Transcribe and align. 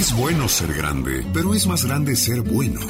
Es 0.00 0.16
bueno 0.16 0.48
ser 0.48 0.72
grande, 0.72 1.26
pero 1.30 1.52
es 1.52 1.66
más 1.66 1.84
grande 1.84 2.16
ser 2.16 2.40
bueno. 2.40 2.80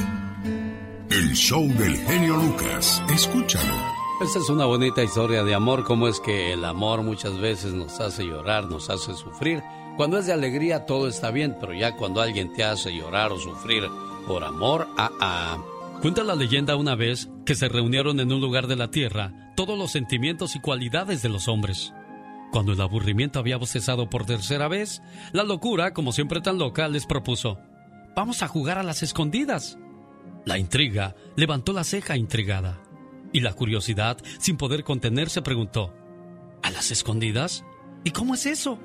El 1.11 1.35
show 1.35 1.67
del 1.67 1.97
genio 1.97 2.37
Lucas. 2.37 3.03
Escúchalo. 3.13 3.75
Esta 4.23 4.39
es 4.39 4.49
una 4.49 4.65
bonita 4.65 5.03
historia 5.03 5.43
de 5.43 5.53
amor, 5.53 5.83
como 5.83 6.07
es 6.07 6.21
que 6.21 6.53
el 6.53 6.65
amor 6.65 7.03
muchas 7.03 7.37
veces 7.41 7.73
nos 7.73 7.99
hace 7.99 8.23
llorar, 8.23 8.67
nos 8.67 8.91
hace 8.91 9.13
sufrir. 9.15 9.61
Cuando 9.97 10.19
es 10.19 10.27
de 10.27 10.35
alegría 10.35 10.87
todo 10.87 11.09
está 11.09 11.33
bien, 11.33 11.57
pero 11.61 11.75
ya 11.75 11.97
cuando 11.97 12.21
alguien 12.21 12.53
te 12.53 12.63
hace 12.63 12.95
llorar 12.95 13.33
o 13.33 13.41
sufrir 13.41 13.89
por 14.29 14.45
amor, 14.45 14.87
ah, 14.97 15.11
ah. 15.21 15.59
Cuenta 16.03 16.23
la 16.23 16.37
leyenda 16.37 16.77
una 16.77 16.95
vez 16.95 17.29
que 17.45 17.57
se 17.57 17.69
reunieron 17.69 18.21
en 18.21 18.31
un 18.33 18.41
lugar 18.41 18.69
de 18.69 18.77
la 18.77 18.93
tierra 18.93 19.51
todos 19.57 19.77
los 19.77 19.91
sentimientos 19.91 20.55
y 20.55 20.61
cualidades 20.61 21.23
de 21.23 21.29
los 21.29 21.49
hombres. 21.49 21.93
Cuando 22.51 22.73
el 22.73 22.81
aburrimiento 22.81 23.39
había 23.39 23.57
bostezado 23.57 24.11
por 24.11 24.27
tercera 24.27 24.67
vez, 24.69 25.03
la 25.33 25.45
locura, 25.45 25.93
como 25.93 26.13
siempre 26.13 26.41
tan 26.41 26.59
loca, 26.59 26.89
les 26.89 27.07
propuso, 27.07 27.59
vamos 28.17 28.43
a 28.43 28.49
jugar 28.49 28.79
a 28.79 28.83
las 28.83 29.03
escondidas. 29.03 29.79
La 30.45 30.59
intriga 30.59 31.15
levantó 31.37 31.73
la 31.73 31.85
ceja 31.85 32.17
intrigada 32.17 32.81
y 33.33 33.41
la 33.41 33.53
curiosidad, 33.53 34.19
sin 34.39 34.57
poder 34.57 34.83
contenerse, 34.83 35.43
preguntó, 35.43 35.95
¿A 36.63 36.71
las 36.71 36.91
escondidas? 36.91 37.65
¿Y 38.05 38.11
cómo 38.11 38.35
es 38.35 38.47
eso? 38.47 38.79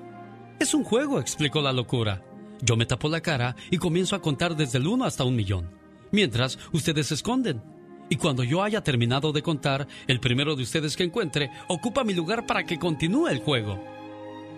Es 0.60 0.74
un 0.74 0.84
juego, 0.84 1.20
explicó 1.20 1.62
la 1.62 1.74
locura. 1.74 2.24
Yo 2.62 2.78
me 2.78 2.86
tapo 2.86 3.10
la 3.10 3.22
cara 3.22 3.56
y 3.72 3.78
comienzo 3.78 4.16
a 4.16 4.22
contar 4.22 4.56
desde 4.56 4.78
el 4.78 4.88
uno 4.88 5.06
hasta 5.06 5.24
un 5.24 5.36
millón, 5.36 5.72
mientras 6.12 6.60
ustedes 6.72 7.08
se 7.08 7.16
esconden. 7.16 7.75
Y 8.10 8.18
cuando 8.18 8.44
yo 8.44 8.64
haya 8.64 8.84
terminado 8.84 9.32
de 9.32 9.42
contar, 9.42 9.88
el 10.08 10.20
primero 10.20 10.56
de 10.56 10.64
ustedes 10.64 10.96
que 10.96 11.04
encuentre 11.04 11.50
ocupa 11.68 12.04
mi 12.04 12.14
lugar 12.14 12.46
para 12.46 12.66
que 12.66 12.78
continúe 12.78 13.28
el 13.28 13.40
juego. 13.40 13.84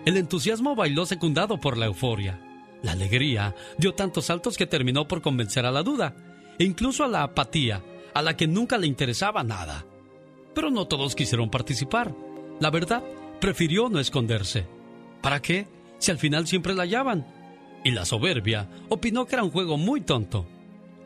El 0.04 0.16
entusiasmo 0.16 0.74
bailó 0.74 1.06
secundado 1.06 1.58
por 1.58 1.76
la 1.76 1.86
euforia. 1.86 2.40
La 2.82 2.92
alegría 2.92 3.54
dio 3.78 3.94
tantos 3.94 4.26
saltos 4.26 4.56
que 4.56 4.66
terminó 4.66 5.08
por 5.08 5.22
convencer 5.22 5.66
a 5.66 5.70
la 5.70 5.82
duda 5.82 6.14
e 6.58 6.64
incluso 6.64 7.04
a 7.04 7.08
la 7.08 7.22
apatía, 7.22 7.82
a 8.14 8.22
la 8.22 8.36
que 8.36 8.46
nunca 8.46 8.78
le 8.78 8.86
interesaba 8.86 9.42
nada. 9.42 9.84
Pero 10.54 10.70
no 10.70 10.86
todos 10.86 11.14
quisieron 11.14 11.50
participar. 11.50 12.14
La 12.60 12.70
verdad, 12.70 13.02
prefirió 13.40 13.88
no 13.88 14.00
esconderse. 14.00 14.66
¿Para 15.22 15.40
qué? 15.40 15.66
Si 15.98 16.10
al 16.10 16.18
final 16.18 16.46
siempre 16.46 16.74
la 16.74 16.82
hallaban. 16.82 17.26
Y 17.84 17.92
la 17.92 18.04
soberbia 18.04 18.68
opinó 18.88 19.26
que 19.26 19.36
era 19.36 19.44
un 19.44 19.50
juego 19.50 19.76
muy 19.76 20.00
tonto. 20.00 20.46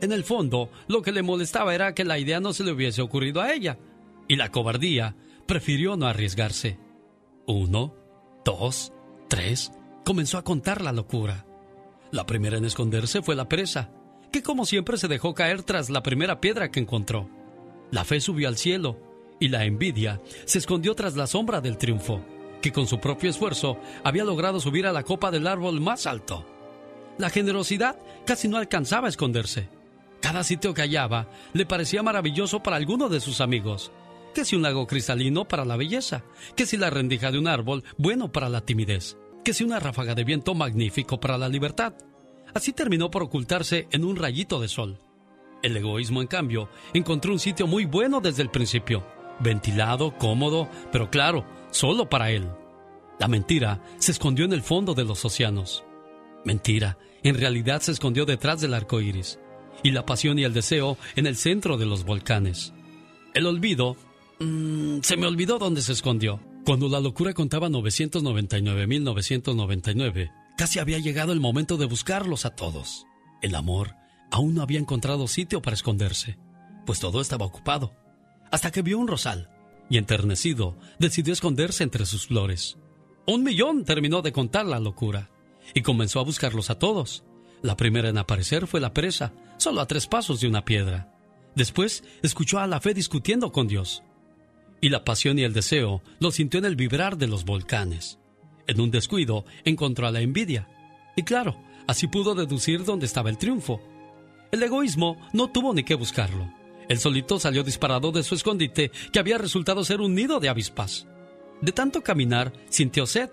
En 0.03 0.11
el 0.11 0.25
fondo, 0.25 0.69
lo 0.89 1.00
que 1.00 1.12
le 1.12 1.22
molestaba 1.22 1.77
era 1.77 1.95
que 1.95 2.05
la 2.05 2.19
idea 2.19 2.41
no 2.41 2.53
se 2.53 2.64
le 2.64 2.72
hubiese 2.72 3.03
ocurrido 3.03 3.41
a 3.41 3.53
ella. 3.53 3.78
Y 4.27 4.34
la 4.34 4.50
cobardía 4.50 5.14
prefirió 5.47 5.97
no 5.97 6.06
arriesgarse. 6.06 6.77
Uno, 7.47 7.95
dos, 8.45 8.92
tres. 9.28 9.70
Comenzó 10.05 10.39
a 10.39 10.42
contar 10.42 10.83
la 10.83 10.91
locura. 10.91 11.47
La 12.11 12.27
primera 12.27 12.58
en 12.58 12.64
esconderse 12.64 13.23
fue 13.23 13.36
la 13.36 13.48
presa 13.48 13.92
que 14.33 14.42
como 14.42 14.67
siempre 14.67 14.97
se 14.97 15.06
dejó 15.06 15.34
caer 15.34 15.62
tras 15.62 15.89
la 15.89 16.03
primera 16.03 16.41
piedra 16.41 16.70
que 16.73 16.80
encontró. 16.80 17.28
La 17.92 18.05
fe 18.05 18.20
subió 18.20 18.48
al 18.48 18.56
cielo 18.56 18.98
y 19.39 19.48
la 19.48 19.64
envidia 19.64 20.20
se 20.47 20.58
escondió 20.58 20.97
tras 20.97 21.14
la 21.14 21.28
sombra 21.28 21.61
del 21.61 21.78
triunfo, 21.78 22.25
que 22.61 22.73
con 22.73 22.89
su 22.89 22.98
propio 22.98 23.30
esfuerzo 23.30 23.78
había 24.03 24.25
logrado 24.25 24.58
subir 24.58 24.86
a 24.86 24.92
la 24.92 25.05
copa 25.05 25.30
del 25.30 25.47
árbol 25.47 25.80
más 25.80 26.06
alto. 26.06 26.45
La 27.19 27.30
generosidad 27.30 27.98
casi 28.25 28.48
no 28.48 28.56
alcanzaba 28.56 29.06
a 29.06 29.11
esconderse. 29.11 29.69
Cada 30.23 30.45
sitio 30.45 30.73
que 30.73 30.81
hallaba 30.81 31.28
le 31.53 31.67
parecía 31.67 32.03
maravilloso 32.03 32.62
para 32.62 32.77
alguno 32.77 33.11
de 33.11 33.20
sus 33.20 33.42
amigos, 33.42 33.92
que 34.34 34.47
si 34.47 34.56
un 34.56 34.62
lago 34.62 34.87
cristalino 34.87 35.47
para 35.47 35.67
la 35.67 35.77
belleza, 35.77 36.25
que 36.56 36.64
si 36.64 36.79
la 36.79 36.89
rendija 36.89 37.31
de 37.31 37.39
un 37.39 37.48
árbol 37.48 37.84
bueno 37.98 38.33
para 38.33 38.48
la 38.48 38.62
timidez, 38.62 39.19
que 39.45 39.53
si 39.53 39.64
una 39.64 39.81
ráfaga 39.81 40.14
de 40.14 40.25
viento 40.25 40.55
magnífico 40.55 41.20
para 41.20 41.37
la 41.37 41.51
libertad, 41.51 41.92
Así 42.55 42.73
terminó 42.73 43.11
por 43.11 43.23
ocultarse 43.23 43.89
en 43.91 44.05
un 44.05 44.17
rayito 44.17 44.61
de 44.61 44.69
sol. 44.69 44.98
El 45.62 45.77
egoísmo, 45.77 46.20
en 46.20 46.27
cambio, 46.27 46.69
encontró 46.92 47.33
un 47.33 47.39
sitio 47.39 47.67
muy 47.67 47.84
bueno 47.84 48.20
desde 48.20 48.42
el 48.42 48.51
principio, 48.51 49.07
ventilado, 49.41 50.18
cómodo, 50.18 50.68
pero 50.91 51.11
claro, 51.11 51.47
solo 51.70 52.08
para 52.08 52.30
él. 52.30 52.51
La 53.18 53.29
mentira 53.29 53.83
se 53.98 54.13
escondió 54.13 54.45
en 54.45 54.52
el 54.52 54.63
fondo 54.63 54.95
de 54.95 55.05
los 55.05 55.24
océanos. 55.24 55.85
Mentira, 56.45 56.98
en 57.23 57.39
realidad 57.39 57.80
se 57.80 57.92
escondió 57.92 58.27
detrás 58.27 58.61
del 58.61 58.74
arco 58.74 59.01
iris, 59.01 59.39
y 59.83 59.91
la 59.91 60.07
pasión 60.07 60.39
y 60.39 60.45
el 60.45 60.55
deseo 60.55 60.97
en 61.17 61.27
el 61.27 61.37
centro 61.37 61.77
de 61.77 61.87
los 61.87 62.05
volcanes. 62.05 62.73
El 63.35 63.47
olvido. 63.47 63.97
Mmm, 64.41 65.01
se 65.03 65.17
me 65.17 65.27
olvidó 65.27 65.59
dónde 65.59 65.83
se 65.83 65.93
escondió. 65.93 66.41
Cuando 66.65 66.89
la 66.89 67.01
locura 67.01 67.35
contaba 67.35 67.69
999.999, 67.69 70.31
Casi 70.57 70.79
había 70.79 70.98
llegado 70.98 71.33
el 71.33 71.41
momento 71.41 71.77
de 71.77 71.87
buscarlos 71.87 72.45
a 72.45 72.55
todos. 72.55 73.07
El 73.41 73.55
amor 73.55 73.95
aún 74.31 74.55
no 74.55 74.63
había 74.63 74.79
encontrado 74.79 75.27
sitio 75.27 75.61
para 75.61 75.75
esconderse, 75.75 76.39
pues 76.87 77.01
todo 77.01 77.21
estaba 77.21 77.47
ocupado, 77.47 77.92
hasta 78.51 78.71
que 78.71 78.83
vio 78.83 78.98
un 78.98 79.09
rosal 79.09 79.51
y 79.91 79.98
enternecido 79.98 80.79
decidió 80.98 81.33
esconderse 81.33 81.85
entre 81.85 82.07
sus 82.07 82.29
flores. 82.29 82.79
Un 83.27 83.42
millón 83.42 83.85
terminó 83.85 84.23
de 84.23 84.33
contar 84.33 84.67
la 84.67 84.79
locura 84.79 85.31
y 85.75 85.83
comenzó 85.83 86.21
a 86.21 86.25
buscarlos 86.25 86.71
a 86.71 86.79
todos. 86.79 87.25
La 87.62 87.77
primera 87.77 88.08
en 88.08 88.18
aparecer 88.18 88.67
fue 88.67 88.80
la 88.80 88.92
presa, 88.92 89.33
solo 89.56 89.80
a 89.80 89.86
tres 89.86 90.06
pasos 90.08 90.40
de 90.40 90.48
una 90.48 90.64
piedra. 90.64 91.14
Después 91.55 92.02
escuchó 92.23 92.58
a 92.58 92.67
la 92.67 92.80
fe 92.80 92.92
discutiendo 92.92 93.52
con 93.52 93.68
Dios. 93.68 94.02
Y 94.80 94.89
la 94.89 95.05
pasión 95.05 95.39
y 95.39 95.45
el 95.45 95.52
deseo 95.52 96.02
lo 96.18 96.33
sintió 96.33 96.58
en 96.58 96.64
el 96.64 96.77
vibrar 96.77 97.17
de 97.17 97.28
los 97.28 97.45
volcanes. 97.45 98.18
En 98.67 98.80
un 98.80 98.90
descuido 98.90 99.45
encontró 99.64 100.08
a 100.08 100.11
la 100.11 100.20
envidia. 100.20 100.68
Y 101.17 101.23
claro, 101.23 101.56
así 101.86 102.08
pudo 102.08 102.34
deducir 102.34 102.84
dónde 102.84 103.06
estaba 103.06 103.30
el 103.30 103.39
triunfo. 103.39 103.80
El 104.50 104.62
egoísmo 104.62 105.17
no 105.33 105.50
tuvo 105.50 105.73
ni 105.73 105.84
que 105.84 105.94
buscarlo. 105.94 106.52
El 106.89 106.98
solito 106.98 107.39
salió 107.39 107.62
disparado 107.62 108.11
de 108.11 108.24
su 108.24 108.34
escondite 108.34 108.90
que 109.12 109.18
había 109.20 109.39
resultado 109.39 109.84
ser 109.84 110.00
un 110.00 110.14
nido 110.14 110.40
de 110.40 110.48
avispas. 110.48 111.06
De 111.61 111.70
tanto 111.70 112.02
caminar, 112.02 112.52
sintió 112.68 113.06
sed 113.06 113.30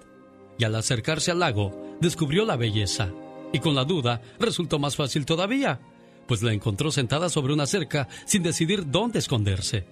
y 0.59 0.65
al 0.65 0.75
acercarse 0.75 1.31
al 1.31 1.39
lago 1.39 1.97
descubrió 1.99 2.45
la 2.45 2.57
belleza. 2.57 3.11
Y 3.51 3.59
con 3.59 3.75
la 3.75 3.85
duda 3.85 4.21
resultó 4.39 4.79
más 4.79 4.95
fácil 4.95 5.25
todavía, 5.25 5.79
pues 6.27 6.43
la 6.43 6.53
encontró 6.53 6.91
sentada 6.91 7.29
sobre 7.29 7.53
una 7.53 7.65
cerca 7.65 8.07
sin 8.25 8.43
decidir 8.43 8.89
dónde 8.89 9.19
esconderse. 9.19 9.87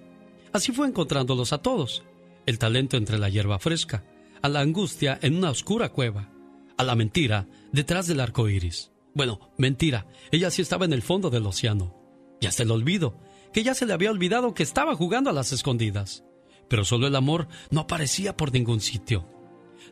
Así 0.53 0.71
fue 0.71 0.87
encontrándolos 0.87 1.53
a 1.53 1.57
todos, 1.57 2.03
el 2.45 2.59
talento 2.59 2.97
entre 2.97 3.17
la 3.17 3.29
hierba 3.29 3.59
fresca, 3.59 4.03
a 4.41 4.49
la 4.49 4.61
angustia 4.61 5.17
en 5.21 5.35
una 5.35 5.49
oscura 5.49 5.89
cueva, 5.89 6.29
a 6.77 6.83
la 6.83 6.95
mentira 6.95 7.47
detrás 7.71 8.07
del 8.07 8.19
arco 8.19 8.47
iris. 8.49 8.91
Bueno, 9.13 9.51
mentira, 9.57 10.05
ella 10.31 10.51
sí 10.51 10.61
estaba 10.61 10.85
en 10.85 10.93
el 10.93 11.01
fondo 11.01 11.31
del 11.31 11.47
océano. 11.47 11.95
Y 12.39 12.45
hasta 12.45 12.61
el 12.61 12.69
olvido, 12.69 13.19
que 13.51 13.63
ya 13.63 13.73
se 13.73 13.87
le 13.87 13.93
había 13.93 14.11
olvidado 14.11 14.53
que 14.53 14.61
estaba 14.61 14.95
jugando 14.95 15.31
a 15.31 15.33
las 15.33 15.51
escondidas. 15.51 16.23
Pero 16.69 16.85
solo 16.85 17.07
el 17.07 17.15
amor 17.15 17.47
no 17.71 17.81
aparecía 17.81 18.37
por 18.37 18.53
ningún 18.53 18.79
sitio. 18.79 19.27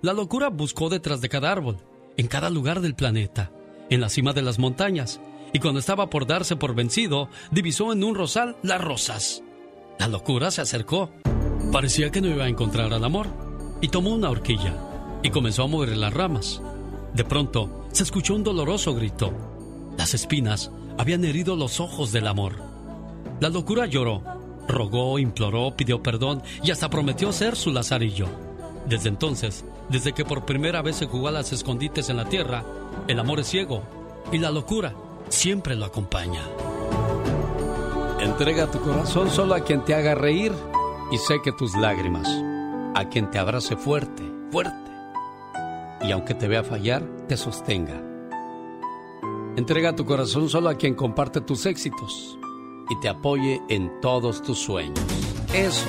La 0.01 0.13
locura 0.13 0.49
buscó 0.49 0.89
detrás 0.89 1.21
de 1.21 1.29
cada 1.29 1.51
árbol, 1.51 1.77
en 2.17 2.27
cada 2.27 2.51
lugar 2.51 2.81
del 2.81 2.95
planeta, 2.95 3.51
en 3.89 4.01
la 4.01 4.09
cima 4.09 4.33
de 4.33 4.41
las 4.41 4.59
montañas, 4.59 5.19
y 5.53 5.59
cuando 5.59 5.79
estaba 5.79 6.09
por 6.09 6.27
darse 6.27 6.55
por 6.55 6.75
vencido, 6.75 7.29
divisó 7.51 7.93
en 7.93 8.03
un 8.03 8.15
rosal 8.15 8.57
las 8.61 8.81
rosas. 8.81 9.43
La 9.99 10.07
locura 10.07 10.51
se 10.51 10.61
acercó. 10.61 11.11
Parecía 11.71 12.11
que 12.11 12.21
no 12.21 12.27
iba 12.27 12.45
a 12.45 12.49
encontrar 12.49 12.93
al 12.93 13.03
amor, 13.03 13.27
y 13.81 13.87
tomó 13.87 14.13
una 14.13 14.29
horquilla 14.29 14.73
y 15.23 15.29
comenzó 15.29 15.63
a 15.63 15.67
mover 15.67 15.95
las 15.97 16.13
ramas. 16.13 16.61
De 17.13 17.23
pronto 17.23 17.87
se 17.91 18.03
escuchó 18.03 18.35
un 18.35 18.43
doloroso 18.43 18.93
grito. 18.93 19.33
Las 19.97 20.13
espinas 20.13 20.71
habían 20.97 21.25
herido 21.25 21.55
los 21.55 21.79
ojos 21.79 22.11
del 22.11 22.27
amor. 22.27 22.61
La 23.39 23.49
locura 23.49 23.85
lloró, 23.85 24.21
rogó, 24.67 25.17
imploró, 25.19 25.75
pidió 25.75 26.03
perdón 26.03 26.43
y 26.63 26.71
hasta 26.71 26.89
prometió 26.89 27.31
ser 27.31 27.55
su 27.55 27.71
lazarillo. 27.71 28.27
Desde 28.87 29.09
entonces, 29.09 29.65
desde 29.89 30.13
que 30.13 30.25
por 30.25 30.45
primera 30.45 30.81
vez 30.81 30.97
se 30.97 31.07
jugó 31.07 31.27
a 31.27 31.31
las 31.31 31.51
escondites 31.51 32.09
en 32.09 32.17
la 32.17 32.25
tierra, 32.25 32.63
el 33.07 33.19
amor 33.19 33.39
es 33.39 33.47
ciego 33.47 33.81
y 34.31 34.37
la 34.37 34.51
locura 34.51 34.93
siempre 35.29 35.75
lo 35.75 35.85
acompaña. 35.85 36.41
Entrega 38.19 38.69
tu 38.69 38.79
corazón 38.79 39.29
solo 39.29 39.55
a 39.55 39.61
quien 39.61 39.83
te 39.83 39.95
haga 39.95 40.15
reír 40.15 40.51
y 41.11 41.17
seque 41.17 41.51
tus 41.51 41.75
lágrimas 41.75 42.27
a 42.95 43.09
quien 43.09 43.29
te 43.29 43.37
abrace 43.37 43.75
fuerte, 43.75 44.23
fuerte, 44.51 44.91
y 46.01 46.11
aunque 46.11 46.33
te 46.33 46.47
vea 46.47 46.63
fallar, 46.63 47.03
te 47.27 47.35
sostenga. 47.35 48.01
Entrega 49.57 49.95
tu 49.95 50.05
corazón 50.05 50.49
solo 50.49 50.69
a 50.69 50.75
quien 50.75 50.95
comparte 50.95 51.41
tus 51.41 51.65
éxitos 51.65 52.37
y 52.89 52.99
te 52.99 53.09
apoye 53.09 53.61
en 53.69 53.99
todos 54.01 54.41
tus 54.41 54.59
sueños. 54.59 54.99
Eso 55.53 55.87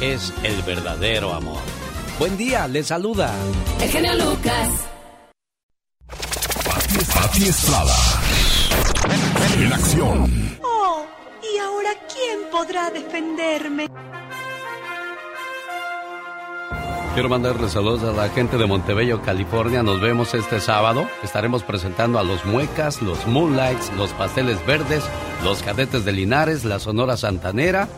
es 0.00 0.32
el 0.44 0.62
verdadero 0.62 1.32
amor. 1.34 1.77
Buen 2.18 2.36
día, 2.36 2.66
le 2.66 2.82
saluda. 2.82 3.32
El 3.80 3.88
genio 3.90 4.12
Lucas. 4.14 4.68
Pati 7.14 7.44
Estrada. 7.44 7.94
En 9.56 9.72
acción. 9.72 10.58
Oh, 10.60 11.06
¿y 11.42 11.58
ahora 11.58 11.90
quién 12.12 12.50
podrá 12.50 12.90
defenderme? 12.90 13.86
Quiero 17.14 17.28
mandarle 17.28 17.68
saludos 17.68 18.02
a 18.02 18.12
la 18.12 18.28
gente 18.30 18.58
de 18.58 18.66
Montebello, 18.66 19.22
California. 19.22 19.84
Nos 19.84 20.00
vemos 20.00 20.34
este 20.34 20.60
sábado. 20.60 21.08
Estaremos 21.22 21.62
presentando 21.62 22.18
a 22.18 22.24
los 22.24 22.44
Muecas, 22.44 23.00
los 23.00 23.28
Moonlights, 23.28 23.92
los 23.96 24.10
Pasteles 24.14 24.64
Verdes, 24.66 25.04
los 25.44 25.62
Cadetes 25.62 26.04
de 26.04 26.12
Linares, 26.12 26.64
la 26.64 26.80
Sonora 26.80 27.16
Santanera, 27.16 27.88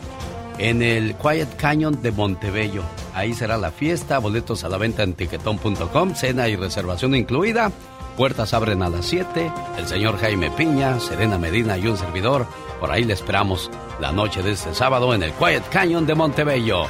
en 0.61 0.83
el 0.83 1.15
Quiet 1.15 1.55
Canyon 1.57 2.03
de 2.03 2.11
Montebello. 2.11 2.83
Ahí 3.15 3.33
será 3.33 3.57
la 3.57 3.71
fiesta, 3.71 4.19
boletos 4.19 4.63
a 4.63 4.69
la 4.69 4.77
venta 4.77 5.01
en 5.01 5.15
tiquetón.com, 5.15 6.13
cena 6.13 6.47
y 6.47 6.55
reservación 6.55 7.15
incluida. 7.15 7.71
Puertas 8.15 8.53
abren 8.53 8.83
a 8.83 8.89
las 8.89 9.07
7. 9.07 9.51
El 9.79 9.87
señor 9.87 10.19
Jaime 10.19 10.51
Piña, 10.51 10.99
Serena 10.99 11.39
Medina 11.39 11.79
y 11.79 11.87
un 11.87 11.97
servidor. 11.97 12.45
Por 12.79 12.91
ahí 12.91 13.03
le 13.03 13.13
esperamos 13.13 13.71
la 13.99 14.11
noche 14.11 14.43
de 14.43 14.51
este 14.51 14.75
sábado 14.75 15.15
en 15.15 15.23
el 15.23 15.31
Quiet 15.33 15.67
Canyon 15.69 16.05
de 16.05 16.13
Montebello. 16.13 16.85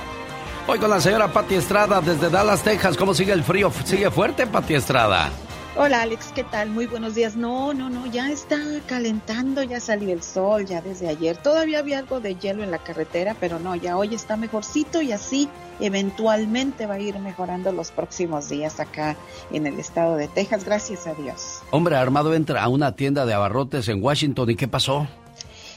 Hoy 0.68 0.78
con 0.78 0.90
la 0.90 1.00
señora 1.00 1.32
Pati 1.32 1.56
Estrada 1.56 2.02
desde 2.02 2.30
Dallas, 2.30 2.64
Texas. 2.64 2.98
¿Cómo 2.98 3.14
sigue 3.14 3.32
el 3.32 3.44
frío? 3.44 3.72
¿Sigue 3.86 4.12
fuerte, 4.12 4.48
Pati 4.48 4.74
Estrada? 4.74 5.32
Hola 5.78 6.02
Alex, 6.02 6.34
¿qué 6.36 6.44
tal? 6.44 6.70
Muy 6.70 6.86
buenos 6.86 7.16
días. 7.16 7.38
No, 7.38 7.74
no, 7.74 7.90
no, 7.90 8.06
ya 8.06 8.30
está 8.30 8.60
calentando, 8.88 9.64
ya 9.64 9.80
salió 9.80 10.12
el 10.12 10.22
sol, 10.22 10.66
ya 10.66 10.82
desde 10.82 11.08
ayer. 11.08 11.38
Todavía 11.38 11.80
había 11.80 12.00
algo 12.00 12.20
de 12.20 12.36
hielo 12.36 12.62
en 12.62 12.72
la 12.72 12.78
carretera, 12.80 13.38
pero 13.40 13.58
no, 13.58 13.74
ya 13.78 13.96
hoy 13.96 14.14
está 14.14 14.36
mejorcito 14.36 15.02
y 15.02 15.14
así 15.14 15.48
eventualmente 15.80 16.88
va 16.88 16.96
a 16.96 17.00
ir 17.00 17.18
mejorando 17.20 17.72
los 17.72 17.90
próximos 17.92 18.50
días 18.50 18.82
acá 18.82 19.16
en 19.50 19.66
el 19.66 19.80
estado 19.80 20.18
de 20.18 20.28
Texas, 20.28 20.66
gracias 20.66 21.08
a 21.08 21.14
Dios. 21.14 21.62
Hombre 21.72 21.96
armado 21.96 22.34
entra 22.34 22.62
a 22.62 22.68
una 22.68 22.92
tienda 22.98 23.26
de 23.26 23.34
abarrotes 23.34 23.88
en 23.88 24.04
Washington 24.04 24.50
y 24.50 24.56
¿qué 24.58 24.68
pasó? 24.68 25.08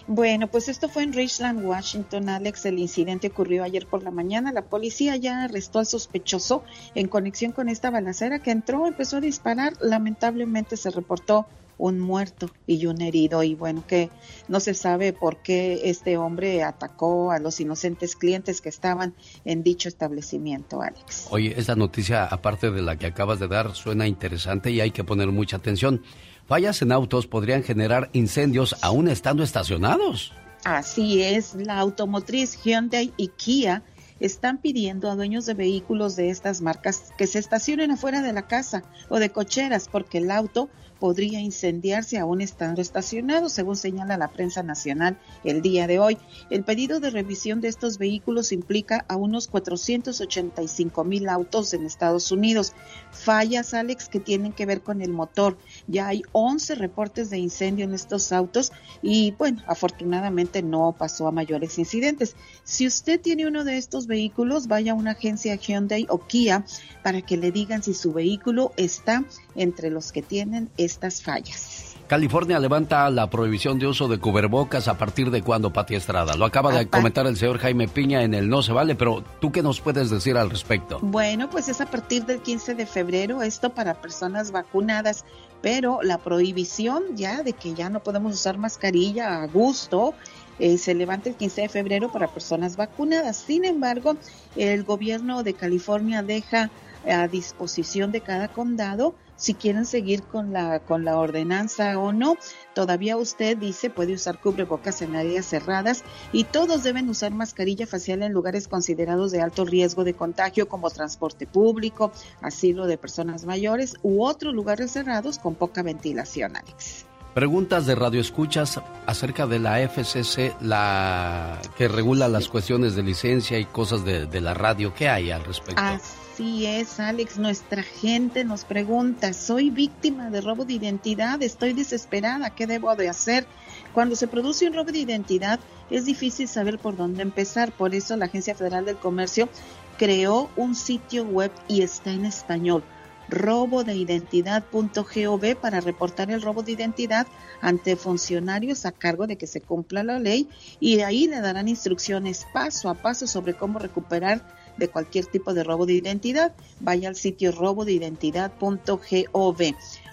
Bueno, 0.06 0.48
pues 0.48 0.68
esto 0.68 0.88
fue 0.88 1.02
en 1.02 1.14
Richland, 1.14 1.64
Washington, 1.64 2.28
Alex. 2.28 2.66
El 2.66 2.78
incidente 2.78 3.28
ocurrió 3.28 3.64
ayer 3.64 3.86
por 3.86 4.02
la 4.02 4.10
mañana. 4.10 4.52
La 4.52 4.62
policía 4.62 5.16
ya 5.16 5.44
arrestó 5.44 5.78
al 5.78 5.86
sospechoso 5.86 6.62
en 6.94 7.08
conexión 7.08 7.52
con 7.52 7.70
esta 7.70 7.90
balacera 7.90 8.40
que 8.40 8.50
entró, 8.50 8.86
empezó 8.86 9.16
a 9.16 9.20
disparar. 9.20 9.72
Lamentablemente 9.80 10.76
se 10.76 10.90
reportó 10.90 11.46
un 11.78 11.98
muerto 11.98 12.50
y 12.66 12.86
un 12.86 13.00
herido 13.00 13.42
y 13.42 13.54
bueno 13.54 13.84
que 13.86 14.10
no 14.48 14.60
se 14.60 14.74
sabe 14.74 15.12
por 15.12 15.38
qué 15.38 15.90
este 15.90 16.16
hombre 16.16 16.62
atacó 16.62 17.30
a 17.30 17.38
los 17.38 17.60
inocentes 17.60 18.16
clientes 18.16 18.60
que 18.60 18.68
estaban 18.68 19.14
en 19.44 19.62
dicho 19.62 19.88
establecimiento, 19.88 20.82
Alex. 20.82 21.28
Oye, 21.30 21.54
esta 21.56 21.74
noticia 21.74 22.26
aparte 22.26 22.70
de 22.70 22.82
la 22.82 22.96
que 22.96 23.06
acabas 23.06 23.38
de 23.38 23.48
dar 23.48 23.74
suena 23.74 24.06
interesante 24.06 24.70
y 24.70 24.80
hay 24.80 24.90
que 24.90 25.04
poner 25.04 25.28
mucha 25.28 25.56
atención. 25.56 26.02
Fallas 26.46 26.82
en 26.82 26.92
autos 26.92 27.26
podrían 27.26 27.62
generar 27.62 28.10
incendios 28.12 28.76
aún 28.82 29.08
estando 29.08 29.42
estacionados. 29.42 30.32
Así 30.64 31.22
es, 31.22 31.54
la 31.54 31.78
automotriz 31.78 32.58
Hyundai 32.62 33.12
y 33.16 33.28
Kia 33.28 33.82
están 34.20 34.58
pidiendo 34.58 35.10
a 35.10 35.16
dueños 35.16 35.46
de 35.46 35.54
vehículos 35.54 36.16
de 36.16 36.30
estas 36.30 36.60
marcas 36.60 37.12
que 37.18 37.26
se 37.26 37.38
estacionen 37.38 37.90
afuera 37.90 38.22
de 38.22 38.32
la 38.32 38.46
casa 38.46 38.84
o 39.08 39.18
de 39.18 39.30
cocheras 39.30 39.88
porque 39.88 40.18
el 40.18 40.30
auto 40.30 40.68
podría 41.04 41.38
incendiarse 41.38 42.16
aún 42.16 42.40
estando 42.40 42.80
estacionado, 42.80 43.50
según 43.50 43.76
señala 43.76 44.16
la 44.16 44.30
prensa 44.30 44.62
nacional 44.62 45.18
el 45.44 45.60
día 45.60 45.86
de 45.86 45.98
hoy. 45.98 46.16
El 46.48 46.64
pedido 46.64 46.98
de 46.98 47.10
revisión 47.10 47.60
de 47.60 47.68
estos 47.68 47.98
vehículos 47.98 48.52
implica 48.52 49.04
a 49.06 49.16
unos 49.16 49.46
485 49.48 51.04
mil 51.04 51.28
autos 51.28 51.74
en 51.74 51.84
Estados 51.84 52.32
Unidos. 52.32 52.72
Fallas, 53.10 53.74
Alex, 53.74 54.08
que 54.08 54.18
tienen 54.18 54.54
que 54.54 54.64
ver 54.64 54.80
con 54.80 55.02
el 55.02 55.10
motor. 55.10 55.58
Ya 55.88 56.06
hay 56.06 56.22
11 56.32 56.74
reportes 56.76 57.28
de 57.28 57.36
incendio 57.36 57.84
en 57.84 57.92
estos 57.92 58.32
autos 58.32 58.72
y, 59.02 59.32
bueno, 59.32 59.62
afortunadamente 59.66 60.62
no 60.62 60.94
pasó 60.98 61.28
a 61.28 61.32
mayores 61.32 61.78
incidentes. 61.78 62.34
Si 62.62 62.86
usted 62.86 63.20
tiene 63.20 63.46
uno 63.46 63.64
de 63.64 63.76
estos 63.76 64.06
vehículos, 64.06 64.68
vaya 64.68 64.92
a 64.92 64.94
una 64.94 65.10
agencia 65.10 65.56
Hyundai 65.56 66.06
o 66.08 66.26
Kia 66.26 66.64
para 67.02 67.20
que 67.20 67.36
le 67.36 67.52
digan 67.52 67.82
si 67.82 67.92
su 67.92 68.14
vehículo 68.14 68.72
está 68.78 69.22
entre 69.54 69.90
los 69.90 70.10
que 70.10 70.22
tienen 70.22 70.70
estas 70.94 71.22
fallas. 71.22 71.96
California 72.06 72.60
levanta 72.60 73.10
la 73.10 73.28
prohibición 73.28 73.78
de 73.78 73.86
uso 73.86 74.08
de 74.08 74.18
cubrebocas 74.18 74.88
a 74.88 74.98
partir 74.98 75.30
de 75.30 75.42
cuando, 75.42 75.72
Pati 75.72 75.94
Estrada. 75.94 76.36
Lo 76.36 76.44
acaba 76.44 76.72
de 76.72 76.86
comentar 76.86 77.26
el 77.26 77.36
señor 77.36 77.58
Jaime 77.58 77.88
Piña 77.88 78.22
en 78.22 78.34
el 78.34 78.48
No 78.48 78.62
se 78.62 78.72
vale, 78.72 78.94
pero 78.94 79.24
¿tú 79.40 79.50
qué 79.50 79.62
nos 79.62 79.80
puedes 79.80 80.10
decir 80.10 80.36
al 80.36 80.50
respecto? 80.50 80.98
Bueno, 81.00 81.50
pues 81.50 81.68
es 81.68 81.80
a 81.80 81.86
partir 81.86 82.24
del 82.26 82.40
15 82.40 82.74
de 82.74 82.86
febrero, 82.86 83.42
esto 83.42 83.70
para 83.70 83.94
personas 83.94 84.52
vacunadas, 84.52 85.24
pero 85.62 86.00
la 86.02 86.18
prohibición 86.18 87.02
ya 87.16 87.42
de 87.42 87.54
que 87.54 87.74
ya 87.74 87.88
no 87.88 88.00
podemos 88.00 88.34
usar 88.34 88.58
mascarilla 88.58 89.42
a 89.42 89.46
gusto 89.46 90.14
eh, 90.58 90.78
se 90.78 90.94
levanta 90.94 91.30
el 91.30 91.34
15 91.34 91.62
de 91.62 91.68
febrero 91.68 92.12
para 92.12 92.28
personas 92.28 92.76
vacunadas. 92.76 93.38
Sin 93.38 93.64
embargo, 93.64 94.16
el 94.56 94.84
gobierno 94.84 95.42
de 95.42 95.54
California 95.54 96.22
deja 96.22 96.70
a 97.06 97.28
disposición 97.28 98.12
de 98.12 98.20
cada 98.20 98.48
condado 98.48 99.14
si 99.44 99.52
quieren 99.52 99.84
seguir 99.84 100.22
con 100.22 100.54
la, 100.54 100.80
con 100.80 101.04
la 101.04 101.18
ordenanza 101.18 101.98
o 101.98 102.12
no. 102.12 102.36
Todavía 102.74 103.18
usted 103.18 103.58
dice 103.58 103.90
puede 103.90 104.14
usar 104.14 104.40
cubrebocas 104.40 105.02
en 105.02 105.14
áreas 105.16 105.44
cerradas 105.44 106.02
y 106.32 106.44
todos 106.44 106.82
deben 106.82 107.10
usar 107.10 107.32
mascarilla 107.32 107.86
facial 107.86 108.22
en 108.22 108.32
lugares 108.32 108.68
considerados 108.68 109.32
de 109.32 109.42
alto 109.42 109.66
riesgo 109.66 110.02
de 110.02 110.14
contagio 110.14 110.66
como 110.66 110.90
transporte 110.90 111.46
público, 111.46 112.10
asilo 112.40 112.86
de 112.86 112.96
personas 112.96 113.44
mayores 113.44 113.96
u 114.02 114.24
otros 114.24 114.54
lugares 114.54 114.92
cerrados 114.92 115.38
con 115.38 115.54
poca 115.54 115.82
ventilación, 115.82 116.56
Alex. 116.56 117.04
Preguntas 117.34 117.84
de 117.84 117.96
radioescuchas 117.96 118.80
acerca 119.06 119.46
de 119.46 119.58
la 119.58 119.80
FCC, 119.80 120.54
la 120.60 121.60
que 121.76 121.88
regula 121.88 122.28
las 122.28 122.48
cuestiones 122.48 122.94
de 122.94 123.02
licencia 123.02 123.58
y 123.58 123.66
cosas 123.66 124.04
de, 124.04 124.26
de 124.26 124.40
la 124.40 124.54
radio. 124.54 124.94
¿Qué 124.94 125.08
hay 125.08 125.32
al 125.32 125.44
respecto? 125.44 125.82
Así 125.82 126.23
es, 126.38 126.98
Alex. 126.98 127.38
Nuestra 127.38 127.82
gente 127.82 128.44
nos 128.44 128.64
pregunta, 128.64 129.32
soy 129.32 129.70
víctima 129.70 130.30
de 130.30 130.40
robo 130.40 130.64
de 130.64 130.72
identidad, 130.72 131.40
estoy 131.42 131.74
desesperada, 131.74 132.50
¿qué 132.50 132.66
debo 132.66 132.94
de 132.96 133.08
hacer? 133.08 133.46
Cuando 133.92 134.16
se 134.16 134.26
produce 134.26 134.66
un 134.66 134.74
robo 134.74 134.90
de 134.90 134.98
identidad 134.98 135.60
es 135.90 136.06
difícil 136.06 136.48
saber 136.48 136.78
por 136.78 136.96
dónde 136.96 137.22
empezar, 137.22 137.70
por 137.72 137.94
eso 137.94 138.16
la 138.16 138.24
Agencia 138.24 138.54
Federal 138.54 138.84
del 138.84 138.96
Comercio 138.96 139.48
creó 139.96 140.50
un 140.56 140.74
sitio 140.74 141.24
web 141.24 141.52
y 141.68 141.82
está 141.82 142.10
en 142.10 142.24
español 142.24 142.82
robo 143.28 143.84
de 143.84 143.94
identidad.gov 143.94 145.56
para 145.56 145.80
reportar 145.80 146.30
el 146.30 146.42
robo 146.42 146.62
de 146.62 146.72
identidad 146.72 147.26
ante 147.60 147.96
funcionarios 147.96 148.84
a 148.84 148.92
cargo 148.92 149.26
de 149.26 149.36
que 149.36 149.46
se 149.46 149.60
cumpla 149.60 150.04
la 150.04 150.18
ley 150.18 150.48
y 150.80 151.00
ahí 151.00 151.26
le 151.26 151.40
darán 151.40 151.68
instrucciones 151.68 152.46
paso 152.52 152.90
a 152.90 152.94
paso 152.94 153.26
sobre 153.26 153.54
cómo 153.54 153.78
recuperar 153.78 154.42
de 154.76 154.88
cualquier 154.88 155.26
tipo 155.26 155.54
de 155.54 155.64
robo 155.64 155.86
de 155.86 155.94
identidad, 155.94 156.52
vaya 156.80 157.08
al 157.08 157.16
sitio 157.16 157.52
robodeidentidad.gov. 157.52 159.62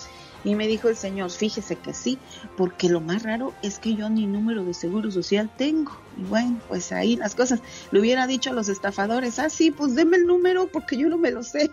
Y 0.44 0.54
me 0.54 0.66
dijo 0.66 0.88
el 0.88 0.96
señor, 0.96 1.30
fíjese 1.30 1.76
que 1.76 1.92
sí, 1.92 2.18
porque 2.56 2.88
lo 2.88 3.00
más 3.00 3.22
raro 3.22 3.52
es 3.62 3.78
que 3.78 3.94
yo 3.94 4.08
ni 4.08 4.26
número 4.26 4.64
de 4.64 4.74
seguro 4.74 5.10
social 5.10 5.50
tengo. 5.56 5.92
Y 6.16 6.22
bueno, 6.22 6.58
pues 6.68 6.92
ahí 6.92 7.16
las 7.16 7.34
cosas. 7.34 7.60
Le 7.90 8.00
hubiera 8.00 8.26
dicho 8.26 8.50
a 8.50 8.52
los 8.52 8.68
estafadores, 8.68 9.38
ah, 9.38 9.50
sí, 9.50 9.70
pues 9.70 9.94
deme 9.94 10.16
el 10.16 10.26
número 10.26 10.68
porque 10.68 10.96
yo 10.96 11.08
no 11.08 11.18
me 11.18 11.30
lo 11.30 11.42
sé. 11.42 11.70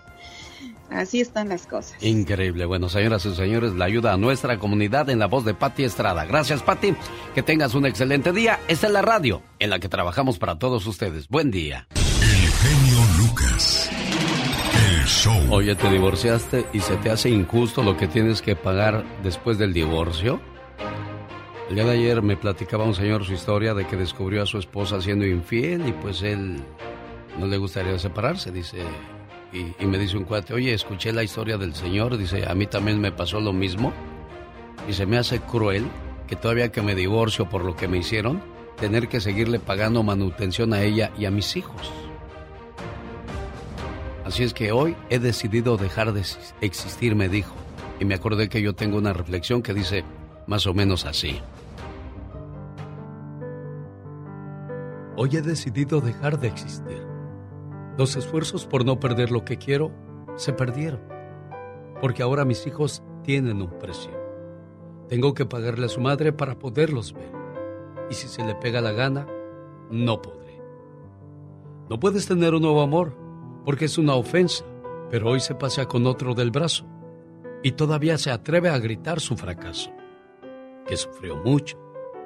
Así 0.89 1.19
están 1.19 1.50
las 1.50 1.65
cosas. 1.65 1.95
Increíble. 2.01 2.65
Bueno, 2.65 2.89
señoras 2.89 3.25
y 3.25 3.36
señores, 3.36 3.74
la 3.74 3.86
ayuda 3.86 4.13
a 4.13 4.17
nuestra 4.17 4.60
comunidad 4.60 5.10
en 5.10 5.19
la 5.19 5.25
voz 5.27 5.43
de 5.43 5.53
Patti 5.53 5.84
Estrada. 5.84 6.25
Gracias, 6.25 6.62
Patti. 6.62 6.95
Que 7.34 7.43
tengas 7.43 7.74
un 7.74 7.86
excelente 7.86 8.31
día. 8.31 8.60
Esta 8.67 8.88
es 8.88 8.93
la 8.93 9.01
radio 9.01 9.41
en 9.60 9.72
la 9.72 9.79
que 9.79 9.89
trabajamos 9.89 10.38
para 10.38 10.60
todos 10.60 10.86
ustedes. 10.86 11.27
Buen 11.27 11.50
día. 11.51 11.88
El 11.95 12.51
genio. 12.51 12.94
Oye, 15.51 15.75
¿te 15.75 15.88
divorciaste 15.88 16.65
y 16.74 16.79
se 16.79 16.95
te 16.97 17.12
hace 17.12 17.29
injusto 17.29 17.83
lo 17.83 17.95
que 17.95 18.07
tienes 18.07 18.41
que 18.41 18.55
pagar 18.55 19.05
después 19.21 19.59
del 19.59 19.71
divorcio? 19.71 20.41
El 21.69 21.75
día 21.75 21.85
de 21.85 21.91
ayer 21.91 22.24
me 22.24 22.35
platicaba 22.35 22.85
un 22.85 22.95
señor 22.95 23.24
su 23.24 23.33
historia 23.33 23.75
de 23.75 23.85
que 23.85 23.97
descubrió 23.97 24.41
a 24.41 24.47
su 24.47 24.57
esposa 24.57 25.00
siendo 25.01 25.24
infiel 25.27 25.88
y 25.88 25.91
pues 25.91 26.24
él 26.24 26.57
no 27.39 27.45
le 27.45 27.57
gustaría 27.57 28.00
separarse, 28.00 28.51
dice. 28.51 28.79
Y, 29.53 29.85
me 29.85 30.00
dice 30.00 30.17
un 30.17 30.24
cuate, 30.24 30.55
oye, 30.55 30.74
escuché 30.74 31.13
la 31.13 31.21
historia 31.21 31.59
del 31.59 31.75
señor, 31.75 32.17
dice, 32.17 32.43
a 32.50 32.55
mí 32.55 32.65
también 32.65 33.00
me 33.00 33.12
pasó 33.12 33.39
lo 33.39 33.53
mismo. 33.53 33.93
Y 34.89 34.93
se 34.93 35.05
me 35.05 35.19
hace 35.19 35.39
cruel 35.39 35.85
que 36.25 36.35
todavía 36.35 36.71
que 36.71 36.81
me 36.81 36.95
divorcio 36.95 37.47
por 37.47 37.63
lo 37.63 37.75
que 37.75 37.88
me 37.88 38.00
hicieron, 38.00 38.41
tener 38.75 39.07
que 39.07 39.21
seguirle 39.21 39.59
pagando 39.59 40.01
manutención 40.01 40.74
a 40.74 40.81
ella 40.81 41.12
y 41.15 41.25
a 41.25 41.31
mis 41.31 41.55
hijos. 41.55 41.91
Así 44.25 44.41
es 44.41 44.55
que 44.55 44.72
hoy 44.72 44.96
he 45.12 45.20
decidido 45.20 45.77
dejar 45.77 46.12
de 46.12 46.24
existir, 46.62 47.15
me 47.15 47.29
dijo. 47.29 47.53
Y 48.00 48.05
me 48.05 48.15
acordé 48.15 48.50
que 48.50 48.60
yo 48.60 48.74
tengo 48.74 48.98
una 48.98 49.13
reflexión 49.13 49.62
que 49.62 49.75
dice 49.75 50.03
más 50.48 50.65
o 50.65 50.74
menos 50.74 51.05
así. 51.05 51.39
Hoy 55.15 55.38
he 55.38 55.41
decidido 55.44 56.01
dejar 56.01 56.39
de 56.39 56.48
existir. 56.48 57.05
Los 58.00 58.15
esfuerzos 58.15 58.65
por 58.65 58.84
no 58.84 59.00
perder 59.00 59.29
lo 59.29 59.46
que 59.46 59.58
quiero 59.58 59.91
se 60.38 60.53
perdieron. 60.53 61.01
Porque 62.01 62.24
ahora 62.24 62.46
mis 62.46 62.65
hijos 62.65 63.03
tienen 63.22 63.62
un 63.62 63.77
precio. 63.77 64.12
Tengo 65.08 65.36
que 65.36 65.46
pagarle 65.46 65.86
a 65.86 65.89
su 65.89 66.01
madre 66.01 66.34
para 66.34 66.58
poderlos 66.58 67.13
ver. 67.13 67.32
Y 68.10 68.15
si 68.15 68.27
se 68.27 68.44
le 68.44 68.55
pega 68.55 68.82
la 68.82 68.91
gana, 68.91 69.27
no 69.91 70.20
podré. 70.20 70.60
No 71.91 72.00
puedes 72.00 72.25
tener 72.25 72.55
un 72.55 72.63
nuevo 72.63 72.82
amor 72.82 73.25
porque 73.65 73.86
es 73.86 73.98
una 73.98 74.13
ofensa, 74.13 74.63
pero 75.10 75.29
hoy 75.29 75.39
se 75.39 75.55
pasea 75.55 75.88
con 75.88 76.05
otro 76.05 76.36
del 76.36 76.51
brazo 76.51 76.86
y 77.63 77.72
todavía 77.72 78.17
se 78.17 78.31
atreve 78.31 78.69
a 78.69 78.77
gritar 78.77 79.19
su 79.19 79.36
fracaso, 79.36 79.91
que 80.88 80.95
sufrió 80.95 81.38
mucho 81.38 81.77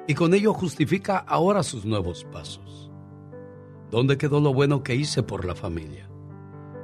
y 0.06 0.14
con 0.14 0.34
ello 0.34 0.52
justifica 0.52 1.16
ahora 1.16 1.62
sus 1.62 1.84
nuevos 1.84 2.24
pasos. 2.24 2.90
¿Dónde 3.90 4.18
quedó 4.18 4.40
lo 4.40 4.52
bueno 4.52 4.82
que 4.82 4.94
hice 4.94 5.22
por 5.22 5.44
la 5.44 5.54
familia? 5.54 6.08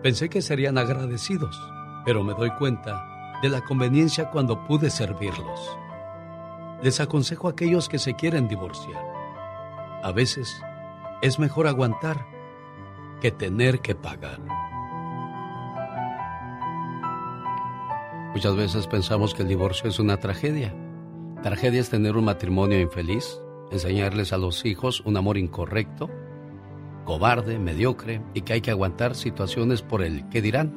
Pensé 0.02 0.28
que 0.28 0.42
serían 0.42 0.78
agradecidos, 0.78 1.56
pero 2.04 2.24
me 2.24 2.34
doy 2.34 2.50
cuenta 2.50 3.38
de 3.42 3.48
la 3.48 3.62
conveniencia 3.62 4.30
cuando 4.30 4.64
pude 4.66 4.90
servirlos. 4.90 5.76
Les 6.82 7.00
aconsejo 7.00 7.48
a 7.48 7.52
aquellos 7.52 7.88
que 7.88 7.98
se 7.98 8.14
quieren 8.14 8.48
divorciar. 8.48 9.04
A 10.02 10.12
veces 10.12 10.60
es 11.22 11.38
mejor 11.38 11.66
aguantar 11.66 12.35
que 13.20 13.30
tener 13.30 13.80
que 13.80 13.94
pagar. 13.94 14.40
Muchas 18.32 18.54
veces 18.54 18.86
pensamos 18.86 19.34
que 19.34 19.42
el 19.42 19.48
divorcio 19.48 19.88
es 19.88 19.98
una 19.98 20.18
tragedia. 20.18 20.74
Tragedia 21.42 21.80
es 21.80 21.88
tener 21.88 22.16
un 22.16 22.26
matrimonio 22.26 22.78
infeliz, 22.78 23.40
enseñarles 23.70 24.32
a 24.32 24.36
los 24.36 24.66
hijos 24.66 25.00
un 25.00 25.16
amor 25.16 25.38
incorrecto, 25.38 26.10
cobarde, 27.06 27.58
mediocre 27.58 28.20
y 28.34 28.42
que 28.42 28.52
hay 28.52 28.60
que 28.60 28.70
aguantar 28.70 29.14
situaciones 29.14 29.80
por 29.80 30.02
el 30.02 30.28
que 30.28 30.42
dirán. 30.42 30.74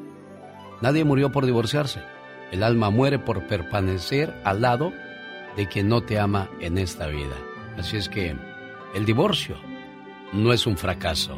Nadie 0.82 1.04
murió 1.04 1.32
por 1.32 1.46
divorciarse. 1.46 2.02
El 2.52 2.64
alma 2.64 2.90
muere 2.90 3.20
por 3.20 3.46
permanecer 3.48 4.34
al 4.46 4.62
lado 4.62 4.94
de 5.58 5.68
quien 5.68 5.90
no 5.90 6.02
te 6.02 6.18
ama 6.18 6.50
en 6.62 6.78
esta 6.78 7.08
vida. 7.08 7.36
Así 7.78 7.98
es 7.98 8.08
que 8.08 8.36
el 8.96 9.06
divorcio 9.06 9.58
no 10.32 10.54
es 10.54 10.66
un 10.66 10.78
fracaso. 10.78 11.38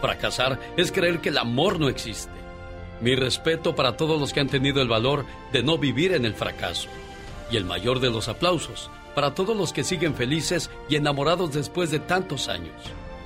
Fracasar 0.00 0.58
es 0.76 0.92
creer 0.92 1.20
que 1.20 1.30
el 1.30 1.38
amor 1.38 1.80
no 1.80 1.88
existe. 1.88 2.32
Mi 3.00 3.14
respeto 3.14 3.74
para 3.74 3.96
todos 3.96 4.20
los 4.20 4.32
que 4.32 4.40
han 4.40 4.48
tenido 4.48 4.82
el 4.82 4.88
valor 4.88 5.24
de 5.52 5.62
no 5.62 5.78
vivir 5.78 6.12
en 6.12 6.24
el 6.24 6.34
fracaso. 6.34 6.88
Y 7.50 7.56
el 7.56 7.64
mayor 7.64 8.00
de 8.00 8.10
los 8.10 8.28
aplausos 8.28 8.90
para 9.14 9.34
todos 9.34 9.56
los 9.56 9.72
que 9.72 9.84
siguen 9.84 10.14
felices 10.14 10.70
y 10.88 10.96
enamorados 10.96 11.52
después 11.52 11.90
de 11.90 11.98
tantos 11.98 12.48
años. 12.48 12.74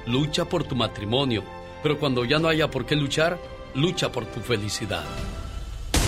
Lucha 0.07 0.47
por 0.47 0.65
tu 0.65 0.75
matrimonio, 0.75 1.45
pero 1.83 1.99
cuando 1.99 2.25
ya 2.25 2.39
no 2.39 2.49
haya 2.49 2.71
por 2.71 2.87
qué 2.87 2.97
luchar, 2.97 3.39
lucha 3.75 4.11
por 4.11 4.25
tu 4.27 4.41
felicidad. 4.41 5.05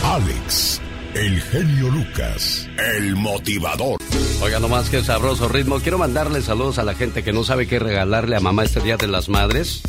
Alex, 0.03 0.81
el 1.15 1.41
genio 1.41 1.91
Lucas, 1.91 2.69
el 2.97 3.15
motivador. 3.17 3.99
Oiga, 4.43 4.59
nomás 4.59 4.91
que 4.91 5.03
sabroso 5.03 5.49
ritmo. 5.49 5.81
Quiero 5.81 5.99
mandarle 5.99 6.43
saludos 6.43 6.79
a 6.79 6.85
la 6.85 6.95
gente 6.95 7.23
que 7.23 7.33
no 7.33 7.45
sabe 7.45 7.67
qué 7.67 7.79
regalarle 7.79 8.37
a 8.37 8.41
mamá 8.41 8.65
este 8.65 8.81
Día 8.81 8.97
de 8.97 9.09
las 9.09 9.29
Madres. 9.29 9.83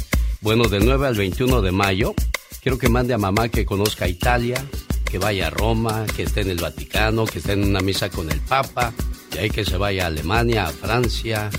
Bueno, 0.45 0.67
del 0.67 0.85
9 0.85 1.07
al 1.07 1.15
21 1.15 1.61
de 1.63 1.71
mayo, 1.71 2.13
quiero 2.61 2.77
que 2.77 2.87
mande 2.87 3.15
a 3.15 3.17
mamá 3.17 3.49
que 3.49 3.65
conozca 3.65 4.07
Italia, 4.07 4.63
que 5.03 5.17
vaya 5.17 5.47
a 5.47 5.49
Roma, 5.49 6.05
que 6.15 6.21
esté 6.21 6.41
en 6.41 6.51
el 6.51 6.57
Vaticano, 6.57 7.25
que 7.25 7.39
esté 7.39 7.53
en 7.53 7.63
una 7.63 7.79
misa 7.79 8.11
con 8.11 8.31
el 8.31 8.39
Papa, 8.41 8.93
y 9.33 9.39
ahí 9.39 9.49
que 9.49 9.65
se 9.65 9.77
vaya 9.77 10.03
a 10.03 10.07
Alemania, 10.07 10.67
a 10.67 10.69
Francia, 10.69 11.49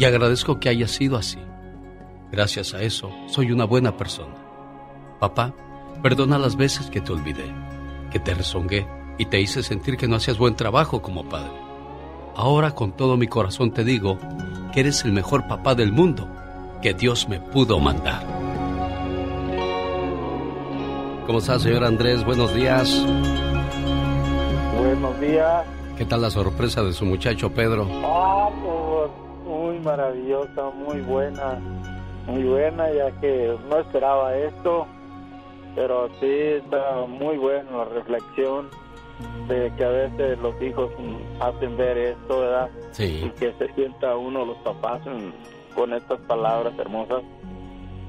Y 0.00 0.06
agradezco 0.06 0.58
que 0.58 0.70
haya 0.70 0.88
sido 0.88 1.18
así. 1.18 1.38
Gracias 2.32 2.72
a 2.72 2.80
eso, 2.80 3.10
soy 3.26 3.52
una 3.52 3.66
buena 3.66 3.98
persona. 3.98 4.34
Papá, 5.18 5.52
perdona 6.02 6.38
las 6.38 6.56
veces 6.56 6.88
que 6.88 7.02
te 7.02 7.12
olvidé, 7.12 7.44
que 8.10 8.18
te 8.18 8.32
rezongué 8.32 8.88
y 9.18 9.26
te 9.26 9.42
hice 9.42 9.62
sentir 9.62 9.98
que 9.98 10.08
no 10.08 10.16
hacías 10.16 10.38
buen 10.38 10.56
trabajo 10.56 11.02
como 11.02 11.28
padre. 11.28 11.52
Ahora 12.34 12.70
con 12.70 12.92
todo 12.92 13.18
mi 13.18 13.26
corazón 13.26 13.72
te 13.72 13.84
digo 13.84 14.18
que 14.72 14.80
eres 14.80 15.04
el 15.04 15.12
mejor 15.12 15.46
papá 15.46 15.74
del 15.74 15.92
mundo 15.92 16.26
que 16.80 16.94
Dios 16.94 17.28
me 17.28 17.38
pudo 17.38 17.78
mandar. 17.78 18.24
¿Cómo 21.26 21.40
está, 21.40 21.58
señor 21.58 21.84
Andrés? 21.84 22.24
Buenos 22.24 22.54
días. 22.54 23.04
Buenos 24.78 25.20
días. 25.20 25.66
¿Qué 25.98 26.06
tal 26.06 26.22
la 26.22 26.30
sorpresa 26.30 26.82
de 26.82 26.94
su 26.94 27.04
muchacho 27.04 27.52
Pedro? 27.52 27.86
Ah, 28.02 28.48
pues 28.62 28.89
maravillosa, 29.80 30.70
muy 30.70 31.00
buena, 31.00 31.58
muy 32.26 32.44
buena, 32.44 32.90
ya 32.92 33.10
que 33.20 33.56
no 33.68 33.78
esperaba 33.78 34.36
esto, 34.36 34.86
pero 35.74 36.08
sí 36.20 36.30
está 36.30 37.06
muy 37.06 37.36
buena 37.36 37.70
la 37.70 37.84
reflexión 37.84 38.68
de 39.48 39.72
que 39.76 39.84
a 39.84 39.88
veces 39.88 40.38
los 40.38 40.60
hijos 40.62 40.90
hacen 41.40 41.76
ver 41.76 41.98
esto, 41.98 42.40
¿verdad? 42.40 42.70
Sí. 42.92 43.22
Y 43.24 43.30
que 43.30 43.52
se 43.54 43.72
sienta 43.74 44.16
uno, 44.16 44.44
los 44.44 44.58
papás, 44.58 45.02
con 45.74 45.92
estas 45.92 46.20
palabras 46.20 46.72
hermosas, 46.78 47.22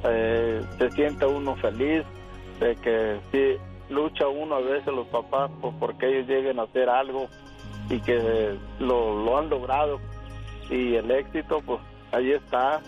eh, 0.03 0.61
se 0.77 0.91
sienta 0.91 1.27
uno 1.27 1.55
feliz 1.57 2.03
de 2.59 2.75
que 2.75 3.19
sí 3.31 3.57
lucha 3.93 4.27
uno 4.27 4.55
a 4.55 4.61
veces 4.61 4.87
los 4.87 5.07
papás 5.07 5.51
por 5.61 5.73
porque 5.75 6.07
ellos 6.07 6.27
lleguen 6.27 6.59
a 6.59 6.63
hacer 6.63 6.89
algo 6.89 7.27
y 7.89 7.99
que 7.99 8.57
lo, 8.79 9.23
lo 9.23 9.37
han 9.37 9.49
logrado 9.49 9.99
y 10.71 10.95
el 10.95 11.11
éxito 11.11 11.61
pues 11.65 11.79
ahí 12.11 12.31
está 12.31 12.81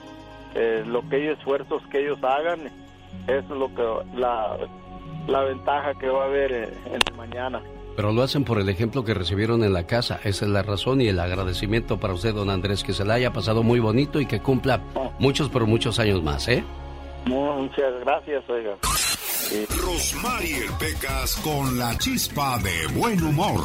eh, 0.56 0.84
lo 0.88 1.08
que 1.08 1.24
ellos 1.24 1.38
esfuerzos 1.38 1.84
que 1.92 2.00
ellos 2.00 2.18
hagan 2.24 2.62
eso 3.28 3.54
es 3.54 3.60
lo 3.60 3.74
que 3.76 4.18
la, 4.18 4.58
la 5.28 5.42
ventaja 5.42 5.94
que 5.96 6.10
va 6.10 6.24
a 6.24 6.26
haber 6.26 6.52
en, 6.52 6.70
en 6.94 7.18
mañana 7.18 7.62
pero 7.96 8.12
lo 8.12 8.24
hacen 8.24 8.44
por 8.44 8.60
el 8.60 8.70
ejemplo 8.70 9.04
que 9.04 9.14
recibieron 9.14 9.64
en 9.64 9.74
la 9.74 9.86
casa. 9.86 10.20
Esa 10.24 10.46
es 10.46 10.52
la 10.52 10.64
razón 10.64 11.00
y 11.02 11.08
el 11.08 11.20
agradecimiento 11.20 12.00
para 12.00 12.14
usted, 12.14 12.34
don 12.34 12.50
Andrés, 12.50 12.84
que 12.84 12.94
se 12.94 13.06
la 13.06 13.14
haya 13.16 13.32
pasado 13.32 13.62
muy 13.62 13.80
bonito 13.80 14.20
y 14.20 14.26
que 14.26 14.40
cumpla 14.40 14.82
muchos, 15.20 15.50
por 15.50 15.68
muchos 15.68 16.00
años 16.00 16.24
más, 16.24 16.48
¿eh? 16.48 16.64
Muchas 17.26 18.00
gracias, 18.02 18.50
oiga. 18.50 18.78
Rosmarie 19.82 20.66
Pecas 20.80 21.36
con 21.38 21.78
la 21.78 21.96
chispa 21.98 22.58
de 22.60 22.88
buen 23.00 23.22
humor. 23.24 23.62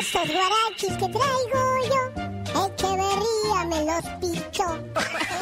Estos 0.00 0.28
guarachis 0.28 0.96
que 0.96 1.08
traigo 1.08 1.62
yo, 1.90 2.02
Echeverría 2.66 3.64
me 3.68 3.84
los 3.84 4.04
pichó. 4.20 4.64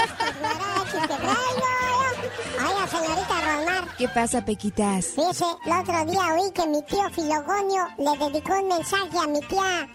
Estos 0.02 0.32
guarachis 0.40 1.00
que 1.02 1.16
traigo 1.16 1.68
yo. 2.00 2.66
Oiga, 2.66 2.86
señorita 2.88 3.36
Romar. 3.40 3.96
¿Qué 3.96 4.08
pasa, 4.08 4.44
Pequitas? 4.44 5.06
Fíjese, 5.14 5.44
el 5.66 5.72
otro 5.72 6.04
día 6.06 6.34
oí 6.34 6.50
que 6.52 6.66
mi 6.66 6.82
tío 6.82 7.08
Filogonio 7.10 7.86
le 7.98 8.26
dedicó 8.26 8.58
un 8.58 8.68
mensaje 8.68 9.18
a 9.22 9.26
mi 9.28 9.40
tía 9.40 9.88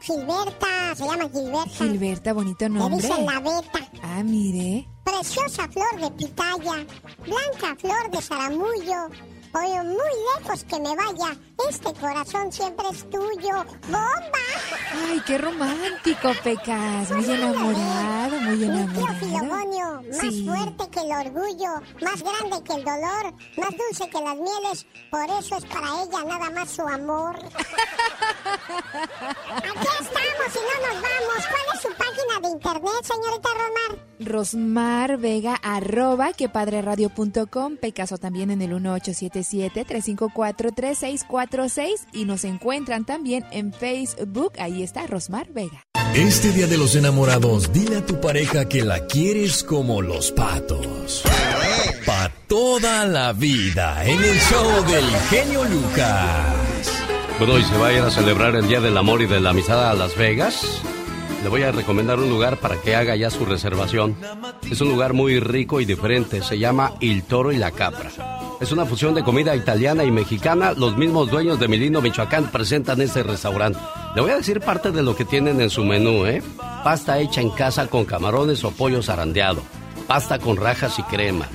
Gilberta, 0.00 0.94
se 0.94 1.04
llama 1.04 1.28
Gilberta. 1.28 1.70
Gilberta, 1.70 2.32
bonito 2.32 2.68
nombre. 2.68 3.02
Le 3.02 3.08
dicen 3.08 3.26
la 3.26 3.40
beta. 3.40 3.88
Ah, 4.02 4.22
mire. 4.22 4.86
Preciosa 5.06 5.68
flor 5.68 6.00
de 6.00 6.10
pitaya, 6.10 6.84
blanca 7.24 7.76
flor 7.78 8.10
de 8.10 8.20
zaramullo. 8.20 9.08
Oye, 9.58 9.82
muy 9.82 10.12
lejos 10.38 10.64
que 10.64 10.78
me 10.80 10.94
vaya, 10.94 11.34
este 11.70 11.92
corazón 11.94 12.52
siempre 12.52 12.86
es 12.90 13.08
tuyo. 13.08 13.64
¡Bomba! 13.88 14.42
Ay, 15.08 15.20
qué 15.26 15.38
romántico, 15.38 16.32
Pecas. 16.44 17.10
Muy 17.10 17.24
enamorado, 17.24 18.40
muy 18.40 18.64
enamorado. 18.64 18.86
Mi 18.88 18.94
tío 18.94 19.06
Filogonio, 19.20 20.02
más 20.10 20.20
Sí. 20.20 20.46
fuerte 20.46 20.90
que 20.90 21.00
el 21.00 21.12
orgullo, 21.26 21.70
más 22.02 22.22
grande 22.22 22.62
que 22.64 22.72
el 22.74 22.84
dolor, 22.84 23.32
más 23.56 23.70
dulce 23.70 24.10
que 24.10 24.20
las 24.20 24.36
mieles. 24.36 24.86
Por 25.10 25.24
eso 25.40 25.56
es 25.56 25.64
para 25.64 26.02
ella 26.02 26.24
nada 26.24 26.50
más 26.50 26.68
su 26.70 26.82
amor. 26.82 27.36
Aquí 29.56 29.88
estamos 30.00 30.54
y 30.54 30.58
no 30.58 30.76
nos 30.86 31.02
vamos. 31.02 31.46
¿Cuál 31.48 31.66
es 31.74 31.80
su 31.82 31.88
página 31.88 32.40
de 32.42 32.48
internet, 32.48 33.02
señorita 33.04 33.48
Romar? 33.54 34.06
Rosmar 34.18 35.18
Vega, 35.18 35.54
arroba 35.62 36.32
quepadreradio.com, 36.32 37.76
Pecaso 37.76 38.16
también 38.18 38.50
en 38.50 38.62
el 38.62 38.72
1877-354-3646 39.52 42.06
y 42.12 42.24
nos 42.24 42.44
encuentran 42.44 43.04
también 43.04 43.44
en 43.50 43.72
Facebook, 43.72 44.52
ahí 44.58 44.82
está 44.82 45.06
Rosmar 45.06 45.52
Vega. 45.52 45.84
Este 46.14 46.52
día 46.52 46.66
de 46.66 46.78
los 46.78 46.96
enamorados, 46.96 47.72
dile 47.72 47.96
a 47.96 48.06
tu 48.06 48.20
pareja 48.20 48.68
que 48.68 48.84
la 48.84 49.06
quieres 49.06 49.62
como 49.62 50.02
los 50.02 50.32
patos. 50.32 51.22
Pa' 52.06 52.30
toda 52.46 53.04
la 53.04 53.32
vida, 53.32 54.04
en 54.04 54.22
el 54.22 54.38
show 54.38 54.84
del 54.86 55.04
genio 55.28 55.64
Lucas. 55.64 57.02
Bueno, 57.38 57.58
y 57.58 57.64
se 57.64 57.76
va 57.76 57.88
a 57.88 57.92
ir 57.92 58.00
a 58.00 58.10
celebrar 58.10 58.56
el 58.56 58.66
Día 58.66 58.80
del 58.80 58.96
Amor 58.96 59.20
y 59.20 59.26
de 59.26 59.40
la 59.40 59.50
Amistad 59.50 59.90
a 59.90 59.94
Las 59.94 60.16
Vegas. 60.16 60.80
Le 61.42 61.50
voy 61.50 61.64
a 61.64 61.70
recomendar 61.70 62.18
un 62.18 62.30
lugar 62.30 62.56
para 62.56 62.80
que 62.80 62.96
haga 62.96 63.14
ya 63.14 63.28
su 63.28 63.44
reservación. 63.44 64.16
Es 64.70 64.80
un 64.80 64.88
lugar 64.88 65.12
muy 65.12 65.38
rico 65.38 65.80
y 65.80 65.84
diferente. 65.84 66.42
Se 66.42 66.58
llama 66.58 66.94
Il 67.00 67.24
Toro 67.24 67.52
y 67.52 67.56
la 67.56 67.72
Capra. 67.72 68.10
Es 68.58 68.72
una 68.72 68.86
fusión 68.86 69.12
de 69.14 69.22
comida 69.22 69.54
italiana 69.54 70.02
y 70.04 70.10
mexicana. 70.10 70.72
Los 70.72 70.96
mismos 70.96 71.30
dueños 71.30 71.60
de 71.60 71.68
Milino, 71.68 72.00
Michoacán, 72.00 72.50
presentan 72.50 73.02
este 73.02 73.22
restaurante. 73.22 73.78
Le 74.14 74.22
voy 74.22 74.30
a 74.30 74.38
decir 74.38 74.60
parte 74.60 74.92
de 74.92 75.02
lo 75.02 75.14
que 75.14 75.26
tienen 75.26 75.60
en 75.60 75.68
su 75.68 75.84
menú, 75.84 76.24
¿eh? 76.24 76.42
Pasta 76.82 77.18
hecha 77.18 77.42
en 77.42 77.50
casa 77.50 77.86
con 77.88 78.06
camarones 78.06 78.64
o 78.64 78.70
pollo 78.70 79.02
zarandeado. 79.02 79.60
Pasta 80.06 80.38
con 80.38 80.56
rajas 80.56 80.98
y 80.98 81.02
crema. 81.02 81.46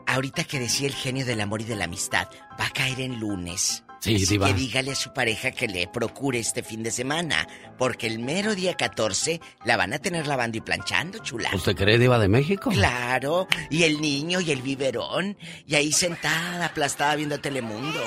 ahorita 0.08 0.44
que 0.46 0.60
decía 0.60 0.88
el 0.88 0.96
genio 0.96 1.26
del 1.26 1.42
amor 1.42 1.62
y 1.62 1.66
de 1.66 1.76
la 1.76 1.86
amistad, 1.86 2.28
va 2.60 2.66
a 2.66 2.70
caer 2.72 3.02
en 3.02 3.20
lunes. 3.20 3.84
Sí, 4.00 4.16
Así 4.16 4.26
diva. 4.28 4.48
que 4.48 4.54
dígale 4.54 4.92
a 4.92 4.96
su 4.96 5.12
pareja 5.12 5.50
que 5.52 5.68
le 5.68 5.88
procure 5.88 6.38
este 6.40 6.62
fin 6.62 6.84
de 6.84 6.92
semana, 6.92 7.48
porque 7.80 8.06
el 8.06 8.20
mero 8.20 8.54
día 8.54 8.76
14 8.76 9.42
la 9.66 9.76
van 9.76 9.92
a 9.92 9.98
tener 10.00 10.28
lavando 10.28 10.58
y 10.58 10.62
planchando, 10.62 11.18
chula. 11.20 11.50
¿Usted 11.54 11.76
cree, 11.76 11.98
Diva 11.98 12.20
de 12.20 12.28
México? 12.28 12.70
Claro, 12.70 13.48
y 13.72 13.84
el 13.84 14.00
niño 14.00 14.40
y 14.40 14.52
el 14.52 14.62
biberón, 14.62 15.36
y 15.66 15.74
ahí 15.76 15.92
sentada, 15.92 16.68
aplastada 16.68 17.16
viendo 17.16 17.40
Telemundo. 17.40 18.00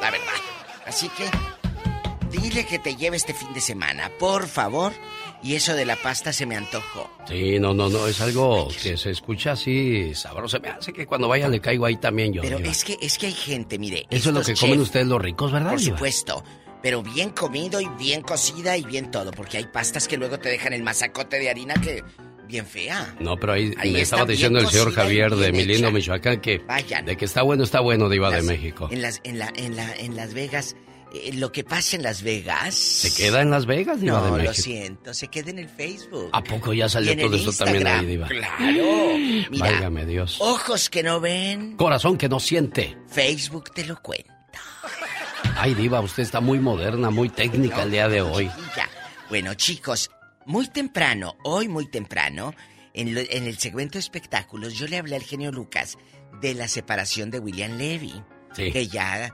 La 0.00 0.10
verdad. 0.10 0.26
Así 0.86 1.10
que, 1.10 1.28
dile 2.30 2.64
que 2.64 2.78
te 2.78 2.96
lleve 2.96 3.18
este 3.18 3.34
fin 3.34 3.52
de 3.52 3.60
semana, 3.60 4.10
por 4.18 4.46
favor. 4.48 4.92
Y 5.42 5.54
eso 5.54 5.74
de 5.74 5.84
la 5.84 5.96
pasta 5.96 6.32
se 6.32 6.46
me 6.46 6.56
antojó. 6.56 7.10
Sí, 7.28 7.58
no, 7.60 7.74
no, 7.74 7.88
no, 7.88 8.06
es 8.06 8.20
algo 8.20 8.68
que 8.82 8.96
se 8.96 9.10
escucha 9.10 9.52
así 9.52 10.14
sabroso. 10.14 10.58
Me 10.60 10.68
hace 10.70 10.92
que 10.92 11.06
cuando 11.06 11.28
vaya 11.28 11.48
le 11.48 11.60
caigo 11.60 11.86
ahí 11.86 11.96
también 11.96 12.32
yo. 12.32 12.42
Pero 12.42 12.58
Diva. 12.58 12.70
es 12.70 12.84
que, 12.84 12.96
es 13.00 13.18
que 13.18 13.26
hay 13.26 13.32
gente, 13.32 13.78
mire. 13.78 14.06
Eso 14.10 14.30
es 14.30 14.34
lo 14.34 14.42
que 14.42 14.54
comen 14.54 14.80
ustedes 14.80 15.06
los 15.06 15.20
ricos, 15.20 15.52
¿verdad, 15.52 15.70
Por 15.70 15.80
Diva? 15.80 15.96
supuesto. 15.96 16.42
Pero 16.82 17.02
bien 17.02 17.30
comido 17.30 17.80
y 17.80 17.88
bien 17.98 18.22
cocida 18.22 18.76
y 18.76 18.84
bien 18.84 19.10
todo. 19.10 19.30
Porque 19.32 19.56
hay 19.58 19.66
pastas 19.66 20.08
que 20.08 20.16
luego 20.16 20.38
te 20.38 20.48
dejan 20.48 20.72
el 20.72 20.82
masacote 20.82 21.38
de 21.38 21.50
harina 21.50 21.74
que. 21.74 22.02
bien 22.46 22.64
fea. 22.66 23.14
No, 23.18 23.36
pero 23.36 23.54
ahí, 23.54 23.72
Ahí 23.78 23.92
me 23.92 24.00
estaba 24.02 24.24
diciendo 24.24 24.58
el 24.60 24.68
señor 24.68 24.92
Javier 24.92 25.34
de 25.34 25.52
Milindo, 25.52 25.88
hecha. 25.88 25.94
Michoacán, 25.94 26.40
que 26.40 26.58
Vayan. 26.58 27.04
de 27.04 27.16
que 27.16 27.24
está 27.24 27.42
bueno, 27.42 27.64
está 27.64 27.80
bueno, 27.80 28.08
Diva 28.08 28.30
de 28.30 28.42
México. 28.42 28.88
En 28.90 29.02
las, 29.02 29.20
en 29.24 29.38
la, 29.38 29.52
en 29.56 29.74
la, 29.76 29.92
en 29.96 30.14
Las 30.16 30.32
Vegas, 30.34 30.76
eh, 31.12 31.32
lo 31.34 31.52
que 31.52 31.64
pasa 31.64 31.96
en 31.96 32.02
Las 32.02 32.22
Vegas. 32.22 32.74
¿Se 32.74 33.14
queda 33.14 33.40
en 33.42 33.50
Las 33.50 33.66
Vegas, 33.66 34.00
Diva 34.00 34.20
No, 34.20 34.36
de 34.36 34.44
lo 34.44 34.54
siento, 34.54 35.14
se 35.14 35.28
queda 35.28 35.50
en 35.50 35.58
el 35.60 35.68
Facebook. 35.68 36.30
¿A 36.32 36.42
poco 36.42 36.72
ya 36.72 36.88
salió 36.88 37.16
todo 37.16 37.36
eso 37.36 37.52
también 37.52 37.86
ahí, 37.86 38.06
Diva? 38.06 38.28
Claro. 38.28 38.54
Mira, 39.50 39.70
Válgame 39.70 40.06
Dios. 40.06 40.38
ojos 40.40 40.90
que 40.90 41.02
no 41.02 41.20
ven, 41.20 41.76
Corazón 41.76 42.16
que 42.18 42.28
no 42.28 42.40
siente. 42.40 42.96
Facebook 43.08 43.72
te 43.72 43.84
lo 43.84 44.00
cuenta. 44.02 44.34
Ay, 45.58 45.74
Diva, 45.74 46.00
usted 46.00 46.22
está 46.22 46.40
muy 46.40 46.58
moderna, 46.60 47.10
muy 47.10 47.28
técnica 47.28 47.82
el 47.82 47.90
día 47.90 48.08
de 48.08 48.20
hoy. 48.22 48.48
chiquilla. 48.48 48.88
Bueno, 49.28 49.54
chicos, 49.54 50.10
muy 50.44 50.68
temprano, 50.68 51.36
hoy 51.44 51.66
muy 51.68 51.88
temprano, 51.90 52.54
en, 52.94 53.14
lo- 53.14 53.20
en 53.20 53.44
el 53.46 53.58
segmento 53.58 53.94
de 53.94 54.00
espectáculos, 54.00 54.74
yo 54.74 54.86
le 54.86 54.98
hablé 54.98 55.16
al 55.16 55.22
genio 55.22 55.50
Lucas 55.52 55.96
de 56.40 56.54
la 56.54 56.68
separación 56.68 57.30
de 57.30 57.38
William 57.38 57.76
Levy. 57.78 58.22
Sí. 58.54 58.70
Que 58.72 58.86
ya 58.88 59.32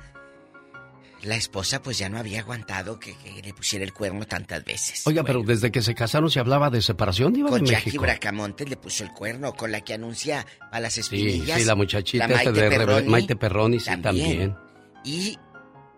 la 1.22 1.36
esposa 1.36 1.82
pues 1.82 1.98
ya 1.98 2.08
no 2.08 2.18
había 2.18 2.40
aguantado 2.40 2.98
que, 2.98 3.14
que 3.16 3.42
le 3.42 3.54
pusiera 3.54 3.84
el 3.84 3.92
cuerno 3.92 4.24
tantas 4.26 4.64
veces. 4.64 5.06
Oiga, 5.06 5.22
pero 5.22 5.42
desde 5.42 5.70
que 5.70 5.80
se 5.82 5.94
casaron 5.94 6.30
se 6.30 6.40
hablaba 6.40 6.68
de 6.70 6.82
separación, 6.82 7.32
Diva 7.32 7.48
Con 7.50 7.64
de 7.64 7.70
Jackie 7.70 7.86
México. 7.86 8.02
Bracamontes 8.02 8.68
le 8.68 8.76
puso 8.76 9.04
el 9.04 9.12
cuerno, 9.12 9.52
con 9.54 9.70
la 9.72 9.80
que 9.82 9.94
anuncia 9.94 10.44
a 10.70 10.80
las 10.80 10.94
Sí, 10.94 11.00
espinillas. 11.00 11.58
sí, 11.60 11.64
la 11.64 11.74
muchachita 11.74 12.26
la 12.28 12.34
Maite 12.36 12.52
de 12.52 12.68
Perroni, 12.70 13.08
Maite 13.08 13.36
Perroni, 13.36 13.80
sí, 13.80 13.96
también. 13.98 14.56
Y 15.04 15.38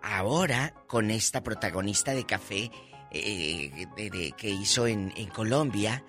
ahora 0.01 0.73
con 0.87 1.09
esta 1.11 1.41
protagonista 1.43 2.13
de 2.13 2.25
café 2.25 2.71
eh, 3.11 3.87
de- 3.97 4.09
de- 4.09 4.31
que 4.37 4.49
hizo 4.49 4.87
en, 4.87 5.13
en 5.15 5.27
Colombia, 5.29 6.03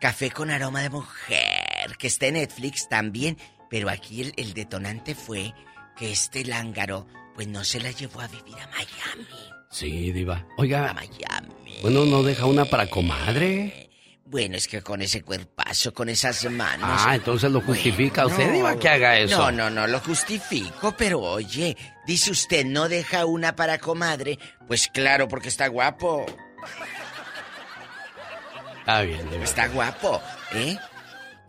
Café 0.00 0.32
con 0.32 0.50
aroma 0.50 0.80
de 0.82 0.90
mujer, 0.90 1.96
que 1.96 2.08
está 2.08 2.26
en 2.26 2.34
Netflix 2.34 2.88
también, 2.88 3.38
pero 3.70 3.88
aquí 3.88 4.20
el, 4.22 4.32
el 4.36 4.52
detonante 4.52 5.14
fue 5.14 5.54
que 5.96 6.10
este 6.10 6.44
lángaro 6.44 7.06
pues 7.34 7.48
no 7.48 7.64
se 7.64 7.80
la 7.80 7.90
llevó 7.90 8.20
a 8.20 8.28
vivir 8.28 8.54
a 8.60 8.66
Miami. 8.68 9.26
Sí, 9.70 10.12
Diva. 10.12 10.46
Oiga, 10.58 10.90
A 10.90 10.94
Miami. 10.94 11.78
bueno, 11.82 12.04
¿no 12.04 12.22
deja 12.22 12.44
una 12.46 12.64
para 12.66 12.88
comadre? 12.88 13.88
Bueno, 14.26 14.56
es 14.56 14.66
que 14.66 14.80
con 14.82 15.02
ese 15.02 15.22
cuerpazo, 15.22 15.92
con 15.92 16.08
esas 16.08 16.44
manos. 16.50 16.88
Ah, 16.90 17.14
entonces 17.14 17.50
lo 17.50 17.60
justifica 17.60 18.22
Bueno, 18.24 18.36
usted, 18.38 18.46
no. 18.48 18.52
Diva, 18.54 18.78
que 18.78 18.88
haga 18.88 19.18
eso. 19.18 19.36
No, 19.36 19.52
no, 19.52 19.70
no 19.70 19.86
lo 19.86 20.00
justifico, 20.00 20.94
pero 20.96 21.20
oye, 21.20 21.76
dice 22.06 22.30
usted, 22.30 22.64
no 22.64 22.88
deja 22.88 23.26
una 23.26 23.54
para 23.56 23.78
comadre. 23.78 24.38
Pues 24.66 24.88
claro, 24.88 25.28
porque 25.28 25.48
está 25.48 25.66
guapo. 25.68 26.24
Está 28.80 29.02
bien, 29.02 29.30
Diva. 29.30 29.44
Está 29.44 29.68
guapo, 29.68 30.20
¿eh? 30.54 30.76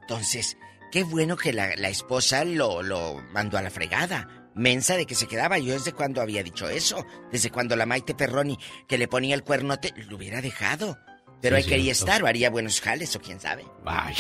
Entonces, 0.02 0.58
qué 0.91 1.04
bueno 1.04 1.38
que 1.38 1.54
la, 1.54 1.76
la 1.78 1.89
esposa 1.89 2.43
lo, 2.43 2.84
lo 2.84 3.22
mandó 3.32 3.58
a 3.58 3.62
la 3.62 3.69
fregada. 3.72 4.28
Mensa 4.56 4.96
de 4.98 5.06
que 5.06 5.16
se 5.16 5.28
quedaba. 5.28 5.58
Yo 5.58 5.74
desde 5.74 5.94
cuando 5.94 6.22
había 6.22 6.44
dicho 6.44 6.70
eso. 6.70 7.06
Desde 7.32 7.50
cuando 7.50 7.76
la 7.76 7.86
Maite 7.86 8.13
Perroni, 8.16 8.58
que 8.88 8.98
le 8.98 9.08
ponía 9.08 9.36
el 9.36 9.44
cuernote, 9.44 9.94
lo 10.10 10.18
hubiera 10.18 10.42
dejado. 10.42 10.98
Pero 11.42 11.58
Sí, 11.58 11.63
ahí 11.63 11.70
quería 11.70 11.92
estar 11.92 12.24
o 12.24 12.28
haría 12.28 12.50
buenos 12.50 12.80
jales 12.80 13.16
o 13.16 13.20
quién 13.22 13.39
sabe. 13.39 13.66
Ay, 13.86 14.16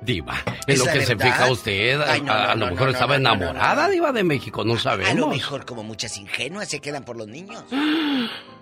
Diva, 0.00 0.42
Es 0.66 0.78
lo 0.78 0.86
que 0.86 1.04
se 1.04 1.14
fija 1.16 1.50
usted. 1.50 2.00
A, 2.00 2.12
Ay, 2.12 2.22
no, 2.22 2.32
a- 2.32 2.52
a 2.52 2.54
no, 2.54 2.66
lo 2.66 2.72
mejor 2.72 2.88
estaba 2.88 3.16
enamorada. 3.16 3.88
Diva 3.90 4.12
de 4.12 4.24
México, 4.24 4.64
no 4.64 4.78
sabemos. 4.78 5.10
A 5.12 5.14
lo 5.14 5.26
mejor 5.28 5.66
como 5.66 5.82
muchas 5.82 6.16
ingenuas 6.16 6.68
se 6.68 6.80
quedan 6.80 7.04
por 7.04 7.16
los 7.16 7.28
niños. 7.28 7.62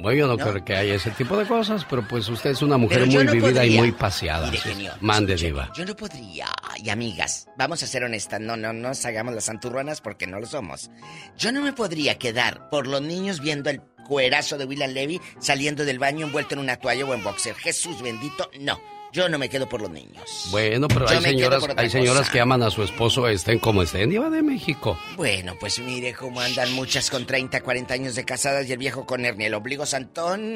Bueno, 0.00 0.18
yo 0.18 0.26
no, 0.26 0.36
¿No? 0.36 0.50
creo 0.50 0.64
que 0.64 0.74
haya 0.74 0.94
ese 0.94 1.10
tipo 1.10 1.36
de 1.36 1.46
cosas, 1.46 1.84
pero 1.88 2.06
pues 2.06 2.28
usted 2.28 2.50
es 2.50 2.62
una 2.62 2.76
mujer 2.78 3.00
yo 3.00 3.18
muy 3.18 3.24
no 3.24 3.32
vivida 3.32 3.64
y 3.64 3.76
muy 3.76 3.92
paseada. 3.92 4.46
Mire, 4.50 4.62
genio, 4.62 4.92
Mande, 5.00 5.34
escúcheme, 5.34 5.60
Diva. 5.60 5.72
Yo 5.76 5.84
no 5.84 5.96
podría. 5.96 6.46
Y 6.82 6.88
amigas, 6.88 7.48
vamos 7.56 7.82
a 7.82 7.86
ser 7.86 8.04
honestas, 8.04 8.40
no, 8.40 8.56
no, 8.56 8.72
no 8.72 8.88
nos 8.88 9.04
hagamos 9.04 9.34
las 9.34 9.44
santurronas 9.44 10.00
porque 10.00 10.26
no 10.26 10.40
lo 10.40 10.46
somos. 10.46 10.90
Yo 11.36 11.52
no 11.52 11.60
me 11.62 11.72
podría 11.72 12.18
quedar 12.18 12.70
por 12.70 12.86
los 12.86 13.02
niños 13.02 13.40
viendo 13.40 13.68
el 13.70 13.82
cuerazo 14.06 14.58
de 14.58 14.64
William 14.64 14.90
Levy 14.90 15.20
saliendo 15.38 15.84
del 15.84 15.98
baño 15.98 16.26
envuelto 16.26 16.54
en 16.54 16.60
una 16.60 16.76
toalla 16.76 17.04
o 17.04 17.14
en 17.14 17.22
boxer. 17.22 17.54
Jesús 17.54 18.02
bendito, 18.02 18.50
no. 18.60 18.80
Yo 19.12 19.28
no 19.28 19.38
me 19.38 19.48
quedo 19.48 19.68
por 19.68 19.80
los 19.82 19.90
niños. 19.90 20.48
Bueno, 20.52 20.86
pero 20.86 21.06
Yo 21.06 21.16
hay 21.18 21.22
señoras, 21.22 21.64
hay 21.76 21.90
señoras 21.90 22.20
cosa. 22.20 22.32
que 22.32 22.40
aman 22.40 22.62
a 22.62 22.70
su 22.70 22.82
esposo 22.84 23.26
estén 23.26 23.58
como 23.58 23.82
estén, 23.82 24.08
Diva 24.08 24.30
de 24.30 24.40
México. 24.42 24.96
Bueno, 25.16 25.54
pues 25.58 25.80
mire 25.80 26.14
cómo 26.14 26.40
andan 26.40 26.72
muchas 26.74 27.10
con 27.10 27.26
30, 27.26 27.60
40 27.60 27.92
años 27.94 28.14
de 28.14 28.24
casadas 28.24 28.68
y 28.68 28.72
el 28.72 28.78
viejo 28.78 29.06
con 29.06 29.24
hernia. 29.24 29.48
El 29.48 29.54
obligo 29.54 29.84
santón, 29.84 30.54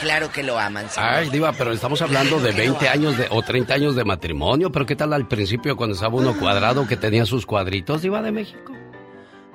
claro 0.00 0.30
que 0.30 0.42
lo 0.42 0.58
aman. 0.58 0.90
señor. 0.90 1.08
Ay, 1.10 1.30
Diva, 1.30 1.52
pero 1.52 1.72
estamos 1.72 2.02
hablando 2.02 2.38
de 2.38 2.52
20 2.52 2.86
años 2.88 3.16
de, 3.16 3.26
o 3.30 3.40
30 3.42 3.72
años 3.74 3.96
de 3.96 4.04
matrimonio, 4.04 4.70
pero 4.70 4.84
¿qué 4.84 4.94
tal 4.96 5.12
al 5.14 5.26
principio 5.26 5.74
cuando 5.76 5.94
estaba 5.94 6.14
uno 6.16 6.36
cuadrado 6.38 6.86
que 6.86 6.98
tenía 6.98 7.24
sus 7.24 7.46
cuadritos, 7.46 8.02
Diva 8.02 8.20
de 8.20 8.30
México? 8.32 8.74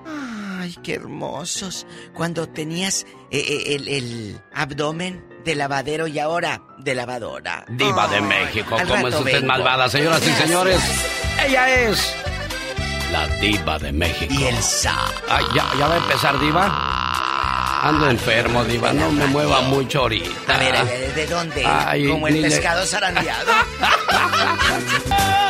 Ay, 0.07 0.75
qué 0.81 0.95
hermosos. 0.95 1.85
Cuando 2.13 2.49
tenías 2.49 3.05
eh, 3.29 3.37
eh, 3.39 3.75
el, 3.75 3.87
el 3.87 4.39
abdomen 4.51 5.23
de 5.45 5.55
lavadero 5.55 6.07
y 6.07 6.17
ahora 6.19 6.59
de 6.79 6.95
lavadora. 6.95 7.63
Diva 7.69 8.07
de 8.07 8.19
México, 8.19 8.75
¿cómo 8.87 9.07
es 9.07 9.15
usted 9.15 9.33
vengo. 9.33 9.47
malvada, 9.47 9.87
señoras 9.87 10.21
y 10.27 10.31
señores? 10.31 10.81
Ella 11.45 11.69
es 11.83 12.15
la 13.11 13.27
Diva 13.37 13.77
de 13.77 13.91
México. 13.91 14.33
Y 14.33 14.45
el 14.45 14.57
sa. 14.57 14.97
Ay, 15.29 15.45
¿ya, 15.53 15.63
ya 15.77 15.87
va 15.87 15.93
a 15.93 15.97
empezar, 15.97 16.39
Diva? 16.39 17.34
Ando 17.81 18.09
enfermo, 18.09 18.63
Diva, 18.63 18.93
no 18.93 19.11
me 19.11 19.25
mueva 19.27 19.61
mucho 19.61 19.99
ahorita. 20.01 20.55
A 20.55 20.57
ver, 20.59 20.75
a 20.75 20.83
ver, 20.83 21.13
¿de 21.13 21.27
dónde? 21.27 21.63
Ay, 21.65 22.07
Como 22.07 22.27
el 22.27 22.33
ni 22.35 22.41
le- 22.41 22.49
pescado 22.49 22.85
zarandeado. 22.85 23.51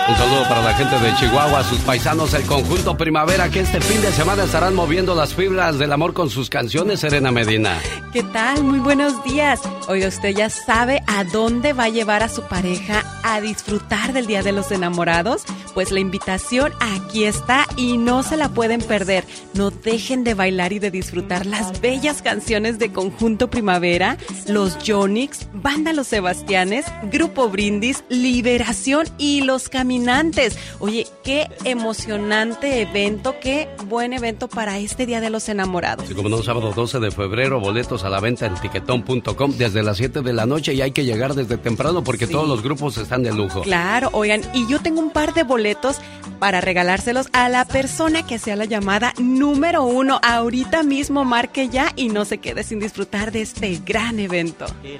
Un 0.07 0.15
saludo 0.17 0.43
para 0.47 0.61
la 0.61 0.73
gente 0.75 0.99
de 0.99 1.15
Chihuahua, 1.15 1.63
sus 1.63 1.79
paisanos, 1.79 2.33
el 2.35 2.43
conjunto 2.45 2.95
Primavera, 2.95 3.49
que 3.49 3.61
este 3.61 3.81
fin 3.81 4.01
de 4.03 4.11
semana 4.11 4.43
estarán 4.43 4.75
moviendo 4.75 5.15
las 5.15 5.33
fibras 5.33 5.79
del 5.79 5.91
amor 5.93 6.13
con 6.13 6.29
sus 6.29 6.49
canciones, 6.49 6.99
Serena 6.99 7.31
Medina. 7.31 7.79
¿Qué 8.13 8.21
tal? 8.21 8.63
Muy 8.63 8.79
buenos 8.79 9.23
días. 9.23 9.61
Oiga, 9.87 10.07
usted 10.07 10.29
ya 10.35 10.49
sabe 10.51 11.01
a 11.07 11.23
dónde 11.23 11.73
va 11.73 11.85
a 11.85 11.89
llevar 11.89 12.21
a 12.21 12.29
su 12.29 12.43
pareja 12.43 13.03
a 13.23 13.41
disfrutar 13.41 14.13
del 14.13 14.27
Día 14.27 14.43
de 14.43 14.51
los 14.51 14.71
Enamorados. 14.71 15.41
Pues 15.73 15.91
la 15.91 15.99
invitación 15.99 16.71
aquí 16.79 17.25
está 17.25 17.65
y 17.75 17.97
no 17.97 18.21
se 18.21 18.37
la 18.37 18.49
pueden 18.49 18.81
perder. 18.81 19.25
No 19.55 19.71
dejen 19.71 20.23
de 20.23 20.35
bailar 20.35 20.71
y 20.71 20.79
de 20.79 20.91
disfrutar 20.91 21.45
las 21.47 21.81
bellas 21.81 22.14
canciones 22.21 22.79
de 22.79 22.91
Conjunto 22.91 23.49
Primavera, 23.49 24.17
Los 24.47 24.77
Yonix, 24.79 25.47
Banda 25.53 25.93
Los 25.93 26.07
Sebastianes, 26.07 26.85
Grupo 27.11 27.49
Brindis, 27.49 28.03
Liberación 28.09 29.07
y 29.17 29.41
Los 29.41 29.69
Caminantes. 29.69 30.57
Oye, 30.79 31.07
qué 31.23 31.47
emocionante 31.63 32.81
evento, 32.81 33.35
qué 33.41 33.69
buen 33.87 34.13
evento 34.13 34.47
para 34.47 34.77
este 34.79 35.05
Día 35.05 35.21
de 35.21 35.29
los 35.29 35.47
Enamorados. 35.49 36.09
Como 36.13 36.29
no, 36.29 36.43
sábado 36.43 36.71
12 36.75 36.99
de 36.99 37.11
febrero, 37.11 37.59
boletos 37.59 38.03
a 38.03 38.09
la 38.09 38.19
venta 38.19 38.45
en 38.45 38.55
tiquetón.com 38.55 39.51
desde 39.57 39.83
las 39.83 39.97
7 39.97 40.21
de 40.21 40.33
la 40.33 40.45
noche 40.45 40.73
y 40.73 40.81
hay 40.81 40.91
que 40.91 41.05
llegar 41.05 41.33
desde 41.35 41.57
temprano 41.57 42.03
porque 42.03 42.25
Sí. 42.27 42.31
todos 42.33 42.47
los 42.47 42.61
grupos 42.63 42.97
están 42.97 43.23
de 43.23 43.31
lujo. 43.33 43.61
Claro, 43.61 44.09
oigan, 44.13 44.41
y 44.53 44.67
yo 44.67 44.79
tengo 44.79 44.99
un 44.99 45.11
par 45.11 45.33
de 45.33 45.43
boletos 45.43 45.97
para 46.39 46.59
regalárselos 46.59 47.27
a 47.33 47.49
la 47.49 47.65
persona 47.65 48.25
que 48.25 48.39
sea 48.39 48.55
la 48.55 48.65
llamada 48.65 49.13
número 49.19 49.83
uno. 49.83 50.19
Ahorita 50.23 50.83
mismo 50.83 51.23
marque 51.23 51.69
ya 51.69 51.91
y 51.95 52.04
no 52.09 52.25
se 52.25 52.39
quede 52.39 52.63
sin 52.63 52.79
disfrutar 52.79 53.31
de 53.31 53.41
este 53.41 53.79
gran 53.85 54.19
evento. 54.19 54.65
El 54.83 54.99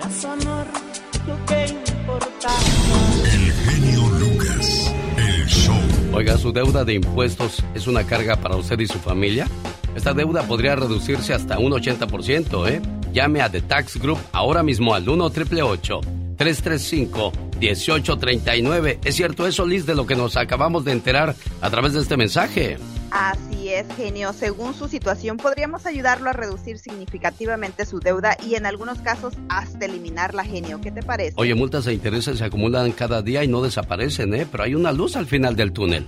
genio 3.54 4.10
Lucas. 4.20 4.94
El 5.18 5.46
show. 5.48 5.76
Oiga, 6.14 6.38
su 6.38 6.52
deuda 6.52 6.86
de 6.86 6.94
impuestos 6.94 7.64
es 7.74 7.88
una 7.88 8.06
carga 8.06 8.36
para 8.36 8.56
usted 8.56 8.80
y 8.80 8.88
su 8.88 9.00
familia. 9.00 9.48
Esta 9.96 10.14
deuda 10.14 10.44
podría 10.44 10.76
reducirse 10.76 11.34
hasta 11.34 11.58
un 11.58 11.72
80%, 11.72 12.70
¿eh? 12.70 12.82
Llame 13.14 13.42
a 13.42 13.50
The 13.50 13.62
Tax 13.62 13.98
Group 13.98 14.20
ahora 14.34 14.62
mismo 14.62 14.94
al 14.94 15.08
1 15.08 15.26
888 15.26 16.02
335 16.38 17.32
1839 17.60 19.00
¿Es 19.06 19.16
cierto 19.16 19.48
eso, 19.48 19.66
Liz, 19.66 19.86
de 19.86 19.96
lo 19.96 20.06
que 20.06 20.16
nos 20.16 20.36
acabamos 20.36 20.84
de 20.84 20.92
enterar 20.92 21.34
a 21.62 21.70
través 21.70 21.94
de 21.94 22.02
este 22.02 22.18
mensaje? 22.18 22.78
Así 23.12 23.55
es, 23.70 23.88
genio. 23.96 24.34
Según 24.34 24.74
su 24.74 24.88
situación, 24.88 25.38
podríamos 25.38 25.86
ayudarlo 25.86 26.30
a 26.30 26.34
reducir 26.34 26.78
significativamente 26.78 27.86
su 27.86 28.00
deuda 28.00 28.38
y 28.46 28.56
en 28.56 28.66
algunos 28.66 29.00
casos 29.00 29.34
hasta 29.50 29.86
eliminarla, 29.86 30.44
genio. 30.44 30.82
¿Qué 30.82 30.92
te 30.92 31.04
parece? 31.04 31.34
Oye, 31.38 31.56
multas 31.56 31.88
e 31.88 31.94
intereses 31.94 32.38
se 32.38 32.44
acumulan 32.44 32.92
cada 32.92 33.22
día 33.22 33.44
y 33.44 33.48
no 33.48 33.62
desaparecen, 33.62 34.34
¿eh? 34.34 34.48
Pero 34.50 34.64
hay 34.64 34.76
una 34.76 34.92
luz 34.92 35.16
al 35.16 35.26
final 35.26 35.56
del 35.56 35.72
túnel. 35.72 36.06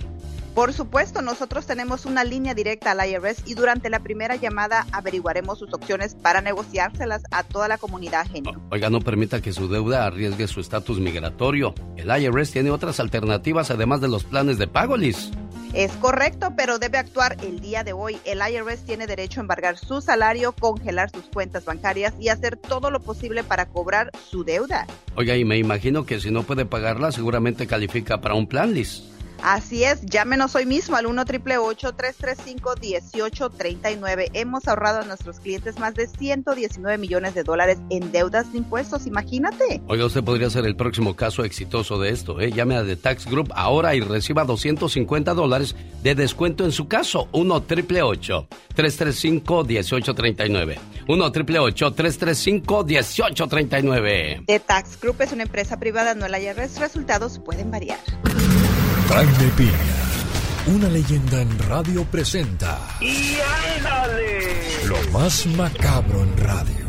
Por 0.58 0.72
supuesto, 0.72 1.22
nosotros 1.22 1.66
tenemos 1.66 2.04
una 2.04 2.24
línea 2.24 2.52
directa 2.52 2.90
al 2.90 3.08
IRS 3.08 3.44
y 3.46 3.54
durante 3.54 3.90
la 3.90 4.00
primera 4.00 4.34
llamada 4.34 4.88
averiguaremos 4.90 5.60
sus 5.60 5.72
opciones 5.72 6.16
para 6.16 6.40
negociárselas 6.40 7.22
a 7.30 7.44
toda 7.44 7.68
la 7.68 7.78
comunidad 7.78 8.26
genio. 8.26 8.60
Oiga, 8.72 8.90
no 8.90 8.98
permita 9.00 9.40
que 9.40 9.52
su 9.52 9.68
deuda 9.68 10.04
arriesgue 10.04 10.48
su 10.48 10.58
estatus 10.58 10.98
migratorio. 10.98 11.76
El 11.96 12.10
IRS 12.10 12.50
tiene 12.50 12.72
otras 12.72 12.98
alternativas 12.98 13.70
además 13.70 14.00
de 14.00 14.08
los 14.08 14.24
planes 14.24 14.58
de 14.58 14.66
pago, 14.66 14.96
Liz. 14.96 15.30
Es 15.74 15.92
correcto, 15.92 16.54
pero 16.56 16.78
debe 16.78 16.98
actuar 16.98 17.36
el 17.44 17.60
día 17.60 17.84
de 17.84 17.92
hoy. 17.92 18.18
El 18.24 18.38
IRS 18.38 18.84
tiene 18.84 19.06
derecho 19.06 19.40
a 19.40 19.42
embargar 19.42 19.76
su 19.76 20.00
salario, 20.00 20.52
congelar 20.52 21.10
sus 21.10 21.24
cuentas 21.24 21.64
bancarias 21.64 22.14
y 22.18 22.28
hacer 22.28 22.56
todo 22.56 22.90
lo 22.90 23.00
posible 23.00 23.44
para 23.44 23.66
cobrar 23.66 24.10
su 24.30 24.44
deuda. 24.44 24.86
Oiga, 25.14 25.36
y 25.36 25.44
me 25.44 25.58
imagino 25.58 26.06
que 26.06 26.20
si 26.20 26.30
no 26.30 26.42
puede 26.42 26.64
pagarla, 26.64 27.12
seguramente 27.12 27.66
califica 27.66 28.20
para 28.20 28.34
un 28.34 28.46
plan, 28.46 28.72
Liz. 28.72 29.04
Así 29.42 29.84
es, 29.84 30.04
llámenos 30.04 30.54
hoy 30.54 30.66
mismo 30.66 30.96
al 30.96 31.06
1 31.06 31.24
335 31.24 32.74
1839 32.80 34.30
Hemos 34.34 34.66
ahorrado 34.66 35.00
a 35.00 35.04
nuestros 35.04 35.40
clientes 35.40 35.78
más 35.78 35.94
de 35.94 36.08
119 36.08 36.98
millones 36.98 37.34
de 37.34 37.44
dólares 37.44 37.78
en 37.90 38.10
deudas 38.12 38.52
de 38.52 38.58
impuestos, 38.58 39.06
imagínate. 39.06 39.80
Oiga, 39.86 40.06
usted 40.06 40.24
podría 40.24 40.50
ser 40.50 40.66
el 40.66 40.76
próximo 40.76 41.14
caso 41.14 41.44
exitoso 41.44 42.00
de 42.00 42.10
esto, 42.10 42.40
¿eh? 42.40 42.52
Llame 42.52 42.76
a 42.76 42.84
The 42.84 42.96
Tax 42.96 43.26
Group 43.26 43.52
ahora 43.54 43.94
y 43.94 44.00
reciba 44.00 44.44
250 44.44 45.34
dólares 45.34 45.76
de 46.02 46.14
descuento 46.14 46.64
en 46.64 46.72
su 46.72 46.88
caso. 46.88 47.28
1 47.32 47.62
335 47.62 49.64
1839 49.64 50.78
1 51.06 51.32
335 51.32 52.84
1839 52.84 54.42
The 54.46 54.60
Tax 54.60 55.00
Group 55.00 55.16
es 55.20 55.32
una 55.32 55.44
empresa 55.44 55.78
privada, 55.78 56.14
no 56.14 56.28
la 56.28 56.40
IRS. 56.40 56.80
Resultados 56.80 57.38
pueden 57.38 57.70
variar. 57.70 57.98
Jaime 59.08 59.50
Piña, 59.56 60.76
una 60.76 60.88
leyenda 60.88 61.40
en 61.40 61.58
radio 61.60 62.04
presenta. 62.04 62.78
¡Y 63.00 63.38
ándale! 63.76 64.86
Lo 64.86 64.96
más 65.10 65.46
macabro 65.46 66.22
en 66.22 66.36
radio. 66.36 66.86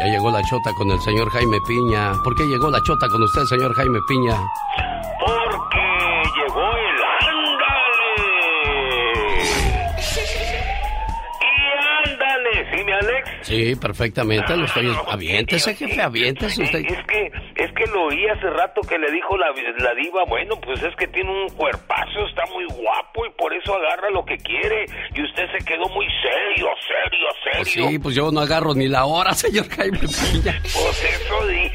Ya 0.00 0.06
llegó 0.06 0.30
la 0.30 0.42
chota 0.44 0.72
con 0.78 0.90
el 0.90 1.00
señor 1.02 1.28
Jaime 1.30 1.58
Piña. 1.68 2.14
¿Por 2.24 2.34
qué 2.34 2.44
llegó 2.44 2.70
la 2.70 2.82
chota 2.82 3.06
con 3.08 3.22
usted, 3.22 3.44
señor 3.44 3.74
Jaime 3.74 3.98
Piña? 4.08 4.40
Sí, 13.50 13.74
perfectamente, 13.74 14.56
lo 14.56 14.64
estoy... 14.64 14.96
Aviéntese, 15.08 15.74
jefe, 15.74 16.00
aviéntese 16.00 16.62
usted. 16.62 16.84
Es 16.86 17.06
que, 17.06 17.26
es 17.56 17.72
que 17.72 17.86
lo 17.90 18.04
oí 18.04 18.28
hace 18.28 18.48
rato 18.48 18.80
que 18.82 18.96
le 18.96 19.10
dijo 19.10 19.36
la, 19.36 19.48
la 19.78 19.94
diva, 19.94 20.24
bueno, 20.28 20.54
pues 20.60 20.80
es 20.82 20.94
que 20.94 21.08
tiene 21.08 21.30
un 21.30 21.48
cuerpazo, 21.56 22.26
está 22.28 22.44
muy 22.54 22.64
guapo 22.66 23.26
y 23.26 23.30
por 23.30 23.52
eso 23.52 23.74
agarra 23.74 24.08
lo 24.10 24.24
que 24.24 24.36
quiere. 24.38 24.84
Y 25.14 25.22
usted 25.24 25.46
se 25.50 25.64
quedó 25.64 25.88
muy 25.88 26.06
serio, 26.22 26.68
serio, 26.86 27.26
serio. 27.42 27.58
Pues 27.58 27.72
sí, 27.72 27.98
pues 27.98 28.14
yo 28.14 28.30
no 28.30 28.40
agarro 28.40 28.72
ni 28.72 28.86
la 28.86 29.04
hora, 29.04 29.34
señor 29.34 29.68
Jaime 29.68 29.98
Piña. 29.98 30.60
Pues 30.62 31.04
eso 31.04 31.46
dice. 31.48 31.74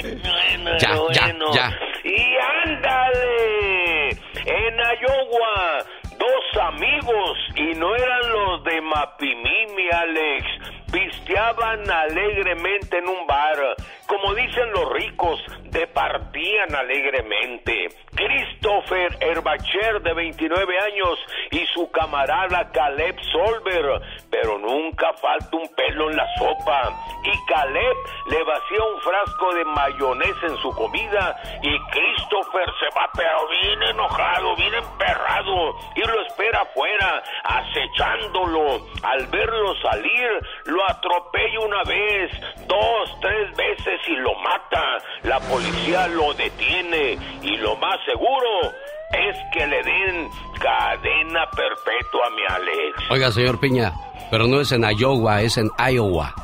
bueno, 0.22 0.78
ya, 0.78 0.96
bueno. 0.96 1.12
ya, 1.12 1.34
ya. 1.52 1.78
Y 2.02 2.66
ándale, 2.66 4.08
en 4.08 4.76
Iowa 5.02 5.84
dos 6.20 6.62
amigos 6.62 7.38
y 7.56 7.74
no 7.78 7.94
eran 7.96 8.20
los 8.30 8.64
de 8.64 8.80
Mapimimi, 8.82 9.88
Alex. 9.90 10.46
Pisteaban 10.92 11.88
alegremente 11.88 12.98
en 12.98 13.08
un 13.08 13.26
bar. 13.26 13.76
Como 14.06 14.34
dicen 14.34 14.72
los 14.72 14.92
ricos, 14.92 15.40
departían 15.66 16.74
alegremente. 16.74 17.88
Christopher 18.12 19.16
Herbacher, 19.20 20.02
de 20.02 20.12
29 20.12 20.78
años, 20.80 21.18
y 21.52 21.64
su 21.66 21.88
camarada 21.92 22.70
Caleb 22.72 23.16
Solver. 23.32 24.02
Pero 24.30 24.58
nunca 24.58 25.12
falta 25.14 25.56
un 25.56 25.68
pelo 25.74 26.10
en 26.10 26.16
la 26.16 26.26
sopa. 26.36 26.90
Y 27.22 27.46
Caleb 27.46 27.96
le 28.30 28.42
vacía 28.42 28.84
un 28.92 29.00
frasco 29.00 29.54
de 29.54 29.64
mayonesa 29.66 30.46
en 30.46 30.56
su 30.56 30.70
comida. 30.70 31.40
Y 31.62 31.78
Christopher 31.90 32.66
se 32.80 32.98
va, 32.98 33.08
pero 33.14 33.48
bien 33.48 33.82
enojado, 33.90 34.56
bien 34.56 34.74
emperrado. 34.74 35.76
Y 35.94 36.00
lo 36.00 36.20
espera 36.26 36.62
afuera, 36.62 37.22
acechándolo. 37.44 38.86
Al 39.04 39.26
verlo 39.28 39.74
salir, 39.82 40.30
lo 40.64 40.79
atropella 40.88 41.60
una 41.60 41.82
vez, 41.84 42.30
dos, 42.66 43.20
tres 43.20 43.56
veces 43.56 44.00
y 44.08 44.16
lo 44.16 44.34
mata. 44.36 44.98
La 45.22 45.40
policía 45.40 46.06
lo 46.08 46.32
detiene 46.34 47.18
y 47.42 47.56
lo 47.56 47.76
más 47.76 47.96
seguro 48.04 48.72
es 49.12 49.36
que 49.52 49.66
le 49.66 49.82
den 49.82 50.28
cadena 50.60 51.46
perpetua 51.50 52.26
a 52.26 52.30
mi 52.30 52.42
Alex. 52.48 53.10
Oiga, 53.10 53.30
señor 53.32 53.58
Piña, 53.58 53.92
pero 54.30 54.46
no 54.46 54.60
es 54.60 54.72
en 54.72 54.84
Iowa, 54.84 55.42
es 55.42 55.56
en 55.58 55.70
Iowa. 55.78 56.34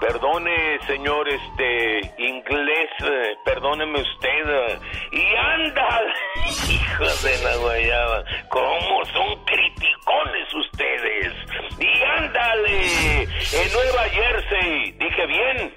Perdone, 0.00 0.78
señor, 0.86 1.26
este, 1.28 2.00
inglés, 2.18 2.90
eh, 3.02 3.34
perdóneme 3.44 3.98
usted. 4.00 4.46
eh, 4.46 4.78
y 5.12 5.36
anda, 5.36 6.02
hijos 6.68 7.22
de 7.22 7.42
la 7.42 7.56
guayaba, 7.56 8.24
cómo 8.48 9.04
son 9.06 9.44
criticones 9.46 10.54
ustedes. 10.54 11.32
Y 11.80 12.02
ándale, 12.18 13.22
en 13.22 13.72
Nueva 13.72 14.02
Jersey, 14.10 14.92
dije 14.92 15.26
bien. 15.26 15.74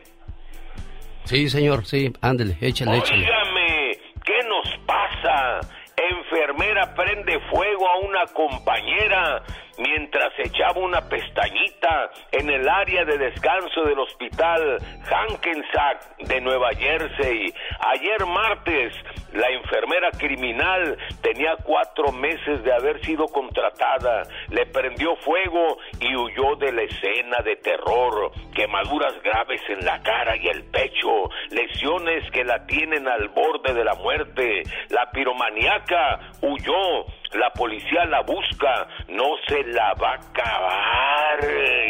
Sí, 1.23 1.49
señor, 1.49 1.85
sí, 1.85 2.11
ándele, 2.21 2.57
échale, 2.59 2.97
échale. 2.97 3.23
Óigame, 3.23 3.97
¿qué 4.25 4.39
nos 4.47 4.67
pasa? 4.85 5.59
Enfermera 5.95 6.93
prende 6.95 7.39
fuego 7.51 7.87
a 7.89 7.97
una 7.99 8.25
compañera 8.33 9.43
mientras 9.79 10.31
echaba 10.37 10.79
una 10.79 11.01
pestañita 11.07 12.11
en 12.31 12.49
el 12.49 12.67
área 12.67 13.05
de 13.05 13.17
descanso 13.17 13.83
del 13.83 13.99
hospital 13.99 14.77
Hankensack 15.09 16.17
de 16.17 16.41
Nueva 16.41 16.69
Jersey. 16.77 17.53
Ayer 17.79 18.25
martes, 18.25 18.93
la 19.33 19.47
enfermera 19.49 20.11
criminal 20.11 20.97
tenía 21.21 21.55
cuatro 21.63 22.11
meses 22.11 22.63
de 22.63 22.73
haber 22.73 23.03
sido 23.05 23.25
contratada. 23.27 24.23
Le 24.49 24.65
prendió 24.67 25.15
fuego 25.17 25.77
y 25.99 26.15
huyó 26.15 26.55
de 26.57 26.71
la 26.71 26.83
escena 26.83 27.37
de 27.43 27.55
terror. 27.57 28.31
Quemaduras 28.53 29.13
graves 29.23 29.61
en 29.69 29.85
la 29.85 30.01
cara 30.03 30.35
y 30.35 30.47
el 30.47 30.63
pecho. 30.65 31.29
Lesiones 31.51 32.29
que 32.31 32.43
la 32.43 32.65
tienen 32.65 33.07
al 33.07 33.29
borde 33.29 33.73
de 33.73 33.83
la 33.83 33.95
muerte. 33.95 34.63
La 34.89 35.09
piromaniaca 35.11 36.19
huyó. 36.41 37.05
La 37.33 37.51
policía 37.51 38.05
la 38.05 38.21
busca, 38.21 38.87
no 39.07 39.35
se 39.47 39.63
la 39.65 39.93
va 40.01 40.13
a 40.13 40.15
acabar. 40.15 41.39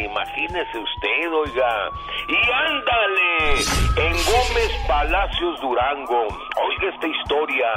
Imagínese 0.04 0.78
usted, 0.78 1.32
oiga. 1.32 1.90
Y 2.28 2.52
ándale, 2.52 3.54
en 3.96 4.12
Gómez 4.12 4.72
Palacios 4.86 5.62
Durango. 5.62 6.28
Oiga 6.28 6.94
esta 6.94 7.08
historia. 7.08 7.68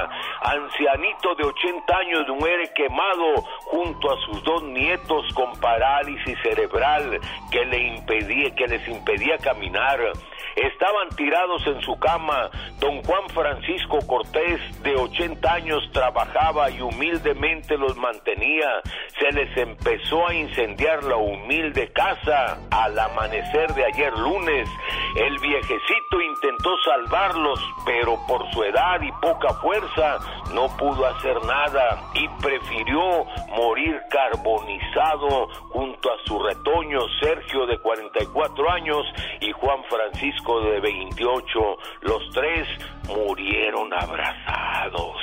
Ancianito 0.42 1.36
de 1.36 1.44
80 1.44 1.96
años 1.96 2.26
muere 2.40 2.68
quemado 2.74 3.42
junto 3.66 4.10
a 4.10 4.20
sus 4.26 4.42
dos 4.42 4.64
nietos 4.64 5.32
con 5.32 5.52
parálisis 5.60 6.36
cerebral 6.42 7.20
que 7.52 7.64
le 7.64 7.78
impedía, 7.94 8.52
que 8.56 8.66
les 8.66 8.88
impedía 8.88 9.38
caminar. 9.38 10.00
Estaban 10.56 11.08
tirados 11.16 11.66
en 11.66 11.80
su 11.82 11.98
cama. 11.98 12.50
Don 12.78 13.02
Juan 13.02 13.28
Francisco 13.30 13.98
Cortés, 14.06 14.60
de 14.82 14.94
80 14.94 15.52
años, 15.52 15.82
trabajaba 15.92 16.70
y 16.70 16.80
humildemente 16.80 17.76
los 17.78 17.96
mantenía. 17.96 18.82
Se 19.18 19.32
les 19.32 19.56
empezó 19.56 20.28
a 20.28 20.34
incendiar 20.34 21.02
la 21.04 21.16
humilde 21.16 21.90
casa 21.92 22.58
al 22.70 22.98
amanecer 22.98 23.72
de 23.74 23.84
ayer 23.84 24.12
lunes. 24.18 24.68
El 25.16 25.38
viejecito 25.38 26.20
intentó 26.20 26.76
salvarlos, 26.84 27.60
pero 27.86 28.18
por 28.26 28.50
su 28.52 28.62
edad 28.64 29.00
y 29.00 29.12
poca 29.20 29.54
fuerza 29.54 30.18
no 30.52 30.68
pudo 30.76 31.06
hacer 31.06 31.36
nada 31.44 32.02
y 32.14 32.28
prefirió 32.42 33.24
morir 33.56 34.00
carbonizado 34.10 35.48
junto 35.70 36.12
a 36.12 36.16
su 36.26 36.38
retoño 36.38 37.00
Sergio 37.20 37.66
de 37.66 37.78
44 37.78 38.70
años 38.70 39.06
y 39.40 39.50
Juan 39.52 39.82
Francisco 39.84 40.41
de 40.42 40.80
28. 40.80 41.78
Los 42.02 42.30
tres 42.34 42.68
murieron 43.08 43.92
abrazados. 43.94 45.16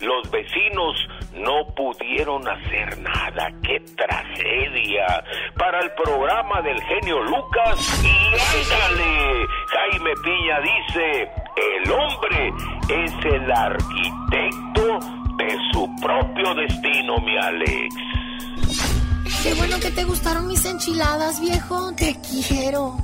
Los 0.00 0.30
vecinos 0.30 0.96
no 1.34 1.66
pudieron 1.74 2.46
hacer 2.48 2.98
nada. 2.98 3.50
¡Qué 3.62 3.80
tragedia! 3.96 5.24
Para 5.56 5.80
el 5.80 5.90
programa 5.92 6.62
del 6.62 6.80
genio 6.82 7.22
Lucas, 7.22 8.02
y 8.02 8.72
ándale, 8.72 9.46
Jaime 9.68 10.12
Piña 10.24 10.60
dice, 10.60 11.30
El 11.56 11.92
hombre 11.92 12.52
es 12.88 13.24
el 13.26 13.52
arquitecto 13.52 14.98
de 15.36 15.58
su 15.72 15.88
propio 16.00 16.54
destino, 16.54 17.18
mi 17.18 17.36
Alex. 17.36 17.94
Qué 19.42 19.54
bueno 19.54 19.80
que 19.80 19.90
te 19.90 20.04
gustaron 20.04 20.46
mis 20.46 20.64
enchiladas, 20.64 21.40
viejo. 21.40 21.92
Te 21.96 22.16
quiero. 22.20 22.96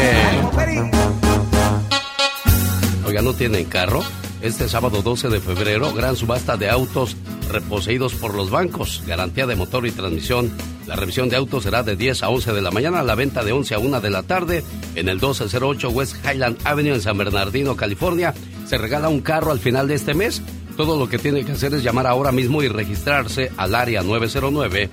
Oiga, 3.07 3.23
¿no 3.23 3.33
tienen 3.35 3.67
carro? 3.67 4.03
Este 4.42 4.70
sábado 4.70 5.03
12 5.03 5.29
de 5.29 5.38
febrero, 5.38 5.92
gran 5.92 6.16
subasta 6.16 6.57
de 6.57 6.70
autos 6.70 7.14
reposeídos 7.50 8.14
por 8.14 8.35
los 8.35 8.50
bancos, 8.50 9.03
garantía 9.07 9.46
de 9.46 9.55
motor 9.55 9.87
y 9.87 9.90
transmisión. 9.90 10.50
La 10.87 10.96
revisión 10.96 11.29
de 11.29 11.37
autos 11.37 11.64
será 11.64 11.83
de 11.83 11.94
10 11.94 12.22
a 12.22 12.31
11 12.31 12.55
de 12.55 12.62
la 12.62 12.70
mañana, 12.70 13.03
la 13.03 13.14
venta 13.14 13.44
de 13.44 13.53
11 13.53 13.74
a 13.74 13.79
1 13.79 14.00
de 14.00 14.11
la 14.11 14.22
tarde 14.22 14.64
en 14.94 15.11
el 15.11 15.16
1208 15.16 15.90
West 15.90 16.16
Highland 16.24 16.59
Avenue 16.64 16.94
en 16.94 17.03
San 17.03 17.18
Bernardino, 17.18 17.76
California. 17.76 18.33
Se 18.66 18.79
regala 18.79 19.11
un 19.11 19.20
carro 19.20 19.50
al 19.50 19.59
final 19.59 19.88
de 19.88 19.96
este 19.96 20.14
mes. 20.14 20.40
Todo 20.74 20.98
lo 20.98 21.07
que 21.07 21.18
tiene 21.18 21.44
que 21.44 21.53
hacer 21.53 21.74
es 21.74 21.83
llamar 21.83 22.07
ahora 22.07 22.33
mismo 22.33 22.62
y 22.62 22.68
registrarse 22.68 23.53
al 23.59 23.74
área 23.74 24.03
909 24.03 24.88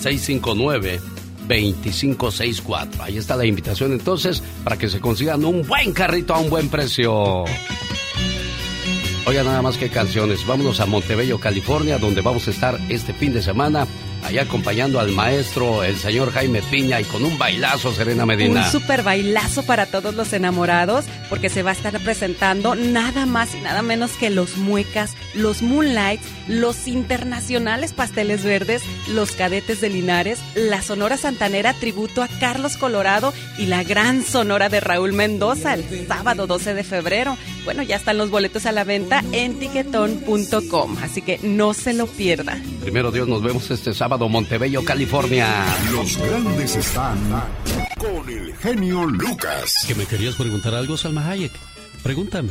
659 0.00 1.00
2564. 1.46 3.04
Ahí 3.04 3.18
está 3.18 3.36
la 3.36 3.46
invitación 3.46 3.92
entonces 3.92 4.42
para 4.64 4.76
que 4.76 4.88
se 4.88 4.98
consigan 4.98 5.44
un 5.44 5.64
buen 5.64 5.92
carrito 5.92 6.34
a 6.34 6.40
un 6.40 6.50
buen 6.50 6.68
precio. 6.68 7.44
Oiga, 9.26 9.42
nada 9.42 9.62
más 9.62 9.78
que 9.78 9.88
canciones. 9.88 10.46
Vámonos 10.46 10.80
a 10.80 10.86
Montebello, 10.86 11.40
California, 11.40 11.96
donde 11.96 12.20
vamos 12.20 12.46
a 12.46 12.50
estar 12.50 12.78
este 12.90 13.14
fin 13.14 13.32
de 13.32 13.40
semana, 13.40 13.86
allá 14.24 14.42
acompañando 14.42 14.98
al 14.98 15.12
maestro, 15.12 15.84
el 15.84 15.96
señor 15.96 16.32
Jaime 16.32 16.62
Piña, 16.62 17.00
y 17.00 17.04
con 17.04 17.24
un 17.24 17.36
bailazo, 17.38 17.92
Serena 17.92 18.24
Medina. 18.24 18.64
Un 18.64 18.72
super 18.72 19.02
bailazo 19.02 19.64
para 19.64 19.86
todos 19.86 20.14
los 20.14 20.32
enamorados, 20.32 21.04
porque 21.28 21.50
se 21.50 21.62
va 21.62 21.70
a 21.70 21.74
estar 21.74 21.98
presentando 22.00 22.74
nada 22.74 23.26
más 23.26 23.54
y 23.54 23.60
nada 23.60 23.82
menos 23.82 24.12
que 24.12 24.30
los 24.30 24.56
muecas, 24.56 25.14
los 25.34 25.62
moonlights, 25.62 26.24
los 26.48 26.88
internacionales 26.88 27.92
pasteles 27.92 28.42
verdes, 28.44 28.82
los 29.08 29.32
cadetes 29.32 29.80
de 29.80 29.90
Linares, 29.90 30.38
la 30.54 30.80
Sonora 30.80 31.16
Santanera 31.16 31.74
tributo 31.74 32.22
a 32.22 32.28
Carlos 32.28 32.76
Colorado 32.76 33.32
y 33.58 33.66
la 33.66 33.84
gran 33.84 34.22
Sonora 34.22 34.68
de 34.68 34.80
Raúl 34.80 35.12
Mendoza 35.12 35.74
el 35.74 36.06
sábado 36.06 36.46
12 36.46 36.74
de 36.74 36.84
febrero. 36.84 37.36
Bueno, 37.64 37.82
ya 37.82 37.96
están 37.96 38.18
los 38.18 38.30
boletos 38.30 38.66
a 38.66 38.72
la 38.72 38.84
venta 38.84 39.22
en 39.32 39.58
tiquetón.com, 39.58 40.96
así 41.02 41.22
que 41.22 41.38
no 41.42 41.74
se 41.74 41.92
lo 41.92 42.06
pierda. 42.06 42.58
Primero 42.80 43.10
Dios, 43.10 43.28
nos 43.28 43.42
vemos 43.42 43.70
este 43.70 43.94
sábado 43.94 44.13
Montebello, 44.18 44.84
California. 44.84 45.64
Los 45.90 46.16
grandes 46.16 46.76
están 46.76 47.18
con 47.98 48.28
el 48.28 48.54
genio 48.56 49.04
Lucas. 49.06 49.84
¿Que 49.86 49.94
me 49.94 50.06
querías 50.06 50.36
preguntar 50.36 50.74
algo, 50.74 50.96
Salma 50.96 51.28
Hayek? 51.28 51.52
Pregúntame. 52.02 52.50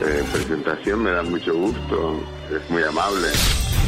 eh, 0.00 0.24
presentación, 0.32 1.02
me 1.02 1.10
da 1.10 1.22
mucho 1.22 1.54
gusto, 1.54 2.20
es 2.50 2.70
muy 2.70 2.82
amable. 2.82 3.28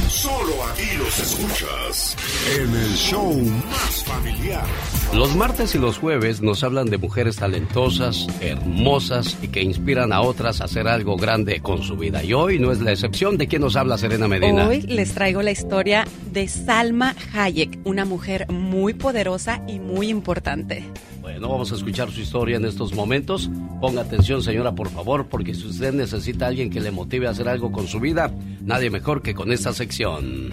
Solo 0.08 0.52
aquí 0.70 0.96
los 0.98 1.18
escuchas 1.18 2.16
en 2.54 2.68
el 2.68 2.92
show 2.94 3.32
más 3.34 4.04
familiar. 4.04 4.66
Los 5.14 5.34
martes 5.34 5.74
y 5.74 5.78
los 5.78 5.96
jueves 5.96 6.42
nos 6.42 6.62
hablan 6.64 6.90
de 6.90 6.98
mujeres 6.98 7.36
talentosas, 7.36 8.26
hermosas 8.40 9.38
y 9.40 9.48
que 9.48 9.62
inspiran 9.62 10.12
a 10.12 10.20
otras 10.20 10.60
a 10.60 10.64
hacer 10.64 10.86
algo 10.86 11.16
grande 11.16 11.60
con 11.60 11.82
su 11.82 11.96
vida. 11.96 12.22
Y 12.22 12.34
hoy 12.34 12.58
no 12.58 12.72
es 12.72 12.80
la 12.82 12.92
excepción. 12.92 13.38
¿De 13.38 13.48
quién 13.48 13.62
nos 13.62 13.74
habla 13.74 13.96
Serena 13.96 14.28
Medina? 14.28 14.68
Hoy 14.68 14.82
les 14.82 15.14
traigo 15.14 15.40
la 15.40 15.50
historia 15.50 16.06
de 16.30 16.46
Salma 16.46 17.16
Hayek, 17.32 17.78
una 17.84 18.04
mujer 18.04 18.50
muy 18.50 18.92
poderosa 18.92 19.62
y 19.66 19.78
muy 19.78 20.10
importante. 20.10 20.84
Bueno, 21.22 21.48
vamos 21.48 21.70
a 21.70 21.76
escuchar 21.76 22.10
su 22.10 22.20
historia 22.20 22.56
en 22.56 22.64
estos 22.64 22.92
momentos. 22.94 23.48
Ponga 23.80 24.02
atención, 24.02 24.42
señora, 24.42 24.74
por 24.74 24.88
favor, 24.90 25.28
porque 25.28 25.54
si 25.54 25.68
usted 25.68 25.92
necesita 25.92 26.46
a 26.46 26.48
alguien 26.48 26.68
que 26.68 26.80
le 26.80 26.90
motive 26.90 27.28
a 27.28 27.30
hacer 27.30 27.48
algo 27.48 27.70
con 27.70 27.86
su 27.86 28.00
vida, 28.00 28.34
nadie 28.60 28.90
mejor 28.90 29.22
que 29.22 29.32
con 29.32 29.52
esta 29.52 29.72
sección. 29.72 30.50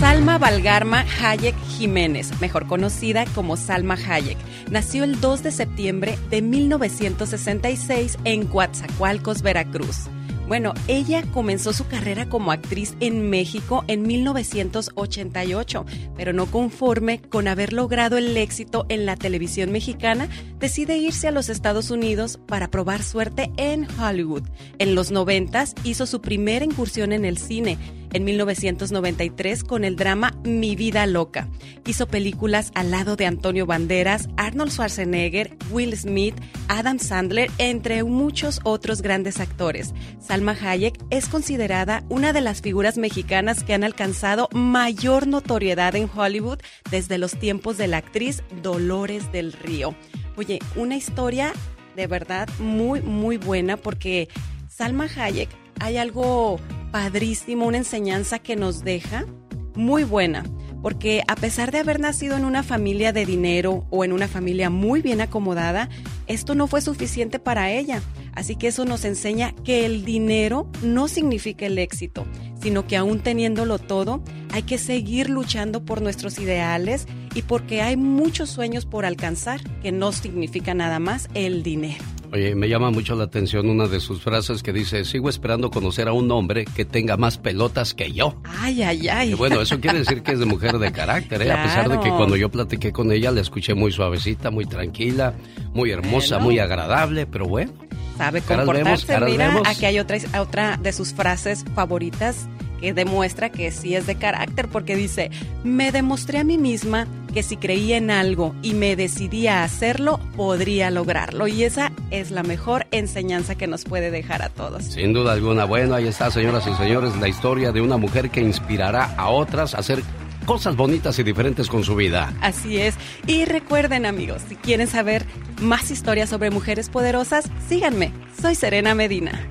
Salma 0.00 0.36
Valgarma 0.38 1.04
Hayek 1.22 1.56
Jiménez, 1.78 2.32
mejor 2.40 2.66
conocida 2.66 3.26
como 3.26 3.56
Salma 3.56 3.94
Hayek, 3.94 4.38
nació 4.72 5.04
el 5.04 5.20
2 5.20 5.44
de 5.44 5.50
septiembre 5.52 6.18
de 6.30 6.42
1966 6.42 8.18
en 8.24 8.46
Coatzacoalcos, 8.46 9.42
Veracruz. 9.42 10.08
Bueno, 10.46 10.74
ella 10.86 11.24
comenzó 11.32 11.72
su 11.72 11.88
carrera 11.88 12.28
como 12.28 12.52
actriz 12.52 12.94
en 13.00 13.28
México 13.30 13.84
en 13.88 14.02
1988, 14.02 15.84
pero 16.16 16.32
no 16.32 16.46
conforme 16.46 17.20
con 17.20 17.48
haber 17.48 17.72
logrado 17.72 18.16
el 18.16 18.36
éxito 18.36 18.86
en 18.88 19.06
la 19.06 19.16
televisión 19.16 19.72
mexicana, 19.72 20.28
decide 20.60 20.98
irse 20.98 21.26
a 21.26 21.32
los 21.32 21.48
Estados 21.48 21.90
Unidos 21.90 22.38
para 22.46 22.70
probar 22.70 23.02
suerte 23.02 23.50
en 23.56 23.88
Hollywood. 24.00 24.44
En 24.78 24.94
los 24.94 25.10
90 25.10 25.64
hizo 25.82 26.06
su 26.06 26.20
primera 26.20 26.64
incursión 26.64 27.12
en 27.12 27.24
el 27.24 27.38
cine 27.38 27.76
en 28.12 28.24
1993 28.24 29.64
con 29.64 29.84
el 29.84 29.96
drama 29.96 30.32
Mi 30.44 30.76
vida 30.76 31.06
loca. 31.06 31.48
Hizo 31.86 32.06
películas 32.06 32.70
al 32.74 32.90
lado 32.90 33.16
de 33.16 33.26
Antonio 33.26 33.66
Banderas, 33.66 34.28
Arnold 34.36 34.72
Schwarzenegger, 34.72 35.56
Will 35.70 35.96
Smith, 35.96 36.34
Adam 36.68 36.98
Sandler, 36.98 37.50
entre 37.58 38.02
muchos 38.04 38.60
otros 38.64 39.02
grandes 39.02 39.40
actores. 39.40 39.94
Salma 40.20 40.56
Hayek 40.60 40.98
es 41.10 41.28
considerada 41.28 42.04
una 42.08 42.32
de 42.32 42.40
las 42.40 42.62
figuras 42.62 42.98
mexicanas 42.98 43.64
que 43.64 43.74
han 43.74 43.84
alcanzado 43.84 44.48
mayor 44.52 45.26
notoriedad 45.26 45.94
en 45.96 46.08
Hollywood 46.14 46.58
desde 46.90 47.18
los 47.18 47.38
tiempos 47.38 47.78
de 47.78 47.88
la 47.88 47.98
actriz 47.98 48.42
Dolores 48.62 49.30
del 49.32 49.52
Río. 49.52 49.94
Oye, 50.36 50.58
una 50.74 50.96
historia 50.96 51.52
de 51.96 52.06
verdad 52.06 52.48
muy, 52.58 53.00
muy 53.00 53.38
buena 53.38 53.76
porque 53.76 54.28
Salma 54.68 55.08
Hayek 55.16 55.48
hay 55.80 55.96
algo 55.96 56.58
padrísimo, 56.90 57.66
una 57.66 57.78
enseñanza 57.78 58.38
que 58.38 58.56
nos 58.56 58.84
deja 58.84 59.26
muy 59.74 60.04
buena, 60.04 60.44
porque 60.82 61.22
a 61.28 61.36
pesar 61.36 61.72
de 61.72 61.78
haber 61.78 62.00
nacido 62.00 62.36
en 62.36 62.44
una 62.44 62.62
familia 62.62 63.12
de 63.12 63.26
dinero 63.26 63.86
o 63.90 64.04
en 64.04 64.12
una 64.12 64.28
familia 64.28 64.70
muy 64.70 65.02
bien 65.02 65.20
acomodada, 65.20 65.88
esto 66.26 66.54
no 66.54 66.66
fue 66.66 66.80
suficiente 66.80 67.38
para 67.38 67.70
ella. 67.70 68.02
Así 68.32 68.54
que 68.56 68.68
eso 68.68 68.84
nos 68.84 69.04
enseña 69.04 69.54
que 69.64 69.86
el 69.86 70.04
dinero 70.04 70.70
no 70.82 71.08
significa 71.08 71.66
el 71.66 71.78
éxito, 71.78 72.26
sino 72.60 72.86
que 72.86 72.96
aún 72.96 73.20
teniéndolo 73.20 73.78
todo, 73.78 74.22
hay 74.52 74.62
que 74.62 74.78
seguir 74.78 75.30
luchando 75.30 75.84
por 75.84 76.02
nuestros 76.02 76.38
ideales 76.38 77.06
y 77.34 77.42
porque 77.42 77.82
hay 77.82 77.96
muchos 77.96 78.50
sueños 78.50 78.86
por 78.86 79.06
alcanzar 79.06 79.60
que 79.80 79.92
no 79.92 80.12
significa 80.12 80.74
nada 80.74 80.98
más 80.98 81.28
el 81.34 81.62
dinero. 81.62 82.04
Oye, 82.32 82.54
me 82.54 82.68
llama 82.68 82.90
mucho 82.90 83.14
la 83.14 83.24
atención 83.24 83.68
una 83.70 83.86
de 83.86 84.00
sus 84.00 84.20
frases 84.20 84.62
que 84.62 84.72
dice, 84.72 85.04
sigo 85.04 85.28
esperando 85.28 85.70
conocer 85.70 86.08
a 86.08 86.12
un 86.12 86.30
hombre 86.32 86.64
que 86.64 86.84
tenga 86.84 87.16
más 87.16 87.38
pelotas 87.38 87.94
que 87.94 88.12
yo. 88.12 88.34
Ay, 88.44 88.82
ay, 88.82 89.08
ay. 89.08 89.30
Y 89.30 89.34
bueno, 89.34 89.60
eso 89.62 89.80
quiere 89.80 89.98
decir 90.00 90.22
que 90.22 90.32
es 90.32 90.38
de 90.38 90.44
mujer 90.46 90.78
de 90.78 90.92
carácter, 90.92 91.42
¿eh? 91.42 91.52
A 91.52 91.62
pesar 91.62 91.88
de 91.88 92.00
que 92.00 92.10
cuando 92.10 92.36
yo 92.36 92.50
platiqué 92.50 92.92
con 92.92 93.12
ella 93.12 93.30
la 93.30 93.40
escuché 93.40 93.74
muy 93.74 93.92
suavecita, 93.92 94.50
muy 94.50 94.66
tranquila, 94.66 95.34
muy 95.72 95.90
hermosa, 95.92 96.36
Bueno. 96.36 96.44
muy 96.46 96.58
agradable, 96.58 97.26
pero 97.26 97.46
bueno. 97.46 97.72
Sabe 98.18 98.40
comportarse. 98.40 99.06
vemos, 99.12 99.30
Mira, 99.30 99.48
vemos. 99.48 99.68
aquí 99.68 99.84
hay 99.84 99.98
otra, 99.98 100.16
otra 100.40 100.76
de 100.78 100.92
sus 100.92 101.12
frases 101.12 101.64
favoritas 101.74 102.48
que 102.80 102.92
demuestra 102.92 103.50
que 103.50 103.70
sí 103.70 103.94
es 103.94 104.06
de 104.06 104.16
carácter 104.16 104.68
porque 104.68 104.96
dice, 104.96 105.30
me 105.64 105.92
demostré 105.92 106.38
a 106.38 106.44
mí 106.44 106.58
misma 106.58 107.06
que 107.32 107.42
si 107.42 107.56
creía 107.56 107.96
en 107.98 108.10
algo 108.10 108.54
y 108.62 108.74
me 108.74 108.96
decidía 108.96 109.60
a 109.60 109.64
hacerlo, 109.64 110.18
podría 110.36 110.90
lograrlo. 110.90 111.46
Y 111.46 111.64
esa 111.64 111.92
es 112.10 112.30
la 112.30 112.42
mejor 112.42 112.86
enseñanza 112.92 113.56
que 113.56 113.66
nos 113.66 113.84
puede 113.84 114.10
dejar 114.10 114.42
a 114.42 114.48
todos. 114.48 114.84
Sin 114.84 115.12
duda 115.12 115.32
alguna. 115.32 115.64
Bueno, 115.64 115.94
ahí 115.94 116.06
está, 116.06 116.30
señoras 116.30 116.66
y 116.66 116.74
señores, 116.74 117.14
la 117.16 117.28
historia 117.28 117.72
de 117.72 117.82
una 117.82 117.96
mujer 117.96 118.30
que 118.30 118.40
inspirará 118.40 119.14
a 119.16 119.28
otras 119.28 119.74
a 119.74 119.78
hacer 119.78 120.02
cosas 120.46 120.76
bonitas 120.76 121.18
y 121.18 121.24
diferentes 121.24 121.68
con 121.68 121.84
su 121.84 121.94
vida. 121.96 122.32
Así 122.40 122.78
es. 122.78 122.94
Y 123.26 123.44
recuerden 123.44 124.06
amigos, 124.06 124.42
si 124.48 124.56
quieren 124.56 124.86
saber 124.86 125.26
más 125.60 125.90
historias 125.90 126.30
sobre 126.30 126.50
mujeres 126.50 126.88
poderosas, 126.88 127.50
síganme. 127.68 128.12
Soy 128.40 128.54
Serena 128.54 128.94
Medina. 128.94 129.46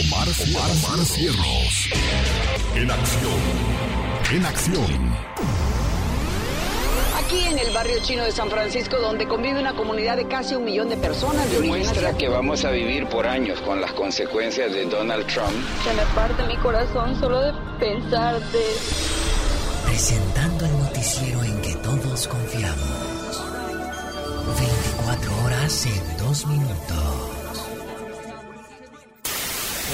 Omar, 0.00 0.28
Omar, 0.28 0.70
Omar 0.70 1.04
Cierros. 1.04 1.90
En 2.74 2.90
acción. 2.90 3.40
En 4.32 4.46
acción. 4.46 5.16
Aquí 7.18 7.44
en 7.46 7.58
el 7.58 7.70
barrio 7.74 7.98
chino 8.02 8.24
de 8.24 8.32
San 8.32 8.48
Francisco, 8.48 8.96
donde 8.96 9.28
convive 9.28 9.60
una 9.60 9.74
comunidad 9.74 10.16
de 10.16 10.26
casi 10.26 10.54
un 10.54 10.64
millón 10.64 10.88
de 10.88 10.96
personas 10.96 11.50
de 11.50 11.58
origen 11.58 11.74
Demuestra 11.74 12.08
asiático. 12.08 12.18
que 12.18 12.28
vamos 12.28 12.64
a 12.64 12.70
vivir 12.70 13.08
por 13.08 13.26
años 13.26 13.60
con 13.60 13.80
las 13.80 13.92
consecuencias 13.92 14.72
de 14.72 14.86
Donald 14.86 15.26
Trump. 15.26 15.52
Se 15.84 15.92
me 15.92 16.02
parte 16.14 16.46
mi 16.46 16.56
corazón 16.56 17.18
solo 17.20 17.40
de 17.40 17.52
pensarte. 17.78 18.58
Presentando 19.84 20.64
el 20.64 20.78
noticiero 20.78 21.44
en 21.44 21.60
que 21.60 21.74
todos 21.74 22.26
confiamos. 22.26 23.44
24 24.58 25.44
horas 25.44 25.86
en 25.86 26.16
2 26.26 26.46
minutos. 26.46 27.29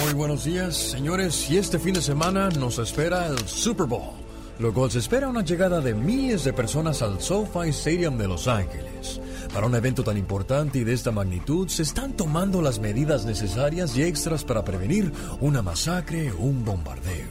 Muy 0.03 0.13
buenos 0.13 0.45
días, 0.45 0.77
señores. 0.77 1.49
Y 1.51 1.57
este 1.57 1.79
fin 1.79 1.95
de 1.95 2.03
semana 2.03 2.51
nos 2.51 2.79
espera 2.79 3.29
el 3.29 3.39
Super 3.49 3.87
Bowl. 3.87 4.13
Luego 4.59 4.91
se 4.91 4.99
espera 4.99 5.29
una 5.29 5.43
llegada 5.43 5.81
de 5.81 5.95
miles 5.95 6.45
de 6.45 6.53
personas 6.53 7.01
al 7.01 7.21
SoFi 7.21 7.71
Stadium 7.71 8.19
de 8.19 8.29
Los 8.29 8.47
Ángeles. 8.47 9.21
Para 9.55 9.67
un 9.67 9.75
evento 9.75 10.05
tan 10.05 10.19
importante 10.19 10.79
y 10.79 10.85
de 10.85 10.93
esta 10.93 11.13
magnitud, 11.13 11.69
se 11.69 11.83
están 11.83 12.13
tomando 12.13 12.61
las 12.61 12.79
medidas 12.79 13.25
necesarias 13.25 13.97
y 13.97 14.03
extras 14.03 14.45
para 14.45 14.65
prevenir 14.65 15.13
una 15.41 15.63
masacre 15.63 16.31
o 16.31 16.41
un 16.41 16.63
bombardeo. 16.63 17.29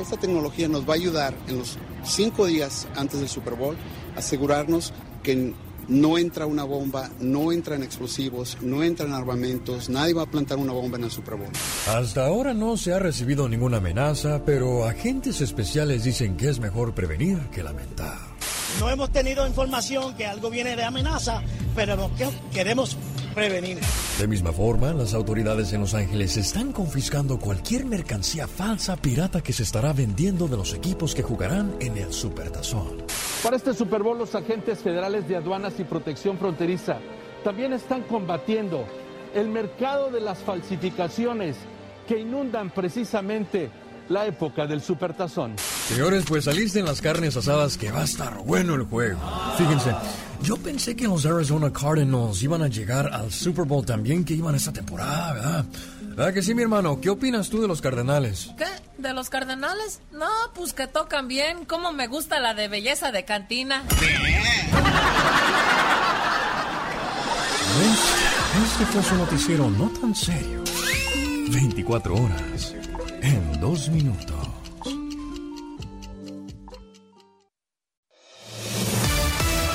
Esta 0.00 0.16
tecnología 0.16 0.68
nos 0.68 0.88
va 0.88 0.94
a 0.94 0.96
ayudar 0.96 1.34
en 1.46 1.58
los 1.58 1.78
cinco 2.04 2.46
días 2.46 2.88
antes 2.96 3.20
del 3.20 3.28
Super 3.28 3.54
Bowl 3.54 3.76
a 4.16 4.18
asegurarnos 4.18 4.92
que 5.22 5.54
no 5.92 6.16
entra 6.16 6.46
una 6.46 6.64
bomba, 6.64 7.10
no 7.20 7.52
entran 7.52 7.82
explosivos, 7.82 8.56
no 8.62 8.82
entran 8.82 9.12
armamentos, 9.12 9.88
nadie 9.90 10.14
va 10.14 10.22
a 10.22 10.26
plantar 10.26 10.58
una 10.58 10.72
bomba 10.72 10.96
en 10.96 11.04
el 11.04 11.10
Super 11.10 11.34
Bowl. 11.36 11.50
Hasta 11.88 12.26
ahora 12.26 12.54
no 12.54 12.76
se 12.76 12.92
ha 12.92 12.98
recibido 12.98 13.48
ninguna 13.48 13.76
amenaza, 13.76 14.42
pero 14.44 14.86
agentes 14.86 15.40
especiales 15.40 16.04
dicen 16.04 16.36
que 16.36 16.48
es 16.48 16.58
mejor 16.58 16.94
prevenir 16.94 17.38
que 17.52 17.62
lamentar. 17.62 18.18
No 18.80 18.88
hemos 18.88 19.10
tenido 19.10 19.46
información 19.46 20.14
que 20.14 20.26
algo 20.26 20.48
viene 20.48 20.74
de 20.74 20.84
amenaza, 20.84 21.42
pero 21.76 21.94
lo 21.94 22.14
que 22.16 22.28
queremos 22.52 22.96
prevenir. 23.34 23.78
De 24.18 24.26
misma 24.26 24.52
forma, 24.52 24.94
las 24.94 25.12
autoridades 25.12 25.72
en 25.74 25.82
Los 25.82 25.94
Ángeles 25.94 26.36
están 26.38 26.72
confiscando 26.72 27.38
cualquier 27.38 27.84
mercancía 27.84 28.48
falsa 28.48 28.96
pirata 28.96 29.42
que 29.42 29.52
se 29.52 29.62
estará 29.62 29.92
vendiendo 29.92 30.48
de 30.48 30.56
los 30.56 30.72
equipos 30.72 31.14
que 31.14 31.22
jugarán 31.22 31.74
en 31.80 31.98
el 31.98 32.12
Supertazón. 32.12 33.04
Para 33.42 33.56
este 33.56 33.74
Super 33.74 34.04
Bowl, 34.04 34.18
los 34.18 34.36
agentes 34.36 34.78
federales 34.78 35.26
de 35.26 35.34
aduanas 35.34 35.74
y 35.80 35.84
protección 35.84 36.38
fronteriza 36.38 36.98
también 37.42 37.72
están 37.72 38.02
combatiendo 38.02 38.86
el 39.34 39.48
mercado 39.48 40.10
de 40.10 40.20
las 40.20 40.38
falsificaciones 40.38 41.56
que 42.06 42.20
inundan 42.20 42.70
precisamente 42.70 43.68
la 44.08 44.26
época 44.26 44.66
del 44.66 44.80
Supertazón. 44.80 45.56
Señores, 45.88 46.24
pues 46.28 46.46
alisten 46.46 46.84
las 46.84 47.00
carnes 47.00 47.36
asadas 47.36 47.76
que 47.76 47.90
va 47.90 48.02
a 48.02 48.04
estar 48.04 48.38
bueno 48.44 48.76
el 48.76 48.84
juego. 48.84 49.18
Fíjense, 49.58 49.92
yo 50.42 50.56
pensé 50.56 50.94
que 50.94 51.08
los 51.08 51.26
Arizona 51.26 51.72
Cardinals 51.72 52.42
iban 52.44 52.62
a 52.62 52.68
llegar 52.68 53.12
al 53.12 53.32
Super 53.32 53.64
Bowl 53.64 53.84
también 53.84 54.24
que 54.24 54.34
iban 54.34 54.54
esta 54.54 54.72
temporada, 54.72 55.32
¿verdad? 55.32 55.64
¿Verdad 56.14 56.34
que 56.34 56.42
sí, 56.42 56.54
mi 56.54 56.62
hermano? 56.62 57.00
¿Qué 57.00 57.10
opinas 57.10 57.48
tú 57.48 57.60
de 57.62 57.68
los 57.68 57.80
Cardenales? 57.80 58.50
¿Qué? 58.58 58.66
¿De 58.98 59.12
los 59.14 59.30
cardenales? 59.30 60.00
No, 60.12 60.28
pues 60.54 60.72
que 60.72 60.86
tocan 60.86 61.26
bien. 61.26 61.64
Como 61.64 61.92
me 61.92 62.06
gusta 62.06 62.38
la 62.38 62.54
de 62.54 62.68
belleza 62.68 63.10
de 63.10 63.24
cantina. 63.24 63.82
Este 68.64 68.86
fue 68.86 69.02
su 69.02 69.14
noticiero 69.16 69.70
no 69.70 69.88
tan 69.88 70.14
serio. 70.14 70.62
24 71.48 72.14
horas 72.14 72.74
en 73.22 73.60
2 73.60 73.88
minutos. 73.88 74.41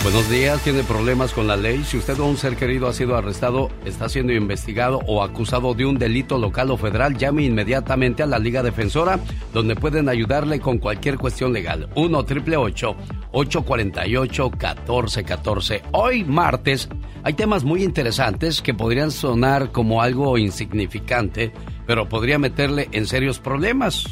Buenos 0.07 0.29
días, 0.29 0.63
tiene 0.63 0.83
problemas 0.83 1.33
con 1.33 1.47
la 1.47 1.57
ley. 1.57 1.83
Si 1.83 1.97
usted 1.97 2.17
o 2.21 2.25
un 2.25 2.37
ser 2.37 2.55
querido 2.55 2.87
ha 2.87 2.93
sido 2.93 3.17
arrestado, 3.17 3.69
está 3.83 4.07
siendo 4.07 4.31
investigado 4.31 5.01
o 5.05 5.21
acusado 5.21 5.73
de 5.73 5.85
un 5.85 5.99
delito 5.99 6.37
local 6.37 6.71
o 6.71 6.77
federal, 6.77 7.17
llame 7.17 7.43
inmediatamente 7.43 8.23
a 8.23 8.25
la 8.25 8.39
Liga 8.39 8.63
Defensora, 8.63 9.19
donde 9.51 9.75
pueden 9.75 10.07
ayudarle 10.07 10.61
con 10.61 10.77
cualquier 10.77 11.17
cuestión 11.17 11.51
legal. 11.51 11.89
1 11.95 12.19
888 12.19 12.95
848 13.33 14.43
1414 14.49 15.83
Hoy, 15.91 16.23
martes, 16.23 16.87
hay 17.23 17.33
temas 17.33 17.65
muy 17.65 17.83
interesantes 17.83 18.61
que 18.61 18.73
podrían 18.73 19.11
sonar 19.11 19.73
como 19.73 20.01
algo 20.01 20.37
insignificante, 20.37 21.51
pero 21.85 22.07
podría 22.07 22.39
meterle 22.39 22.87
en 22.93 23.07
serios 23.07 23.39
problemas. 23.39 24.05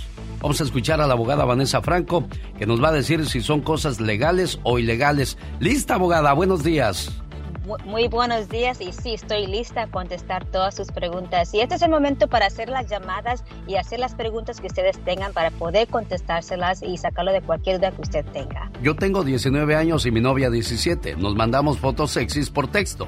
Vamos 0.46 0.62
a 0.62 0.64
escuchar 0.66 1.02
a 1.02 1.08
la 1.08 1.14
abogada 1.14 1.44
Vanessa 1.44 1.82
Franco, 1.82 2.28
que 2.60 2.68
nos 2.68 2.80
va 2.80 2.90
a 2.90 2.92
decir 2.92 3.26
si 3.26 3.42
son 3.42 3.62
cosas 3.62 4.00
legales 4.00 4.60
o 4.62 4.78
ilegales. 4.78 5.40
Lista, 5.60 5.96
abogada, 5.96 6.34
buenos 6.34 6.64
días. 6.64 7.10
Mu- 7.66 7.80
Muy 7.84 8.08
buenos 8.10 8.48
días 8.48 8.80
y 8.80 8.94
sí, 8.94 9.16
estoy 9.16 9.48
lista 9.48 9.82
a 9.82 9.88
contestar 9.88 10.46
todas 10.46 10.76
sus 10.76 10.92
preguntas. 10.92 11.52
Y 11.56 11.62
este 11.62 11.74
es 11.74 11.82
el 11.82 11.90
momento 11.90 12.28
para 12.28 12.46
hacer 12.46 12.70
las 12.70 12.88
llamadas 12.88 13.44
y 13.68 13.78
hacer 13.78 13.98
las 13.98 14.14
preguntas 14.14 14.62
que 14.62 14.68
ustedes 14.68 15.04
tengan 15.04 15.34
para 15.34 15.50
poder 15.50 15.88
contestárselas 15.88 16.84
y 16.84 16.96
sacarlo 16.98 17.32
de 17.32 17.42
cualquier 17.42 17.78
duda 17.80 17.90
que 17.90 18.02
usted 18.04 18.24
tenga. 18.32 18.70
Yo 18.84 18.96
tengo 18.96 19.24
19 19.24 19.76
años 19.76 20.06
y 20.06 20.12
mi 20.12 20.22
novia 20.22 20.52
17. 20.52 21.16
Nos 21.16 21.34
mandamos 21.36 21.80
fotos 21.80 22.12
sexys 22.12 22.52
por 22.52 22.68
texto. 22.68 23.08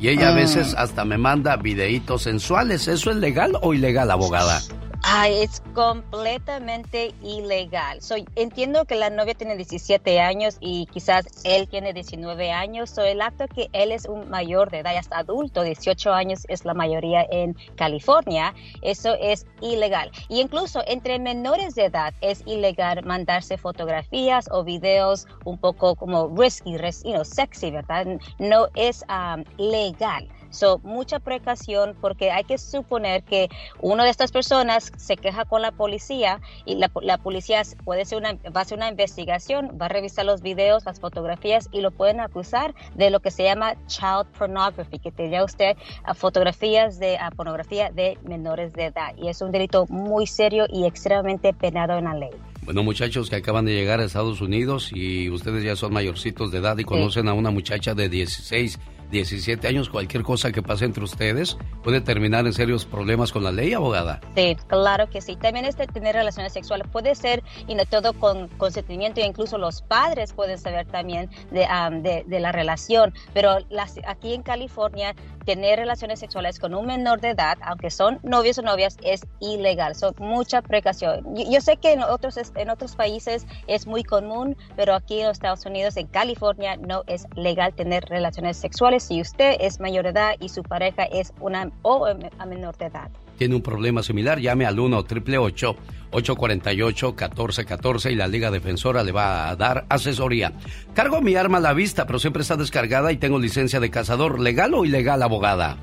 Y 0.00 0.08
ella 0.08 0.30
a 0.30 0.32
Mm. 0.32 0.36
veces 0.36 0.74
hasta 0.74 1.04
me 1.04 1.18
manda 1.18 1.54
videitos 1.56 2.22
sensuales. 2.22 2.88
¿Eso 2.88 3.10
es 3.10 3.18
legal 3.18 3.58
o 3.60 3.74
ilegal, 3.74 4.10
abogada? 4.10 4.62
Ay, 5.02 5.42
es 5.42 5.62
completamente 5.74 7.14
ilegal. 7.22 8.02
Soy, 8.02 8.26
entiendo 8.34 8.84
que 8.84 8.96
la 8.96 9.10
novia 9.10 9.34
tiene 9.34 9.56
17 9.56 10.20
años 10.20 10.58
y 10.60 10.86
quizás 10.86 11.26
él 11.44 11.68
tiene 11.68 11.92
19 11.92 12.50
años. 12.50 12.90
So, 12.90 13.02
el 13.02 13.22
acto 13.22 13.46
que 13.46 13.70
él 13.72 13.92
es 13.92 14.06
un 14.06 14.28
mayor 14.28 14.70
de 14.70 14.80
edad, 14.80 14.92
ya 14.92 15.00
hasta 15.00 15.18
adulto, 15.18 15.62
18 15.62 16.12
años 16.12 16.44
es 16.48 16.64
la 16.64 16.74
mayoría 16.74 17.24
en 17.30 17.56
California, 17.76 18.54
eso 18.82 19.14
es 19.20 19.46
ilegal. 19.60 20.10
Y 20.28 20.40
incluso 20.40 20.82
entre 20.86 21.18
menores 21.18 21.74
de 21.76 21.86
edad 21.86 22.12
es 22.20 22.42
ilegal 22.44 23.04
mandarse 23.04 23.56
fotografías 23.56 24.48
o 24.50 24.64
videos 24.64 25.26
un 25.44 25.58
poco 25.58 25.94
como 25.94 26.28
risky, 26.36 26.72
you 26.72 27.12
know, 27.12 27.24
sexy, 27.24 27.70
¿verdad? 27.70 28.06
No 28.38 28.66
es 28.74 29.04
um, 29.08 29.44
legal. 29.58 30.28
So, 30.50 30.80
mucha 30.82 31.18
precaución 31.18 31.96
porque 32.00 32.30
hay 32.30 32.44
que 32.44 32.58
suponer 32.58 33.22
que 33.22 33.48
una 33.80 34.04
de 34.04 34.10
estas 34.10 34.32
personas 34.32 34.92
se 34.96 35.16
queja 35.16 35.44
con 35.44 35.62
la 35.62 35.72
policía 35.72 36.40
y 36.64 36.76
la, 36.76 36.90
la 37.02 37.18
policía 37.18 37.62
puede 37.84 38.04
ser 38.04 38.18
una, 38.18 38.34
va 38.34 38.60
a 38.60 38.60
hacer 38.60 38.78
una 38.78 38.88
investigación, 38.88 39.78
va 39.80 39.86
a 39.86 39.88
revisar 39.88 40.24
los 40.24 40.42
videos, 40.42 40.84
las 40.86 41.00
fotografías 41.00 41.68
y 41.72 41.80
lo 41.80 41.90
pueden 41.90 42.20
acusar 42.20 42.74
de 42.94 43.10
lo 43.10 43.20
que 43.20 43.30
se 43.30 43.44
llama 43.44 43.74
child 43.86 44.26
pornography, 44.38 44.98
que 44.98 45.12
tenía 45.12 45.44
usted 45.44 45.76
a 46.04 46.14
fotografías 46.14 46.98
de 46.98 47.18
a 47.18 47.30
pornografía 47.30 47.90
de 47.90 48.18
menores 48.24 48.72
de 48.72 48.86
edad 48.86 49.14
y 49.16 49.28
es 49.28 49.40
un 49.40 49.52
delito 49.52 49.86
muy 49.88 50.26
serio 50.26 50.66
y 50.68 50.86
extremadamente 50.86 51.52
penado 51.52 51.96
en 51.98 52.04
la 52.04 52.14
ley. 52.14 52.30
Bueno, 52.62 52.82
muchachos 52.82 53.30
que 53.30 53.36
acaban 53.36 53.64
de 53.64 53.72
llegar 53.72 54.00
a 54.00 54.04
Estados 54.04 54.42
Unidos 54.42 54.90
y 54.92 55.30
ustedes 55.30 55.64
ya 55.64 55.74
son 55.74 55.92
mayorcitos 55.92 56.50
de 56.50 56.58
edad 56.58 56.76
y 56.76 56.84
conocen 56.84 57.28
a 57.28 57.32
una 57.32 57.50
muchacha 57.50 57.94
de 57.94 58.10
16, 58.10 58.78
17 59.10 59.66
años, 59.66 59.88
cualquier 59.88 60.22
cosa 60.22 60.52
que 60.52 60.62
pase 60.62 60.84
entre 60.84 61.04
ustedes 61.04 61.56
puede 61.82 62.00
terminar 62.00 62.46
en 62.46 62.52
serios 62.52 62.84
problemas 62.84 63.32
con 63.32 63.44
la 63.44 63.52
ley, 63.52 63.72
abogada. 63.72 64.20
Sí, 64.36 64.56
claro 64.66 65.08
que 65.08 65.20
sí. 65.20 65.36
También 65.36 65.64
este 65.64 65.86
tener 65.86 66.14
relaciones 66.14 66.52
sexuales 66.52 66.86
puede 66.90 67.14
ser, 67.14 67.42
y 67.66 67.74
no 67.74 67.84
todo 67.86 68.12
con 68.12 68.48
consentimiento, 68.48 69.20
e 69.20 69.26
incluso 69.26 69.58
los 69.58 69.82
padres 69.82 70.32
pueden 70.32 70.58
saber 70.58 70.86
también 70.86 71.30
de, 71.50 71.66
de, 72.02 72.24
de 72.26 72.40
la 72.40 72.52
relación. 72.52 73.14
Pero 73.32 73.58
las, 73.70 73.98
aquí 74.06 74.34
en 74.34 74.42
California, 74.42 75.14
tener 75.48 75.78
relaciones 75.78 76.20
sexuales 76.20 76.58
con 76.58 76.74
un 76.74 76.84
menor 76.84 77.22
de 77.22 77.30
edad, 77.30 77.56
aunque 77.62 77.88
son 77.90 78.18
novios 78.22 78.58
o 78.58 78.62
novias, 78.62 78.98
es 79.02 79.22
ilegal. 79.40 79.94
Son 79.94 80.14
mucha 80.18 80.60
precaución. 80.60 81.24
Yo, 81.34 81.50
yo, 81.50 81.62
sé 81.62 81.78
que 81.78 81.94
en 81.94 82.02
otros, 82.02 82.36
en 82.54 82.68
otros 82.68 82.94
países 82.94 83.46
es 83.66 83.86
muy 83.86 84.04
común, 84.04 84.58
pero 84.76 84.94
aquí 84.94 85.20
en 85.20 85.28
los 85.28 85.38
Estados 85.38 85.64
Unidos, 85.64 85.96
en 85.96 86.06
California, 86.08 86.76
no 86.76 87.02
es 87.06 87.26
legal 87.34 87.72
tener 87.72 88.04
relaciones 88.04 88.58
sexuales 88.58 89.04
si 89.04 89.22
usted 89.22 89.56
es 89.58 89.80
mayor 89.80 90.04
de 90.04 90.10
edad 90.10 90.34
y 90.38 90.50
su 90.50 90.62
pareja 90.62 91.04
es 91.04 91.32
una 91.40 91.72
o 91.80 92.04
a 92.04 92.44
menor 92.44 92.76
de 92.76 92.84
edad. 92.84 93.10
Tiene 93.38 93.54
un 93.54 93.62
problema 93.62 94.02
similar, 94.02 94.40
llame 94.40 94.66
al 94.66 94.78
1 94.78 94.98
888 94.98 95.76
848 96.10 97.06
1414 97.06 98.10
y 98.10 98.16
la 98.16 98.26
Liga 98.26 98.50
Defensora 98.50 99.04
le 99.04 99.12
va 99.12 99.48
a 99.48 99.54
dar 99.54 99.86
asesoría. 99.88 100.52
Cargo 100.92 101.20
mi 101.20 101.36
arma 101.36 101.58
a 101.58 101.60
la 101.60 101.72
vista, 101.72 102.04
pero 102.04 102.18
siempre 102.18 102.42
está 102.42 102.56
descargada 102.56 103.12
y 103.12 103.16
tengo 103.16 103.38
licencia 103.38 103.78
de 103.78 103.90
cazador. 103.90 104.40
¿Legal 104.40 104.74
o 104.74 104.84
ilegal, 104.84 105.22
abogada? 105.22 105.78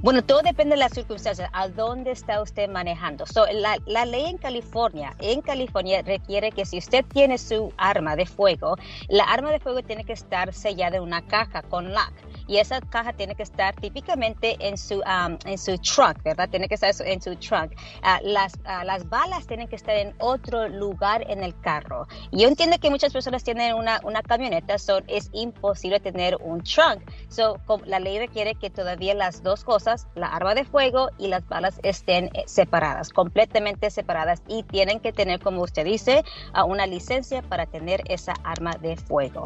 Bueno, 0.00 0.22
todo 0.22 0.42
depende 0.42 0.74
de 0.74 0.80
las 0.80 0.92
circunstancias, 0.92 1.48
a 1.52 1.68
dónde 1.68 2.10
está 2.10 2.42
usted 2.42 2.68
manejando. 2.68 3.26
So, 3.26 3.46
la, 3.52 3.78
la, 3.86 4.04
ley 4.04 4.26
en 4.26 4.38
California, 4.38 5.14
en 5.20 5.40
California 5.40 6.02
requiere 6.02 6.50
que 6.50 6.66
si 6.66 6.78
usted 6.78 7.04
tiene 7.04 7.38
su 7.38 7.72
arma 7.76 8.16
de 8.16 8.26
fuego, 8.26 8.76
la 9.08 9.22
arma 9.22 9.52
de 9.52 9.60
fuego 9.60 9.82
tiene 9.82 10.04
que 10.04 10.14
estar 10.14 10.52
sellada 10.52 10.96
en 10.96 11.04
una 11.04 11.22
caja 11.22 11.62
con 11.62 11.92
lock 11.92 12.12
y 12.48 12.56
esa 12.56 12.80
caja 12.80 13.12
tiene 13.12 13.34
que 13.34 13.42
estar 13.42 13.76
típicamente 13.76 14.56
en 14.58 14.76
su, 14.76 14.96
um, 14.96 15.38
en 15.44 15.58
su 15.58 15.78
trunk, 15.78 16.22
¿verdad? 16.24 16.48
Tiene 16.48 16.66
que 16.66 16.74
estar 16.74 16.92
en 17.06 17.22
su 17.22 17.36
trunk. 17.36 17.72
Uh, 18.02 18.26
las, 18.26 18.54
uh, 18.54 18.84
las 18.84 19.08
balas 19.08 19.46
tienen 19.46 19.68
que 19.68 19.76
estar 19.76 19.94
en 19.94 20.14
otro 20.18 20.68
lugar 20.68 21.24
en 21.30 21.44
el 21.44 21.58
carro. 21.60 22.08
Y 22.30 22.42
yo 22.42 22.48
entiendo 22.48 22.78
que 22.78 22.90
muchas 22.90 23.12
personas 23.12 23.44
tienen 23.44 23.74
una, 23.74 24.00
una 24.02 24.22
camioneta, 24.22 24.78
so 24.78 25.00
es 25.06 25.28
imposible 25.32 26.00
tener 26.00 26.36
un 26.40 26.62
trunk. 26.62 27.02
So, 27.28 27.60
la 27.84 28.00
ley 28.00 28.18
requiere 28.18 28.54
que 28.54 28.70
todavía 28.70 29.14
las 29.14 29.42
dos 29.42 29.62
cosas, 29.62 30.06
la 30.14 30.28
arma 30.28 30.54
de 30.54 30.64
fuego 30.64 31.10
y 31.18 31.28
las 31.28 31.46
balas 31.46 31.78
estén 31.82 32.30
eh, 32.34 32.44
separadas, 32.46 33.10
completamente 33.10 33.90
separadas 33.90 34.42
y 34.48 34.62
tienen 34.62 35.00
que 35.00 35.12
tener, 35.12 35.40
como 35.40 35.62
usted 35.62 35.84
dice, 35.84 36.24
uh, 36.56 36.64
una 36.64 36.86
licencia 36.86 37.42
para 37.42 37.66
tener 37.66 38.02
esa 38.08 38.32
arma 38.42 38.72
de 38.80 38.96
fuego. 38.96 39.44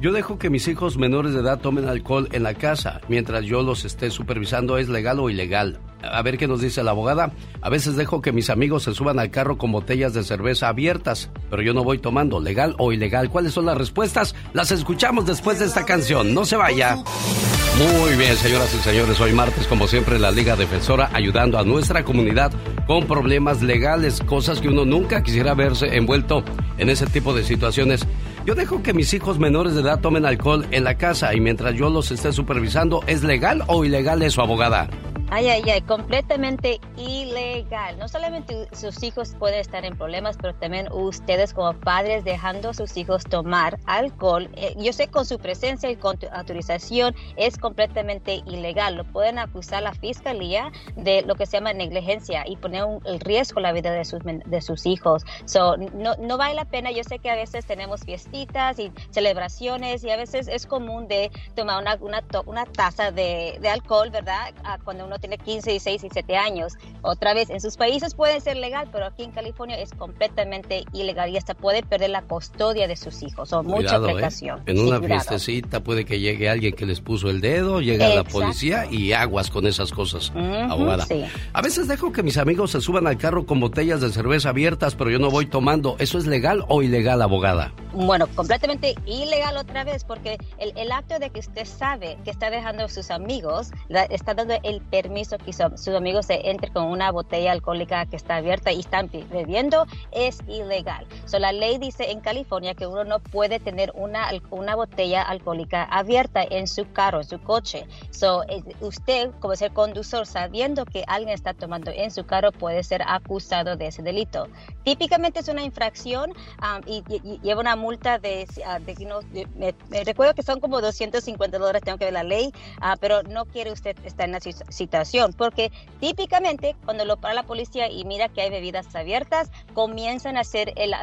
Yo 0.00 0.12
dejo 0.12 0.38
que 0.38 0.48
mis 0.48 0.66
hijos 0.66 0.96
menores 0.96 1.34
de 1.34 1.40
edad 1.40 1.60
tomen 1.60 1.86
alcohol 1.86 2.26
en 2.32 2.42
la 2.42 2.54
casa 2.54 3.02
mientras 3.08 3.44
yo 3.44 3.62
los 3.62 3.84
esté 3.84 4.10
supervisando. 4.10 4.78
¿Es 4.78 4.88
legal 4.88 5.20
o 5.20 5.28
ilegal? 5.28 5.78
A 6.02 6.22
ver 6.22 6.38
qué 6.38 6.48
nos 6.48 6.62
dice 6.62 6.82
la 6.82 6.92
abogada. 6.92 7.32
A 7.60 7.68
veces 7.68 7.96
dejo 7.96 8.22
que 8.22 8.32
mis 8.32 8.48
amigos 8.48 8.84
se 8.84 8.94
suban 8.94 9.18
al 9.18 9.30
carro 9.30 9.58
con 9.58 9.72
botellas 9.72 10.14
de 10.14 10.24
cerveza 10.24 10.68
abiertas, 10.68 11.28
pero 11.50 11.60
yo 11.60 11.74
no 11.74 11.84
voy 11.84 11.98
tomando. 11.98 12.40
¿Legal 12.40 12.76
o 12.78 12.92
ilegal? 12.92 13.28
¿Cuáles 13.28 13.52
son 13.52 13.66
las 13.66 13.76
respuestas? 13.76 14.34
Las 14.54 14.70
escuchamos 14.70 15.26
después 15.26 15.58
de 15.58 15.66
esta 15.66 15.84
canción. 15.84 16.32
No 16.32 16.46
se 16.46 16.56
vaya. 16.56 16.96
Muy 16.96 18.16
bien, 18.16 18.34
señoras 18.36 18.74
y 18.74 18.78
señores. 18.78 19.20
Hoy 19.20 19.34
martes, 19.34 19.66
como 19.66 19.86
siempre, 19.86 20.18
la 20.18 20.30
Liga 20.30 20.56
Defensora 20.56 21.10
ayudando 21.12 21.58
a 21.58 21.64
nuestra 21.64 22.04
comunidad 22.04 22.52
con 22.86 23.06
problemas 23.06 23.60
legales, 23.60 24.20
cosas 24.20 24.60
que 24.60 24.68
uno 24.68 24.86
nunca 24.86 25.22
quisiera 25.22 25.52
verse 25.52 25.94
envuelto 25.94 26.42
en 26.78 26.88
ese 26.88 27.04
tipo 27.04 27.34
de 27.34 27.44
situaciones. 27.44 28.06
Yo 28.46 28.54
dejo 28.54 28.82
que 28.82 28.94
mis 28.94 29.12
hijos 29.12 29.38
menores 29.38 29.74
de 29.74 29.82
edad 29.82 30.00
tomen 30.00 30.24
alcohol 30.24 30.66
en 30.70 30.84
la 30.84 30.96
casa 30.96 31.34
y 31.34 31.40
mientras 31.40 31.74
yo 31.74 31.90
los 31.90 32.10
esté 32.10 32.32
supervisando, 32.32 33.02
¿es 33.06 33.22
legal 33.22 33.62
o 33.66 33.84
ilegal 33.84 34.22
eso, 34.22 34.40
abogada? 34.40 34.88
Ay, 35.32 35.46
ay, 35.48 35.62
ay, 35.70 35.80
completamente 35.82 36.80
ilegal. 36.96 37.96
No 38.00 38.08
solamente 38.08 38.66
sus 38.72 39.00
hijos 39.04 39.36
pueden 39.38 39.60
estar 39.60 39.84
en 39.84 39.96
problemas, 39.96 40.36
pero 40.36 40.56
también 40.56 40.90
ustedes 40.90 41.54
como 41.54 41.72
padres 41.72 42.24
dejando 42.24 42.70
a 42.70 42.74
sus 42.74 42.96
hijos 42.96 43.22
tomar 43.22 43.78
alcohol. 43.86 44.50
Eh, 44.54 44.74
yo 44.76 44.92
sé 44.92 45.06
con 45.06 45.24
su 45.24 45.38
presencia 45.38 45.88
y 45.88 45.94
con 45.94 46.18
autorización 46.32 47.14
es 47.36 47.58
completamente 47.58 48.42
ilegal. 48.44 48.96
Lo 48.96 49.04
pueden 49.04 49.38
acusar 49.38 49.84
la 49.84 49.92
fiscalía 49.92 50.72
de 50.96 51.22
lo 51.22 51.36
que 51.36 51.46
se 51.46 51.58
llama 51.58 51.74
negligencia 51.74 52.42
y 52.44 52.56
poner 52.56 52.82
un, 52.82 53.00
el 53.06 53.20
riesgo 53.20 53.60
la 53.60 53.70
vida 53.70 53.92
de 53.92 54.04
sus, 54.04 54.22
de 54.24 54.60
sus 54.60 54.84
hijos. 54.84 55.24
So, 55.44 55.76
no, 55.76 56.16
no 56.16 56.38
vale 56.38 56.56
la 56.56 56.64
pena. 56.64 56.90
Yo 56.90 57.04
sé 57.04 57.20
que 57.20 57.30
a 57.30 57.36
veces 57.36 57.64
tenemos 57.66 58.00
fiestitas 58.00 58.80
y 58.80 58.90
celebraciones 59.10 60.02
y 60.02 60.10
a 60.10 60.16
veces 60.16 60.48
es 60.48 60.66
común 60.66 61.06
de 61.06 61.30
tomar 61.54 61.80
una, 61.80 61.94
una, 62.00 62.24
una 62.46 62.66
taza 62.66 63.12
de, 63.12 63.58
de 63.60 63.68
alcohol, 63.68 64.10
¿verdad? 64.10 64.52
Cuando 64.82 65.06
uno 65.06 65.19
tiene 65.20 65.38
15, 65.38 65.70
16 65.70 66.04
y 66.04 66.08
17 66.08 66.36
años. 66.36 66.78
Otra 67.02 67.34
vez, 67.34 67.50
en 67.50 67.60
sus 67.60 67.76
países 67.76 68.14
puede 68.14 68.40
ser 68.40 68.56
legal, 68.56 68.88
pero 68.90 69.06
aquí 69.06 69.22
en 69.22 69.30
California 69.30 69.78
es 69.78 69.92
completamente 69.92 70.84
ilegal 70.92 71.30
y 71.30 71.36
hasta 71.36 71.54
puede 71.54 71.82
perder 71.82 72.10
la 72.10 72.22
custodia 72.22 72.88
de 72.88 72.96
sus 72.96 73.22
hijos. 73.22 73.52
O 73.52 73.62
mucha 73.62 73.96
¿eh? 73.96 74.00
precaución. 74.00 74.62
En 74.66 74.80
una 74.80 75.00
fiestecita 75.00 75.80
puede 75.80 76.04
que 76.04 76.18
llegue 76.18 76.48
alguien 76.48 76.74
que 76.74 76.86
les 76.86 77.00
puso 77.00 77.30
el 77.30 77.40
dedo, 77.40 77.80
llega 77.80 78.08
la 78.08 78.24
policía 78.24 78.86
y 78.90 79.12
aguas 79.12 79.50
con 79.50 79.66
esas 79.66 79.92
cosas, 79.92 80.32
abogada. 80.34 81.06
A 81.52 81.62
veces 81.62 81.86
dejo 81.88 82.12
que 82.12 82.22
mis 82.22 82.38
amigos 82.38 82.72
se 82.72 82.80
suban 82.80 83.06
al 83.06 83.18
carro 83.18 83.46
con 83.46 83.60
botellas 83.60 84.00
de 84.00 84.10
cerveza 84.10 84.50
abiertas, 84.50 84.94
pero 84.94 85.10
yo 85.10 85.18
no 85.18 85.30
voy 85.30 85.46
tomando. 85.46 85.96
¿Eso 85.98 86.18
es 86.18 86.26
legal 86.26 86.64
o 86.68 86.82
ilegal, 86.82 87.22
abogada? 87.22 87.72
Bueno, 87.92 88.26
completamente 88.34 88.94
ilegal 89.06 89.56
otra 89.56 89.84
vez, 89.84 90.04
porque 90.04 90.38
el, 90.58 90.72
el 90.76 90.92
acto 90.92 91.18
de 91.18 91.30
que 91.30 91.40
usted 91.40 91.64
sabe 91.64 92.16
que 92.24 92.30
está 92.30 92.50
dejando 92.50 92.84
a 92.84 92.88
sus 92.88 93.10
amigos, 93.10 93.70
la, 93.88 94.04
está 94.04 94.34
dando 94.34 94.54
el 94.62 94.80
permiso 94.80 95.09
que 95.44 95.52
su, 95.52 95.62
sus 95.76 96.26
se 96.26 96.50
entre 96.50 96.72
con 96.72 96.84
una 96.84 97.10
botella 97.10 97.52
alcohólica 97.52 98.06
que 98.06 98.16
está 98.16 98.36
abierta 98.36 98.72
y 98.72 98.80
están 98.80 99.10
bebiendo, 99.30 99.86
es 100.12 100.38
ilegal. 100.46 101.06
So, 101.26 101.38
la 101.38 101.52
ley 101.52 101.78
dice 101.78 102.10
en 102.10 102.20
California 102.20 102.74
que 102.74 102.86
uno 102.86 103.04
no 103.04 103.18
puede 103.20 103.58
tener 103.60 103.92
una, 103.94 104.30
una 104.50 104.76
botella 104.76 105.22
alcohólica 105.22 105.84
abierta 105.84 106.42
en 106.42 106.66
su 106.66 106.90
carro, 106.92 107.18
en 107.18 107.24
su 107.24 107.40
coche. 107.40 107.86
So, 108.10 108.42
usted, 108.80 109.30
como 109.40 109.54
es 109.54 109.62
el 109.62 109.72
conductor, 109.72 110.26
sabiendo 110.26 110.84
que 110.84 111.04
alguien 111.06 111.34
está 111.34 111.54
tomando 111.54 111.90
en 111.90 112.10
su 112.10 112.24
carro, 112.24 112.52
puede 112.52 112.82
ser 112.82 113.02
acusado 113.06 113.76
de 113.76 113.88
ese 113.88 114.02
delito. 114.02 114.46
Típicamente 114.84 115.40
es 115.40 115.48
una 115.48 115.62
infracción 115.62 116.30
um, 116.30 116.80
y, 116.86 117.02
y, 117.08 117.20
y, 117.22 117.40
lleva 117.40 117.60
una 117.60 117.76
multa 117.76 118.18
de, 118.18 118.46
uh, 118.58 118.82
de, 118.84 118.94
no, 119.04 119.20
me, 119.56 119.74
me, 119.88 120.04
recuerdo 120.04 120.34
que 120.34 120.42
son 120.42 120.60
como 120.60 120.80
250 120.80 121.58
dólares, 121.58 121.82
tengo 121.84 121.98
que 121.98 122.04
ver 122.04 122.14
la 122.14 122.22
ley, 122.22 122.52
uh, 122.78 122.96
pero 123.00 123.22
no 123.22 123.44
quiere 123.44 123.72
usted 123.72 123.96
estar 124.04 124.26
en 124.26 124.32
la 124.32 124.40
situación, 124.40 124.99
porque 125.32 125.70
típicamente 126.00 126.76
cuando 126.84 127.04
lo 127.04 127.16
para 127.16 127.34
la 127.34 127.42
policía 127.44 127.90
y 127.90 128.04
mira 128.04 128.28
que 128.28 128.42
hay 128.42 128.50
bebidas 128.50 128.94
abiertas, 128.94 129.50
comienzan 129.74 130.36
a 130.36 130.40
hacer 130.40 130.72
el, 130.76 130.94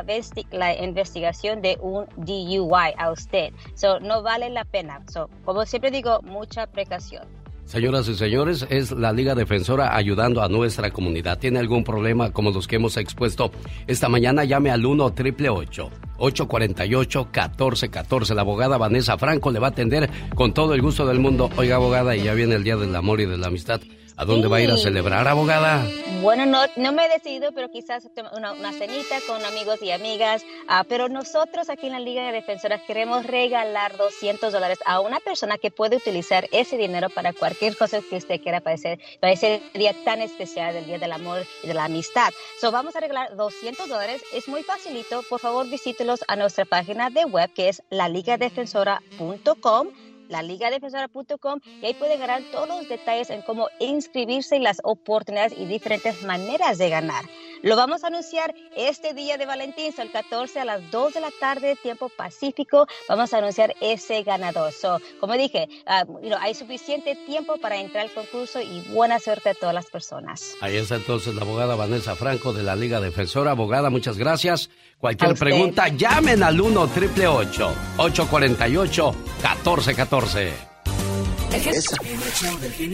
la 0.52 0.76
investigación 0.76 1.62
de 1.62 1.78
un 1.82 2.06
DUI 2.18 2.94
a 2.98 3.12
usted. 3.12 3.54
So, 3.76 4.00
no 4.00 4.22
vale 4.22 4.50
la 4.50 4.66
pena. 4.66 5.02
So, 5.12 5.30
como 5.46 5.66
siempre 5.66 5.92
digo, 5.92 6.22
mucha 6.24 6.68
precaución. 6.68 7.28
Señoras 7.68 8.08
y 8.08 8.16
señores, 8.16 8.66
es 8.70 8.92
la 8.92 9.12
Liga 9.12 9.36
Defensora 9.36 9.94
ayudando 9.94 10.42
a 10.42 10.48
nuestra 10.48 10.90
comunidad. 10.90 11.38
¿Tiene 11.38 11.60
algún 11.60 11.84
problema 11.84 12.32
como 12.32 12.52
los 12.52 12.66
que 12.66 12.78
hemos 12.78 12.96
expuesto 12.96 13.52
esta 13.88 14.08
mañana? 14.08 14.46
Llame 14.46 14.72
al 14.72 14.86
1 14.86 15.04
888 15.04 15.90
848 16.18 17.20
1414 17.26 18.36
La 18.36 18.42
abogada 18.42 18.78
Vanessa 18.78 19.18
Franco 19.18 19.52
le 19.52 19.60
va 19.60 19.68
a 19.68 19.72
atender 19.72 20.10
con 20.34 20.54
todo 20.54 20.74
el 20.76 20.82
gusto 20.82 21.06
del 21.06 21.20
mundo. 21.20 21.50
Oiga, 21.58 21.76
abogada, 21.76 22.16
y 22.16 22.24
ya 22.24 22.34
viene 22.36 22.56
el 22.56 22.64
Día 22.64 22.78
del 22.78 22.96
Amor 22.96 23.20
y 23.20 23.26
de 23.26 23.38
la 23.38 23.48
Amistad. 23.48 23.82
¿A 24.18 24.26
dónde 24.26 24.48
sí. 24.48 24.52
va 24.52 24.58
a 24.58 24.62
ir 24.62 24.72
a 24.72 24.78
celebrar, 24.78 25.28
abogada? 25.28 25.86
Bueno, 26.24 26.48
no, 26.48 26.62
no 26.76 26.92
me 26.92 27.06
he 27.06 27.10
decidido, 27.10 27.52
pero 27.52 27.70
quizás 27.70 28.10
una, 28.36 28.54
una 28.54 28.74
cenita 28.74 29.18
con 29.28 29.46
amigos 29.46 29.80
y 29.84 29.92
amigas. 29.92 30.44
Uh, 30.68 30.84
pero 30.90 31.08
nosotros 31.08 31.70
aquí 31.70 31.86
en 31.86 31.94
la 31.94 32.00
Liga 32.00 32.26
de 32.26 32.32
Defensoras 32.32 32.82
queremos 32.88 33.28
regalar 33.28 33.96
200 33.96 34.52
dólares 34.52 34.80
a 34.88 35.02
una 35.02 35.20
persona 35.20 35.60
que 35.60 35.70
puede 35.70 35.98
utilizar 35.98 36.48
ese 36.52 36.78
dinero 36.78 37.12
para 37.12 37.32
cualquier 37.34 37.78
cosa 37.78 38.02
que 38.02 38.18
usted 38.18 38.42
quiera 38.42 38.60
para 38.60 38.74
ese, 38.74 38.98
para 39.22 39.34
ese 39.34 39.62
día 39.76 39.94
tan 40.04 40.20
especial 40.22 40.74
del 40.74 40.88
Día 40.88 40.98
del 40.98 41.12
Amor 41.12 41.46
y 41.62 41.68
de 41.68 41.76
la 41.76 41.86
Amistad. 41.86 42.34
So, 42.60 42.72
vamos 42.72 42.96
a 42.96 43.00
regalar 43.00 43.36
200 43.36 43.88
dólares. 43.88 44.24
Es 44.34 44.48
muy 44.48 44.64
facilito. 44.64 45.22
Por 45.30 45.40
favor, 45.40 45.70
visítelos 45.70 46.26
a 46.28 46.36
nuestra 46.36 46.66
página 46.66 47.12
de 47.12 47.26
web 47.26 47.54
que 47.54 47.70
es 47.70 47.84
laligadefensora.com 47.92 49.90
laligadefensora.com 50.30 51.60
y 51.82 51.86
ahí 51.86 51.94
pueden 51.94 52.20
ganar 52.20 52.42
todos 52.52 52.68
los 52.68 52.90
detalles 52.90 53.30
en 53.30 53.42
cómo 53.42 53.68
inscribirse 53.80 54.58
y 54.58 54.60
las 54.60 54.80
oportunidades 54.84 55.54
y 55.58 55.66
diferentes 55.66 56.24
maneras 56.24 56.78
de 56.78 56.90
ganar. 56.90 57.26
Lo 57.64 57.76
vamos 57.76 58.04
a 58.04 58.08
anunciar 58.08 58.54
este 58.76 59.14
día 59.14 59.38
de 59.38 59.46
Valentín, 59.46 59.94
el 59.98 60.12
14 60.12 60.60
a 60.60 60.66
las 60.66 60.92
2 60.92 61.16
de 61.16 61.22
la 61.22 61.32
tarde, 61.40 61.76
tiempo 61.82 62.10
pacífico. 62.10 62.88
Vamos 63.10 63.34
a 63.34 63.40
anunciar 63.40 63.74
ese 63.82 64.24
ganador. 64.24 64.72
So, 64.72 65.00
como 65.20 65.34
dije, 65.34 65.68
ah, 65.86 66.06
hay 66.40 66.54
suficiente 66.54 67.16
tiempo 67.26 67.58
para 67.58 67.78
entrar 67.78 68.06
al 68.06 68.14
concurso 68.14 68.62
y 68.62 68.82
buena 68.94 69.20
suerte 69.20 69.50
a 69.50 69.54
todas 69.56 69.74
las 69.74 69.88
personas. 69.88 70.56
Ahí 70.62 70.78
está 70.78 70.96
entonces 70.96 71.34
la 71.34 71.42
abogada 71.42 71.76
Vanessa 71.76 72.16
Franco 72.16 72.54
de 72.54 72.64
la 72.64 72.76
Liga 72.76 73.02
Defensora. 73.02 73.52
Abogada, 73.52 73.90
muchas 73.90 74.18
gracias. 74.18 74.70
Cualquier 75.00 75.36
pregunta, 75.36 75.90
llamen 75.90 76.42
al 76.42 76.60
1 76.60 76.82
888 76.82 77.76
848 77.98 79.12
1414 79.12 80.54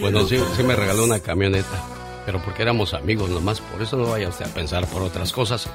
Bueno, 0.01 0.25
sí, 0.25 0.37
sí 0.55 0.63
me 0.63 0.75
regaló 0.75 1.05
una 1.05 1.21
camioneta, 1.21 1.81
pero 2.25 2.41
porque 2.43 2.61
éramos 2.61 2.93
amigos 2.93 3.29
nomás, 3.29 3.61
por 3.61 3.81
eso 3.81 3.95
no 3.95 4.09
vaya 4.09 4.27
usted 4.27 4.45
a 4.45 4.49
pensar 4.49 4.85
por 4.87 5.01
otras 5.01 5.31
cosas. 5.31 5.69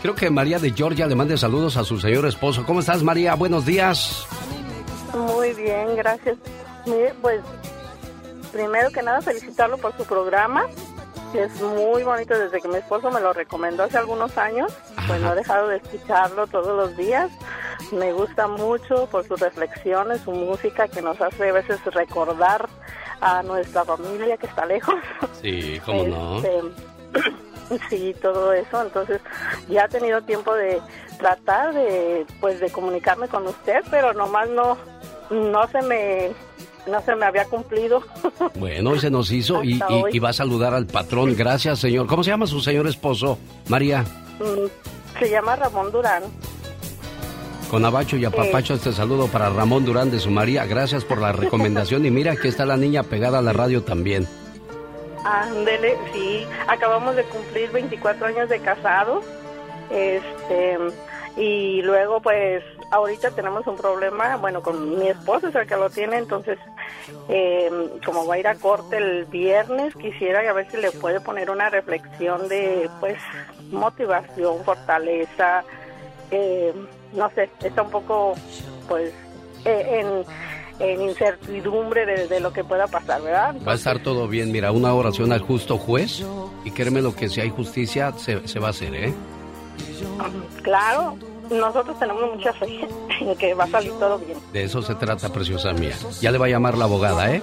Creo 0.00 0.14
que 0.14 0.30
María 0.30 0.58
de 0.58 0.72
Georgia 0.72 1.06
le 1.06 1.14
mande 1.14 1.36
saludos 1.36 1.76
a 1.76 1.84
su 1.84 2.00
señor 2.00 2.24
esposo. 2.24 2.64
¿Cómo 2.64 2.80
estás, 2.80 3.02
María? 3.02 3.34
Buenos 3.34 3.66
días. 3.66 4.26
Muy 5.14 5.52
bien, 5.52 5.94
gracias. 5.94 6.38
Mire, 6.86 7.12
pues, 7.20 7.42
primero 8.50 8.90
que 8.90 9.02
nada 9.02 9.20
felicitarlo 9.20 9.76
por 9.76 9.94
su 9.98 10.04
programa 10.04 10.66
es 11.34 11.60
muy 11.60 12.02
bonito 12.02 12.38
desde 12.38 12.60
que 12.60 12.68
mi 12.68 12.76
esposo 12.76 13.10
me 13.10 13.20
lo 13.20 13.32
recomendó 13.32 13.84
hace 13.84 13.98
algunos 13.98 14.36
años. 14.38 14.72
Pues 15.06 15.20
no 15.20 15.32
he 15.32 15.36
dejado 15.36 15.68
de 15.68 15.76
escucharlo 15.76 16.46
todos 16.46 16.76
los 16.76 16.96
días. 16.96 17.30
Me 17.92 18.12
gusta 18.12 18.46
mucho 18.48 19.06
por 19.06 19.26
sus 19.26 19.38
reflexiones, 19.40 20.22
su 20.22 20.32
música 20.32 20.88
que 20.88 21.02
nos 21.02 21.20
hace 21.20 21.48
a 21.48 21.52
veces 21.52 21.82
recordar 21.84 22.68
a 23.20 23.42
nuestra 23.42 23.84
familia 23.84 24.36
que 24.36 24.46
está 24.46 24.66
lejos. 24.66 24.96
Sí, 25.42 25.80
cómo 25.84 26.06
no. 26.06 26.36
Este, 26.38 26.60
sí, 27.90 28.14
todo 28.20 28.52
eso. 28.52 28.82
Entonces 28.82 29.20
ya 29.68 29.84
he 29.84 29.88
tenido 29.88 30.22
tiempo 30.22 30.54
de 30.54 30.80
tratar 31.18 31.74
de, 31.74 32.26
pues, 32.40 32.60
de 32.60 32.70
comunicarme 32.70 33.28
con 33.28 33.46
usted, 33.46 33.82
pero 33.90 34.12
nomás 34.12 34.48
no, 34.50 34.76
no 35.30 35.68
se 35.68 35.82
me 35.82 36.30
no 36.86 37.02
se 37.02 37.16
me 37.16 37.26
había 37.26 37.44
cumplido. 37.46 38.02
Bueno, 38.54 38.94
y 38.94 39.00
se 39.00 39.10
nos 39.10 39.30
hizo 39.32 39.62
y, 39.62 39.78
va 39.78 40.30
a 40.30 40.32
saludar 40.32 40.72
al 40.72 40.86
patrón. 40.86 41.34
Gracias, 41.36 41.78
señor. 41.78 42.06
¿Cómo 42.06 42.22
se 42.24 42.30
llama 42.30 42.46
su 42.46 42.60
señor 42.60 42.86
esposo, 42.86 43.38
María? 43.68 44.04
Mm, 44.38 45.18
se 45.18 45.30
llama 45.30 45.56
Ramón 45.56 45.92
Durán. 45.92 46.24
Con 47.70 47.84
abacho 47.84 48.16
y 48.16 48.24
apapacho 48.24 48.74
este 48.74 48.92
saludo 48.92 49.26
para 49.26 49.50
Ramón 49.50 49.84
Durán 49.84 50.10
de 50.10 50.20
su 50.20 50.30
María. 50.30 50.66
Gracias 50.66 51.04
por 51.04 51.18
la 51.18 51.32
recomendación. 51.32 52.06
Y 52.06 52.10
mira, 52.10 52.32
aquí 52.32 52.48
está 52.48 52.64
la 52.64 52.76
niña 52.76 53.02
pegada 53.02 53.38
a 53.38 53.42
la 53.42 53.52
radio 53.52 53.82
también. 53.82 54.26
Ándele, 55.24 55.96
sí. 56.12 56.46
Acabamos 56.68 57.16
de 57.16 57.24
cumplir 57.24 57.72
24 57.72 58.26
años 58.26 58.48
de 58.48 58.60
casado. 58.60 59.22
Este, 59.90 60.78
y 61.36 61.82
luego 61.82 62.20
pues 62.20 62.62
ahorita 62.90 63.30
tenemos 63.32 63.66
un 63.66 63.76
problema, 63.76 64.36
bueno, 64.36 64.62
con 64.62 64.98
mi 64.98 65.08
esposo 65.08 65.48
es 65.48 65.54
el 65.54 65.66
que 65.66 65.76
lo 65.76 65.90
tiene, 65.90 66.18
entonces 66.18 66.58
eh, 67.28 67.70
como 68.04 68.26
va 68.26 68.34
a 68.34 68.38
ir 68.38 68.48
a 68.48 68.54
corte 68.54 68.96
el 68.96 69.24
viernes, 69.26 69.94
quisiera 69.94 70.48
a 70.48 70.52
ver 70.52 70.70
si 70.70 70.76
le 70.76 70.90
puede 70.90 71.20
poner 71.20 71.50
una 71.50 71.70
reflexión 71.70 72.48
de 72.48 72.88
pues 73.00 73.18
motivación, 73.70 74.64
fortaleza, 74.64 75.64
eh, 76.30 76.72
no 77.12 77.30
sé, 77.30 77.50
está 77.62 77.82
un 77.82 77.90
poco 77.90 78.34
pues 78.88 79.12
eh, 79.64 80.00
en 80.00 80.24
en 80.78 81.00
incertidumbre 81.00 82.26
de, 82.28 82.40
lo 82.40 82.52
que 82.52 82.62
pueda 82.62 82.86
pasar, 82.86 83.22
¿verdad? 83.22 83.54
va 83.66 83.72
a 83.72 83.76
estar 83.76 83.98
todo 84.00 84.28
bien, 84.28 84.52
mira, 84.52 84.72
una 84.72 84.92
oración 84.92 85.32
al 85.32 85.40
justo 85.40 85.78
juez 85.78 86.22
y 86.64 86.70
créeme 86.70 87.00
lo 87.00 87.14
que 87.14 87.28
si 87.28 87.40
hay 87.40 87.50
justicia 87.50 88.12
se, 88.18 88.46
se 88.46 88.58
va 88.58 88.68
a 88.68 88.70
hacer, 88.70 88.94
¿eh? 88.94 89.14
Claro, 90.62 91.16
nosotros 91.50 91.98
tenemos 91.98 92.34
mucha 92.34 92.52
fe 92.52 92.88
en 93.20 93.36
que 93.36 93.54
va 93.54 93.64
a 93.64 93.68
salir 93.68 93.92
todo 93.92 94.18
bien. 94.18 94.38
De 94.52 94.64
eso 94.64 94.82
se 94.82 94.94
trata, 94.94 95.32
preciosa 95.32 95.72
mía. 95.72 95.94
Ya 96.20 96.30
le 96.30 96.38
va 96.38 96.46
a 96.46 96.48
llamar 96.48 96.76
la 96.76 96.84
abogada, 96.84 97.32
¿eh? 97.32 97.42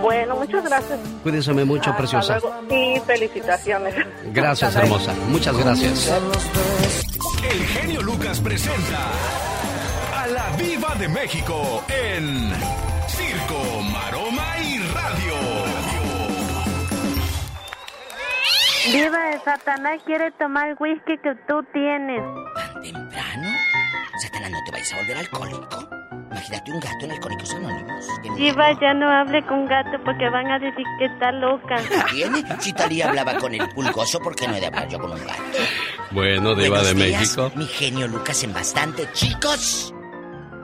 Bueno, 0.00 0.36
muchas 0.36 0.64
gracias. 0.64 0.98
Cuídese 1.22 1.52
mucho, 1.52 1.96
preciosa. 1.96 2.38
Y 2.68 3.00
felicitaciones. 3.00 3.94
Gracias, 4.32 4.76
hermosa. 4.76 5.14
Muchas 5.28 5.56
gracias. 5.56 6.12
El 7.50 7.66
genio 7.66 8.02
Lucas 8.02 8.40
presenta 8.40 9.08
a 10.14 10.26
la 10.26 10.50
Viva 10.56 10.94
de 10.98 11.08
México 11.08 11.82
en 11.88 12.52
Circo, 13.08 13.82
Maroma 13.92 14.58
y 14.62 14.78
Radio. 14.78 15.59
Viva, 18.86 19.18
Satanás 19.44 20.00
quiere 20.06 20.30
tomar 20.32 20.70
el 20.70 20.76
whisky 20.78 21.18
que 21.18 21.34
tú 21.46 21.62
tienes. 21.72 22.22
¿Tan 22.54 22.82
temprano? 22.82 23.48
Satanás, 24.18 24.50
¿no 24.50 24.58
te 24.64 24.72
vayas 24.72 24.92
a 24.92 24.96
volver 24.96 25.16
alcohólico? 25.18 25.88
Imagínate 26.30 26.72
un 26.72 26.80
gato 26.80 27.04
en 27.04 27.10
Alcohólicos 27.10 27.54
Anónimos. 27.54 28.06
Viva, 28.36 28.72
ya 28.80 28.94
no 28.94 29.10
hable 29.10 29.44
con 29.46 29.66
gato 29.66 30.02
porque 30.04 30.30
van 30.30 30.50
a 30.50 30.58
decir 30.58 30.84
que 30.98 31.06
está 31.06 31.32
loca. 31.32 31.76
¿Tiene? 32.10 32.42
Si 32.60 32.72
Talía 32.72 33.08
hablaba 33.08 33.36
con 33.36 33.52
el 33.52 33.68
pulgoso, 33.70 34.20
¿por 34.20 34.34
qué 34.34 34.48
no 34.48 34.54
he 34.54 34.60
de 34.60 34.66
hablar 34.66 34.88
yo 34.88 34.98
con 34.98 35.10
un 35.10 35.18
gato? 35.18 35.42
Bueno, 36.12 36.54
Diva 36.54 36.82
de 36.82 36.94
México. 36.94 37.52
Mi 37.56 37.66
genio 37.66 38.08
Lucas 38.08 38.42
en 38.44 38.54
bastante. 38.54 39.10
¡Chicos! 39.12 39.94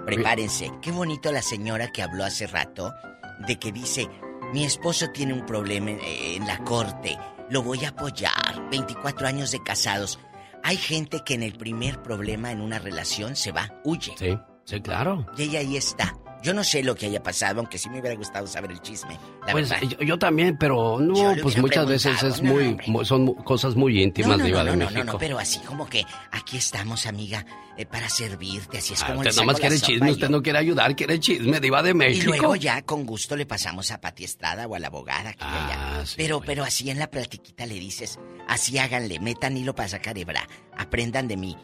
Prepárense. 0.07 0.71
Qué 0.81 0.93
bonito 0.93 1.31
la 1.33 1.43
señora 1.43 1.89
que 1.89 2.03
habló 2.03 2.25
hace 2.25 2.47
rato 2.47 2.95
de 3.41 3.59
que 3.59 3.73
dice, 3.73 4.09
mi 4.53 4.65
esposo 4.65 5.09
tiene 5.11 5.35
un 5.35 5.45
problema 5.45 5.91
en 5.91 6.47
la 6.47 6.59
corte 6.59 7.19
lo 7.51 7.63
voy 7.63 7.85
a 7.85 7.91
apoyar. 7.91 8.69
24 8.71 9.27
años 9.27 9.51
de 9.51 9.63
casados. 9.63 10.19
Hay 10.63 10.77
gente 10.77 11.21
que 11.25 11.35
en 11.35 11.43
el 11.43 11.53
primer 11.53 12.03
problema 12.03 12.51
en 12.51 12.61
una 12.61 12.79
relación 12.79 13.37
se 13.37 13.53
va, 13.53 13.81
huye. 13.85 14.15
Sí, 14.19 14.37
sí, 14.65 14.81
claro. 14.81 15.27
Y 15.37 15.45
ella 15.45 15.61
ahí 15.61 15.77
está. 15.77 16.17
Yo 16.47 16.55
no 16.55 16.63
sé 16.63 16.85
lo 16.85 16.95
que 16.95 17.07
haya 17.07 17.21
pasado, 17.21 17.59
aunque 17.59 17.77
sí 17.77 17.91
me 17.91 17.99
hubiera 17.99 18.15
gustado 18.15 18.47
saber 18.47 18.71
el 18.71 18.81
chisme. 18.81 19.19
pues 19.51 19.69
yo, 19.99 20.17
también, 20.17 20.57
pero 20.57 21.01
no, 21.01 21.35
pues 21.43 21.59
muchas 21.59 21.89
veces 21.89 22.23
es 22.23 22.41
muy, 22.41 22.79
son 23.03 23.35
cosas 23.43 23.75
muy 23.75 24.01
íntimas, 24.01 24.39
de 24.39 24.51
Iba 24.51 24.63
de 24.63 24.77
México. 24.77 25.05
No, 25.05 25.13
no, 25.15 25.19
pero 25.19 25.41
así 25.41 25.59
como 25.59 25.89
que 25.89 26.05
aquí 26.31 26.57
estamos, 26.57 27.07
amiga, 27.07 27.45
eh, 27.77 27.85
para 27.85 28.09
servirte, 28.09 28.79
así 28.79 28.95
es 28.95 29.03
ah, 29.03 29.09
como 29.09 29.23
Usted 29.23 29.35
nomás 29.35 29.59
quiere 29.59 29.81
chisme, 29.81 30.13
usted 30.13 30.29
no 30.29 30.41
quiere 30.41 30.61
ayudar, 30.61 30.95
quiere 30.95 31.19
chisme, 31.19 31.59
Diva 31.59 31.83
de 31.83 31.95
México. 31.95 32.33
Y 32.33 32.39
luego 32.39 32.55
ya 32.55 32.81
con 32.83 33.05
gusto 33.05 33.35
le 33.35 33.45
pasamos 33.45 33.91
a 33.91 34.01
Pati 34.01 34.23
Estrada 34.23 34.69
o 34.69 34.77
a 34.77 34.79
la 34.79 34.87
abogada 34.87 35.33
que 35.33 35.41
ah, 35.43 36.05
pero, 36.17 36.41
pero 36.41 36.63
así 36.63 36.91
en 36.91 37.01
la 37.01 37.11
platiquita 37.11 37.67
le 37.67 37.75
dices, 37.75 38.21
así 38.47 38.79
háganle, 38.79 39.19
metan 39.19 39.57
hilo 39.57 39.75
para 39.75 39.89
sacar 39.89 40.17
hebra, 40.17 40.47
aprendan 40.77 41.27
de 41.27 41.37
mí. 41.37 41.57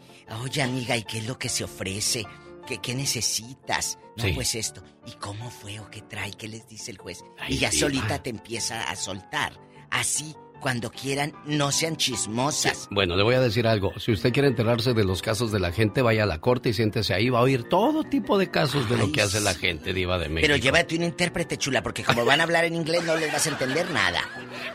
Oye, 0.43 0.61
amiga, 0.61 0.97
¿y 0.97 1.05
qué 1.05 1.19
es 1.19 1.29
lo 1.29 1.39
que 1.39 1.49
se 1.49 1.63
ofrece? 1.63 2.27
¿Qué, 2.67 2.79
qué 2.79 2.95
necesitas? 2.95 3.99
No, 4.17 4.25
pues 4.35 4.55
esto. 4.55 4.83
¿Y 5.07 5.13
cómo 5.13 5.51
fue 5.51 5.81
o 5.81 5.91
qué 5.91 6.03
trae? 6.03 6.33
¿Qué 6.33 6.49
les 6.49 6.69
dice 6.69 6.91
el 6.91 6.99
juez? 6.99 7.25
y 7.49 7.59
ya 7.59 7.73
solita 7.73 8.23
te 8.23 8.31
empieza 8.31 8.83
a 8.83 8.97
soltar. 8.97 9.53
Así, 9.91 10.35
cuando 10.61 10.91
quieran, 10.91 11.35
no 11.45 11.73
sean 11.73 11.97
chismosas. 11.97 12.89
Bueno, 12.91 13.17
le 13.17 13.25
voy 13.25 13.35
a 13.35 13.41
decir 13.41 13.67
algo. 13.67 13.93
Si 13.99 14.13
usted 14.13 14.33
quiere 14.33 14.49
enterarse 14.49 14.95
de 14.95 15.05
los 15.05 15.21
casos 15.21 15.51
de 15.51 15.59
la 15.59 15.73
gente, 15.73 16.03
vaya 16.03 16.23
a 16.23 16.27
la 16.27 16.41
corte 16.41 16.69
y 16.69 16.73
siéntese 16.73 17.15
ahí. 17.15 17.31
Va 17.31 17.41
a 17.41 17.43
oír 17.43 17.65
todo 17.65 18.05
tipo 18.05 18.39
de 18.39 18.51
casos 18.51 18.89
de 18.89 18.97
lo 18.97 19.11
que 19.11 19.23
hace 19.23 19.41
la 19.41 19.55
gente, 19.55 19.93
Diva 19.93 20.19
de 20.19 20.29
México. 20.29 20.47
Pero 20.47 20.57
llévate 20.57 20.95
un 20.97 21.03
intérprete 21.03 21.59
chula, 21.59 21.83
porque 21.83 22.05
como 22.05 22.25
van 22.25 22.41
a 22.41 22.45
hablar 22.45 22.65
en 22.65 22.77
inglés, 22.77 23.03
no 23.05 23.17
les 23.17 23.33
vas 23.33 23.47
a 23.47 23.51
entender 23.51 23.91
nada. 23.91 24.21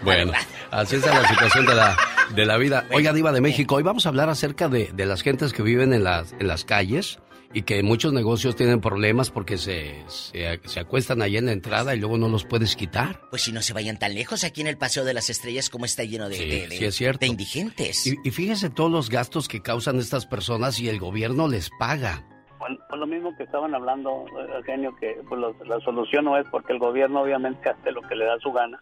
Bueno, 0.04 0.34
así 0.72 0.98
está 0.98 1.20
la 1.20 1.28
situación 1.28 1.66
de 1.66 1.76
la, 1.76 1.98
de 2.36 2.46
la 2.46 2.58
vida. 2.58 2.86
Oiga, 2.92 3.14
Diva 3.14 3.32
de 3.32 3.42
México, 3.42 3.76
hoy 3.76 3.84
vamos 3.84 4.06
a 4.06 4.10
hablar 4.10 4.30
acerca 4.30 4.68
de, 4.68 4.92
de 4.94 5.06
las 5.06 5.22
gentes 5.22 5.54
que 5.54 5.64
viven 5.64 5.94
en 5.94 6.04
las, 6.04 6.34
en 6.34 6.48
las 6.48 6.66
calles 6.66 7.20
y 7.54 7.64
que 7.64 7.82
muchos 7.84 8.14
negocios 8.14 8.56
tienen 8.56 8.82
problemas 8.82 9.32
porque 9.32 9.58
se, 9.58 10.04
se, 10.08 10.80
acuestan 10.80 11.22
ahí 11.22 11.38
en 11.38 11.46
la 11.46 11.54
entrada 11.54 11.96
y 11.96 12.00
luego 12.00 12.18
no 12.18 12.30
los 12.30 12.46
puedes 12.46 12.76
quitar. 12.76 13.22
Pues 13.30 13.44
si 13.44 13.52
no 13.52 13.62
se 13.62 13.74
vayan 13.74 13.98
tan 13.98 14.14
lejos, 14.14 14.44
aquí 14.44 14.62
en 14.62 14.68
el 14.68 14.78
Paseo 14.78 15.06
de 15.06 15.14
las 15.14 15.30
Estrellas, 15.30 15.70
como 15.70 15.86
está 15.86 16.04
lleno 16.04 16.30
de, 16.30 16.38
de, 16.38 17.28
indigentes. 17.28 18.08
Y, 18.08 18.16
y, 18.24 18.32
fíjese 18.32 18.70
todos 18.70 18.92
los 18.92 19.10
gastos 19.10 19.48
que 19.48 19.62
causan 19.62 19.98
estas 19.98 20.26
personas 20.26 20.80
y 20.80 20.90
el 20.90 21.00
gobierno 21.00 21.48
les 21.48 21.70
paga. 21.80 22.26
Pues, 22.60 22.72
lo 23.00 23.08
mismo 23.08 23.36
que 23.38 23.44
estaban 23.44 23.74
hablando, 23.76 24.26
genio, 24.66 24.96
que 25.00 25.22
pues, 25.28 25.42
la 25.66 25.80
solución 25.82 26.26
no 26.26 26.38
es 26.38 26.48
porque 26.50 26.74
el 26.74 26.80
gobierno 26.80 27.22
obviamente 27.22 27.70
hace 27.70 27.92
lo 27.92 28.02
que 28.02 28.16
le 28.16 28.26
da 28.26 28.40
su 28.40 28.52
gana, 28.52 28.80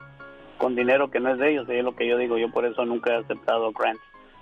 con 0.57 0.75
dinero 0.75 1.11
que 1.11 1.19
no 1.19 1.31
es 1.31 1.37
de 1.37 1.51
ellos, 1.51 1.69
es 1.69 1.83
lo 1.83 1.95
que 1.95 2.07
yo 2.07 2.17
digo, 2.17 2.37
yo 2.37 2.49
por 2.51 2.65
eso 2.65 2.85
nunca 2.85 3.13
he 3.13 3.17
aceptado 3.17 3.71
grants, 3.71 4.01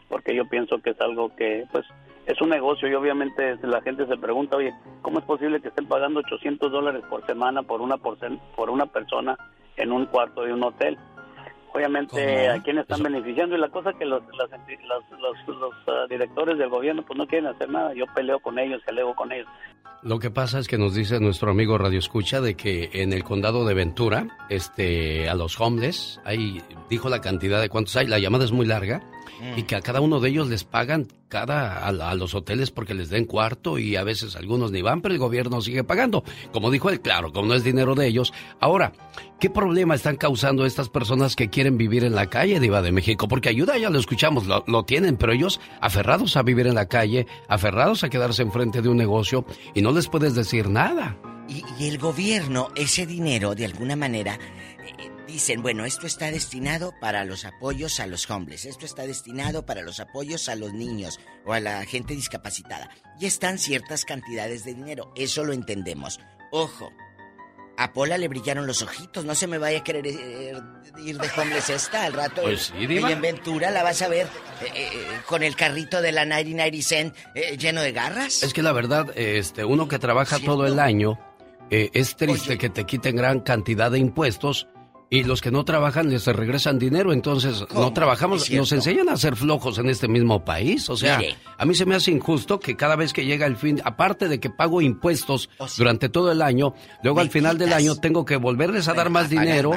porque 0.10 0.36
yo 0.36 0.48
pienso 0.48 0.80
que 0.82 0.92
es 0.92 1.02
algo 1.02 1.36
que, 1.36 1.66
pues, 1.72 1.86
es 2.26 2.42
un 2.42 2.50
negocio 2.50 2.88
y 2.88 2.94
obviamente 2.94 3.58
la 3.64 3.82
gente 3.82 4.06
se 4.08 4.18
pregunta, 4.18 4.58
oye, 4.58 4.74
¿cómo 5.02 5.20
es 5.20 5.26
posible 5.26 5.62
que 5.62 5.68
estén 5.68 5.88
pagando 5.88 6.22
800 6.22 6.72
dólares 6.72 7.04
por 7.10 7.26
semana 7.26 7.64
por 7.64 7.82
una, 7.82 7.98
por, 7.98 8.18
por 8.56 8.70
una 8.70 8.86
persona 8.86 9.38
en 9.76 9.92
un 9.92 10.06
cuarto 10.06 10.44
de 10.44 10.54
un 10.54 10.64
hotel? 10.64 10.98
Obviamente, 11.74 12.50
¿a 12.50 12.62
quién 12.62 12.78
están 12.78 13.02
beneficiando? 13.02 13.56
Y 13.56 13.60
la 13.60 13.70
cosa 13.70 13.94
que 13.94 14.06
los, 14.06 14.22
los, 14.38 15.48
los, 15.48 15.74
ah, 15.88 16.06
directores 16.08 16.60
del 16.60 16.70
gobierno 16.70 17.04
pues 17.04 17.18
no 17.18 17.26
quieren 17.26 17.48
hacer 17.48 17.68
nada. 17.68 17.96
Yo 17.96 18.06
peleo 18.14 18.40
con 18.40 18.60
ellos, 18.60 18.80
alego 18.88 19.16
con 19.16 19.32
ellos. 19.32 19.48
Lo 20.04 20.20
que 20.20 20.30
pasa 20.30 20.60
es 20.60 20.68
que 20.68 20.78
nos 20.78 20.94
dice 20.94 21.20
nuestro 21.20 21.50
amigo 21.50 21.78
Radio 21.80 21.98
Escucha 21.98 22.42
de 22.42 22.56
que 22.56 22.92
en 22.94 23.12
el 23.12 23.24
condado 23.24 23.66
de 23.66 23.74
Ventura, 23.74 24.28
este, 24.50 25.28
a 25.30 25.34
los 25.34 25.60
homeless, 25.60 26.22
ahí 26.26 26.62
dijo 26.90 27.10
la 27.10 27.22
cantidad 27.22 27.60
de 27.60 27.70
cuántos 27.70 27.96
hay, 27.96 28.06
la 28.06 28.20
llamada 28.20 28.44
es 28.44 28.52
muy 28.52 28.68
larga, 28.68 29.02
y 29.56 29.64
que 29.64 29.76
a 29.76 29.82
cada 29.82 30.02
uno 30.02 30.20
de 30.20 30.30
ellos 30.30 30.50
les 30.50 30.64
pagan 30.64 31.08
cada 31.34 31.88
a, 31.88 32.16
los 32.16 32.36
hoteles 32.36 32.70
porque 32.70 32.94
les 32.94 33.10
den 33.10 33.26
cuarto 33.26 33.80
y 33.80 33.96
a 33.96 34.04
veces 34.04 34.36
algunos 34.36 34.72
ni 34.72 34.84
van, 34.84 35.02
pero 35.02 35.16
el 35.16 35.20
gobierno 35.20 35.62
sigue 35.62 35.84
pagando. 35.84 36.24
Como 36.52 36.70
dijo 36.70 36.90
él, 36.92 37.02
claro, 37.02 37.34
como 37.34 37.48
no 37.48 37.56
es 37.56 37.64
dinero 37.64 37.96
de 37.96 38.08
ellos. 38.08 38.34
Ahora, 38.60 38.94
¿qué 39.40 39.50
problema 39.50 39.96
están 39.96 40.16
causando 40.16 40.66
estas 40.66 40.90
personas 40.90 41.36
que 41.36 41.50
quieren 41.50 41.78
vivir 41.78 42.04
en 42.04 42.14
la 42.14 42.28
calle, 42.28 42.60
Diva 42.60 42.84
de 42.84 42.92
México? 42.92 43.28
Porque 43.28 43.50
ayuda, 43.50 43.80
ya 43.80 43.90
lo 43.90 43.98
escuchamos, 43.98 44.46
lo, 44.46 44.84
tienen, 44.84 45.18
pero 45.18 45.34
ellos 45.34 45.60
aferrados 45.82 46.38
a 46.38 46.44
vivir 46.44 46.68
en 46.68 46.76
la 46.76 46.88
calle, 46.88 47.26
aferrados 47.48 48.04
a 48.04 48.10
quedarse 48.10 48.44
enfrente 48.44 48.84
de 48.84 48.90
un 48.90 48.98
negocio 48.98 49.44
y 49.74 49.82
no 49.82 49.92
les 49.92 50.08
puedes 50.08 50.36
decir 50.36 50.70
nada. 50.70 51.18
Y 51.50 51.88
el 51.88 51.98
gobierno, 51.98 52.70
ese 52.76 53.06
dinero, 53.06 53.54
de 53.54 53.66
alguna 53.66 53.96
manera, 53.96 54.40
dicen, 55.34 55.64
bueno, 55.64 55.84
esto 55.84 56.06
está 56.06 56.30
destinado 56.30 56.94
para 57.02 57.26
los 57.26 57.44
apoyos 57.44 58.00
a 58.00 58.06
los 58.06 58.30
hombres, 58.30 58.66
esto 58.66 58.86
está 58.86 59.08
destinado 59.08 59.66
para 59.66 59.82
los 59.82 60.00
apoyos 60.00 60.48
a 60.48 60.56
los 60.56 60.74
niños 60.74 61.20
o 61.44 61.54
a 61.54 61.60
la 61.60 61.84
gente 61.86 62.14
discapacitada. 62.14 62.92
Y 63.20 63.26
están 63.26 63.58
ciertas 63.58 64.06
cantidades 64.06 64.64
de 64.64 64.76
dinero, 64.76 65.12
eso 65.16 65.44
lo 65.44 65.54
entendemos. 65.54 66.20
Ojo, 66.52 66.92
a 67.78 67.94
Pola 67.94 68.20
le 68.20 68.28
brillaron 68.28 68.68
los 68.68 68.84
ojitos, 68.84 69.26
no 69.26 69.34
se 69.34 69.48
me 69.48 69.58
vaya 69.58 69.80
a 69.80 69.84
querer 69.84 70.06
eh, 70.06 70.54
ir 71.04 71.18
de 71.18 71.28
homeless 71.36 71.72
esta 71.72 72.04
al 72.04 72.14
rato. 72.14 72.44
Pues 72.44 72.72
sí, 72.78 72.86
Y 72.88 72.98
en 72.98 73.22
Ventura 73.22 73.72
la 73.72 73.82
vas 73.82 74.04
a 74.04 74.10
ver 74.10 74.28
eh, 74.62 74.68
eh, 74.76 74.92
con 75.26 75.42
el 75.42 75.56
carrito 75.56 76.00
de 76.00 76.12
la 76.12 76.26
99 76.26 76.84
cent 76.84 77.16
lleno 77.58 77.82
de 77.82 77.92
garras. 77.92 78.44
Es 78.44 78.54
que 78.54 78.62
la 78.62 78.72
verdad, 78.72 79.18
este, 79.18 79.66
uno 79.66 79.88
que 79.88 79.98
trabaja 79.98 80.38
todo 80.38 80.68
el 80.68 80.80
año, 80.80 81.20
es 81.72 82.16
triste 82.18 82.60
que 82.60 82.70
te 82.70 82.86
quiten 82.86 83.16
gran 83.16 83.40
cantidad 83.40 83.90
de 83.90 83.98
impuestos 83.98 84.68
y 85.14 85.24
los 85.24 85.42
que 85.42 85.52
no 85.52 85.64
trabajan 85.64 86.10
les 86.10 86.26
regresan 86.26 86.80
dinero, 86.80 87.14
entonces 87.14 87.64
no 87.76 87.94
trabajamos, 87.94 88.50
nos 88.50 88.72
enseñan 88.72 89.10
a 89.10 89.18
ser 89.18 89.36
flojos 89.36 89.78
en 89.78 89.88
este 89.88 90.08
mismo 90.08 90.44
país. 90.44 90.90
O 90.90 90.98
sea, 90.98 91.22
a 91.56 91.66
mí 91.66 91.76
se 91.76 91.86
me 91.86 91.94
hace 91.94 92.10
injusto 92.10 92.60
que 92.60 92.76
cada 92.76 92.96
vez 92.96 93.14
que 93.14 93.24
llega 93.24 93.46
el 93.46 93.56
fin, 93.56 93.80
aparte 93.86 94.28
de 94.28 94.40
que 94.40 94.50
pago 94.50 94.82
impuestos 94.82 95.52
oh, 95.60 95.68
durante 95.78 96.10
todo 96.10 96.32
el 96.32 96.42
año, 96.42 96.74
luego 97.04 97.20
al 97.20 97.30
final 97.30 97.60
del 97.60 97.74
año 97.74 97.96
tengo 97.96 98.26
que 98.26 98.38
volverles 98.38 98.88
a 98.88 98.96
dar 98.96 99.12
más 99.12 99.30
dinero. 99.30 99.74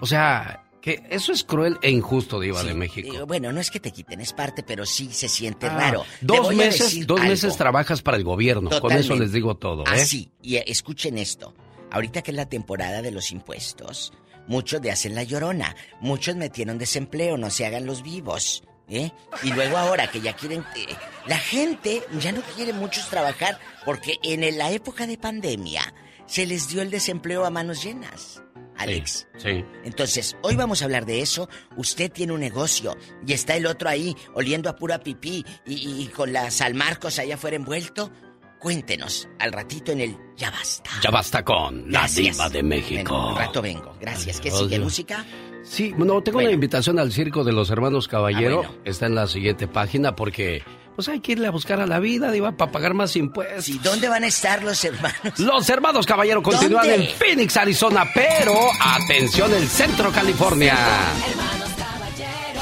O 0.00 0.06
sea, 0.06 0.64
que 0.80 1.02
eso 1.10 1.32
es 1.32 1.44
cruel 1.44 1.76
e 1.82 1.90
injusto, 1.90 2.40
Diva 2.40 2.64
de 2.64 2.72
México. 2.72 3.14
Eh, 3.14 3.24
bueno, 3.24 3.52
no 3.52 3.60
es 3.60 3.70
que 3.70 3.78
te 3.78 3.90
quiten, 3.90 4.22
es 4.22 4.32
parte, 4.32 4.62
pero 4.62 4.86
sí 4.86 5.10
se 5.12 5.28
siente 5.28 5.66
ah, 5.66 5.76
raro. 5.76 6.04
Dos 6.22 6.54
meses, 6.54 7.06
dos 7.06 7.20
meses 7.20 7.58
trabajas 7.58 8.00
para 8.00 8.16
el 8.16 8.24
gobierno, 8.24 8.70
con 8.80 8.92
eso 8.92 9.16
les 9.16 9.32
digo 9.32 9.54
todo. 9.54 9.82
¿eh? 9.82 10.00
Así, 10.00 10.30
y 10.40 10.56
eh, 10.56 10.64
escuchen 10.66 11.18
esto. 11.18 11.52
Ahorita 11.90 12.22
que 12.22 12.30
es 12.30 12.36
la 12.38 12.48
temporada 12.48 13.02
de 13.02 13.10
los 13.10 13.32
impuestos, 13.32 14.14
Muchos 14.52 14.82
de 14.82 14.90
hacen 14.90 15.14
la 15.14 15.22
llorona. 15.22 15.74
Muchos 16.00 16.36
metieron 16.36 16.76
desempleo, 16.76 17.38
no 17.38 17.48
se 17.48 17.64
hagan 17.64 17.86
los 17.86 18.02
vivos. 18.02 18.62
¿Eh? 18.86 19.10
Y 19.42 19.50
luego 19.50 19.78
ahora 19.78 20.10
que 20.10 20.20
ya 20.20 20.36
quieren... 20.36 20.62
Eh, 20.76 20.94
la 21.26 21.38
gente 21.38 22.02
ya 22.20 22.32
no 22.32 22.42
quiere 22.54 22.74
muchos 22.74 23.08
trabajar 23.08 23.58
porque 23.86 24.18
en 24.22 24.58
la 24.58 24.70
época 24.70 25.06
de 25.06 25.16
pandemia 25.16 25.94
se 26.26 26.44
les 26.44 26.68
dio 26.68 26.82
el 26.82 26.90
desempleo 26.90 27.46
a 27.46 27.50
manos 27.50 27.82
llenas. 27.82 28.42
Alex. 28.76 29.26
Sí, 29.38 29.64
Entonces, 29.84 30.36
hoy 30.42 30.54
vamos 30.54 30.82
a 30.82 30.84
hablar 30.84 31.06
de 31.06 31.22
eso. 31.22 31.48
Usted 31.78 32.12
tiene 32.12 32.34
un 32.34 32.40
negocio 32.40 32.94
y 33.26 33.32
está 33.32 33.56
el 33.56 33.64
otro 33.64 33.88
ahí 33.88 34.14
oliendo 34.34 34.68
a 34.68 34.76
pura 34.76 34.98
pipí 34.98 35.46
y, 35.64 36.02
y 36.02 36.08
con 36.08 36.30
la 36.34 36.50
San 36.50 36.76
Marcos 36.76 37.18
allá 37.18 37.36
afuera 37.36 37.56
envuelto. 37.56 38.12
Cuéntenos 38.62 39.28
al 39.40 39.50
ratito 39.52 39.90
en 39.90 40.00
el 40.02 40.16
Ya 40.36 40.48
Basta. 40.52 40.90
Ya 41.02 41.10
Basta 41.10 41.44
con 41.44 41.90
la 41.90 42.06
Diva 42.06 42.48
de 42.48 42.62
México. 42.62 43.30
un 43.30 43.36
rato 43.36 43.60
vengo. 43.60 43.96
Gracias. 44.00 44.38
¿Qué 44.40 44.52
sigue? 44.52 44.78
¿Música? 44.78 45.26
Sí, 45.64 45.92
bueno, 45.96 46.22
tengo 46.22 46.38
una 46.38 46.52
invitación 46.52 47.00
al 47.00 47.10
circo 47.10 47.42
de 47.42 47.52
los 47.52 47.70
hermanos 47.70 48.06
Caballero. 48.06 48.62
Ah, 48.64 48.70
Está 48.84 49.06
en 49.06 49.16
la 49.16 49.26
siguiente 49.26 49.66
página 49.66 50.14
porque 50.14 50.62
pues 50.94 51.08
hay 51.08 51.18
que 51.18 51.32
irle 51.32 51.48
a 51.48 51.50
buscar 51.50 51.80
a 51.80 51.86
la 51.88 51.98
vida, 51.98 52.30
Diva, 52.30 52.52
para 52.52 52.70
pagar 52.70 52.94
más 52.94 53.16
impuestos. 53.16 53.68
¿Y 53.68 53.78
dónde 53.78 54.08
van 54.08 54.22
a 54.22 54.28
estar 54.28 54.62
los 54.62 54.84
hermanos? 54.84 55.38
Los 55.38 55.68
hermanos 55.68 56.06
Caballero 56.06 56.40
continúan 56.40 56.88
en 56.88 57.08
Phoenix, 57.16 57.56
Arizona, 57.56 58.08
pero 58.14 58.54
atención, 58.80 59.52
el 59.54 59.66
Centro 59.66 60.12
California. 60.12 60.76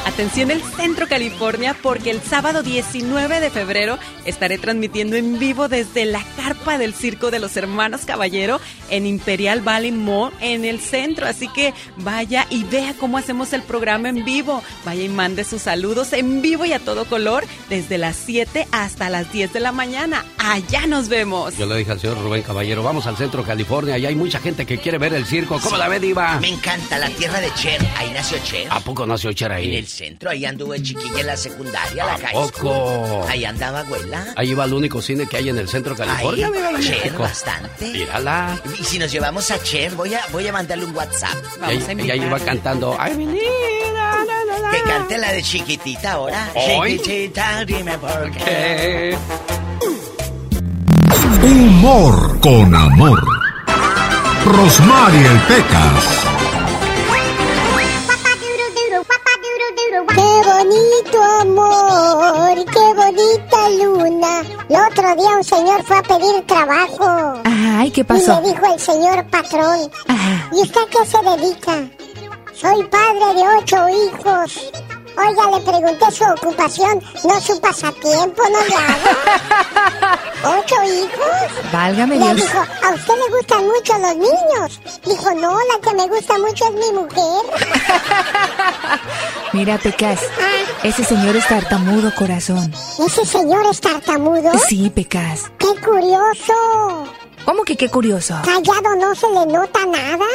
Atención 0.07 0.51
el 0.51 0.62
Centro 0.62 1.07
California 1.07 1.76
porque 1.80 2.11
el 2.11 2.20
sábado 2.20 2.62
19 2.62 3.38
de 3.40 3.51
febrero 3.51 3.98
estaré 4.24 4.59
transmitiendo 4.59 5.16
en 5.16 5.38
vivo 5.38 5.68
desde 5.68 6.05
la 6.05 6.22
carpa 6.36 6.78
del 6.78 6.94
Circo 6.94 7.30
de 7.30 7.38
los 7.38 7.57
Hermanos 7.57 8.03
Caballero 8.07 8.61
en 8.90 9.07
Imperial 9.07 9.61
Valley 9.61 9.92
Mall 9.92 10.32
en 10.40 10.64
el 10.64 10.80
centro. 10.80 11.26
Así 11.26 11.48
que 11.48 11.74
vaya 11.96 12.46
y 12.51 12.64
vea 12.64 12.94
cómo 12.98 13.18
hacemos 13.18 13.53
el 13.53 13.62
programa 13.62 14.09
en 14.09 14.24
vivo. 14.24 14.62
Vaya 14.84 15.03
y 15.05 15.09
mande 15.09 15.44
sus 15.44 15.62
saludos 15.62 16.12
en 16.12 16.42
vivo 16.42 16.64
y 16.64 16.72
a 16.72 16.80
todo 16.80 17.05
color 17.05 17.44
desde 17.68 17.98
las 17.98 18.16
7 18.16 18.68
hasta 18.72 19.11
las 19.11 19.30
10 19.32 19.53
de 19.53 19.61
la 19.61 19.72
mañana. 19.72 20.24
Allá 20.38 20.86
nos 20.86 21.09
vemos. 21.09 21.57
Yo 21.57 21.66
le 21.66 21.76
dije 21.76 21.92
al 21.92 22.01
señor 22.01 22.20
Rubén 22.20 22.42
Caballero, 22.42 22.82
vamos 22.82 23.07
al 23.07 23.16
Centro 23.16 23.44
California. 23.44 23.94
Allá 23.94 24.09
hay 24.09 24.16
mucha 24.16 24.40
gente 24.40 24.66
que 24.66 24.78
quiere 24.78 24.98
ver 24.98 25.14
el 25.14 25.26
circo. 25.26 25.61
¿Cómo 25.61 25.76
la 25.76 25.88
ve, 25.88 26.01
Diva? 26.01 26.40
Me 26.40 26.48
encanta 26.48 26.98
la 26.98 27.09
tierra 27.11 27.40
de 27.40 27.53
Cher. 27.55 27.80
Ahí 27.96 28.11
nació 28.11 28.38
Cher. 28.42 28.66
¿A 28.70 28.80
poco 28.80 29.07
nació 29.07 29.32
Cher 29.32 29.53
ahí? 29.53 29.86
Centro, 29.91 30.30
ahí 30.30 30.45
anduvo 30.45 30.76
chiquilla 30.76 31.20
en 31.20 31.26
la 31.26 31.36
secundaria, 31.36 32.07
la 32.07 32.18
calle. 32.18 32.53
poco? 32.53 33.26
Ahí 33.28 33.45
andaba 33.45 33.80
abuela. 33.80 34.32
Ahí 34.36 34.55
va 34.55 34.64
el 34.64 34.72
único 34.72 35.03
cine 35.03 35.26
que 35.26 35.36
hay 35.36 35.49
en 35.49 35.59
el 35.59 35.68
centro 35.68 35.95
de 35.95 36.05
California. 36.05 36.51
Ahí, 36.55 36.82
Cher, 36.82 37.12
bastante. 37.12 37.86
Mírala. 37.91 38.61
Y 38.78 38.84
si 38.84 38.99
nos 38.99 39.11
llevamos 39.11 39.51
a 39.51 39.62
Cher, 39.62 39.95
voy 39.95 40.14
a, 40.14 40.22
voy 40.32 40.47
a 40.47 40.53
mandarle 40.53 40.84
un 40.84 40.97
WhatsApp. 40.97 41.36
Vamos 41.61 41.84
y, 42.05 42.11
ahí 42.11 42.28
va 42.28 42.38
cantando. 42.41 42.97
Ay, 42.99 43.16
que 44.70 44.82
cante 44.82 45.18
la 45.18 45.32
de 45.32 45.43
chiquitita 45.43 46.12
ahora. 46.12 46.49
Chiquitita, 46.55 47.64
dime 47.64 47.99
por 47.99 48.30
qué. 48.32 49.16
Humor 51.43 52.41
con 52.41 52.74
amor. 52.74 53.22
Rosmarie 54.45 55.30
Pecas. 55.49 56.39
Bonito 60.45 61.22
amor, 61.41 62.64
qué 62.64 62.95
bonita 62.95 63.70
luna. 63.83 64.41
El 64.68 64.76
otro 64.76 65.16
día 65.16 65.37
un 65.37 65.45
señor 65.45 65.83
fue 65.85 65.97
a 65.97 66.03
pedir 66.03 66.47
trabajo. 66.47 67.41
Ay, 67.45 67.91
¿qué 67.91 68.05
pasó? 68.05 68.41
Y 68.41 68.47
le 68.47 68.53
dijo 68.53 68.66
el 68.72 68.81
señor 68.81 69.26
patrón. 69.31 69.91
¿Y 70.53 70.62
usted 70.62 70.81
a 70.81 70.87
qué 70.91 71.07
se 71.07 71.18
dedica? 71.31 71.89
Soy 72.55 72.85
padre 72.85 73.35
de 73.35 73.43
ocho 73.59 73.89
hijos. 73.89 74.70
Oiga, 75.17 75.59
le 75.59 75.61
pregunté 75.61 76.11
su 76.11 76.25
ocupación, 76.25 77.03
no 77.25 77.41
su 77.41 77.61
pasatiempo, 77.61 78.43
no 78.45 78.59
nada. 78.77 80.19
¿Ocho 80.59 80.83
hijos? 80.85 81.73
Válgame 81.73 82.17
le 82.17 82.25
Dios. 82.35 82.37
dijo, 82.37 82.59
¿a 82.59 82.91
usted 82.95 83.15
le 83.15 83.37
gustan 83.37 83.67
mucho 83.67 83.99
los 83.99 84.17
niños? 84.17 84.81
Dijo, 85.05 85.35
no, 85.35 85.59
la 85.59 85.81
que 85.83 85.95
me 85.95 86.07
gusta 86.09 86.39
mucho 86.39 86.65
es 86.67 86.73
mi 86.73 86.93
mujer. 86.99 87.43
Mira, 89.53 89.79
Pecas, 89.79 90.21
ah. 90.41 90.81
ese 90.85 91.05
señor 91.05 91.37
es 91.37 91.47
tartamudo, 91.47 92.15
corazón. 92.15 92.73
¿Ese 93.05 93.27
señor 93.27 93.67
es 93.71 93.81
tartamudo? 93.81 94.53
Sí, 94.69 94.91
Pecas. 94.91 95.51
¡Qué 95.59 95.75
curioso! 95.85 97.05
¿Cómo 97.45 97.63
que 97.65 97.77
qué 97.77 97.89
curioso? 97.89 98.39
Callado 98.45 98.95
no 98.97 99.15
se 99.15 99.27
le 99.29 99.47
nota 99.47 99.81
nada. 99.87 100.27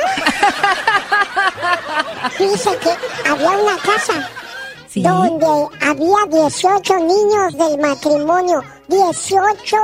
Dice 2.40 2.78
que 2.80 3.30
había 3.30 3.52
una 3.52 3.78
casa 3.78 4.30
donde 4.96 5.68
había 5.82 6.46
18 6.46 6.96
niños 7.00 7.58
del 7.58 7.80
matrimonio. 7.80 8.64
18. 8.88 9.76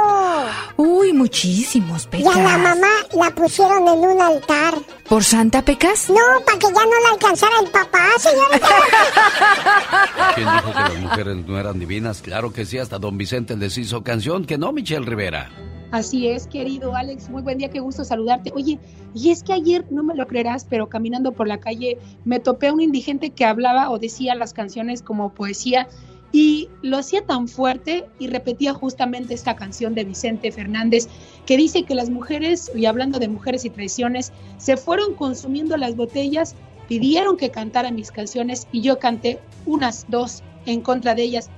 Uy, 0.77 1.11
muchísimos, 1.13 2.05
Pecas. 2.05 2.35
Y 2.35 2.39
a 2.39 2.43
la 2.43 2.57
mamá 2.57 2.87
la 3.13 3.31
pusieron 3.31 3.87
en 3.87 3.99
un 3.99 4.21
altar. 4.21 4.75
¿Por 5.09 5.23
Santa 5.23 5.63
Pecas? 5.63 6.09
No, 6.09 6.45
para 6.45 6.59
que 6.59 6.67
ya 6.67 6.85
no 6.85 7.01
la 7.03 7.09
alcanzara 7.13 7.59
el 7.63 7.71
papá, 7.71 8.07
señorita. 8.19 8.67
¿Quién 10.35 10.47
dijo 10.47 10.67
que 10.67 10.79
las 10.79 10.99
mujeres 10.99 11.37
no 11.47 11.59
eran 11.59 11.79
divinas? 11.79 12.21
Claro 12.21 12.53
que 12.53 12.65
sí, 12.65 12.77
hasta 12.77 12.99
don 12.99 13.17
Vicente 13.17 13.57
les 13.57 13.77
hizo 13.77 14.03
canción, 14.03 14.45
que 14.45 14.57
no, 14.57 14.71
Michelle 14.71 15.05
Rivera. 15.05 15.49
Así 15.91 16.27
es, 16.27 16.47
querido 16.47 16.95
Alex, 16.95 17.29
muy 17.29 17.41
buen 17.41 17.57
día, 17.57 17.69
qué 17.69 17.81
gusto 17.81 18.05
saludarte. 18.05 18.53
Oye, 18.55 18.79
y 19.13 19.29
es 19.29 19.43
que 19.43 19.51
ayer, 19.51 19.85
no 19.91 20.03
me 20.03 20.15
lo 20.15 20.25
creerás, 20.25 20.65
pero 20.69 20.87
caminando 20.87 21.33
por 21.33 21.49
la 21.49 21.59
calle 21.59 21.97
me 22.23 22.39
topé 22.39 22.67
a 22.67 22.73
un 22.73 22.79
indigente 22.79 23.31
que 23.31 23.43
hablaba 23.43 23.89
o 23.89 23.99
decía 23.99 24.33
las 24.35 24.53
canciones 24.53 25.01
como 25.01 25.33
poesía 25.33 25.89
y 26.31 26.69
lo 26.81 26.97
hacía 26.97 27.25
tan 27.25 27.49
fuerte 27.49 28.05
y 28.19 28.27
repetía 28.27 28.73
justamente 28.73 29.33
esta 29.33 29.57
canción 29.57 29.93
de 29.93 30.05
Vicente 30.05 30.49
Fernández 30.53 31.09
que 31.45 31.57
dice 31.57 31.83
que 31.83 31.93
las 31.93 32.09
mujeres, 32.09 32.71
y 32.73 32.85
hablando 32.85 33.19
de 33.19 33.27
mujeres 33.27 33.65
y 33.65 33.69
traiciones, 33.69 34.31
se 34.57 34.77
fueron 34.77 35.15
consumiendo 35.15 35.75
las 35.75 35.97
botellas, 35.97 36.55
pidieron 36.87 37.35
que 37.35 37.51
cantara 37.51 37.91
mis 37.91 38.11
canciones 38.11 38.65
y 38.71 38.79
yo 38.79 38.97
canté 38.97 39.39
unas 39.65 40.05
dos 40.07 40.41
en 40.65 40.79
contra 40.79 41.15
de 41.15 41.23
ellas. 41.23 41.49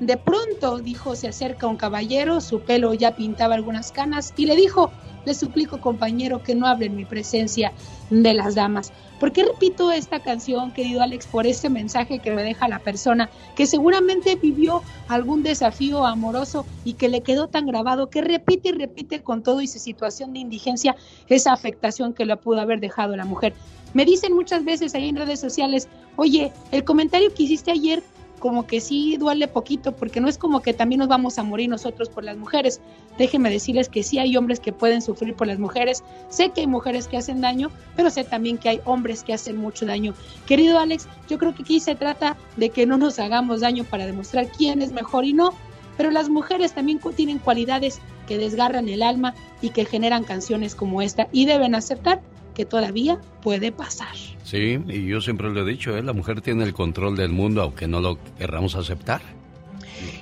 De 0.00 0.16
pronto, 0.16 0.78
dijo, 0.78 1.14
se 1.14 1.28
acerca 1.28 1.66
un 1.66 1.76
caballero, 1.76 2.40
su 2.40 2.60
pelo 2.60 2.94
ya 2.94 3.14
pintaba 3.14 3.54
algunas 3.54 3.92
canas 3.92 4.32
y 4.34 4.46
le 4.46 4.56
dijo, 4.56 4.90
le 5.26 5.34
suplico, 5.34 5.78
compañero, 5.82 6.42
que 6.42 6.54
no 6.54 6.66
hable 6.66 6.86
en 6.86 6.96
mi 6.96 7.04
presencia 7.04 7.72
de 8.08 8.32
las 8.32 8.54
damas. 8.54 8.92
¿Por 9.20 9.32
qué 9.32 9.44
repito 9.44 9.92
esta 9.92 10.20
canción, 10.20 10.72
querido 10.72 11.02
Alex? 11.02 11.26
Por 11.26 11.46
este 11.46 11.68
mensaje 11.68 12.20
que 12.20 12.30
me 12.30 12.42
deja 12.42 12.66
la 12.66 12.78
persona 12.78 13.28
que 13.54 13.66
seguramente 13.66 14.36
vivió 14.36 14.82
algún 15.08 15.42
desafío 15.42 16.06
amoroso 16.06 16.64
y 16.82 16.94
que 16.94 17.10
le 17.10 17.20
quedó 17.20 17.48
tan 17.48 17.66
grabado 17.66 18.08
que 18.08 18.22
repite 18.22 18.70
y 18.70 18.72
repite 18.72 19.22
con 19.22 19.42
todo 19.42 19.60
y 19.60 19.66
su 19.66 19.78
situación 19.78 20.32
de 20.32 20.38
indigencia 20.38 20.96
esa 21.28 21.52
afectación 21.52 22.14
que 22.14 22.24
le 22.24 22.38
pudo 22.38 22.62
haber 22.62 22.80
dejado 22.80 23.14
la 23.16 23.26
mujer. 23.26 23.52
Me 23.92 24.06
dicen 24.06 24.32
muchas 24.32 24.64
veces 24.64 24.94
ahí 24.94 25.10
en 25.10 25.16
redes 25.16 25.40
sociales, 25.40 25.88
oye, 26.16 26.52
el 26.70 26.84
comentario 26.84 27.34
que 27.34 27.42
hiciste 27.42 27.70
ayer 27.70 28.02
como 28.40 28.66
que 28.66 28.80
sí 28.80 29.16
duele 29.18 29.46
poquito, 29.46 29.92
porque 29.92 30.20
no 30.20 30.28
es 30.28 30.36
como 30.36 30.60
que 30.62 30.74
también 30.74 30.98
nos 30.98 31.08
vamos 31.08 31.38
a 31.38 31.44
morir 31.44 31.70
nosotros 31.70 32.08
por 32.08 32.24
las 32.24 32.36
mujeres. 32.36 32.80
Déjenme 33.18 33.50
decirles 33.50 33.88
que 33.88 34.02
sí 34.02 34.18
hay 34.18 34.36
hombres 34.36 34.58
que 34.58 34.72
pueden 34.72 35.02
sufrir 35.02 35.36
por 35.36 35.46
las 35.46 35.60
mujeres. 35.60 36.02
Sé 36.28 36.50
que 36.50 36.62
hay 36.62 36.66
mujeres 36.66 37.06
que 37.06 37.16
hacen 37.16 37.40
daño, 37.40 37.70
pero 37.94 38.10
sé 38.10 38.24
también 38.24 38.58
que 38.58 38.70
hay 38.70 38.80
hombres 38.84 39.22
que 39.22 39.34
hacen 39.34 39.56
mucho 39.56 39.86
daño. 39.86 40.14
Querido 40.46 40.80
Alex, 40.80 41.06
yo 41.28 41.38
creo 41.38 41.54
que 41.54 41.62
aquí 41.62 41.78
se 41.78 41.94
trata 41.94 42.36
de 42.56 42.70
que 42.70 42.86
no 42.86 42.96
nos 42.96 43.20
hagamos 43.20 43.60
daño 43.60 43.84
para 43.84 44.06
demostrar 44.06 44.48
quién 44.48 44.82
es 44.82 44.90
mejor 44.90 45.24
y 45.24 45.32
no. 45.32 45.54
Pero 45.96 46.10
las 46.10 46.30
mujeres 46.30 46.72
también 46.72 46.98
tienen 47.14 47.38
cualidades 47.38 48.00
que 48.26 48.38
desgarran 48.38 48.88
el 48.88 49.02
alma 49.02 49.34
y 49.60 49.70
que 49.70 49.84
generan 49.84 50.24
canciones 50.24 50.74
como 50.74 51.02
esta 51.02 51.28
y 51.30 51.44
deben 51.44 51.74
aceptar 51.74 52.22
que 52.54 52.64
todavía 52.64 53.18
puede 53.42 53.72
pasar. 53.72 54.14
Sí, 54.44 54.78
y 54.88 55.06
yo 55.06 55.20
siempre 55.20 55.50
lo 55.50 55.62
he 55.62 55.70
dicho, 55.70 55.96
¿eh? 55.96 56.02
la 56.02 56.12
mujer 56.12 56.40
tiene 56.40 56.64
el 56.64 56.74
control 56.74 57.16
del 57.16 57.30
mundo 57.30 57.62
aunque 57.62 57.86
no 57.86 58.00
lo 58.00 58.18
querramos 58.38 58.74
aceptar. 58.74 59.20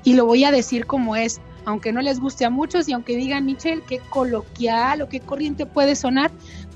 Y 0.04 0.14
lo 0.14 0.26
voy 0.26 0.44
a 0.44 0.50
decir 0.50 0.86
como 0.86 1.16
es, 1.16 1.40
aunque 1.64 1.92
no 1.92 2.00
les 2.00 2.20
guste 2.20 2.44
a 2.44 2.50
muchos 2.50 2.88
y 2.88 2.92
aunque 2.92 3.16
digan, 3.16 3.46
Michelle, 3.46 3.82
qué 3.86 4.00
coloquial 4.10 5.02
o 5.02 5.08
qué 5.08 5.20
corriente 5.20 5.66
puede 5.66 5.96
sonar, 5.96 6.30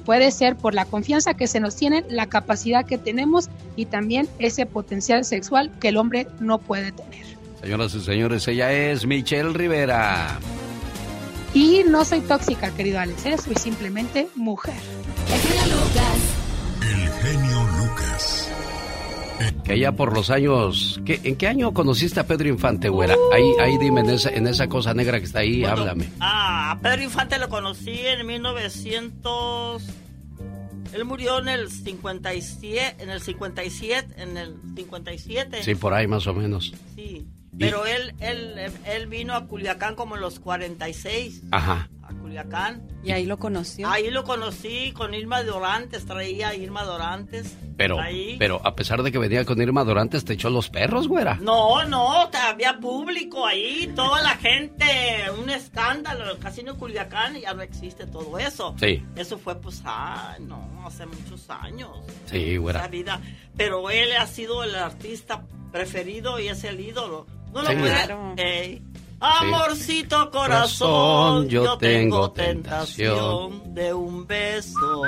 puede 0.05 0.30
ser 0.30 0.57
por 0.57 0.74
la 0.74 0.84
confianza 0.84 1.34
que 1.34 1.46
se 1.46 1.61
nos 1.61 1.76
tiene, 1.76 2.05
la 2.09 2.26
capacidad 2.26 2.84
que 2.84 2.98
tenemos 2.98 3.48
y 3.76 3.86
también 3.86 4.28
ese 4.38 4.66
potencial 4.66 5.24
sexual 5.24 5.70
que 5.80 5.88
el 5.88 5.96
hombre 5.96 6.26
no 6.40 6.59
puede 6.59 6.92
tener. 6.92 7.24
Señoras 7.61 7.94
y 7.94 8.00
señores, 8.00 8.48
ella 8.48 8.72
es 8.72 9.07
Michelle 9.07 9.53
Rivera. 9.53 10.38
Y 11.55 11.82
no 11.86 12.05
soy 12.05 12.20
tóxica, 12.20 12.70
querido 12.74 12.98
Alex, 12.98 13.26
¿eh? 13.26 13.36
soy 13.38 13.55
simplemente 13.57 14.26
mujer. 14.34 14.74
El 15.28 17.10
genio 17.22 17.62
Lucas. 17.78 18.48
Que 19.64 19.72
allá 19.72 19.92
por 19.92 20.12
los 20.12 20.30
años. 20.30 21.00
¿En 21.06 21.36
qué 21.36 21.48
año 21.48 21.72
conociste 21.72 22.20
a 22.20 22.26
Pedro 22.26 22.48
Infante, 22.48 22.88
güera? 22.88 23.14
Ahí, 23.32 23.52
ahí 23.60 23.78
dime, 23.78 24.00
en 24.00 24.10
esa, 24.10 24.30
en 24.30 24.46
esa 24.46 24.68
cosa 24.68 24.94
negra 24.94 25.18
que 25.18 25.26
está 25.26 25.40
ahí, 25.40 25.64
háblame. 25.64 26.08
Ah, 26.20 26.72
a 26.72 26.80
Pedro 26.80 27.02
Infante 27.02 27.38
lo 27.38 27.48
conocí 27.48 27.98
en 28.06 28.26
1900. 28.26 29.82
Él 30.92 31.04
murió 31.04 31.38
en 31.38 31.48
el 31.48 31.70
57, 31.70 33.02
en 33.02 33.10
el 33.10 33.20
57, 33.20 34.22
en 34.22 34.36
el 34.36 34.56
57. 34.76 35.62
Sí, 35.62 35.74
por 35.74 35.94
ahí 35.94 36.06
más 36.06 36.26
o 36.26 36.34
menos. 36.34 36.74
Sí. 36.94 37.26
Pero 37.58 37.86
él, 37.86 38.14
él, 38.20 38.54
él 38.86 39.06
vino 39.06 39.34
a 39.34 39.46
Culiacán 39.46 39.94
como 39.94 40.16
en 40.16 40.22
los 40.22 40.40
46. 40.40 41.42
Ajá. 41.50 41.88
Culiacán. 42.36 42.82
¿Y 43.04 43.10
ahí 43.10 43.26
lo 43.26 43.36
conoció? 43.38 43.88
Ahí 43.90 44.10
lo 44.10 44.24
conocí 44.24 44.92
con 44.92 45.12
Irma 45.12 45.42
Dorantes, 45.42 46.06
traía 46.06 46.48
a 46.48 46.54
Irma 46.54 46.82
Dorantes. 46.84 47.56
Pero, 47.76 47.98
pero 48.38 48.60
a 48.64 48.74
pesar 48.74 49.02
de 49.02 49.10
que 49.12 49.18
venía 49.18 49.44
con 49.44 49.60
Irma 49.60 49.84
Dorantes, 49.84 50.24
¿te 50.24 50.34
echó 50.34 50.48
los 50.50 50.70
perros, 50.70 51.08
güera? 51.08 51.38
No, 51.42 51.84
no, 51.84 52.30
había 52.32 52.78
público 52.78 53.46
ahí, 53.46 53.90
toda 53.94 54.22
la 54.22 54.36
gente, 54.36 54.86
un 55.42 55.50
escándalo, 55.50 56.30
el 56.30 56.38
casino 56.38 56.76
Culiacán, 56.76 57.38
ya 57.40 57.52
no 57.54 57.62
existe 57.62 58.06
todo 58.06 58.38
eso. 58.38 58.74
Sí. 58.78 59.04
Eso 59.16 59.36
fue, 59.38 59.60
pues, 59.60 59.82
ah, 59.84 60.36
no, 60.40 60.84
hace 60.86 61.04
muchos 61.06 61.48
años. 61.50 61.90
Sí, 62.26 62.56
güera. 62.56 62.80
Esa 62.80 62.88
vida. 62.88 63.20
Pero 63.56 63.90
él 63.90 64.08
ha 64.18 64.26
sido 64.26 64.64
el 64.64 64.74
artista 64.74 65.42
preferido 65.70 66.38
y 66.38 66.48
es 66.48 66.64
el 66.64 66.80
ídolo. 66.80 67.26
No 67.52 67.62
lo 67.62 67.68
Sí. 67.70 67.76
puede. 67.76 68.82
Amorcito 69.22 70.30
corazón, 70.32 71.48
yo 71.48 71.78
tengo 71.78 72.32
tentación 72.32 73.72
de 73.72 73.94
un 73.94 74.26
beso. 74.26 75.02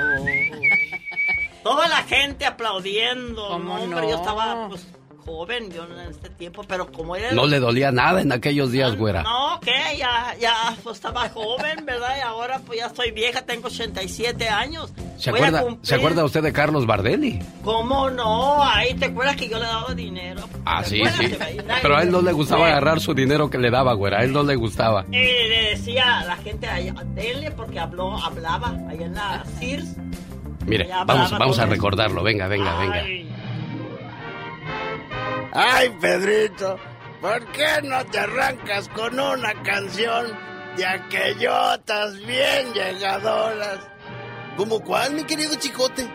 Toda 1.65 1.89
la 1.89 2.05
gente 2.05 2.47
aplaudiendo. 2.47 3.49
¿Cómo 3.49 3.77
no, 3.77 3.83
hombre, 3.83 4.03
no? 4.03 4.11
yo 4.11 4.17
estaba 4.17 4.69
pues, 4.69 4.87
joven 5.25 5.71
yo 5.71 5.85
en 5.85 6.11
este 6.11 6.29
tiempo, 6.31 6.65
pero 6.67 6.91
como 6.91 7.17
era... 7.17 7.33
No 7.33 7.47
le 7.47 7.59
dolía 7.61 7.91
nada 7.91 8.21
en 8.21 8.33
aquellos 8.33 8.71
días, 8.73 8.97
güera. 8.97 9.23
No, 9.23 9.59
que 9.61 9.97
ya, 9.99 10.35
ya 10.41 10.77
pues, 10.83 10.97
estaba 10.97 11.29
joven, 11.29 11.85
¿verdad? 11.87 12.17
Y 12.19 12.21
ahora 12.21 12.61
pues 12.67 12.79
ya 12.81 12.87
estoy 12.87 13.11
vieja, 13.11 13.43
tengo 13.43 13.69
87 13.69 14.49
años. 14.49 14.93
¿Se 15.19 15.31
Voy 15.31 15.41
a 15.41 15.47
acuerda, 15.49 15.63
cumplir- 15.67 15.87
¿Se 15.87 15.95
acuerda 15.95 16.25
usted 16.25 16.43
de 16.43 16.53
Carlos 16.53 16.87
Bardelli? 16.87 17.39
¿Cómo 17.63 18.11
no? 18.11 18.63
Ahí 18.63 18.95
te 18.95 19.07
acuerdas 19.07 19.37
que 19.37 19.49
yo 19.49 19.59
le 19.59 19.65
daba 19.67 19.95
dinero. 19.95 20.43
Ah, 20.65 20.83
¿Te 20.83 20.89
sí, 20.91 21.03
sí. 21.19 21.37
Pero 21.83 21.97
a 21.97 22.03
él 22.03 22.11
no 22.11 22.21
le 22.21 22.33
gustaba 22.33 22.67
agarrar 22.67 23.01
su 23.01 23.15
dinero 23.15 23.49
que 23.49 23.59
le 23.59 23.71
daba, 23.71 23.93
güera. 23.95 24.19
A 24.19 24.25
él 24.25 24.33
no 24.33 24.43
le 24.43 24.57
gustaba. 24.57 25.05
Y 25.09 25.13
le 25.17 25.71
decía 25.71 26.21
a 26.21 26.25
la 26.25 26.37
gente 26.37 26.67
allá, 26.67 26.95
denle 27.15 27.51
porque 27.53 27.79
habló, 27.79 28.17
hablaba 28.19 28.69
allá 28.89 29.07
en 29.07 29.15
la 29.15 29.45
Sears. 29.59 29.97
Mire, 30.67 30.89
vamos, 31.07 31.31
vamos 31.31 31.59
a 31.59 31.67
recordarlo. 31.67 32.23
Venga, 32.23 32.49
venga, 32.49 32.79
venga. 32.79 33.05
Ay, 35.57 35.89
Pedrito, 36.01 36.81
¿por 37.21 37.47
qué 37.53 37.81
no 37.85 38.05
te 38.07 38.19
arrancas 38.19 38.89
con 38.89 39.21
una 39.21 39.63
canción 39.63 40.37
de 40.77 40.85
aquellotas 40.85 42.19
bien 42.27 42.75
llegadoras? 42.75 43.79
¿Cómo 44.57 44.81
cuál, 44.81 45.15
mi 45.15 45.23
querido 45.23 45.55
chicote? 45.55 46.11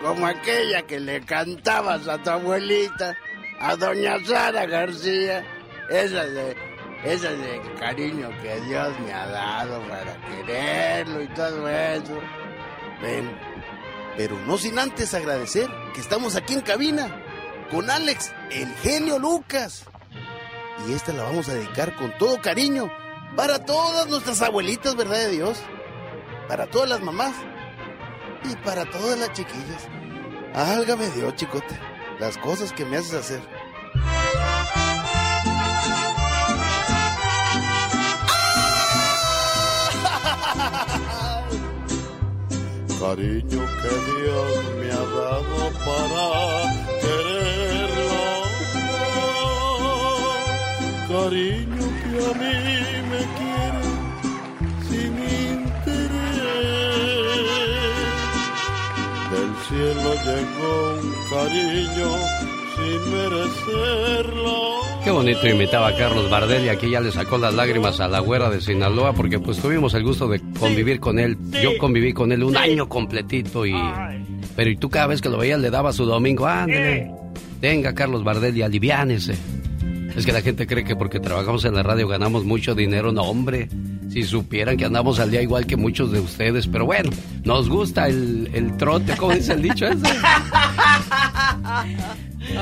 Como 0.00 0.24
aquella 0.24 0.82
que 0.82 1.00
le 1.00 1.20
cantabas 1.22 2.06
a 2.06 2.22
tu 2.22 2.30
abuelita, 2.30 3.16
a 3.58 3.74
doña 3.74 4.24
Sara 4.24 4.66
García. 4.66 5.44
Esa 5.90 6.24
de, 6.24 6.56
esa 7.04 7.30
de 7.30 7.60
cariño 7.80 8.30
que 8.40 8.60
Dios 8.68 9.00
me 9.00 9.12
ha 9.12 9.26
dado 9.26 9.80
para 9.88 10.16
quererlo 10.28 11.22
y 11.22 11.28
todo 11.28 11.68
eso. 11.68 12.20
Ven, 13.02 13.36
pero 14.16 14.38
no 14.46 14.56
sin 14.56 14.78
antes 14.78 15.12
agradecer 15.12 15.68
que 15.92 16.00
estamos 16.00 16.36
aquí 16.36 16.54
en 16.54 16.60
cabina 16.60 17.25
con 17.70 17.90
Alex, 17.90 18.32
el 18.50 18.72
genio 18.76 19.18
Lucas. 19.18 19.84
Y 20.86 20.92
esta 20.92 21.12
la 21.12 21.24
vamos 21.24 21.48
a 21.48 21.54
dedicar 21.54 21.94
con 21.96 22.16
todo 22.18 22.40
cariño 22.40 22.90
para 23.34 23.64
todas 23.64 24.08
nuestras 24.08 24.42
abuelitas, 24.42 24.94
¿verdad 24.96 25.16
de 25.16 25.30
Dios? 25.30 25.58
Para 26.48 26.68
todas 26.68 26.88
las 26.88 27.02
mamás 27.02 27.34
y 28.44 28.54
para 28.56 28.84
todas 28.90 29.18
las 29.18 29.32
chiquillas. 29.32 29.88
Álgame 30.54 31.08
Dios, 31.10 31.34
chicote, 31.34 31.78
las 32.18 32.38
cosas 32.38 32.72
que 32.72 32.84
me 32.84 32.96
haces 32.96 33.14
hacer. 33.14 33.40
Cariño 42.98 43.66
que 43.82 43.92
Dios 44.22 44.64
me 44.78 44.90
ha 44.90 44.96
dado 44.96 45.70
para 45.84 46.85
Cariño 51.08 51.86
que 52.02 52.18
a 52.18 52.32
mí 52.34 52.56
me 53.10 53.22
quiere 53.36 53.84
sin 54.88 55.12
interés. 55.46 56.26
Del 59.30 59.50
cielo 59.68 60.10
llegó 60.24 60.72
un 61.00 61.08
cariño 61.30 62.10
sin 62.74 63.00
merecerlo. 63.12 64.54
Qué 65.04 65.10
bonito 65.12 65.46
imitaba 65.46 65.88
a 65.88 65.96
Carlos 65.96 66.28
Bardelli. 66.28 66.70
Aquí 66.70 66.90
ya 66.90 67.00
le 67.00 67.12
sacó 67.12 67.38
las 67.38 67.54
lágrimas 67.54 68.00
a 68.00 68.08
la 68.08 68.18
güera 68.18 68.50
de 68.50 68.60
Sinaloa 68.60 69.12
porque 69.12 69.38
pues 69.38 69.58
tuvimos 69.58 69.94
el 69.94 70.02
gusto 70.02 70.26
de 70.26 70.40
convivir 70.58 70.98
con 70.98 71.20
él. 71.20 71.36
Yo 71.62 71.78
conviví 71.78 72.12
con 72.12 72.32
él 72.32 72.42
un 72.42 72.56
año 72.56 72.88
completito 72.88 73.64
y... 73.64 73.74
Pero 74.56 74.70
y 74.70 74.76
tú 74.76 74.90
cada 74.90 75.06
vez 75.06 75.22
que 75.22 75.28
lo 75.28 75.38
veías 75.38 75.60
le 75.60 75.70
daba 75.70 75.92
su 75.92 76.04
domingo. 76.04 76.46
Ándele. 76.46 77.12
Venga, 77.60 77.94
Carlos 77.94 78.24
Bardelli, 78.24 78.62
aliviánese. 78.62 79.36
Es 80.16 80.24
que 80.24 80.32
la 80.32 80.40
gente 80.40 80.66
cree 80.66 80.82
que 80.84 80.96
porque 80.96 81.20
trabajamos 81.20 81.64
en 81.66 81.74
la 81.74 81.82
radio 81.82 82.08
ganamos 82.08 82.44
mucho 82.44 82.74
dinero. 82.74 83.12
No, 83.12 83.22
hombre. 83.24 83.68
Si 84.10 84.22
supieran 84.22 84.76
que 84.78 84.84
andamos 84.86 85.20
al 85.20 85.30
día 85.30 85.42
igual 85.42 85.66
que 85.66 85.76
muchos 85.76 86.10
de 86.10 86.20
ustedes. 86.20 86.66
Pero 86.66 86.86
bueno, 86.86 87.10
nos 87.44 87.68
gusta 87.68 88.06
el, 88.08 88.48
el 88.54 88.76
trote, 88.78 89.14
¿cómo 89.16 89.34
dice 89.34 89.52
el 89.52 89.62
dicho 89.62 89.86
ese? 89.86 90.06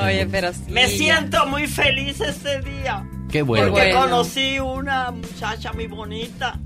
Oye, 0.03 0.25
pero 0.29 0.51
sí. 0.53 0.61
Me 0.69 0.87
siento 0.87 1.45
muy 1.47 1.67
feliz 1.67 2.19
este 2.19 2.61
día. 2.61 3.07
Qué 3.31 3.41
bueno. 3.41 3.71
Porque 3.71 3.91
Bueno. 3.93 4.01
conocí 4.01 4.59
una 4.59 5.11
muchacha 5.11 5.71
muy 5.73 5.87
bonita 5.87 6.59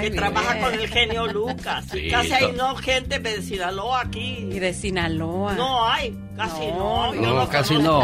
que 0.00 0.10
trabaja 0.10 0.58
con 0.60 0.74
el 0.74 0.88
genio 0.88 1.26
Lucas. 1.26 1.84
Sí, 1.90 2.08
Casi 2.10 2.32
hay 2.32 2.52
no 2.52 2.74
gente 2.76 3.18
de 3.18 3.42
Sinaloa 3.42 4.02
aquí. 4.02 4.48
Y 4.50 4.58
de 4.58 4.72
Sinaloa. 4.72 5.54
No 5.54 5.86
hay, 5.86 6.16
Casi 6.40 6.72
no. 6.72 7.14
No, 7.14 7.48
casi 7.50 7.74
no. 7.74 8.02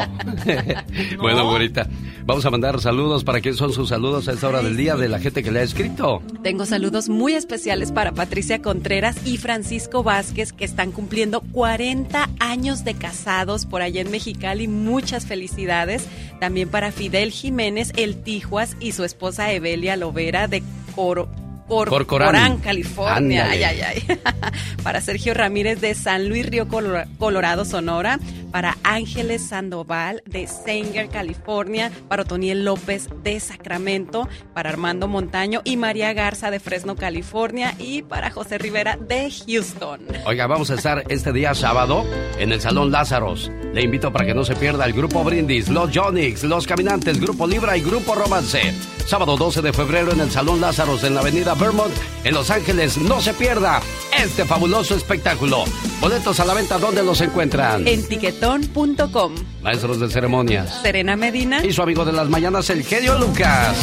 bueno, 1.18 1.48
güerita, 1.48 1.88
vamos 2.26 2.44
a 2.44 2.50
mandar 2.50 2.78
saludos. 2.82 3.24
¿Para 3.24 3.40
quién 3.40 3.54
son 3.54 3.72
sus 3.72 3.88
saludos 3.88 4.28
a 4.28 4.32
esta 4.32 4.48
hora 4.48 4.60
del 4.60 4.76
día 4.76 4.94
de 4.94 5.08
la 5.08 5.20
gente 5.20 5.42
que 5.42 5.50
le 5.50 5.60
ha 5.60 5.62
escrito? 5.62 6.20
Tengo 6.42 6.66
saludos 6.66 7.08
muy 7.08 7.32
especiales 7.32 7.92
para 7.92 8.12
Patricia 8.12 8.60
Contreras 8.60 9.16
y 9.24 9.38
Francisco 9.38 10.02
Vázquez, 10.02 10.52
que 10.52 10.66
están 10.66 10.92
cumpliendo 10.92 11.40
40 11.40 12.28
años 12.38 12.84
de 12.84 12.92
casados 12.92 13.64
por 13.64 13.80
allá 13.80 14.02
en 14.02 14.10
Mexicali. 14.10 14.68
Muchas 14.68 15.24
felicidades. 15.24 16.06
También 16.38 16.68
para 16.68 16.92
Fidel 16.92 17.30
Jiménez, 17.30 17.90
el 17.96 18.22
Tijuas 18.22 18.76
y 18.80 18.92
su 18.92 19.04
esposa 19.04 19.50
Evelia 19.50 19.96
Lovera 19.96 20.46
de 20.46 20.62
Coro 20.94 21.45
Corcorán, 21.66 22.58
California. 22.58 23.48
Ay, 23.50 23.62
ay, 23.64 23.80
ay. 23.80 24.18
para 24.82 25.00
Sergio 25.00 25.34
Ramírez 25.34 25.80
de 25.80 25.94
San 25.94 26.28
Luis 26.28 26.46
Río 26.46 26.68
Colorado, 26.68 27.64
Sonora. 27.64 28.18
Para 28.52 28.78
Ángeles 28.84 29.48
Sandoval 29.48 30.22
de 30.24 30.46
Sanger, 30.46 31.08
California. 31.08 31.90
Para 32.08 32.22
Otoniel 32.22 32.64
López 32.64 33.08
de 33.22 33.40
Sacramento. 33.40 34.28
Para 34.54 34.70
Armando 34.70 35.08
Montaño 35.08 35.60
y 35.64 35.76
María 35.76 36.12
Garza 36.12 36.50
de 36.50 36.60
Fresno, 36.60 36.94
California. 36.94 37.74
Y 37.78 38.02
para 38.02 38.30
José 38.30 38.58
Rivera 38.58 38.96
de 38.96 39.30
Houston. 39.30 40.00
Oiga, 40.24 40.46
vamos 40.46 40.70
a 40.70 40.74
estar 40.74 41.04
este 41.08 41.32
día 41.32 41.54
sábado 41.54 42.04
en 42.38 42.52
el 42.52 42.60
Salón 42.60 42.92
Lázaros. 42.92 43.50
Le 43.74 43.82
invito 43.82 44.12
para 44.12 44.24
que 44.24 44.34
no 44.34 44.44
se 44.44 44.54
pierda 44.54 44.86
el 44.86 44.92
Grupo 44.92 45.24
Brindis, 45.24 45.68
Los 45.68 45.90
Jonix, 45.94 46.44
Los 46.44 46.66
Caminantes, 46.66 47.20
Grupo 47.20 47.46
Libra 47.46 47.76
y 47.76 47.82
Grupo 47.82 48.14
Romance. 48.14 48.72
Sábado 49.06 49.36
12 49.36 49.62
de 49.62 49.72
febrero 49.72 50.12
en 50.12 50.20
el 50.20 50.30
Salón 50.30 50.60
Lázaros 50.60 51.04
en 51.04 51.14
la 51.14 51.20
Avenida 51.20 51.55
Vermont, 51.58 51.92
en 52.24 52.34
Los 52.34 52.50
Ángeles. 52.50 52.98
No 52.98 53.20
se 53.20 53.34
pierda 53.34 53.80
este 54.18 54.44
fabuloso 54.44 54.94
espectáculo. 54.94 55.64
Boletos 56.00 56.40
a 56.40 56.44
la 56.44 56.54
venta, 56.54 56.78
¿dónde 56.78 57.02
los 57.02 57.20
encuentran? 57.20 57.86
En 57.86 58.06
tiquetón.com. 58.06 59.34
Maestros 59.62 60.00
de 60.00 60.08
ceremonias. 60.08 60.80
Serena 60.82 61.16
Medina. 61.16 61.64
Y 61.64 61.72
su 61.72 61.82
amigo 61.82 62.04
de 62.04 62.12
las 62.12 62.28
mañanas, 62.28 62.70
el 62.70 62.84
genio 62.84 63.18
Lucas. 63.18 63.76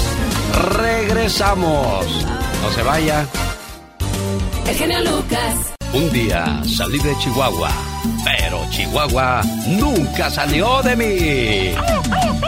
Regresamos. 0.78 2.06
No 2.62 2.72
se 2.74 2.84
vaya. 2.84 3.28
El 4.68 4.76
genio 4.76 5.00
Lucas. 5.02 5.74
Un 5.94 6.12
día 6.12 6.62
salí 6.66 6.98
de 7.00 7.16
Chihuahua, 7.20 7.70
pero 8.26 8.60
Chihuahua 8.72 9.42
nunca 9.68 10.32
salió 10.32 10.82
de 10.82 10.96
mí. 10.96 12.43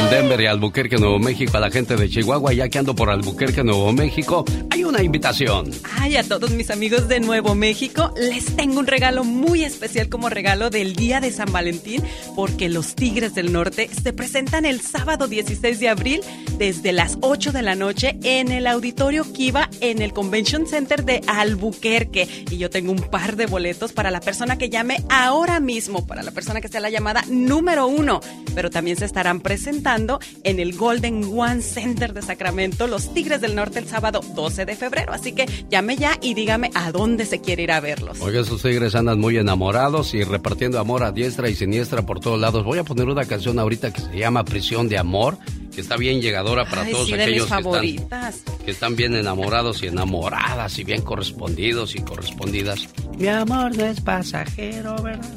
En 0.00 0.08
Denver 0.08 0.40
y 0.40 0.46
Albuquerque, 0.46 0.96
Nuevo 0.96 1.18
México, 1.18 1.56
a 1.58 1.60
la 1.60 1.70
gente 1.70 1.94
de 1.94 2.08
Chihuahua. 2.08 2.54
Ya 2.54 2.68
que 2.68 2.78
ando 2.78 2.94
por 2.94 3.10
Albuquerque, 3.10 3.62
Nuevo 3.62 3.92
México, 3.92 4.44
hay 4.70 4.84
una 4.84 5.02
invitación. 5.02 5.70
Ay, 5.98 6.16
a 6.16 6.22
todos 6.22 6.50
mis 6.52 6.70
amigos 6.70 7.06
de 7.08 7.20
Nuevo 7.20 7.54
México, 7.54 8.14
les 8.16 8.56
tengo 8.56 8.78
un 8.78 8.86
regalo 8.86 9.24
muy 9.24 9.62
especial 9.62 10.08
como 10.08 10.30
regalo 10.30 10.70
del 10.70 10.94
Día 10.94 11.20
de 11.20 11.30
San 11.30 11.52
Valentín, 11.52 12.02
porque 12.34 12.68
los 12.70 12.94
Tigres 12.94 13.34
del 13.34 13.52
Norte 13.52 13.90
se 14.02 14.12
presentan 14.14 14.64
el 14.64 14.80
sábado 14.80 15.28
16 15.28 15.80
de 15.80 15.88
abril 15.88 16.20
desde 16.56 16.92
las 16.92 17.18
8 17.20 17.52
de 17.52 17.62
la 17.62 17.74
noche 17.74 18.16
en 18.22 18.52
el 18.52 18.66
Auditorio 18.66 19.30
Kiva 19.30 19.68
en 19.80 20.00
el 20.00 20.14
Convention 20.14 20.66
Center 20.66 21.04
de 21.04 21.20
Albuquerque. 21.26 22.46
Y 22.50 22.56
yo 22.56 22.70
tengo 22.70 22.92
un 22.92 23.02
par 23.02 23.36
de 23.36 23.46
boletos 23.46 23.92
para 23.92 24.10
la 24.10 24.20
persona 24.20 24.56
que 24.56 24.70
llame 24.70 25.04
ahora 25.10 25.60
mismo, 25.60 26.06
para 26.06 26.22
la 26.22 26.30
persona 26.30 26.62
que 26.62 26.68
sea 26.68 26.80
la 26.80 26.90
llamada 26.90 27.22
número 27.28 27.86
uno. 27.86 28.20
Pero 28.54 28.70
también 28.70 28.96
se 28.96 29.04
estarán 29.04 29.40
presentando 29.40 29.89
presentando 29.90 30.20
en 30.44 30.60
el 30.60 30.76
Golden 30.76 31.24
One 31.36 31.62
Center 31.62 32.12
de 32.12 32.22
Sacramento 32.22 32.86
los 32.86 33.12
Tigres 33.12 33.40
del 33.40 33.56
Norte 33.56 33.80
el 33.80 33.88
sábado 33.88 34.20
12 34.34 34.64
de 34.64 34.76
febrero. 34.76 35.12
Así 35.12 35.32
que 35.32 35.46
llame 35.68 35.96
ya 35.96 36.16
y 36.22 36.34
dígame 36.34 36.70
a 36.74 36.92
dónde 36.92 37.26
se 37.26 37.40
quiere 37.40 37.64
ir 37.64 37.72
a 37.72 37.80
verlos. 37.80 38.20
Oye, 38.20 38.40
esos 38.40 38.62
tigres 38.62 38.94
andan 38.94 39.18
muy 39.18 39.36
enamorados 39.36 40.14
y 40.14 40.22
repartiendo 40.22 40.78
amor 40.78 41.02
a 41.02 41.10
diestra 41.10 41.48
y 41.48 41.56
siniestra 41.56 42.06
por 42.06 42.20
todos 42.20 42.38
lados. 42.38 42.64
Voy 42.64 42.78
a 42.78 42.84
poner 42.84 43.08
una 43.08 43.24
canción 43.24 43.58
ahorita 43.58 43.92
que 43.92 44.00
se 44.00 44.16
llama 44.16 44.44
Prisión 44.44 44.88
de 44.88 44.98
Amor 44.98 45.38
que 45.74 45.80
está 45.80 45.96
bien 45.96 46.20
llegadora 46.20 46.64
para 46.64 46.84
todos 46.84 47.12
aquellos 47.12 47.46
que 47.46 47.58
están, 47.58 48.32
que 48.64 48.70
están, 48.72 48.96
bien 48.96 49.14
enamorados 49.14 49.84
y 49.84 49.86
enamoradas 49.86 50.76
y 50.80 50.84
bien 50.84 51.02
correspondidos 51.02 51.94
y 51.94 52.00
correspondidas. 52.00 52.88
Mi 53.16 53.28
amor 53.28 53.76
no 53.76 53.84
es 53.84 54.00
pasajero, 54.00 55.00
¿verdad? 55.00 55.30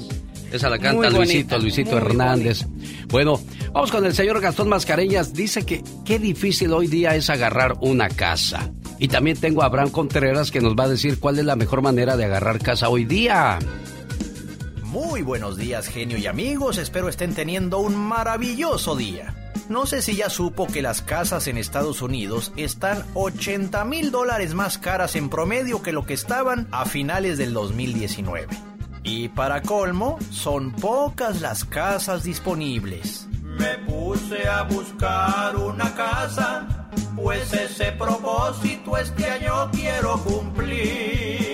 Esa 0.54 0.70
la 0.70 0.78
canta 0.78 1.10
Luisito, 1.10 1.58
Luisito 1.58 1.98
Hernández. 1.98 2.68
Bueno, 3.08 3.42
vamos 3.72 3.90
con 3.90 4.06
el 4.06 4.14
señor 4.14 4.40
Gastón 4.40 4.70
Mascareñas. 4.70 5.34
Dice 5.34 5.66
que 5.66 5.84
qué 6.06 6.20
difícil 6.20 6.72
hoy 6.74 6.86
día 6.86 7.16
es 7.16 7.32
agarrar 7.32 7.74
una 7.82 8.08
casa. 8.08 8.72
Y 9.00 9.08
también 9.08 9.36
tengo 9.36 9.64
a 9.64 9.66
Abraham 9.66 9.90
Contreras 9.90 10.52
que 10.52 10.62
nos 10.62 10.76
va 10.76 10.84
a 10.84 10.90
decir 10.90 11.20
cuál 11.20 11.40
es 11.40 11.46
la 11.46 11.56
mejor 11.56 11.82
manera 11.82 12.18
de 12.18 12.26
agarrar 12.26 12.60
casa 12.60 12.90
hoy 12.90 13.04
día. 13.04 13.58
Muy 14.84 15.24
buenos 15.24 15.58
días, 15.58 15.88
genio 15.88 16.20
y 16.20 16.28
amigos. 16.28 16.78
Espero 16.78 17.10
estén 17.10 17.34
teniendo 17.34 17.80
un 17.80 17.96
maravilloso 17.96 18.96
día. 18.96 19.34
No 19.70 19.88
sé 19.88 20.04
si 20.04 20.18
ya 20.18 20.30
supo 20.30 20.68
que 20.68 20.84
las 20.84 21.02
casas 21.02 21.48
en 21.48 21.58
Estados 21.58 22.04
Unidos 22.04 22.54
están 22.58 23.04
80 23.16 23.84
mil 23.86 24.12
dólares 24.12 24.54
más 24.54 24.78
caras 24.78 25.16
en 25.16 25.30
promedio 25.30 25.82
que 25.82 25.94
lo 25.94 26.06
que 26.06 26.14
estaban 26.14 26.68
a 26.70 26.86
finales 26.86 27.40
del 27.40 27.54
2019. 27.54 28.73
Y 29.04 29.28
para 29.28 29.62
colmo, 29.62 30.18
son 30.32 30.72
pocas 30.72 31.42
las 31.42 31.66
casas 31.66 32.24
disponibles. 32.24 33.28
Me 33.44 33.78
puse 33.80 34.48
a 34.48 34.64
buscar 34.64 35.56
una 35.58 35.94
casa, 35.94 36.88
pues 37.16 37.54
ese 37.54 37.92
propósito 37.92 38.98
este 38.98 39.26
año 39.30 39.70
quiero 39.72 40.18
cumplir. 40.24 41.54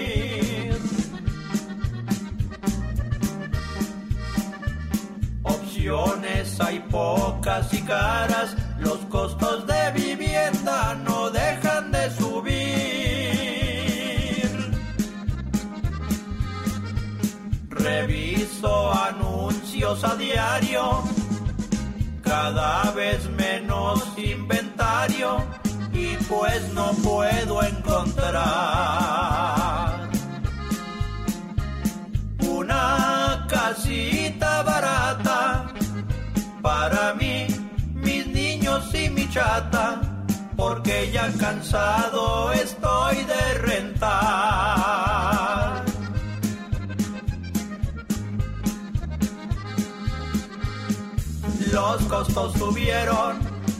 Opciones 5.43 6.61
hay 6.61 6.79
pocas 6.81 7.73
y 7.73 7.81
caras, 7.81 8.55
los 8.79 8.99
costos 9.05 9.65
de 9.65 9.91
vivienda 9.93 10.95
no 11.03 11.31
dejan 11.31 11.91
de 11.91 12.11
Reviso 17.89 18.93
anuncios 18.93 20.03
a 20.03 20.15
diario, 20.15 21.03
cada 22.21 22.91
vez 22.91 23.27
menos 23.31 24.03
inventario. 24.15 25.43
Y 25.91 26.15
pues 26.29 26.71
no 26.73 26.91
puedo 27.03 27.63
encontrar 27.63 28.37
una 32.47 33.47
casita 33.49 34.61
barata 34.61 35.65
para 36.61 37.15
mí, 37.15 37.47
mis 37.95 38.27
niños 38.27 38.93
y 38.93 39.09
mi 39.09 39.27
chata, 39.31 39.99
porque 40.55 41.09
ya 41.11 41.31
cansado 41.39 42.51
estoy 42.51 43.23
de 43.23 43.53
rentar. 43.55 45.58
Los 51.71 52.01
costos 52.03 52.53
subieron 52.53 53.39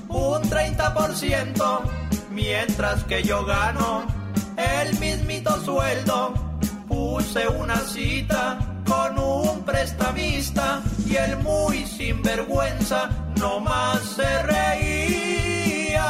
un 0.09 0.41
30%, 0.43 1.81
mientras 2.31 3.03
que 3.03 3.23
yo 3.23 3.45
gano 3.45 4.03
el 4.57 4.97
mismito 4.99 5.59
sueldo. 5.63 6.33
Puse 6.87 7.47
una 7.47 7.77
cita 7.77 8.57
con 8.87 9.19
un 9.19 9.63
prestamista 9.63 10.81
y 11.07 11.15
el 11.15 11.37
muy 11.37 11.85
sinvergüenza 11.85 13.09
más 13.61 13.99
se 14.01 14.43
reía. 14.43 16.05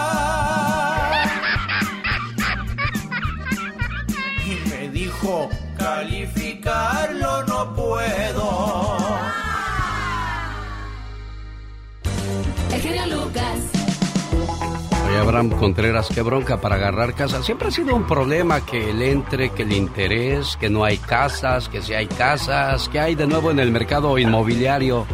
Y 4.45 4.69
me 4.69 4.89
dijo, 4.89 5.49
calificarlo 5.77 7.43
no 7.45 7.75
puedo. 7.75 9.48
Lucas. 13.07 13.71
Oye, 15.07 15.17
Abraham 15.17 15.51
Contreras, 15.51 16.09
qué 16.13 16.21
bronca 16.21 16.59
para 16.59 16.75
agarrar 16.75 17.13
casa. 17.13 17.41
Siempre 17.43 17.67
ha 17.67 17.71
sido 17.71 17.95
un 17.95 18.05
problema 18.05 18.65
que 18.65 18.89
el 18.89 19.01
entre, 19.01 19.51
que 19.51 19.63
el 19.63 19.73
interés, 19.73 20.57
que 20.57 20.69
no 20.69 20.83
hay 20.83 20.97
casas, 20.97 21.69
que 21.69 21.81
si 21.81 21.93
hay 21.93 22.07
casas, 22.07 22.89
que 22.89 22.99
hay 22.99 23.15
de 23.15 23.27
nuevo 23.27 23.51
en 23.51 23.59
el 23.59 23.71
mercado 23.71 24.17
inmobiliario. 24.17 25.05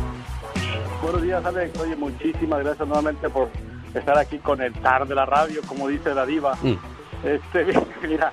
Buenos 1.02 1.22
días, 1.22 1.46
Alex. 1.46 1.80
Oye, 1.80 1.96
muchísimas 1.96 2.64
gracias 2.64 2.88
nuevamente 2.88 3.30
por 3.30 3.50
estar 3.94 4.18
aquí 4.18 4.38
con 4.40 4.62
el 4.62 4.74
TAR 4.74 5.08
de 5.08 5.16
la 5.16 5.26
radio, 5.26 5.62
como 5.68 5.88
dice 5.88 6.14
la 6.14 6.26
diva. 6.26 6.56
Mm. 6.62 6.76
Este, 7.24 7.66
mira, 8.08 8.32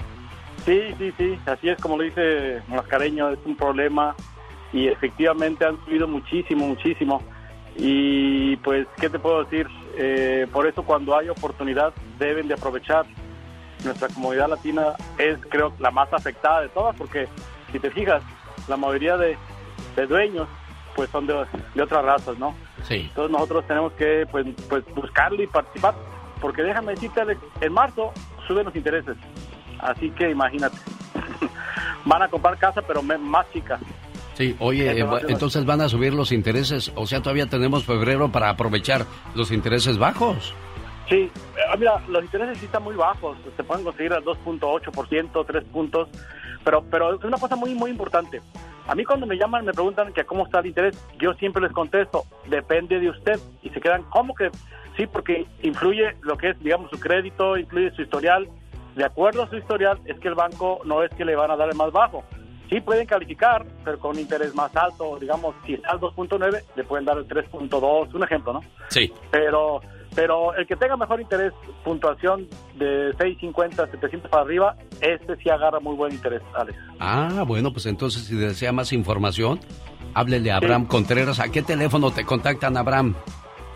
sí, 0.65 0.81
sí, 0.99 1.13
sí, 1.17 1.39
así 1.47 1.69
es 1.69 1.81
como 1.81 1.97
lo 1.97 2.05
dice 2.05 2.63
Mascareño, 2.69 3.31
es 3.31 3.39
un 3.45 3.57
problema 3.57 4.15
y 4.73 4.89
efectivamente 4.89 5.65
han 5.65 5.83
subido 5.85 6.09
muchísimo, 6.09 6.67
muchísimo. 6.67 7.23
Y 7.77 8.57
pues, 8.57 8.87
¿qué 9.01 9.09
te 9.09 9.19
puedo 9.19 9.45
decir? 9.45 9.67
Eh, 9.97 10.47
por 10.53 10.67
eso 10.67 10.83
cuando 10.83 11.17
hay 11.17 11.29
oportunidad 11.29 11.93
deben 12.19 12.49
de 12.49 12.55
aprovechar. 12.55 13.07
nuestra 13.85 14.09
comunidad 14.09 14.49
latina 14.49 14.95
es, 15.19 15.39
creo, 15.49 15.73
la 15.79 15.91
más 15.91 16.13
afectada 16.13 16.63
de 16.63 16.69
todas, 16.69 16.95
porque 16.97 17.29
si 17.73 17.79
te 17.79 17.91
fijas, 17.91 18.23
la 18.69 18.77
mayoría 18.77 19.17
de, 19.17 19.37
de 19.97 20.07
dueños 20.07 20.49
pues 20.95 21.11
son 21.11 21.27
de, 21.27 21.35
de 21.75 21.83
otras 21.83 22.05
razas, 22.05 22.39
¿no? 22.39 22.55
Sí. 22.83 23.07
Entonces 23.09 23.33
nosotros 23.33 23.67
tenemos 23.67 23.93
que 23.95 24.27
pues, 24.31 24.47
pues 24.69 24.85
buscarlo 24.95 25.43
y 25.43 25.47
participar, 25.47 25.95
porque 26.41 26.63
déjame 26.63 26.93
decirte, 26.93 27.21
Alex, 27.21 27.41
en 27.61 27.73
marzo 27.73 28.13
suben 28.47 28.67
los 28.67 28.77
intereses, 28.77 29.17
así 29.79 30.11
que 30.11 30.31
imagínate, 30.31 30.77
van 32.05 32.23
a 32.23 32.29
comprar 32.29 32.59
casa 32.59 32.83
pero 32.83 33.03
más 33.03 33.51
chica. 33.53 33.79
Sí, 34.35 34.57
oye, 34.59 35.01
eh, 35.01 35.07
entonces 35.29 35.65
van 35.67 35.81
a 35.81 35.89
subir 35.89 36.15
los 36.15 36.33
intereses, 36.33 36.93
o 36.95 37.07
sea, 37.07 37.21
todavía 37.21 37.47
tenemos 37.47 37.85
febrero 37.85 38.33
para 38.33 38.49
aprovechar 38.49 39.05
los 39.35 39.51
intereses 39.51 39.99
bajos. 39.99 40.55
Sí, 41.09 41.17
eh, 41.17 41.79
mira, 41.79 42.03
los 42.09 42.25
intereses 42.25 42.59
sí 42.59 42.67
están 42.67 42.83
muy 42.83 42.95
bajos, 42.95 43.37
se 43.57 43.65
pueden 43.65 43.85
conseguir 43.85 44.13
al 44.13 44.25
2.8%, 44.25 45.47
3 45.47 45.65
puntos, 45.65 46.09
pero, 46.65 46.83
pero 46.91 47.15
es 47.15 47.25
una 47.25 47.39
cosa 47.39 47.57
muy, 47.57 47.75
muy 47.75 47.91
importante. 47.91 48.41
A 48.87 48.95
mí 48.95 49.05
cuando 49.05 49.27
me 49.27 49.37
llaman 49.37 49.65
me 49.65 49.73
preguntan 49.73 50.13
que 50.13 50.25
cómo 50.25 50.45
está 50.45 50.61
el 50.61 50.67
interés, 50.67 50.97
yo 51.21 51.35
siempre 51.35 51.63
les 51.63 51.73
contesto, 51.73 52.25
depende 52.47 52.99
de 52.99 53.11
usted, 53.11 53.39
y 53.63 53.71
se 53.71 53.81
quedan, 53.81 54.03
¿cómo 54.05 54.35
que? 54.35 54.51
Sí, 54.97 55.07
porque 55.07 55.47
influye 55.63 56.17
lo 56.23 56.37
que 56.37 56.51
es, 56.51 56.59
digamos, 56.61 56.91
su 56.91 56.99
crédito, 56.99 57.57
influye 57.57 57.91
su 57.93 58.03
historial. 58.03 58.49
De 58.97 59.05
acuerdo 59.05 59.43
a 59.43 59.49
su 59.49 59.57
historial, 59.57 59.99
es 60.05 60.19
que 60.19 60.29
el 60.29 60.35
banco 60.35 60.81
no 60.85 61.03
es 61.03 61.11
que 61.15 61.25
le 61.25 61.35
van 61.35 61.51
a 61.51 61.57
dar 61.57 61.71
el 61.71 61.77
más 61.77 61.93
bajo. 61.93 62.25
Sí 62.73 62.81
pueden 62.81 63.05
calificar, 63.05 63.67
pero 63.85 63.99
con 63.99 64.13
un 64.13 64.21
interés 64.21 64.55
más 64.55 64.75
alto, 64.75 65.19
digamos, 65.21 65.55
si 65.67 65.75
está 65.75 65.91
al 65.91 66.01
2.9, 66.01 66.63
le 66.75 66.85
pueden 66.85 67.05
dar 67.05 67.19
el 67.19 67.29
3.2, 67.29 68.15
un 68.15 68.25
ejemplo, 68.25 68.55
¿no? 68.55 68.63
Sí. 68.89 69.13
pero 69.31 69.83
pero 70.15 70.55
el 70.55 70.67
que 70.67 70.77
tenga 70.77 70.97
mejor 70.97 71.21
interés, 71.21 71.53
puntuación 71.85 72.49
de 72.77 73.13
650, 73.19 73.91
700 73.91 74.31
para 74.31 74.43
arriba, 74.43 74.75
este 75.03 75.37
sí 75.37 75.51
agarra 75.51 75.81
muy 75.81 75.97
buen 75.97 76.15
interés, 76.15 76.41
Alex. 76.55 76.79
Ah, 76.99 77.45
bueno, 77.47 77.73
pues 77.73 77.85
entonces 77.85 78.25
si 78.25 78.37
desea 78.37 78.73
más 78.73 78.95
información, 78.95 79.61
háblele 80.15 80.51
a 80.51 80.57
Abraham 80.57 80.87
Contreras. 80.87 81.41
¿A 81.41 81.51
qué 81.51 81.61
teléfono 81.63 82.11
te 82.11 82.25
contactan, 82.25 82.79
Abraham? 82.79 83.15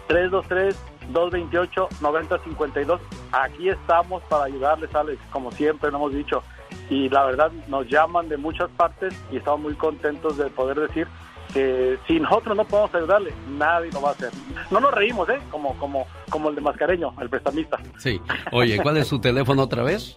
323-228-9052. 0.09 2.99
Aquí 3.33 3.69
estamos 3.69 4.23
para 4.25 4.45
ayudarles, 4.45 4.95
Alex, 4.95 5.21
como 5.31 5.53
siempre 5.53 5.91
lo 5.91 5.99
hemos 5.99 6.15
dicho. 6.15 6.43
Y 6.91 7.09
la 7.09 7.25
verdad, 7.25 7.53
nos 7.69 7.89
llaman 7.89 8.29
de 8.29 8.37
muchas 8.37 8.69
partes 8.71 9.15
y 9.31 9.37
estamos 9.37 9.61
muy 9.61 9.75
contentos 9.75 10.37
de 10.37 10.47
poder 10.47 10.81
decir 10.81 11.07
que 11.53 11.99
si 12.07 12.21
nosotros 12.21 12.57
no 12.57 12.65
podemos 12.65 12.95
ayudarle, 12.95 13.33
nadie 13.57 13.91
lo 13.93 14.03
va 14.03 14.11
a 14.11 14.13
hacer. 14.13 14.31
No 14.71 14.79
nos 14.81 14.93
reímos, 14.93 15.29
¿eh? 15.29 15.41
Como, 15.51 15.77
como, 15.79 16.07
como 16.31 16.51
el 16.51 16.55
de 16.55 16.61
Mascareño, 16.61 17.13
el 17.21 17.29
prestamista. 17.31 17.79
Sí. 17.99 18.21
Oye, 18.53 18.81
¿cuál 18.83 18.99
es 18.99 19.09
su 19.09 19.21
teléfono 19.21 19.63
otra 19.63 19.83
vez? 19.83 20.17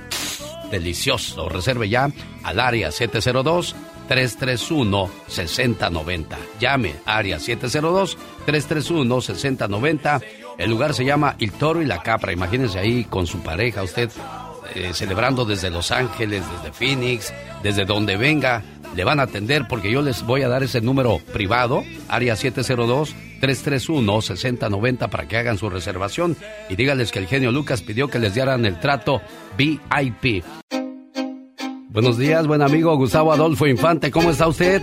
delicioso. 0.71 1.51
Reserve 1.51 1.91
ya 1.91 2.09
al 2.43 2.59
área 2.61 2.91
702-331-6090. 4.09 6.37
Llame 6.61 6.95
área 7.05 7.39
702-331-6090. 7.39 10.23
El 10.59 10.71
lugar 10.71 10.95
se 10.95 11.05
llama 11.05 11.37
El 11.39 11.53
Toro 11.53 11.83
y 11.83 11.87
la 11.87 12.03
Capra. 12.03 12.33
Imagínense 12.33 12.79
ahí 12.79 13.05
con 13.05 13.27
su 13.27 13.41
pareja, 13.41 13.83
usted 13.83 14.11
eh, 14.75 14.93
celebrando 14.95 15.45
desde 15.45 15.69
Los 15.71 15.93
Ángeles, 15.93 16.43
desde 16.51 16.73
Phoenix, 16.73 17.35
desde 17.63 17.85
donde 17.85 18.17
venga. 18.17 18.63
Le 18.97 19.05
van 19.05 19.21
a 19.21 19.25
atender 19.25 19.67
porque 19.69 19.91
yo 19.91 20.01
les 20.03 20.25
voy 20.25 20.43
a 20.43 20.49
dar 20.49 20.63
ese 20.63 20.81
número 20.81 21.19
privado, 21.33 21.83
área 22.09 22.35
702-331-6090 22.35 25.11
para 25.11 25.27
que 25.27 25.37
hagan 25.37 25.59
su 25.59 25.69
reservación 25.69 26.37
y 26.69 26.77
dígales 26.77 27.11
que 27.11 27.19
el 27.19 27.27
genio 27.27 27.51
Lucas 27.51 27.83
pidió 27.83 28.07
que 28.07 28.21
les 28.21 28.35
dieran 28.35 28.65
el 28.65 28.79
trato 28.79 29.21
VIP. 29.59 30.45
Buenos 31.95 32.19
días, 32.19 32.45
buen 32.49 32.61
amigo 32.61 32.97
Gustavo 32.97 33.33
Adolfo 33.33 33.69
Infante, 33.69 34.11
¿cómo 34.11 34.33
está 34.33 34.49
usted? 34.49 34.83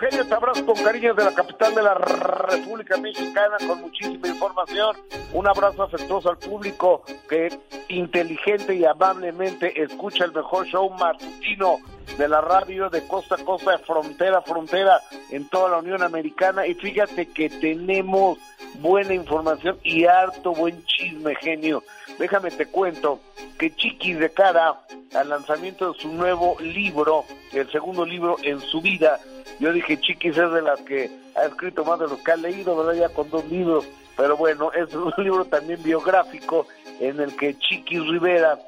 Eugenio, 0.00 0.26
te 0.26 0.34
abrazo 0.34 0.64
con 0.64 0.82
cariño 0.82 1.12
de 1.12 1.24
la 1.24 1.34
capital 1.34 1.74
de 1.74 1.82
la 1.82 1.92
República 1.92 2.96
Mexicana 2.96 3.58
con 3.66 3.82
muchísima 3.82 4.28
información. 4.28 4.96
Un 5.34 5.46
abrazo 5.46 5.82
afectuoso 5.82 6.30
al 6.30 6.38
público 6.38 7.02
que 7.28 7.50
inteligente 7.88 8.74
y 8.74 8.86
amablemente 8.86 9.82
escucha 9.82 10.24
el 10.24 10.32
mejor 10.32 10.66
show 10.66 10.88
matutino 10.88 11.80
de 12.16 12.28
la 12.28 12.40
radio 12.40 12.88
de 12.88 13.06
costa 13.06 13.34
a 13.34 13.44
costa, 13.44 13.76
frontera 13.80 14.38
a 14.38 14.42
frontera 14.42 15.00
en 15.30 15.46
toda 15.50 15.68
la 15.68 15.78
Unión 15.78 16.02
Americana. 16.02 16.66
Y 16.66 16.72
fíjate 16.74 17.26
que 17.26 17.50
tenemos 17.50 18.38
buena 18.76 19.12
información 19.12 19.78
y 19.82 20.06
harto 20.06 20.54
buen 20.54 20.82
chisme, 20.86 21.34
genio. 21.34 21.84
Déjame 22.18 22.50
te 22.50 22.64
cuento 22.64 23.20
que 23.58 23.74
Chiquis 23.76 24.18
de 24.18 24.30
cara 24.30 24.80
al 25.14 25.28
lanzamiento 25.28 25.92
de 25.92 25.98
su 25.98 26.08
nuevo 26.08 26.56
libro, 26.60 27.26
el 27.52 27.70
segundo 27.70 28.06
libro 28.06 28.36
en 28.42 28.60
su 28.60 28.80
vida, 28.80 29.20
yo 29.58 29.72
dije 29.72 30.00
Chiquis 30.00 30.36
es 30.36 30.52
de 30.52 30.62
las 30.62 30.80
que 30.82 31.10
ha 31.36 31.44
escrito 31.44 31.84
más 31.84 31.98
de 31.98 32.08
los 32.08 32.18
que 32.20 32.32
ha 32.32 32.36
leído, 32.36 32.76
¿verdad? 32.76 33.08
Ya 33.08 33.08
con 33.14 33.28
dos 33.30 33.44
libros, 33.46 33.88
pero 34.16 34.36
bueno, 34.36 34.72
es 34.74 34.94
un 34.94 35.12
libro 35.18 35.44
también 35.44 35.82
biográfico 35.82 36.66
en 37.00 37.20
el 37.20 37.36
que 37.36 37.58
Chiquis 37.58 38.06
Rivera 38.06 38.58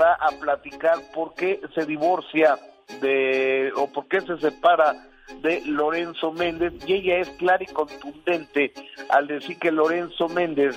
va 0.00 0.14
a 0.14 0.30
platicar 0.40 0.98
por 1.14 1.34
qué 1.34 1.60
se 1.74 1.84
divorcia 1.86 2.58
de, 3.00 3.72
o 3.76 3.86
por 3.88 4.06
qué 4.08 4.20
se 4.20 4.38
separa 4.38 5.06
de 5.42 5.62
Lorenzo 5.64 6.32
Méndez, 6.32 6.72
y 6.86 6.94
ella 6.94 7.18
es 7.18 7.30
clara 7.30 7.62
y 7.62 7.66
contundente 7.66 8.72
al 9.08 9.28
decir 9.28 9.58
que 9.58 9.70
Lorenzo 9.70 10.28
Méndez 10.28 10.76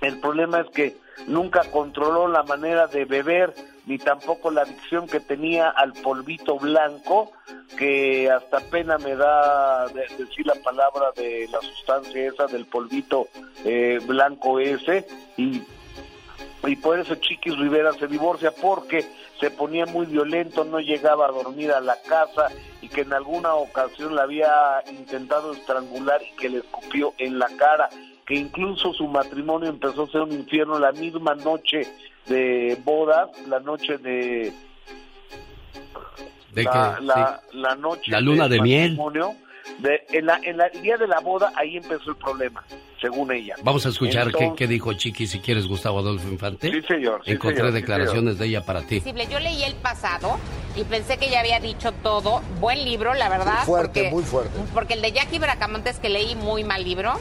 el 0.00 0.20
problema 0.20 0.60
es 0.60 0.70
que 0.70 0.96
nunca 1.26 1.62
controló 1.70 2.28
la 2.28 2.42
manera 2.44 2.86
de 2.86 3.04
beber 3.04 3.52
ni 3.88 3.98
tampoco 3.98 4.50
la 4.50 4.62
adicción 4.62 5.06
que 5.08 5.18
tenía 5.18 5.70
al 5.70 5.94
polvito 5.94 6.58
blanco, 6.58 7.32
que 7.78 8.30
hasta 8.30 8.60
pena 8.60 8.98
me 8.98 9.16
da 9.16 9.88
de- 9.88 10.06
decir 10.18 10.46
la 10.46 10.54
palabra 10.56 11.10
de 11.16 11.48
la 11.50 11.60
sustancia 11.62 12.28
esa 12.28 12.46
del 12.46 12.66
polvito 12.66 13.28
eh, 13.64 13.98
blanco 14.06 14.60
ese, 14.60 15.06
y, 15.38 15.62
y 16.66 16.76
por 16.76 16.98
eso 16.98 17.14
Chiquis 17.14 17.56
Rivera 17.58 17.94
se 17.94 18.06
divorcia 18.06 18.50
porque 18.52 19.06
se 19.40 19.50
ponía 19.50 19.86
muy 19.86 20.04
violento, 20.04 20.64
no 20.64 20.80
llegaba 20.80 21.26
a 21.26 21.32
dormir 21.32 21.72
a 21.72 21.80
la 21.80 21.96
casa 22.02 22.48
y 22.82 22.88
que 22.88 23.00
en 23.02 23.12
alguna 23.14 23.54
ocasión 23.54 24.14
la 24.14 24.24
había 24.24 24.82
intentado 24.90 25.52
estrangular 25.52 26.20
y 26.22 26.36
que 26.36 26.50
le 26.50 26.58
escupió 26.58 27.14
en 27.18 27.38
la 27.38 27.48
cara 27.56 27.88
que 28.26 28.34
incluso 28.34 28.92
su 28.92 29.06
matrimonio 29.08 29.70
empezó 29.70 30.02
a 30.02 30.08
ser 30.08 30.20
un 30.20 30.32
infierno 30.32 30.78
la 30.78 30.92
misma 30.92 31.34
noche 31.34 31.86
de 32.28 32.78
bodas, 32.84 33.28
la 33.46 33.60
noche 33.60 33.98
de 33.98 34.52
De 36.52 36.64
la, 36.64 36.96
que- 36.98 37.04
la, 37.04 37.40
la 37.52 37.74
noche 37.76 38.10
La 38.10 38.20
luna 38.20 38.48
de 38.48 38.60
miel. 38.60 38.98
de, 39.78 40.02
en 40.12 40.26
la, 40.26 40.40
en 40.42 40.56
la- 40.56 40.66
el 40.66 40.82
día 40.82 40.96
de 40.96 41.06
la 41.06 41.20
boda 41.20 41.52
ahí 41.56 41.76
empezó 41.76 42.10
el 42.10 42.16
problema, 42.16 42.64
según 43.00 43.32
ella. 43.32 43.54
Vamos 43.62 43.84
a 43.86 43.90
escuchar 43.90 44.24
qué, 44.32 44.44
Entonces- 44.44 44.52
qué 44.58 44.66
dijo 44.66 44.92
Chiqui 44.92 45.26
si 45.26 45.40
quieres 45.40 45.66
Gustavo 45.66 45.98
Adolfo 46.00 46.28
Infante. 46.28 46.70
Sí, 46.70 46.82
señor, 46.86 47.22
sí, 47.24 47.32
Encontré 47.32 47.56
señor, 47.58 47.72
sí, 47.72 47.80
declaraciones 47.80 48.38
de 48.38 48.46
ella 48.46 48.64
para 48.64 48.82
ti. 48.82 49.00
Posible. 49.00 49.26
Yo 49.28 49.38
leí 49.40 49.62
el 49.62 49.74
pasado 49.74 50.36
y 50.76 50.84
pensé 50.84 51.16
que 51.18 51.30
ya 51.30 51.40
había 51.40 51.60
dicho 51.60 51.92
todo. 51.92 52.42
Buen 52.60 52.84
libro, 52.84 53.14
la 53.14 53.28
verdad. 53.28 53.64
Fuerte, 53.64 54.02
porque, 54.04 54.10
muy 54.10 54.22
fuerte. 54.24 54.58
Porque 54.74 54.94
el 54.94 55.02
de 55.02 55.12
Jackie 55.12 55.38
Bracamontes 55.38 55.98
que 55.98 56.08
leí, 56.08 56.34
muy 56.36 56.64
mal 56.64 56.84
libro. 56.84 57.14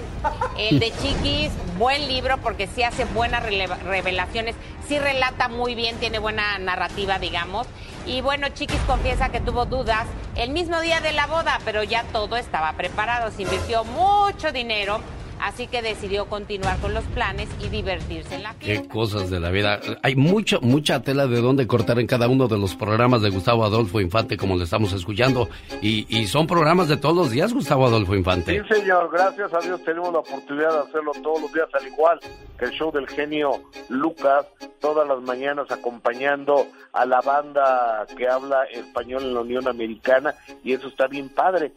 El 0.58 0.80
de 0.80 0.92
Chiquis, 1.02 1.52
buen 1.78 2.08
libro 2.08 2.38
porque 2.42 2.68
sí 2.68 2.84
hace 2.84 3.06
buenas 3.06 3.44
revelaciones. 3.84 4.56
Sí 4.88 4.98
relata 5.00 5.48
muy 5.50 5.76
bien, 5.76 5.98
tiene 5.98 6.20
buena 6.20 6.58
narrativa, 6.60 7.20
digamos. 7.20 7.68
Y 8.06 8.22
bueno, 8.22 8.48
Chiquis 8.50 8.80
confiesa 8.88 9.30
que 9.30 9.42
tuvo 9.42 9.66
dudas 9.66 10.06
el 10.36 10.52
mismo 10.52 10.80
día 10.80 11.02
de 11.02 11.12
la 11.12 11.28
boda, 11.28 11.60
pero 11.66 11.84
ya 11.84 12.04
todo 12.06 12.38
estaba 12.38 12.72
preparado. 12.74 13.32
Se 13.32 13.42
invirtió 13.44 13.84
mucho 13.84 14.52
dinero 14.54 15.02
así 15.42 15.68
que 15.68 15.82
decidió 15.82 16.26
continuar 16.26 16.78
con 16.80 16.94
los 16.94 17.04
planes 17.06 17.50
y 17.64 17.70
divertirse 17.70 18.36
en 18.36 18.44
la 18.44 18.54
fiesta. 18.54 18.84
Qué 18.84 18.90
cosas 18.90 19.30
de 19.30 19.40
la 19.40 19.50
vida. 19.50 19.80
Hay 20.04 20.16
mucho, 20.16 20.60
mucha 20.62 21.02
tela 21.02 21.28
de 21.28 21.42
dónde 21.42 21.68
cortar 21.68 22.00
en 22.00 22.08
cada 22.08 22.28
uno 22.28 22.48
de 22.48 22.58
los 22.58 22.76
programas 22.76 23.22
de 23.22 23.30
Gustavo 23.30 23.66
Adolfo 23.66 24.02
Infante, 24.02 24.38
como 24.38 24.56
le 24.56 24.64
estamos 24.64 24.94
escuchando. 24.94 25.50
Y, 25.82 26.06
y 26.10 26.28
son 26.28 26.48
programas 26.48 26.88
de 26.88 26.98
todos 26.98 27.16
los 27.16 27.32
días, 27.32 27.54
Gustavo 27.54 27.88
Adolfo 27.88 28.16
Infante. 28.16 28.62
Sí, 28.62 28.76
señor, 28.76 29.10
gracias 29.12 29.54
a 29.54 29.60
Dios 29.60 29.84
tenemos 29.84 30.12
la 30.14 30.20
oportunidad 30.20 30.72
de 30.72 30.90
hacerlo 30.90 31.12
todos 31.24 31.42
los 31.42 31.54
días, 31.54 31.68
al 31.74 31.88
igual 31.88 32.20
que 32.58 32.66
el 32.66 32.72
show 32.72 32.92
del 32.92 33.08
genio 33.08 33.52
Lucas, 33.90 34.46
todas 34.80 35.08
las 35.08 35.22
mañanas 35.22 35.70
acompañando 35.72 36.68
a 36.92 37.06
la 37.06 37.22
banda 37.22 38.06
que 38.18 38.28
habla 38.28 38.64
español 38.66 39.24
en 39.24 39.34
la 39.34 39.42
Unión 39.42 39.68
Americana, 39.68 40.34
y 40.64 40.74
eso 40.74 40.88
está 40.88 41.08
bien 41.08 41.30
padre. 41.30 41.74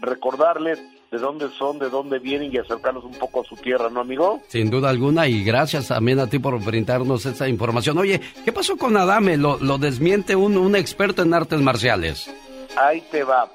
recordarles 0.00 0.80
de 1.10 1.18
dónde 1.18 1.48
son, 1.58 1.78
de 1.78 1.90
dónde 1.90 2.18
vienen 2.18 2.52
y 2.52 2.58
acercarnos 2.58 3.04
un 3.04 3.14
poco 3.14 3.40
a 3.40 3.44
su 3.44 3.56
tierra, 3.56 3.90
¿no, 3.90 4.00
amigo? 4.00 4.40
Sin 4.46 4.70
duda 4.70 4.90
alguna 4.90 5.26
y 5.26 5.42
gracias 5.42 5.88
también 5.88 6.20
a 6.20 6.28
ti 6.28 6.38
por 6.38 6.62
brindarnos 6.64 7.26
esta 7.26 7.48
información. 7.48 7.98
Oye, 7.98 8.20
¿qué 8.44 8.52
pasó 8.52 8.76
con 8.76 8.96
Adame? 8.96 9.36
Lo, 9.36 9.58
lo 9.58 9.78
desmiente 9.78 10.36
un, 10.36 10.56
un 10.56 10.76
experto 10.76 11.22
en 11.22 11.34
artes 11.34 11.60
marciales. 11.60 12.32
Ahí 12.76 13.02
te 13.10 13.24
va. 13.24 13.50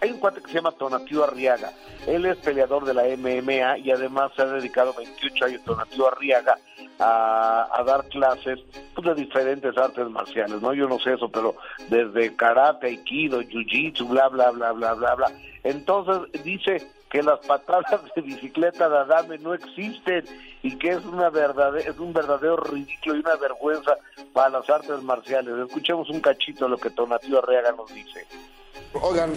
Hay 0.00 0.10
un 0.10 0.18
cuate 0.18 0.40
que 0.40 0.48
se 0.48 0.54
llama 0.54 0.72
Tonatiu 0.72 1.22
Arriaga. 1.22 1.72
Él 2.06 2.26
es 2.26 2.36
peleador 2.38 2.84
de 2.84 2.94
la 2.94 3.04
MMA 3.04 3.78
y 3.78 3.90
además 3.90 4.32
se 4.34 4.42
ha 4.42 4.46
dedicado 4.46 4.94
28 4.96 5.44
años 5.44 5.64
Tonatiu 5.64 6.06
Arriaga 6.06 6.58
a, 6.98 7.82
dar 7.86 8.04
clases 8.08 8.60
pues, 8.94 9.06
de 9.06 9.14
diferentes 9.14 9.76
artes 9.76 10.08
marciales, 10.08 10.60
¿no? 10.60 10.72
Yo 10.74 10.88
no 10.88 10.98
sé 10.98 11.14
eso, 11.14 11.28
pero 11.28 11.56
desde 11.88 12.34
karate, 12.36 12.86
aikido, 12.86 13.40
jiu-jitsu, 13.42 14.08
bla, 14.08 14.28
bla, 14.28 14.50
bla, 14.50 14.72
bla, 14.72 14.94
bla, 14.94 15.14
bla. 15.14 15.32
Entonces 15.64 16.42
dice 16.44 16.86
que 17.10 17.22
las 17.22 17.40
patadas 17.40 18.02
de 18.14 18.22
bicicleta 18.22 18.88
de 18.88 18.98
Adame 18.98 19.38
no 19.38 19.52
existen 19.52 20.24
y 20.62 20.78
que 20.78 20.90
es 20.90 21.04
una 21.04 21.28
verdadera, 21.28 21.90
es 21.90 21.98
un 21.98 22.12
verdadero 22.12 22.56
ridículo 22.56 23.16
y 23.16 23.20
una 23.20 23.36
vergüenza 23.36 23.96
para 24.32 24.48
las 24.50 24.70
artes 24.70 25.02
marciales. 25.02 25.54
Escuchemos 25.58 26.08
un 26.08 26.20
cachito 26.20 26.64
de 26.64 26.70
lo 26.70 26.78
que 26.78 26.90
Tonatiu 26.90 27.38
Arriaga 27.38 27.72
nos 27.72 27.92
dice. 27.92 28.26
Oigan, 28.94 29.32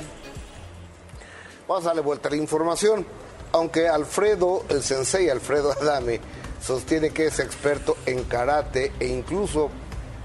vamos 1.67 1.85
a 1.85 1.89
darle 1.89 2.01
vuelta 2.01 2.27
a 2.27 2.31
la 2.31 2.37
información. 2.37 3.05
Aunque 3.51 3.87
Alfredo, 3.87 4.65
el 4.69 4.83
sensei 4.83 5.29
Alfredo 5.29 5.71
Adame, 5.71 6.19
sostiene 6.61 7.11
que 7.11 7.27
es 7.27 7.39
experto 7.39 7.97
en 8.05 8.23
karate 8.23 8.91
e 8.99 9.07
incluso 9.07 9.69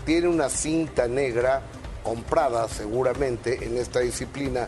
tiene 0.04 0.28
una 0.28 0.48
cinta 0.48 1.06
negra 1.06 1.62
comprada 2.02 2.68
seguramente 2.68 3.64
en 3.64 3.76
esta 3.76 4.00
disciplina 4.00 4.66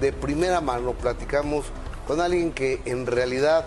de 0.00 0.12
primera 0.12 0.60
mano. 0.60 0.92
Platicamos 0.94 1.66
con 2.06 2.20
alguien 2.20 2.52
que 2.52 2.80
en 2.84 3.06
realidad 3.06 3.66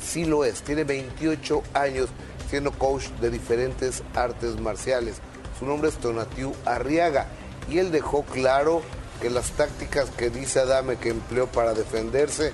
sí 0.00 0.24
lo 0.24 0.44
es. 0.44 0.62
Tiene 0.62 0.84
28 0.84 1.62
años 1.74 2.08
siendo 2.48 2.72
coach 2.72 3.08
de 3.20 3.30
diferentes 3.30 4.02
artes 4.14 4.58
marciales. 4.60 5.16
Su 5.58 5.66
nombre 5.66 5.90
es 5.90 5.96
Tonatiu 5.96 6.54
Arriaga 6.64 7.26
y 7.68 7.78
él 7.78 7.92
dejó 7.92 8.22
claro 8.24 8.82
que 9.20 9.30
las 9.30 9.50
tácticas 9.52 10.10
que 10.10 10.30
dice 10.30 10.60
Adame 10.60 10.96
que 10.96 11.10
empleó 11.10 11.46
para 11.46 11.74
defenderse 11.74 12.52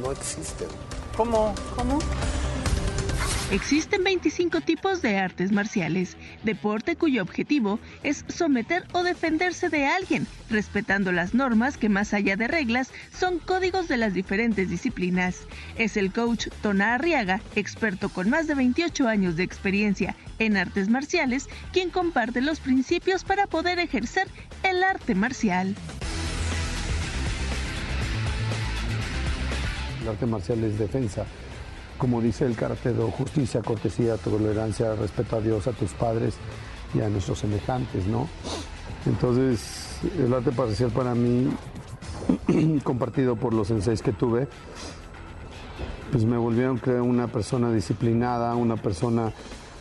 no 0.00 0.12
existen. 0.12 0.68
¿Cómo? 1.16 1.54
¿Cómo? 1.76 1.98
Existen 3.50 4.04
25 4.04 4.60
tipos 4.60 5.02
de 5.02 5.18
artes 5.18 5.50
marciales, 5.50 6.16
deporte 6.44 6.94
cuyo 6.94 7.20
objetivo 7.20 7.80
es 8.04 8.24
someter 8.28 8.84
o 8.92 9.02
defenderse 9.02 9.68
de 9.68 9.86
alguien, 9.86 10.28
respetando 10.50 11.10
las 11.10 11.34
normas 11.34 11.76
que 11.76 11.88
más 11.88 12.14
allá 12.14 12.36
de 12.36 12.46
reglas 12.46 12.92
son 13.12 13.40
códigos 13.40 13.88
de 13.88 13.96
las 13.96 14.14
diferentes 14.14 14.70
disciplinas. 14.70 15.48
Es 15.76 15.96
el 15.96 16.12
coach 16.12 16.46
Tona 16.62 16.94
Arriaga, 16.94 17.40
experto 17.56 18.08
con 18.08 18.30
más 18.30 18.46
de 18.46 18.54
28 18.54 19.08
años 19.08 19.34
de 19.34 19.42
experiencia 19.42 20.14
en 20.38 20.56
artes 20.56 20.88
marciales, 20.88 21.48
quien 21.72 21.90
comparte 21.90 22.40
los 22.40 22.60
principios 22.60 23.24
para 23.24 23.48
poder 23.48 23.80
ejercer 23.80 24.28
el 24.62 24.82
arte 24.82 25.14
marcial. 25.14 25.74
El 30.02 30.08
arte 30.08 30.26
marcial 30.26 30.64
es 30.64 30.78
defensa 30.78 31.26
como 32.00 32.22
dice 32.22 32.46
el 32.46 32.56
carácter 32.56 32.94
de 32.94 33.04
justicia, 33.04 33.60
cortesía, 33.60 34.16
tolerancia, 34.16 34.94
respeto 34.94 35.36
a 35.36 35.40
Dios, 35.42 35.66
a 35.66 35.72
tus 35.72 35.92
padres 35.92 36.34
y 36.94 37.02
a 37.02 37.10
nuestros 37.10 37.40
semejantes, 37.40 38.06
¿no? 38.06 38.26
Entonces, 39.04 39.98
el 40.18 40.32
arte 40.32 40.50
parcial 40.50 40.90
para 40.90 41.14
mí, 41.14 41.50
compartido 42.84 43.36
por 43.36 43.52
los 43.52 43.68
senseis 43.68 44.00
que 44.00 44.12
tuve, 44.12 44.48
pues 46.10 46.24
me 46.24 46.38
volvieron 46.38 46.78
creo 46.78 47.04
una 47.04 47.28
persona 47.28 47.70
disciplinada, 47.70 48.56
una 48.56 48.76
persona 48.76 49.34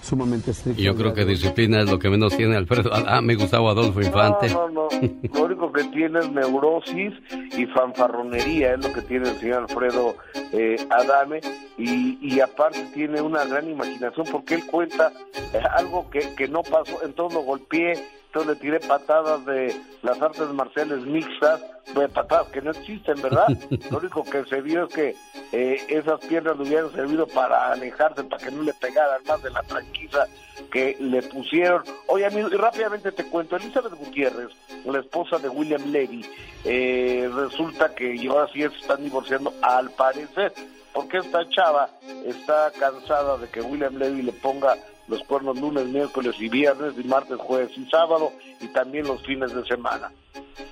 sumamente 0.09 0.51
estricta. 0.51 0.81
Yo 0.81 0.95
creo 0.95 1.13
que 1.13 1.25
disciplina 1.25 1.81
es 1.81 1.89
lo 1.89 1.99
que 1.99 2.09
menos 2.09 2.35
tiene 2.35 2.57
Alfredo. 2.57 2.89
Ah, 2.93 3.21
me 3.21 3.35
gustaba 3.35 3.71
Adolfo 3.71 4.01
Infante. 4.01 4.49
No, 4.49 4.69
no, 4.69 4.87
no. 4.91 5.09
Lo 5.33 5.43
único 5.45 5.71
que 5.71 5.83
tiene 5.85 6.19
es 6.19 6.31
neurosis 6.31 7.13
y 7.57 7.65
fanfarronería, 7.67 8.73
es 8.73 8.85
lo 8.85 8.91
que 8.91 9.01
tiene 9.03 9.29
el 9.29 9.35
señor 9.37 9.67
Alfredo 9.69 10.15
eh, 10.51 10.75
Adame. 10.89 11.41
Y, 11.77 12.17
y, 12.21 12.41
aparte 12.41 12.83
tiene 12.93 13.21
una 13.21 13.45
gran 13.45 13.69
imaginación 13.69 14.25
porque 14.29 14.55
él 14.55 14.65
cuenta 14.65 15.13
eh, 15.53 15.61
algo 15.77 16.09
que, 16.09 16.35
que 16.35 16.47
no 16.49 16.61
pasó, 16.61 17.01
entonces 17.05 17.39
lo 17.39 17.45
golpeé 17.45 17.93
entonces 18.29 18.53
le 18.53 18.61
tiré 18.61 18.79
patadas 18.79 19.43
de 19.47 19.75
las 20.03 20.21
artes 20.21 20.47
marciales 20.49 21.03
mixtas, 21.03 21.61
de 21.95 22.07
patadas 22.09 22.49
que 22.49 22.61
no 22.61 22.69
existen, 22.69 23.19
¿verdad? 23.23 23.47
Lo 23.89 23.97
único 23.97 24.23
que 24.23 24.45
se 24.45 24.61
vio 24.61 24.85
es 24.85 24.93
que 24.93 25.15
eh, 25.51 25.83
esas 25.89 26.19
piernas 26.21 26.55
le 26.57 26.63
hubieran 26.63 26.91
servido 26.91 27.25
para 27.25 27.71
alejarse, 27.71 28.23
para 28.23 28.45
que 28.45 28.51
no 28.51 28.61
le 28.61 28.73
pegaran 28.75 29.23
más 29.25 29.41
de 29.41 29.49
la 29.49 29.63
tranquila 29.63 30.27
que 30.71 30.95
le 30.99 31.23
pusieron. 31.23 31.81
Oye, 32.05 32.27
amigo, 32.27 32.49
y 32.51 32.55
rápidamente 32.55 33.11
te 33.11 33.25
cuento, 33.25 33.55
Elizabeth 33.55 33.95
Gutiérrez, 33.95 34.49
la 34.85 34.99
esposa 34.99 35.39
de 35.39 35.49
William 35.49 35.91
Levy, 35.91 36.23
eh, 36.65 37.31
resulta 37.33 37.95
que 37.95 38.15
ahora 38.29 38.47
sí 38.53 38.61
están 38.61 39.03
divorciando 39.03 39.51
al 39.63 39.89
parecer, 39.89 40.53
porque 40.93 41.17
esta 41.17 41.49
chava 41.49 41.89
está 42.27 42.71
cansada 42.79 43.37
de 43.37 43.47
que 43.47 43.61
William 43.61 43.95
Levy 43.97 44.21
le 44.21 44.33
ponga 44.33 44.77
los 45.09 45.23
cuernos 45.23 45.59
lunes, 45.59 45.85
miércoles 45.87 46.35
y 46.39 46.49
viernes, 46.49 46.93
y 46.97 47.03
martes, 47.03 47.37
jueves 47.37 47.77
y 47.77 47.85
sábado, 47.89 48.31
y 48.61 48.67
también 48.67 49.07
los 49.07 49.21
fines 49.25 49.53
de 49.53 49.65
semana. 49.65 50.11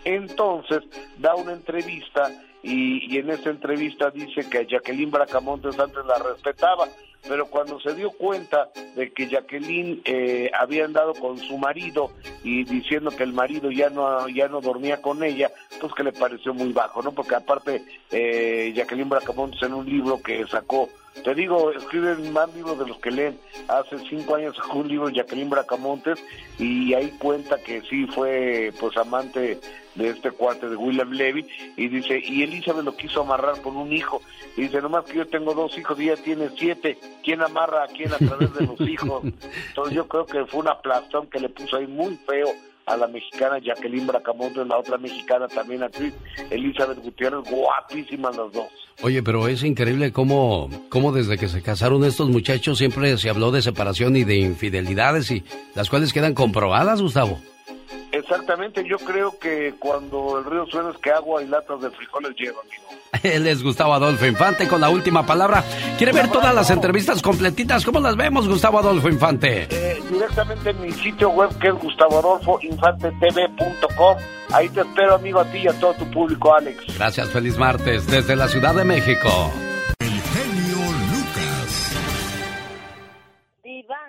Entonces, 0.06 0.84
da 1.18 1.36
una 1.36 1.54
entrevista 1.54 2.32
y, 2.64 3.14
y 3.14 3.18
en 3.18 3.30
esa 3.30 3.50
entrevista 3.50 4.12
dice 4.12 4.48
que 4.50 4.66
Jacqueline 4.66 5.12
Bracamontes 5.12 5.80
antes 5.80 6.06
la 6.06 6.18
respetaba, 6.20 6.88
pero 7.28 7.48
cuando 7.48 7.80
se 7.80 7.94
dio 7.94 8.12
cuenta 8.12 8.70
de 8.96 9.12
que 9.12 9.28
Jacqueline 9.28 10.02
eh, 10.06 10.52
había 10.58 10.86
andado 10.86 11.14
con 11.14 11.38
su 11.38 11.58
marido 11.58 12.12
y 12.44 12.64
diciendo 12.64 13.12
que 13.12 13.24
el 13.24 13.34
marido 13.34 13.72
ya 13.72 13.90
no 13.90 14.28
ya 14.30 14.48
no 14.48 14.62
dormía 14.62 15.02
con 15.02 15.24
ella, 15.24 15.52
pues 15.80 15.94
que 15.94 16.04
le 16.04 16.14
pareció 16.14 16.54
muy 16.54 16.72
bajo, 16.72 17.02
¿no? 17.02 17.12
Porque 17.12 17.36
aparte 17.36 17.84
eh, 18.12 18.72
Jacqueline 18.76 19.10
Bracamontes 19.10 19.62
en 19.64 19.74
un 19.74 19.86
libro 19.86 20.22
que 20.22 20.46
sacó 20.48 20.90
te 21.24 21.36
digo, 21.36 21.72
escriben 21.72 22.32
más 22.32 22.54
libros 22.54 22.80
de 22.80 22.88
los 22.88 22.98
que 23.00 23.12
leen. 23.12 23.40
Hace 23.68 23.98
cinco 24.10 24.36
años 24.36 24.56
sacó 24.56 24.80
un 24.80 24.88
libro 24.88 25.10
Jacqueline 25.10 25.50
Bracamontes 25.50 26.24
y 26.58 26.94
ahí 26.94 27.12
cuenta 27.20 27.58
que 27.58 27.82
sí 27.82 28.06
fue 28.08 28.74
pues 28.80 28.96
amante 28.98 29.60
de 29.96 30.10
este 30.10 30.32
cuate 30.32 30.70
de 30.70 30.76
William 30.76 31.12
Levy 31.12 31.48
y 31.76 31.88
dice, 31.88 32.22
y 32.24 32.44
Elizabeth 32.44 32.86
lo 32.86 32.96
quiso 32.96 33.22
amarrar 33.22 33.62
con 33.62 33.76
un 33.76 33.92
hijo. 33.92 34.22
Y 34.56 34.64
dice, 34.64 34.82
nomás 34.82 35.06
que 35.06 35.18
yo 35.18 35.28
tengo 35.28 35.54
dos 35.54 35.78
hijos 35.78 36.00
y 36.00 36.10
ella 36.10 36.22
tiene 36.22 36.50
siete. 36.58 36.98
¿Quién 37.24 37.42
amarra 37.42 37.84
a 37.84 37.88
quién 37.88 38.14
a 38.14 38.18
través 38.18 38.54
de 38.54 38.66
los 38.66 38.80
hijos? 38.82 39.24
Entonces 39.70 39.96
yo 39.96 40.08
creo 40.08 40.26
que 40.26 40.46
fue 40.46 40.62
una 40.62 40.72
aplastón 40.72 41.28
que 41.28 41.40
le 41.40 41.50
puso 41.50 41.78
ahí 41.78 41.88
muy 41.88 42.16
feo 42.28 42.50
a 42.88 42.98
la 42.98 43.08
mexicana 43.08 43.60
Jacqueline 43.60 44.08
Bracamontes, 44.08 44.66
la 44.66 44.78
otra 44.78 44.98
mexicana 44.98 45.48
también 45.48 45.84
actriz, 45.84 46.14
Elizabeth 46.50 47.00
Gutiérrez, 47.04 47.44
guapísimas 47.50 48.36
las 48.36 48.52
dos. 48.52 48.68
Oye, 49.04 49.22
pero 49.22 49.48
es 49.48 49.64
increíble 49.64 50.12
cómo, 50.12 50.70
cómo 50.90 51.12
desde 51.12 51.38
que 51.38 51.48
se 51.48 51.62
casaron 51.62 52.04
estos 52.04 52.30
muchachos 52.30 52.80
siempre 52.80 53.18
se 53.18 53.30
habló 53.30 53.52
de 53.52 53.62
separación 53.62 54.16
y 54.16 54.24
de 54.24 54.38
infidelidades 54.38 55.30
y 55.30 55.44
las 55.76 55.90
cuales 55.90 56.14
quedan 56.14 56.34
comprobadas, 56.34 57.02
Gustavo. 57.02 57.40
Exactamente, 58.12 58.84
yo 58.88 58.98
creo 58.98 59.38
que 59.38 59.76
cuando 59.80 60.40
el 60.40 60.46
río 60.46 60.66
suena 60.68 60.92
es 60.92 60.98
que 60.98 61.12
agua 61.12 61.44
y 61.44 61.48
latas 61.48 61.82
de 61.82 61.92
frijoles 61.92 62.34
llevan, 62.38 62.66
amigo. 62.66 62.88
Él 63.24 63.48
es 63.48 63.64
Gustavo 63.64 63.94
Adolfo 63.94 64.26
Infante 64.26 64.68
con 64.68 64.82
la 64.82 64.90
última 64.90 65.26
palabra. 65.26 65.64
¿Quiere 65.98 66.12
ver 66.14 66.30
todas 66.32 66.54
las 66.56 66.70
entrevistas 66.70 67.22
completitas? 67.22 67.84
¿Cómo 67.84 68.00
las 68.00 68.16
vemos, 68.16 68.48
Gustavo 68.48 68.80
Adolfo 68.80 69.10
Infante? 69.10 69.68
Eh, 69.70 70.02
directamente 70.10 70.70
en 70.70 70.80
mi 70.82 70.94
sitio 70.94 71.32
web 71.32 71.50
que 71.60 71.68
es 71.68 71.74
gustavoadolfoinfantetv.com. 71.74 74.18
Ahí 74.54 74.70
te 74.70 74.80
espero, 74.82 75.16
amigo, 75.16 75.42
a 75.42 75.52
ti 75.52 75.58
y 75.60 75.68
a 75.68 75.78
todo 75.80 75.94
tu 75.96 76.10
público, 76.10 76.56
Alex. 76.56 76.98
Gracias, 76.98 77.30
feliz 77.30 77.58
martes 77.58 78.08
desde 78.08 78.38
la 78.38 78.48
Ciudad 78.48 78.74
de 78.74 78.86
México. 78.86 79.52
El 80.00 80.22
genio 80.22 80.78
Lucas. 81.12 81.92
Diva, 83.64 84.00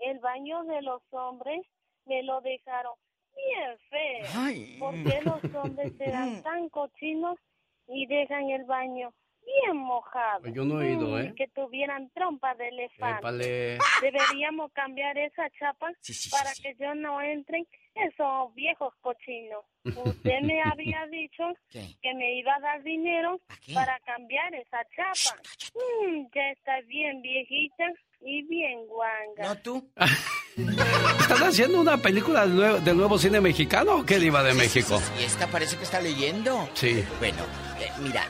el 0.00 0.18
baño 0.18 0.64
de 0.64 0.82
los 0.82 1.00
hombres 1.12 1.64
me 2.08 2.22
lo 2.22 2.40
dejaron 2.40 2.94
bien 3.36 3.78
feo. 3.90 4.78
¿Por 4.78 4.94
qué 5.04 5.20
los 5.22 5.54
hombres 5.54 5.92
eran 6.00 6.42
tan 6.42 6.68
cochinos 6.70 7.38
y 7.86 8.06
dejan 8.06 8.50
el 8.50 8.64
baño 8.64 9.12
bien 9.48 9.76
mojado. 9.76 10.46
Yo 10.48 10.64
no 10.64 10.80
he 10.80 10.92
ido, 10.92 11.18
¿eh? 11.18 11.32
Que 11.36 11.48
tuvieran 11.48 12.10
trompa 12.10 12.54
de 12.54 12.68
elefante. 12.68 13.18
Épale. 13.20 13.78
Deberíamos 14.02 14.72
cambiar 14.72 15.16
esa 15.16 15.48
chapa 15.58 15.90
para 16.30 16.52
que 16.62 16.76
yo 16.78 16.94
no 16.94 17.20
entren 17.20 17.66
esos 17.94 18.54
viejos 18.54 18.94
cochinos. 19.00 19.64
Usted 19.84 20.40
me 20.42 20.62
había 20.62 21.06
dicho 21.06 21.44
que 21.70 22.14
me 22.14 22.34
iba 22.38 22.54
a 22.56 22.60
dar 22.60 22.82
dinero 22.82 23.40
para 23.74 23.98
cambiar 24.00 24.54
esa 24.54 24.84
chapa. 24.94 25.40
Mm, 25.74 26.26
ya 26.34 26.50
está 26.50 26.80
bien 26.82 27.22
viejita 27.22 27.84
y 28.20 28.42
bien 28.46 28.86
guanga. 28.86 29.54
¿No 29.54 29.62
tú? 29.62 29.90
¿Están 31.20 31.42
haciendo 31.44 31.80
una 31.80 31.96
película 31.98 32.42
del 32.42 32.56
nuevo, 32.56 32.78
del 32.80 32.96
nuevo 32.96 33.18
cine 33.18 33.40
mexicano 33.40 33.98
o 33.98 34.04
qué 34.04 34.18
diva 34.18 34.42
de 34.42 34.54
México? 34.54 35.00
Y 35.20 35.24
esta 35.24 35.46
parece 35.46 35.76
que 35.76 35.84
está 35.84 36.00
leyendo. 36.00 36.68
Sí. 36.74 37.04
Bueno, 37.20 37.38
eh, 37.80 37.90
mira, 38.00 38.26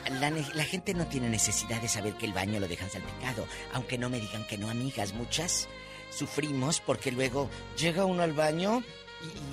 la 0.53 0.63
gente 0.63 0.93
no 0.93 1.07
tiene 1.07 1.29
necesidad 1.29 1.81
de 1.81 1.87
saber 1.87 2.13
que 2.13 2.27
el 2.27 2.33
baño 2.33 2.59
lo 2.59 2.67
dejan 2.67 2.89
salpicado. 2.89 3.47
Aunque 3.73 3.97
no 3.97 4.09
me 4.09 4.19
digan 4.19 4.45
que 4.45 4.57
no, 4.57 4.69
amigas. 4.69 5.13
Muchas 5.13 5.67
sufrimos 6.11 6.81
porque 6.81 7.11
luego 7.11 7.49
llega 7.77 8.05
uno 8.05 8.23
al 8.23 8.33
baño 8.33 8.83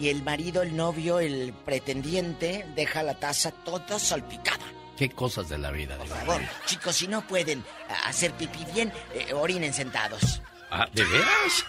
y, 0.01 0.05
y 0.05 0.09
el 0.11 0.23
marido, 0.23 0.63
el 0.63 0.77
novio, 0.77 1.19
el 1.19 1.55
pretendiente 1.65 2.67
deja 2.75 3.03
la 3.03 3.19
taza 3.19 3.53
toda 3.53 3.99
salpicada. 3.99 4.65
Qué 4.97 5.11
cosas 5.11 5.49
de 5.49 5.59
la 5.59 5.71
vida, 5.71 5.97
Por 5.99 6.07
favor, 6.09 6.41
chicos, 6.67 6.97
si 6.97 7.07
no 7.09 7.27
pueden 7.27 7.63
a- 7.89 8.09
hacer 8.09 8.33
pipí 8.33 8.65
bien, 8.75 8.93
eh, 9.15 9.33
orinen 9.35 9.73
sentados. 9.75 10.41
Ah, 10.71 10.89
¿De 10.93 11.05
veras? 11.05 11.65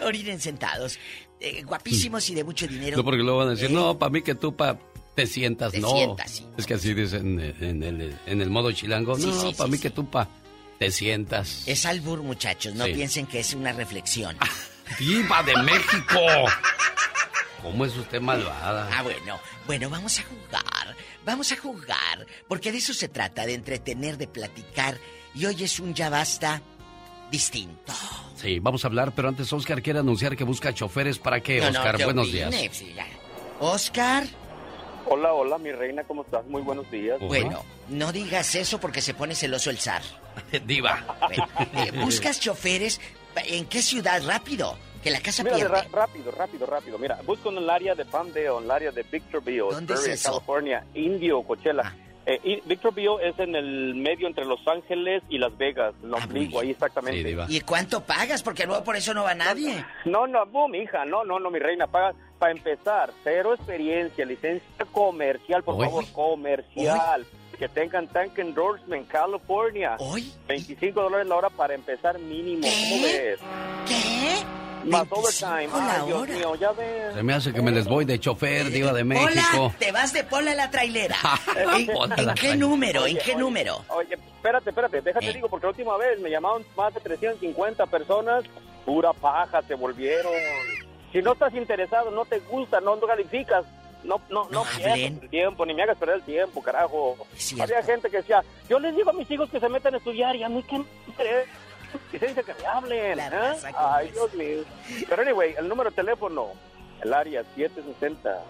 orinen 0.04 0.40
sentados. 0.40 0.98
Eh, 1.40 1.62
guapísimos 1.62 2.28
y 2.30 2.34
de 2.34 2.44
mucho 2.44 2.66
dinero. 2.66 2.96
No, 2.96 3.04
porque 3.04 3.22
luego 3.22 3.38
van 3.38 3.48
a 3.48 3.50
decir, 3.52 3.70
no, 3.70 3.98
para 3.98 4.10
mí 4.10 4.22
que 4.22 4.34
tú 4.34 4.54
pa 4.56 4.78
te 5.14 5.26
sientas, 5.26 5.72
Te 5.72 5.80
no. 5.80 5.90
sientas, 5.90 6.30
sí. 6.30 6.46
Es 6.56 6.66
que 6.66 6.74
así 6.74 6.92
dicen 6.94 7.38
en 7.40 7.82
el, 7.82 8.16
en 8.26 8.40
el 8.42 8.50
modo 8.50 8.72
chilango, 8.72 9.16
Sí, 9.16 9.26
no, 9.26 9.40
sí, 9.40 9.54
para 9.56 9.70
mí 9.70 9.78
que 9.78 9.90
tú 9.90 10.08
pa 10.10 10.28
te 10.78 10.90
sientas. 10.90 11.62
Es 11.66 11.86
albur, 11.86 12.22
muchachos. 12.22 12.74
No 12.74 12.84
piensen 12.86 13.26
que 13.26 13.40
es 13.40 13.54
una 13.54 13.72
reflexión. 13.72 14.36
¡Diva 14.98 15.42
de 15.42 15.56
México! 15.62 16.18
¿Cómo 17.64 17.84
es 17.86 17.96
usted 17.96 18.20
malvada? 18.20 18.88
Ah, 18.92 19.02
bueno. 19.02 19.40
Bueno, 19.66 19.88
vamos 19.90 20.20
a 20.20 20.22
jugar. 20.22 20.94
Vamos 21.24 21.50
a 21.50 21.56
jugar. 21.56 22.26
Porque 22.46 22.70
de 22.70 22.78
eso 22.78 22.92
se 22.94 23.08
trata, 23.08 23.46
de 23.46 23.54
entretener, 23.54 24.18
de 24.18 24.28
platicar. 24.28 24.98
Y 25.34 25.46
hoy 25.46 25.64
es 25.64 25.80
un 25.80 25.94
ya 25.94 26.10
basta 26.10 26.60
distinto. 27.30 27.92
Sí, 28.36 28.60
vamos 28.60 28.84
a 28.84 28.88
hablar, 28.88 29.12
pero 29.16 29.28
antes 29.28 29.52
Oscar 29.52 29.82
quiere 29.82 29.98
anunciar 29.98 30.36
que 30.36 30.44
busca 30.44 30.72
choferes 30.74 31.18
para 31.18 31.40
qué, 31.40 31.58
No, 31.60 31.70
no, 31.70 31.78
Oscar. 31.78 32.04
Buenos 32.04 32.28
opine, 32.28 32.50
días. 32.50 32.76
sí, 32.76 32.92
ya. 32.94 33.06
Oscar, 33.60 34.24
Hola, 35.06 35.32
hola, 35.34 35.58
mi 35.58 35.70
reina, 35.70 36.02
¿cómo 36.04 36.22
estás? 36.22 36.46
Muy 36.46 36.62
buenos 36.62 36.90
días. 36.90 37.18
bueno, 37.20 37.62
no 37.88 38.10
digas 38.10 38.54
eso 38.54 38.80
porque 38.80 39.02
se 39.02 39.12
pone 39.12 39.34
celoso 39.34 39.68
el 39.70 39.78
zar. 39.78 40.02
Diva. 40.66 41.04
Bueno, 41.28 41.48
eh, 41.74 41.90
buscas 42.02 42.40
choferes. 42.40 43.00
¿En 43.46 43.66
qué 43.66 43.82
ciudad? 43.82 44.22
Rápido. 44.24 44.78
Que 45.04 45.10
la 45.10 45.20
casa 45.20 45.42
Mira, 45.44 45.56
pierde. 45.56 45.82
rápido, 45.92 46.30
rápido, 46.32 46.66
rápido. 46.66 46.98
Mira, 46.98 47.18
busco 47.26 47.50
en 47.50 47.58
el 47.58 47.68
área 47.68 47.94
de 47.94 48.06
Palmdale, 48.06 48.46
en 48.46 48.64
el 48.64 48.70
área 48.70 48.90
de 48.90 49.02
Victorville, 49.02 49.60
¿Dónde 49.70 49.92
es 49.92 50.06
eso? 50.08 50.30
Ah. 50.30 50.32
California, 50.32 50.84
Indio, 50.94 51.42
Coachella. 51.42 51.94
Eh, 52.26 52.40
y 52.42 52.60
Victorville 52.66 53.18
es 53.22 53.38
en 53.38 53.54
el 53.54 53.94
medio 53.96 54.26
entre 54.26 54.46
Los 54.46 54.66
Ángeles 54.66 55.22
y 55.28 55.36
Las 55.36 55.54
Vegas, 55.58 55.92
Ah, 55.96 56.04
el 56.04 56.14
ombligo, 56.14 56.60
ahí 56.60 56.70
exactamente. 56.70 57.36
¿Y 57.48 57.60
cuánto 57.60 58.02
pagas? 58.02 58.42
Porque 58.42 58.64
luego 58.64 58.82
por 58.82 58.96
eso 58.96 59.12
no 59.12 59.24
va 59.24 59.34
nadie. 59.34 59.84
No, 60.06 60.26
no, 60.26 60.46
no, 60.46 60.68
mi 60.68 60.78
hija, 60.78 61.04
no, 61.04 61.22
no, 61.22 61.38
no, 61.38 61.50
mi 61.50 61.58
reina, 61.58 61.86
paga 61.86 62.14
para 62.38 62.52
empezar, 62.52 63.12
cero 63.22 63.52
experiencia, 63.54 64.24
licencia 64.24 64.86
comercial, 64.90 65.62
por 65.62 65.84
favor, 65.84 66.04
comercial. 66.12 67.26
Que 67.58 67.68
tengan 67.68 68.08
tank 68.08 68.38
endorsement, 68.38 69.06
California. 69.06 69.98
25 70.48 70.98
dólares 71.02 71.26
la 71.26 71.36
hora 71.36 71.50
para 71.50 71.74
empezar 71.74 72.18
mínimo. 72.18 72.62
¿Cómo 72.66 73.02
ves? 73.02 73.38
¿Qué? 73.86 74.63
Más 74.84 75.06
overtime. 75.10 75.68
Ay, 75.72 76.02
Dios 76.06 76.20
hora. 76.22 76.34
mío, 76.34 76.54
ya. 76.56 76.72
Se 77.14 77.22
me 77.22 77.34
hace 77.34 77.52
que 77.52 77.62
me 77.62 77.70
les 77.70 77.86
voy 77.86 78.04
de 78.04 78.18
chofer, 78.20 78.70
Diva 78.70 78.92
de 78.92 79.04
México. 79.04 79.28
Hola, 79.62 79.74
te 79.78 79.92
vas 79.92 80.12
de 80.12 80.24
pola 80.24 80.52
a 80.52 80.54
la 80.54 80.70
trailera. 80.70 81.16
¿En, 81.76 81.86
Pola 81.86 82.14
a 82.14 82.20
en 82.20 82.26
la 82.26 82.34
qué 82.34 82.40
trailera. 82.40 82.56
número? 82.68 83.00
¿En 83.06 83.16
Oye, 83.16 83.22
qué 83.24 83.32
oye, 83.32 83.40
número? 83.40 83.84
Oye, 83.88 84.14
espérate, 84.14 84.70
espérate, 84.70 85.00
déjate 85.00 85.32
digo, 85.32 85.48
porque 85.48 85.66
la 85.66 85.70
última 85.70 85.96
vez 85.96 86.20
me 86.20 86.30
llamaron 86.30 86.64
más 86.76 86.92
de 86.94 87.00
350 87.00 87.86
personas, 87.86 88.44
pura 88.84 89.12
paja, 89.12 89.62
se 89.62 89.74
volvieron. 89.74 90.32
Si 91.12 91.22
no 91.22 91.32
estás 91.32 91.54
interesado, 91.54 92.10
no 92.10 92.24
te 92.24 92.40
gusta, 92.40 92.80
no, 92.80 92.96
no 92.96 93.06
calificas, 93.06 93.64
no, 94.02 94.20
no, 94.28 94.48
no, 94.50 94.64
pierdas 94.76 94.98
el 94.98 95.28
tiempo, 95.30 95.64
ni 95.64 95.72
me 95.74 95.82
hagas 95.84 95.96
perder 95.96 96.16
el 96.16 96.22
tiempo, 96.22 96.60
carajo. 96.62 97.16
Había 97.60 97.82
gente 97.82 98.10
que 98.10 98.18
decía, 98.18 98.42
yo 98.68 98.78
les 98.78 98.94
digo 98.96 99.10
a 99.10 99.14
mis 99.14 99.30
hijos 99.30 99.48
que 99.48 99.60
se 99.60 99.68
metan 99.68 99.94
a 99.94 99.98
estudiar 99.98 100.34
y 100.36 100.42
a 100.42 100.48
mí 100.48 100.62
que 100.64 100.78
me 100.78 100.84
interesa. 101.06 101.50
Licencia 102.12 102.42
que 102.42 102.54
me 102.54 102.66
hablen. 102.66 103.18
¿eh? 103.18 103.54
Ay, 103.76 104.10
Dios 104.10 104.32
mío. 104.34 104.62
Pero 105.08 105.22
anyway, 105.22 105.54
el 105.58 105.68
número 105.68 105.90
de 105.90 105.96
teléfono, 105.96 106.48
el 107.02 107.12
área 107.12 107.42
760 107.54 108.42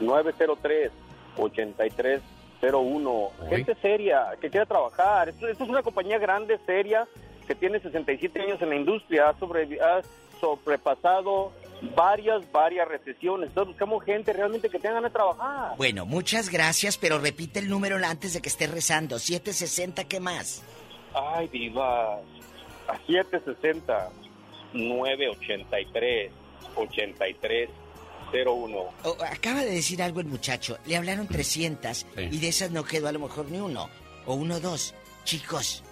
903 0.00 0.90
8301. 1.38 3.30
Gente 3.48 3.74
seria 3.80 4.26
que 4.40 4.50
quiere 4.50 4.66
trabajar. 4.66 5.28
Esto, 5.28 5.48
esto 5.48 5.64
es 5.64 5.70
una 5.70 5.82
compañía 5.82 6.18
grande, 6.18 6.58
seria, 6.66 7.06
que 7.46 7.54
tiene 7.54 7.78
67 7.80 8.40
años 8.40 8.60
en 8.62 8.68
la 8.70 8.76
industria, 8.76 9.28
ha, 9.30 9.38
sobre- 9.38 9.80
ha 9.80 10.00
sobrepasado 10.40 11.52
varias, 11.94 12.50
varias 12.52 12.88
recesiones. 12.88 13.48
Entonces 13.48 13.68
buscamos 13.74 14.04
gente 14.04 14.32
realmente 14.32 14.68
que 14.68 14.78
tenga 14.78 14.94
ganas 14.96 15.10
de 15.12 15.14
trabajar. 15.14 15.76
Bueno, 15.76 16.06
muchas 16.06 16.50
gracias, 16.50 16.96
pero 16.98 17.18
repite 17.18 17.58
el 17.60 17.68
número 17.68 17.96
antes 18.04 18.32
de 18.34 18.40
que 18.42 18.48
esté 18.48 18.66
rezando. 18.66 19.18
760, 19.18 20.04
¿qué 20.04 20.20
más? 20.20 20.62
Ay, 21.14 21.48
divas. 21.48 22.20
A 22.88 22.96
760 23.06 24.10
983 24.74 26.30
8301. 26.76 28.76
Oh, 29.04 29.16
acaba 29.30 29.60
de 29.60 29.70
decir 29.70 30.02
algo 30.02 30.20
el 30.20 30.26
muchacho. 30.26 30.78
Le 30.86 30.96
hablaron 30.96 31.26
300 31.26 32.06
y 32.30 32.38
de 32.38 32.48
esas 32.48 32.70
no 32.70 32.84
quedó 32.84 33.08
a 33.08 33.12
lo 33.12 33.20
mejor 33.20 33.50
ni 33.50 33.58
uno. 33.58 33.88
O 34.26 34.34
uno 34.34 34.56
o 34.56 34.60
dos. 34.60 34.94
Chicos, 35.24 35.82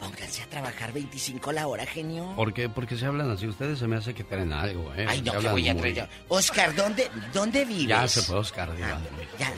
pónganse 0.00 0.42
a 0.42 0.46
trabajar 0.46 0.92
25 0.92 1.52
la 1.52 1.66
hora, 1.66 1.86
genio. 1.86 2.32
¿Por 2.36 2.52
qué? 2.52 2.68
Porque 2.68 2.96
se 2.96 3.06
hablan 3.06 3.30
así. 3.30 3.46
Ustedes 3.46 3.78
se 3.78 3.86
me 3.86 3.96
hace 3.96 4.14
que 4.14 4.24
traen 4.24 4.52
algo, 4.52 4.92
¿eh? 4.94 5.06
Ay, 5.08 5.22
no, 5.22 5.38
que 5.38 5.48
voy 5.48 5.68
a 5.68 5.76
traer. 5.76 6.08
Oscar, 6.28 6.74
¿dónde, 6.74 7.10
¿dónde 7.32 7.64
vives? 7.64 7.88
Ya 7.88 8.08
se 8.08 8.22
fue 8.22 8.36
Oscar, 8.36 8.74
Diva. 8.74 9.00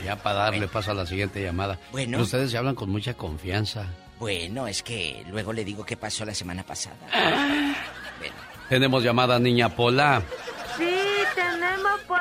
ya. 0.03 0.15
para 0.17 0.39
darle 0.39 0.67
paso 0.67 0.91
a 0.91 0.93
la 0.93 1.05
siguiente 1.05 1.41
llamada. 1.41 1.79
Bueno. 1.91 2.11
Pero 2.11 2.23
ustedes 2.23 2.51
se 2.51 2.57
hablan 2.57 2.75
con 2.75 2.89
mucha 2.89 3.15
confianza. 3.15 3.87
Bueno, 4.19 4.67
es 4.67 4.81
que 4.81 5.23
luego 5.29 5.53
le 5.53 5.63
digo 5.63 5.85
qué 5.85 5.95
pasó 5.95 6.25
la 6.25 6.33
semana 6.33 6.63
pasada. 6.63 6.95
Tenemos 8.69 9.03
llamada 9.03 9.37
Niña 9.39 9.69
Pola. 9.69 10.21
Sí, 10.77 10.89
tenemos 11.35 11.99
por 12.07 12.19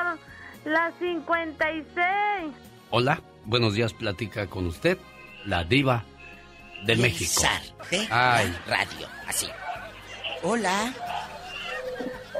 las 0.64 0.92
56. 0.98 2.52
Hola, 2.90 3.20
buenos 3.44 3.74
días, 3.74 3.92
platica 3.94 4.46
con 4.46 4.66
usted, 4.66 4.98
la 5.46 5.64
diva 5.64 6.04
de 6.84 6.96
México. 6.96 7.40
zar 7.40 7.62
de 7.90 8.06
Ay, 8.10 8.54
la 8.68 8.76
radio, 8.76 9.08
así. 9.26 9.46
Hola. 10.42 10.92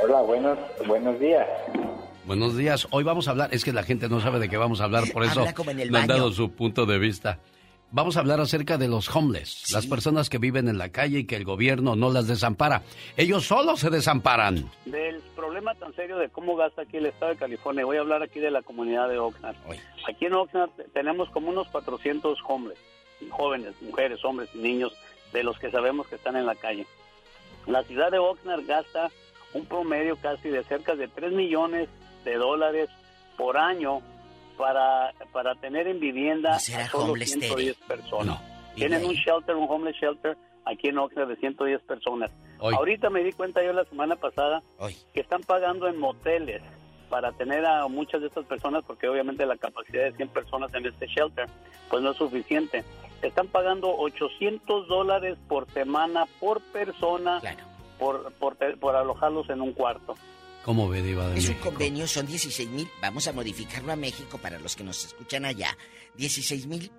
Hola, 0.02 0.20
buenos, 0.20 0.58
buenos 0.86 1.18
días. 1.18 1.46
buenos 2.26 2.56
días. 2.56 2.86
Hoy 2.90 3.02
vamos 3.04 3.26
a 3.26 3.30
hablar, 3.30 3.48
es 3.52 3.64
que 3.64 3.72
la 3.72 3.82
gente 3.82 4.08
no 4.10 4.20
sabe 4.20 4.38
de 4.38 4.48
qué 4.50 4.58
vamos 4.58 4.80
a 4.82 4.84
hablar, 4.84 5.04
por 5.12 5.24
eso 5.24 5.40
Habla 5.40 5.54
como 5.54 5.70
en 5.70 5.80
el 5.80 5.90
le 5.90 5.98
han 5.98 6.06
baño. 6.06 6.20
dado 6.20 6.32
su 6.32 6.52
punto 6.52 6.84
de 6.84 6.98
vista. 6.98 7.38
Vamos 7.92 8.16
a 8.16 8.20
hablar 8.20 8.40
acerca 8.40 8.78
de 8.78 8.88
los 8.88 9.14
homeless, 9.14 9.70
las 9.72 9.86
personas 9.86 10.28
que 10.28 10.38
viven 10.38 10.68
en 10.68 10.76
la 10.76 10.88
calle 10.88 11.20
y 11.20 11.24
que 11.24 11.36
el 11.36 11.44
gobierno 11.44 11.94
no 11.94 12.10
las 12.10 12.26
desampara. 12.26 12.82
Ellos 13.16 13.46
solo 13.46 13.76
se 13.76 13.90
desamparan. 13.90 14.68
Del 14.84 15.20
problema 15.36 15.72
tan 15.76 15.94
serio 15.94 16.18
de 16.18 16.28
cómo 16.28 16.56
gasta 16.56 16.82
aquí 16.82 16.96
el 16.96 17.06
estado 17.06 17.32
de 17.32 17.38
California, 17.38 17.84
voy 17.84 17.96
a 17.96 18.00
hablar 18.00 18.22
aquí 18.24 18.40
de 18.40 18.50
la 18.50 18.62
comunidad 18.62 19.08
de 19.08 19.18
Oxnard. 19.18 19.56
Aquí 20.08 20.26
en 20.26 20.34
Oxnard 20.34 20.70
tenemos 20.92 21.30
como 21.30 21.48
unos 21.48 21.68
400 21.68 22.38
hombres, 22.48 22.76
jóvenes, 23.30 23.72
mujeres, 23.80 24.24
hombres 24.24 24.50
y 24.54 24.58
niños, 24.58 24.92
de 25.32 25.44
los 25.44 25.58
que 25.58 25.70
sabemos 25.70 26.08
que 26.08 26.16
están 26.16 26.36
en 26.36 26.46
la 26.46 26.56
calle. 26.56 26.86
La 27.66 27.84
ciudad 27.84 28.10
de 28.10 28.18
Oxnard 28.18 28.66
gasta 28.66 29.10
un 29.54 29.64
promedio 29.64 30.16
casi 30.16 30.48
de 30.48 30.64
cerca 30.64 30.96
de 30.96 31.06
3 31.06 31.32
millones 31.32 31.88
de 32.24 32.34
dólares 32.34 32.88
por 33.36 33.56
año 33.56 34.02
para, 34.56 35.12
para 35.32 35.54
tener 35.56 35.86
en 35.86 36.00
vivienda 36.00 36.54
a 36.54 36.58
solo 36.58 37.12
homeless 37.12 37.32
110 37.32 37.76
personas. 37.88 38.40
Tienen 38.74 39.04
un 39.04 39.14
shelter, 39.14 39.56
un 39.56 39.66
homeless 39.68 39.96
shelter 39.96 40.36
aquí 40.64 40.88
en 40.88 40.98
Oxnard 40.98 41.28
de 41.28 41.36
110 41.36 41.80
personas. 41.82 42.30
Hoy. 42.58 42.74
Ahorita 42.74 43.10
me 43.10 43.22
di 43.22 43.32
cuenta 43.32 43.62
yo 43.64 43.72
la 43.72 43.84
semana 43.84 44.16
pasada 44.16 44.62
que 45.14 45.20
están 45.20 45.42
pagando 45.42 45.88
en 45.88 45.98
moteles 45.98 46.62
para 47.08 47.32
tener 47.32 47.64
a 47.64 47.86
muchas 47.86 48.20
de 48.20 48.26
estas 48.26 48.44
personas, 48.46 48.82
porque 48.84 49.08
obviamente 49.08 49.46
la 49.46 49.56
capacidad 49.56 50.04
de 50.04 50.12
100 50.12 50.28
personas 50.30 50.74
en 50.74 50.86
este 50.86 51.06
shelter 51.06 51.46
pues 51.88 52.02
no 52.02 52.10
es 52.10 52.16
suficiente. 52.16 52.84
Están 53.22 53.48
pagando 53.48 53.96
800 53.96 54.88
dólares 54.88 55.38
por 55.48 55.70
semana 55.70 56.26
por 56.40 56.60
persona 56.60 57.40
por, 57.98 58.32
por, 58.34 58.56
por 58.78 58.96
alojarlos 58.96 59.48
en 59.50 59.60
un 59.60 59.72
cuarto. 59.72 60.14
¿Cómo 60.66 60.88
ve, 60.88 61.01
Diva 61.01 61.28
de 61.28 61.38
Es 61.38 61.44
México? 61.47 61.68
un 61.68 61.74
convenio, 61.74 62.09
son 62.09 62.26
16 62.26 62.68
mil. 62.70 62.88
Vamos 63.01 63.28
a 63.28 63.32
modificarlo 63.32 63.93
a 63.93 63.97
México 63.97 64.36
para 64.36 64.59
los 64.59 64.74
que 64.74 64.82
nos 64.82 65.05
escuchan 65.05 65.44
allá. 65.44 65.78
16 66.16 66.66
mil 66.66 66.90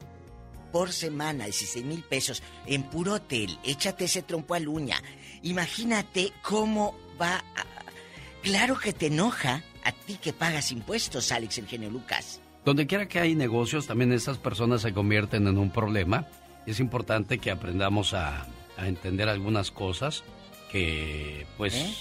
por 0.72 0.94
semana, 0.94 1.44
16 1.44 1.86
mil 1.86 2.02
pesos 2.02 2.42
en 2.66 2.84
puro 2.84 3.16
hotel. 3.16 3.60
Échate 3.66 4.06
ese 4.06 4.22
trompo 4.22 4.56
a 4.56 4.60
uña. 4.60 5.04
Imagínate 5.44 6.32
cómo 6.44 6.98
va 7.22 7.44
a... 7.58 7.66
Claro 8.42 8.80
que 8.80 8.94
te 8.94 9.08
enoja 9.08 9.62
a 9.84 9.92
ti 9.92 10.18
que 10.22 10.32
pagas 10.32 10.72
impuestos, 10.72 11.34
Alex, 11.34 11.58
el 11.58 11.68
genio 11.68 11.90
Lucas. 11.90 12.40
Donde 12.64 12.88
quiera 12.88 13.10
que 13.10 13.20
hay 13.20 13.36
negocios, 13.36 13.86
también 13.86 14.14
estas 14.14 14.38
personas 14.38 14.82
se 14.82 14.94
convierten 14.94 15.46
en 15.46 15.58
un 15.58 15.72
problema. 15.72 16.26
Es 16.66 16.80
importante 16.80 17.40
que 17.40 17.52
aprendamos 17.52 18.14
a, 18.14 18.48
a 18.78 18.88
entender 18.88 19.28
algunas 19.28 19.72
cosas 19.72 20.24
que, 20.72 21.46
pues, 21.58 21.76
¿Eh? 21.76 21.94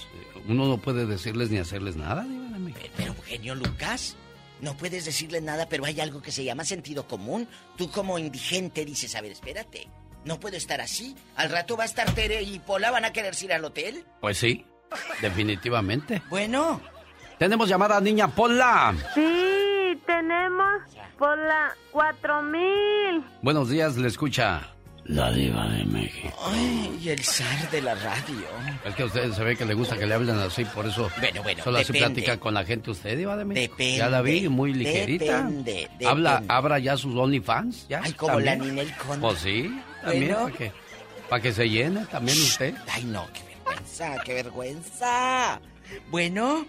Uno 0.47 0.65
no 0.67 0.77
puede 0.77 1.05
decirles 1.05 1.49
ni 1.49 1.57
hacerles 1.57 1.95
nada. 1.95 2.23
México. 2.23 2.87
Pero, 2.95 3.15
genio 3.25 3.55
Lucas, 3.55 4.15
no 4.61 4.75
puedes 4.75 5.05
decirle 5.05 5.41
nada, 5.41 5.67
pero 5.69 5.85
hay 5.85 5.99
algo 5.99 6.21
que 6.21 6.31
se 6.31 6.43
llama 6.43 6.63
sentido 6.65 7.07
común. 7.07 7.47
Tú 7.77 7.91
como 7.91 8.17
indigente 8.17 8.85
dices, 8.85 9.15
a 9.15 9.21
ver, 9.21 9.31
espérate, 9.31 9.87
no 10.25 10.39
puedo 10.39 10.57
estar 10.57 10.81
así. 10.81 11.15
Al 11.35 11.49
rato 11.49 11.77
va 11.77 11.83
a 11.83 11.87
estar 11.87 12.09
Tere 12.13 12.41
y 12.41 12.59
Pola, 12.59 12.91
van 12.91 13.05
a 13.05 13.13
querer 13.13 13.35
ir 13.41 13.53
al 13.53 13.65
hotel. 13.65 14.03
Pues 14.21 14.37
sí, 14.37 14.65
definitivamente. 15.21 16.21
Bueno. 16.29 16.81
Tenemos 17.37 17.69
llamada 17.69 18.01
niña 18.01 18.27
Pola. 18.27 18.95
Sí, 19.13 20.01
tenemos 20.05 20.81
por 21.19 21.37
la 21.37 21.75
4000. 21.91 23.23
Buenos 23.41 23.69
días, 23.69 23.97
le 23.97 24.07
escucha 24.07 24.76
la 25.07 25.31
diva 25.31 25.65
de 25.69 25.85
México. 25.85 26.37
Ay, 26.45 26.99
y 27.01 27.09
el 27.09 27.23
zar 27.23 27.71
de 27.71 27.81
la 27.81 27.95
radio. 27.95 28.45
Es 28.85 28.93
que 28.95 29.03
a 29.03 29.05
usted 29.05 29.31
se 29.31 29.43
ve 29.43 29.55
que 29.55 29.65
le 29.65 29.73
gusta 29.73 29.97
que 29.97 30.05
le 30.05 30.13
hablen 30.13 30.37
así, 30.37 30.65
por 30.65 30.85
eso 30.85 31.09
Bueno, 31.19 31.43
bueno, 31.43 31.63
solo 31.63 31.77
así 31.77 31.93
depende. 31.93 32.13
platica 32.21 32.37
con 32.39 32.53
la 32.53 32.65
gente 32.65 32.91
usted, 32.91 33.17
diva 33.17 33.37
de 33.37 33.45
México. 33.45 33.73
Depende, 33.73 33.97
ya 33.97 34.09
la 34.09 34.21
vi, 34.21 34.49
muy 34.49 34.73
ligerita. 34.73 35.43
depende, 35.43 35.89
Habla, 36.05 36.31
depende. 36.33 36.53
abra 36.53 36.79
ya 36.79 36.97
sus 36.97 37.15
OnlyFans, 37.15 37.87
ya. 37.87 38.01
Ay, 38.03 38.13
como 38.13 38.33
también. 38.33 38.59
la 38.59 38.65
Ninel 38.65 38.93
Conde. 38.97 39.17
Pues 39.27 39.39
sí, 39.39 39.81
también, 40.03 40.27
Bueno. 40.27 40.43
para 40.45 40.57
que, 40.57 40.71
para 41.29 41.41
que 41.41 41.53
se 41.53 41.69
llene 41.69 42.05
también 42.07 42.37
usted. 42.37 42.73
Ay, 42.91 43.05
no, 43.05 43.25
qué 43.33 43.41
vergüenza, 43.63 44.15
qué 44.25 44.33
vergüenza. 44.33 45.61
Bueno. 46.11 46.65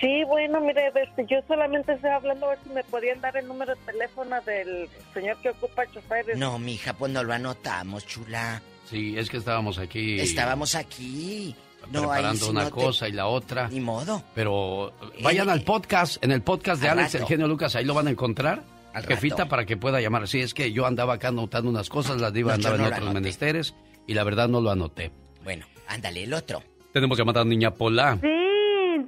Sí, 0.00 0.22
bueno, 0.28 0.60
mire, 0.60 0.92
este, 0.94 1.26
yo 1.28 1.38
solamente 1.48 1.92
estoy 1.94 2.10
hablando 2.10 2.46
a 2.46 2.50
ver 2.50 2.58
si 2.62 2.70
me 2.70 2.84
podían 2.84 3.20
dar 3.20 3.36
el 3.36 3.48
número 3.48 3.74
de 3.74 3.80
teléfono 3.82 4.36
del 4.42 4.88
señor 5.12 5.36
que 5.42 5.50
ocupa 5.50 5.84
choferes. 5.92 6.38
No, 6.38 6.58
mija, 6.58 6.92
pues 6.92 7.10
no 7.12 7.24
lo 7.24 7.32
anotamos, 7.32 8.06
chula. 8.06 8.62
Sí, 8.88 9.18
es 9.18 9.28
que 9.28 9.38
estábamos 9.38 9.78
aquí. 9.78 10.20
Estábamos 10.20 10.74
aquí. 10.76 11.54
No, 11.90 12.00
preparando 12.02 12.44
sí 12.44 12.50
una 12.50 12.64
no 12.64 12.66
te- 12.68 12.72
cosa 12.74 13.08
y 13.08 13.12
la 13.12 13.26
otra. 13.26 13.68
Ni 13.68 13.80
modo. 13.80 14.22
Pero 14.34 14.90
eh, 15.16 15.22
vayan 15.22 15.48
al 15.48 15.62
podcast, 15.62 16.22
en 16.22 16.32
el 16.32 16.42
podcast 16.42 16.80
de 16.82 16.88
Al 16.88 16.98
Alex, 16.98 17.14
rato. 17.14 17.24
el 17.24 17.28
genio 17.28 17.48
Lucas, 17.48 17.74
ahí 17.76 17.84
lo 17.84 17.94
van 17.94 18.06
a 18.06 18.10
encontrar. 18.10 18.62
Al 18.94 19.04
Jefita 19.06 19.36
rato. 19.38 19.48
para 19.48 19.64
que 19.66 19.76
pueda 19.76 20.00
llamar. 20.00 20.28
Sí, 20.28 20.40
es 20.40 20.54
que 20.54 20.72
yo 20.72 20.86
andaba 20.86 21.14
acá 21.14 21.28
anotando 21.28 21.70
unas 21.70 21.88
cosas, 21.88 22.20
la 22.20 22.30
diva 22.30 22.50
No, 22.50 22.54
andaba 22.56 22.76
no 22.76 22.82
en 22.82 22.86
otros 22.88 23.02
anoté. 23.02 23.14
menesteres 23.20 23.74
y 24.06 24.14
la 24.14 24.24
verdad 24.24 24.48
no 24.48 24.60
lo 24.60 24.70
anoté. 24.70 25.10
Bueno, 25.44 25.66
ándale, 25.88 26.24
el 26.24 26.34
otro. 26.34 26.62
Tenemos 26.92 27.16
llamada 27.18 27.44
niña 27.44 27.72
Pola. 27.72 28.18
Sí, 28.20 28.28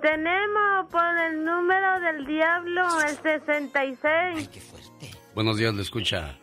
tenemos 0.01 0.86
por 0.90 1.16
el 1.28 1.44
número 1.44 2.01
del 2.01 2.27
diablo, 2.27 2.82
el 3.02 3.16
66. 3.16 4.51
Buenos 5.35 5.59
días, 5.59 5.74
le 5.74 5.82
escucha 5.82 6.36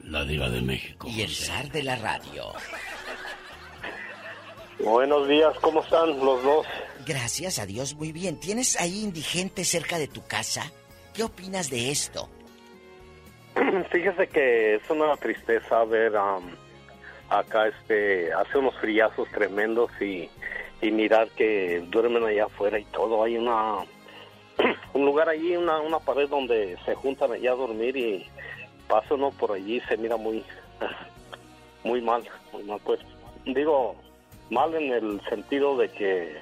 la 0.00 0.24
diva 0.24 0.48
de 0.50 0.60
México. 0.60 1.08
Y 1.08 1.22
el 1.22 1.30
zar 1.30 1.70
de 1.70 1.82
la 1.82 1.96
radio. 1.96 2.52
Buenos 4.80 5.28
días, 5.28 5.56
¿cómo 5.60 5.82
están 5.82 6.18
los 6.18 6.42
dos? 6.42 6.66
Gracias 7.06 7.58
a 7.58 7.66
Dios, 7.66 7.94
muy 7.94 8.12
bien. 8.12 8.38
¿Tienes 8.38 8.80
ahí 8.80 9.02
indigente 9.02 9.64
cerca 9.64 9.98
de 9.98 10.08
tu 10.08 10.26
casa? 10.26 10.72
¿Qué 11.14 11.22
opinas 11.22 11.70
de 11.70 11.90
esto? 11.90 12.28
Fíjese 13.92 14.26
que 14.28 14.74
es 14.76 14.90
una 14.90 15.16
tristeza 15.16 15.84
ver 15.84 16.16
am, 16.16 16.50
acá, 17.30 17.68
este, 17.68 18.32
hace 18.32 18.58
unos 18.58 18.74
friazos 18.80 19.28
tremendos 19.30 19.90
y, 20.00 20.28
y 20.82 20.90
mirar 20.90 21.28
que 21.30 21.82
duermen 21.90 22.24
allá 22.24 22.44
afuera 22.46 22.78
y 22.78 22.84
todo. 22.86 23.22
Hay 23.24 23.36
una, 23.36 23.76
un 24.94 25.04
lugar 25.04 25.28
allí, 25.28 25.56
una, 25.56 25.80
una 25.80 25.98
pared 25.98 26.28
donde 26.28 26.76
se 26.84 26.94
juntan 26.94 27.32
allá 27.32 27.52
a 27.52 27.56
dormir 27.56 27.96
y 27.96 28.26
pasa 28.88 29.14
uno 29.14 29.30
por 29.30 29.52
allí 29.52 29.76
y 29.76 29.80
se 29.82 29.96
mira 29.96 30.16
muy, 30.16 30.44
muy 31.84 32.00
mal, 32.00 32.22
muy 32.52 32.62
mal, 32.64 32.80
pues. 32.84 33.00
Digo, 33.46 33.96
mal 34.50 34.74
en 34.74 34.92
el 34.92 35.20
sentido 35.28 35.76
de 35.76 35.88
que, 35.90 36.34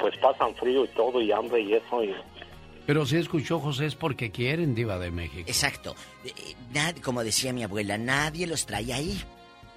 pues 0.00 0.16
pasan 0.18 0.54
frío 0.54 0.84
y 0.84 0.88
todo 0.88 1.20
y 1.20 1.32
hambre 1.32 1.60
y 1.60 1.74
eso 1.74 2.02
y 2.04 2.14
Pero 2.86 3.04
si 3.06 3.16
escuchó 3.16 3.58
José 3.58 3.86
es 3.86 3.94
porque 3.94 4.30
quieren 4.30 4.74
diva 4.74 4.98
de 4.98 5.10
México. 5.10 5.44
Exacto. 5.48 5.94
Eh, 6.24 6.28
eh, 6.36 6.54
nad- 6.72 7.00
como 7.02 7.24
decía 7.24 7.52
mi 7.52 7.64
abuela, 7.64 7.98
nadie 7.98 8.46
los 8.46 8.66
trae 8.66 8.92
ahí. 8.92 9.20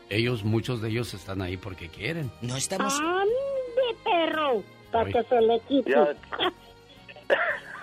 Ellos, 0.10 0.44
muchos 0.44 0.82
de 0.82 0.90
ellos 0.90 1.14
están 1.14 1.42
ahí 1.42 1.56
porque 1.58 1.88
quieren. 1.88 2.30
No 2.42 2.58
estamos... 2.58 3.00
¡Ande, 3.92 4.04
perro! 4.04 4.64
Para 4.92 5.10
que 5.12 5.24
se 5.24 5.42
le 5.42 5.60
quite. 5.62 5.92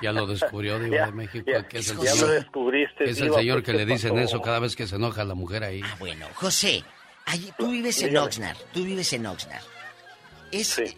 Ya 0.03 0.13
lo 0.13 0.27
descubrió 0.27 0.79
Diva 0.79 0.97
Ya, 0.97 1.07
de 1.07 1.13
México, 1.13 1.51
ya, 1.51 1.67
que 1.67 1.79
es 1.79 1.91
el 1.91 1.97
ya 1.99 2.03
lo 2.03 2.17
señor, 2.17 2.31
descubriste, 2.33 3.05
que 3.05 3.11
es 3.11 3.19
el 3.19 3.25
Diva, 3.29 3.39
señor 3.39 3.57
pues, 3.57 3.65
que 3.67 3.73
¿qué 3.73 3.79
le 3.79 3.87
dicen 3.87 4.11
pasó? 4.11 4.25
eso 4.25 4.43
cada 4.43 4.59
vez 4.59 4.77
que 4.77 4.87
se 4.87 4.97
enoja 4.97 5.25
la 5.25 5.35
mujer 5.35 5.65
ahí. 5.65 5.81
Ah, 5.85 5.97
bueno, 5.99 6.27
José, 6.35 6.85
ahí, 7.25 7.53
tú 7.59 7.71
vives 7.71 8.03
en. 8.03 8.17
Oxnard, 8.17 8.57
tú 8.73 8.85
vives 8.85 9.13
en 9.13 9.27
Oxnard. 9.27 9.63
Es 10.53 10.79
eh, 10.79 10.97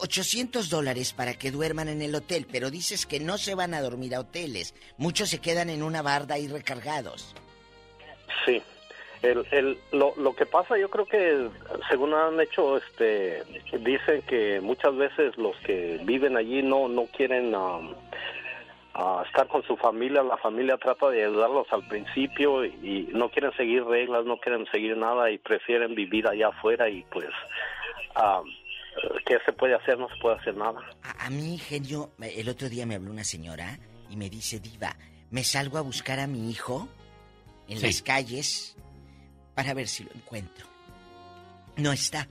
800 0.00 0.68
dólares 0.68 1.12
para 1.12 1.34
que 1.34 1.50
duerman 1.50 1.88
en 1.88 2.02
el 2.02 2.14
hotel, 2.14 2.46
pero 2.50 2.70
dices 2.70 3.06
que 3.06 3.20
no 3.20 3.38
se 3.38 3.54
van 3.54 3.74
a 3.74 3.80
dormir 3.80 4.14
a 4.14 4.20
hoteles. 4.20 4.74
Muchos 4.96 5.30
se 5.30 5.38
quedan 5.38 5.70
en 5.70 5.82
una 5.82 6.02
barda 6.02 6.34
ahí 6.34 6.48
recargados. 6.48 7.34
Sí. 8.44 8.62
El, 9.24 9.46
el, 9.52 9.78
lo, 9.92 10.12
lo 10.16 10.34
que 10.36 10.44
pasa, 10.46 10.76
yo 10.78 10.90
creo 10.90 11.06
que 11.06 11.48
según 11.88 12.12
han 12.14 12.38
hecho, 12.40 12.76
este, 12.76 13.42
dicen 13.80 14.22
que 14.22 14.60
muchas 14.60 14.94
veces 14.96 15.36
los 15.38 15.56
que 15.66 15.98
viven 16.04 16.36
allí 16.36 16.62
no 16.62 16.88
no 16.88 17.06
quieren 17.06 17.54
um, 17.54 17.94
a 18.94 19.22
estar 19.26 19.48
con 19.48 19.62
su 19.64 19.76
familia. 19.76 20.22
La 20.22 20.36
familia 20.36 20.76
trata 20.76 21.08
de 21.08 21.24
ayudarlos 21.24 21.66
al 21.72 21.86
principio 21.88 22.64
y 22.64 23.08
no 23.12 23.30
quieren 23.30 23.52
seguir 23.56 23.84
reglas, 23.84 24.24
no 24.26 24.36
quieren 24.36 24.66
seguir 24.70 24.96
nada 24.96 25.30
y 25.30 25.38
prefieren 25.38 25.94
vivir 25.94 26.28
allá 26.28 26.48
afuera 26.48 26.88
y 26.88 27.02
pues, 27.10 27.28
um, 28.16 28.46
¿qué 29.26 29.38
se 29.46 29.52
puede 29.52 29.74
hacer? 29.74 29.98
No 29.98 30.08
se 30.08 30.16
puede 30.20 30.36
hacer 30.36 30.54
nada. 30.56 30.80
A, 31.02 31.26
a 31.26 31.30
mí, 31.30 31.56
genio, 31.58 32.10
el 32.20 32.48
otro 32.48 32.68
día 32.68 32.84
me 32.84 32.96
habló 32.96 33.10
una 33.10 33.24
señora 33.24 33.78
y 34.10 34.16
me 34.16 34.28
dice, 34.28 34.60
Diva, 34.60 34.94
me 35.30 35.44
salgo 35.44 35.78
a 35.78 35.80
buscar 35.80 36.20
a 36.20 36.26
mi 36.26 36.50
hijo 36.50 36.88
en 37.68 37.78
Sí. 37.78 37.86
las 37.86 38.02
calles 38.02 38.76
para 39.54 39.74
ver 39.74 39.88
si 39.88 40.04
lo 40.04 40.10
encuentro. 40.12 40.66
No 41.76 41.92
está. 41.92 42.28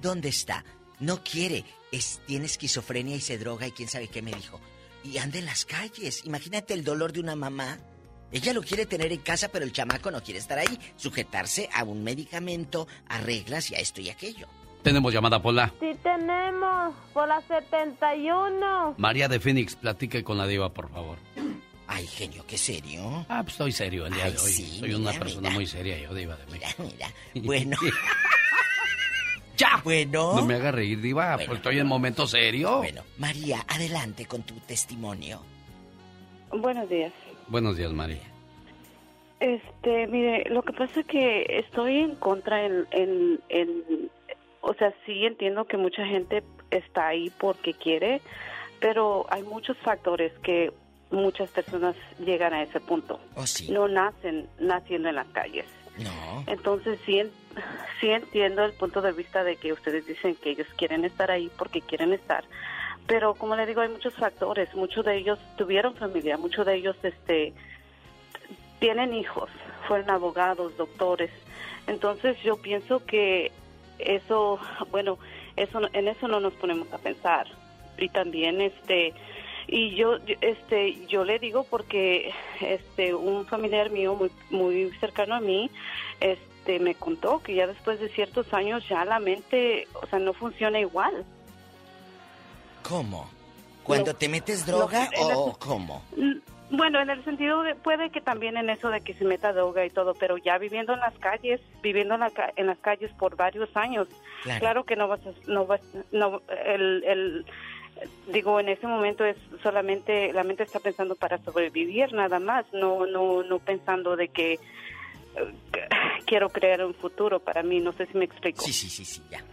¿Dónde 0.00 0.28
está? 0.28 0.64
No 1.00 1.22
quiere. 1.22 1.64
Es, 1.92 2.20
tiene 2.26 2.46
esquizofrenia 2.46 3.16
y 3.16 3.20
se 3.20 3.38
droga 3.38 3.66
y 3.66 3.72
quién 3.72 3.88
sabe 3.88 4.08
qué 4.08 4.22
me 4.22 4.32
dijo. 4.32 4.60
Y 5.02 5.18
anda 5.18 5.38
en 5.38 5.46
las 5.46 5.64
calles. 5.64 6.24
Imagínate 6.24 6.74
el 6.74 6.84
dolor 6.84 7.12
de 7.12 7.20
una 7.20 7.36
mamá. 7.36 7.78
Ella 8.32 8.52
lo 8.52 8.62
quiere 8.62 8.86
tener 8.86 9.12
en 9.12 9.20
casa, 9.20 9.48
pero 9.48 9.64
el 9.64 9.72
chamaco 9.72 10.10
no 10.10 10.22
quiere 10.22 10.40
estar 10.40 10.58
ahí. 10.58 10.78
Sujetarse 10.96 11.68
a 11.72 11.84
un 11.84 12.02
medicamento, 12.02 12.88
a 13.08 13.20
reglas 13.20 13.70
y 13.70 13.74
a 13.74 13.78
esto 13.78 14.00
y 14.00 14.10
aquello. 14.10 14.48
Tenemos 14.82 15.12
llamada 15.14 15.40
Pola. 15.40 15.72
Sí, 15.80 15.92
tenemos 16.02 16.94
por 17.14 17.28
la 17.28 17.40
71. 17.46 18.96
María 18.98 19.28
de 19.28 19.40
Phoenix, 19.40 19.76
platique 19.76 20.22
con 20.24 20.36
la 20.36 20.46
diva, 20.46 20.72
por 20.74 20.90
favor. 20.90 21.18
Ay, 21.96 22.06
genio, 22.08 22.44
qué 22.48 22.58
serio. 22.58 23.24
Ah, 23.28 23.42
pues 23.42 23.54
estoy 23.54 23.70
serio 23.72 24.06
el 24.06 24.14
día 24.14 24.24
Ay, 24.24 24.32
de 24.32 24.38
hoy. 24.38 24.50
sí, 24.50 24.78
Soy 24.80 24.88
mira, 24.88 24.98
una 24.98 25.12
persona 25.12 25.40
mira. 25.42 25.54
muy 25.54 25.66
seria, 25.66 25.96
yo, 25.98 26.12
diva 26.12 26.36
de 26.36 26.46
México. 26.52 26.82
Mira, 26.82 27.08
Bueno. 27.46 27.76
¡Ya! 29.56 29.80
Bueno. 29.84 30.34
No 30.34 30.44
me 30.44 30.54
haga 30.54 30.72
reír, 30.72 31.00
diva, 31.00 31.34
Bueno. 31.36 31.46
porque 31.46 31.56
estoy 31.58 31.78
en 31.78 31.86
momento 31.86 32.26
serio. 32.26 32.78
Bueno, 32.78 33.02
María, 33.18 33.64
adelante 33.68 34.26
con 34.26 34.42
tu 34.42 34.54
testimonio. 34.60 35.40
Buenos 36.50 36.88
días. 36.88 37.12
Buenos 37.46 37.76
días, 37.76 37.92
María. 37.92 38.18
Este, 39.40 40.06
mire, 40.08 40.48
lo 40.50 40.62
que 40.62 40.72
pasa 40.72 41.00
es 41.00 41.06
que 41.06 41.46
estoy 41.60 41.98
en 41.98 42.14
contra 42.16 42.64
en, 42.64 42.86
en, 42.90 43.40
en- 43.48 44.10
o 44.62 44.74
sea, 44.74 44.92
sí 45.06 45.24
entiendo 45.26 45.66
que 45.66 45.76
mucha 45.76 46.04
gente 46.06 46.42
está 46.70 47.08
ahí 47.08 47.30
porque 47.38 47.74
quiere, 47.74 48.22
pero 48.80 49.26
hay 49.30 49.42
muchos 49.42 49.76
factores 49.78 50.32
que 50.42 50.72
muchas 51.14 51.50
personas 51.50 51.96
llegan 52.18 52.52
a 52.52 52.62
ese 52.62 52.80
punto. 52.80 53.20
Oh, 53.34 53.46
sí. 53.46 53.70
No 53.70 53.88
nacen 53.88 54.48
naciendo 54.58 55.08
en 55.08 55.16
las 55.16 55.26
calles. 55.28 55.66
No. 55.98 56.44
Entonces 56.46 56.98
sí, 57.06 57.22
sí 58.00 58.10
entiendo 58.10 58.64
el 58.64 58.72
punto 58.72 59.00
de 59.00 59.12
vista 59.12 59.44
de 59.44 59.56
que 59.56 59.72
ustedes 59.72 60.06
dicen 60.06 60.34
que 60.36 60.50
ellos 60.50 60.66
quieren 60.76 61.04
estar 61.04 61.30
ahí 61.30 61.50
porque 61.56 61.80
quieren 61.80 62.12
estar, 62.12 62.44
pero 63.06 63.34
como 63.34 63.54
le 63.54 63.66
digo 63.66 63.80
hay 63.80 63.90
muchos 63.90 64.14
factores, 64.14 64.74
muchos 64.74 65.04
de 65.04 65.16
ellos 65.16 65.38
tuvieron 65.56 65.94
familia, 65.94 66.36
muchos 66.36 66.66
de 66.66 66.74
ellos 66.74 66.96
este 67.02 67.52
tienen 68.80 69.14
hijos, 69.14 69.50
fueron 69.86 70.10
abogados, 70.10 70.76
doctores, 70.76 71.30
entonces 71.86 72.36
yo 72.42 72.56
pienso 72.56 73.04
que 73.06 73.52
eso, 73.98 74.58
bueno, 74.90 75.18
eso 75.56 75.80
en 75.92 76.08
eso 76.08 76.26
no 76.26 76.40
nos 76.40 76.54
ponemos 76.54 76.92
a 76.92 76.98
pensar. 76.98 77.46
y 77.98 78.08
también 78.08 78.60
este 78.60 79.14
y 79.66 79.94
yo 79.94 80.18
este 80.40 81.06
yo 81.06 81.24
le 81.24 81.38
digo 81.38 81.64
porque 81.64 82.32
este 82.60 83.14
un 83.14 83.46
familiar 83.46 83.90
mío 83.90 84.14
muy 84.14 84.30
muy 84.50 84.90
cercano 85.00 85.34
a 85.34 85.40
mí 85.40 85.70
este 86.20 86.78
me 86.80 86.94
contó 86.94 87.42
que 87.42 87.54
ya 87.54 87.66
después 87.66 88.00
de 88.00 88.08
ciertos 88.08 88.52
años 88.52 88.86
ya 88.88 89.04
la 89.04 89.18
mente 89.18 89.88
o 89.94 90.06
sea 90.06 90.18
no 90.18 90.32
funciona 90.32 90.80
igual. 90.80 91.24
Cómo 92.82 93.30
cuando 93.82 94.14
te 94.14 94.28
metes 94.28 94.66
droga 94.66 95.10
o 95.18 95.56
cómo 95.58 96.02
bueno, 96.70 97.00
en 97.00 97.10
el 97.10 97.22
sentido 97.24 97.62
de, 97.62 97.74
puede 97.74 98.10
que 98.10 98.20
también 98.20 98.56
en 98.56 98.70
eso 98.70 98.88
de 98.88 99.00
que 99.00 99.14
se 99.14 99.24
meta 99.24 99.52
droga 99.52 99.84
y 99.84 99.90
todo, 99.90 100.14
pero 100.14 100.38
ya 100.38 100.58
viviendo 100.58 100.92
en 100.94 101.00
las 101.00 101.14
calles, 101.18 101.60
viviendo 101.82 102.14
en, 102.14 102.22
en 102.56 102.66
las 102.66 102.78
calles 102.78 103.12
por 103.12 103.36
varios 103.36 103.68
años, 103.76 104.08
claro, 104.58 104.84
que 104.84 104.96
no 104.96 105.06
vas, 105.06 105.20
a, 105.26 105.32
no 105.46 105.66
vas, 105.66 105.80
no, 106.10 106.42
el, 106.66 107.04
el, 107.04 107.46
digo, 108.32 108.60
en 108.60 108.68
ese 108.68 108.86
momento 108.86 109.24
es 109.24 109.36
solamente, 109.62 110.32
la 110.32 110.44
mente 110.44 110.62
está 110.62 110.80
pensando 110.80 111.14
para 111.14 111.38
sobrevivir 111.38 112.12
nada 112.12 112.40
más, 112.40 112.64
no, 112.72 113.06
no, 113.06 113.42
no 113.42 113.58
pensando 113.58 114.16
de 114.16 114.28
que 114.28 114.58
quiero 116.26 116.48
crear 116.48 116.84
un 116.84 116.94
futuro 116.94 117.40
para 117.40 117.62
mí, 117.62 117.80
no 117.80 117.92
sé 117.92 118.06
si 118.06 118.18
me 118.18 118.24
explico. 118.24 118.64
Sí, 118.64 118.72
sí, 118.72 118.88
sí, 118.88 119.04
sí, 119.04 119.22
ya. 119.30 119.44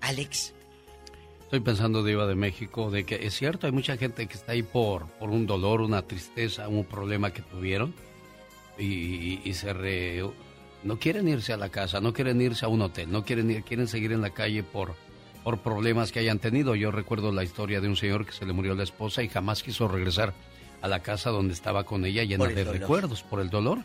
Alex. 0.00 0.54
Estoy 1.42 1.60
pensando, 1.60 2.04
Diva 2.04 2.28
de 2.28 2.36
México, 2.36 2.92
de 2.92 3.04
que 3.04 3.26
es 3.26 3.34
cierto, 3.34 3.66
hay 3.66 3.72
mucha 3.72 3.96
gente 3.96 4.28
que 4.28 4.34
está 4.34 4.52
ahí 4.52 4.62
por, 4.62 5.08
por 5.18 5.30
un 5.30 5.48
dolor, 5.48 5.80
una 5.80 6.02
tristeza, 6.02 6.68
un 6.68 6.84
problema 6.84 7.32
que 7.32 7.42
tuvieron 7.42 7.92
y, 8.78 9.52
se 9.52 9.72
re, 9.72 10.22
no 10.84 10.98
quieren 11.00 11.26
irse 11.26 11.52
a 11.52 11.56
la 11.56 11.68
casa, 11.68 12.00
no 12.00 12.12
quieren 12.12 12.40
irse 12.40 12.64
a 12.64 12.68
un 12.68 12.82
hotel, 12.82 13.10
no 13.10 13.24
quieren 13.24 13.50
ir, 13.50 13.64
quieren 13.64 13.88
seguir 13.88 14.12
en 14.12 14.20
la 14.20 14.30
calle 14.30 14.62
por, 14.62 14.94
por 15.42 15.58
problemas 15.58 16.12
que 16.12 16.20
hayan 16.20 16.38
tenido. 16.38 16.74
Yo 16.74 16.90
recuerdo 16.90 17.32
la 17.32 17.44
historia 17.44 17.80
de 17.80 17.88
un 17.88 17.96
señor 17.96 18.26
que 18.26 18.32
se 18.32 18.46
le 18.46 18.52
murió 18.52 18.74
la 18.74 18.82
esposa 18.82 19.22
y 19.22 19.28
jamás 19.28 19.62
quiso 19.62 19.88
regresar 19.88 20.34
a 20.82 20.88
la 20.88 21.00
casa 21.00 21.30
donde 21.30 21.54
estaba 21.54 21.84
con 21.84 22.04
ella 22.04 22.24
llena 22.24 22.46
de 22.46 22.64
recuerdos 22.64 23.22
por 23.22 23.40
el 23.40 23.50
dolor. 23.50 23.78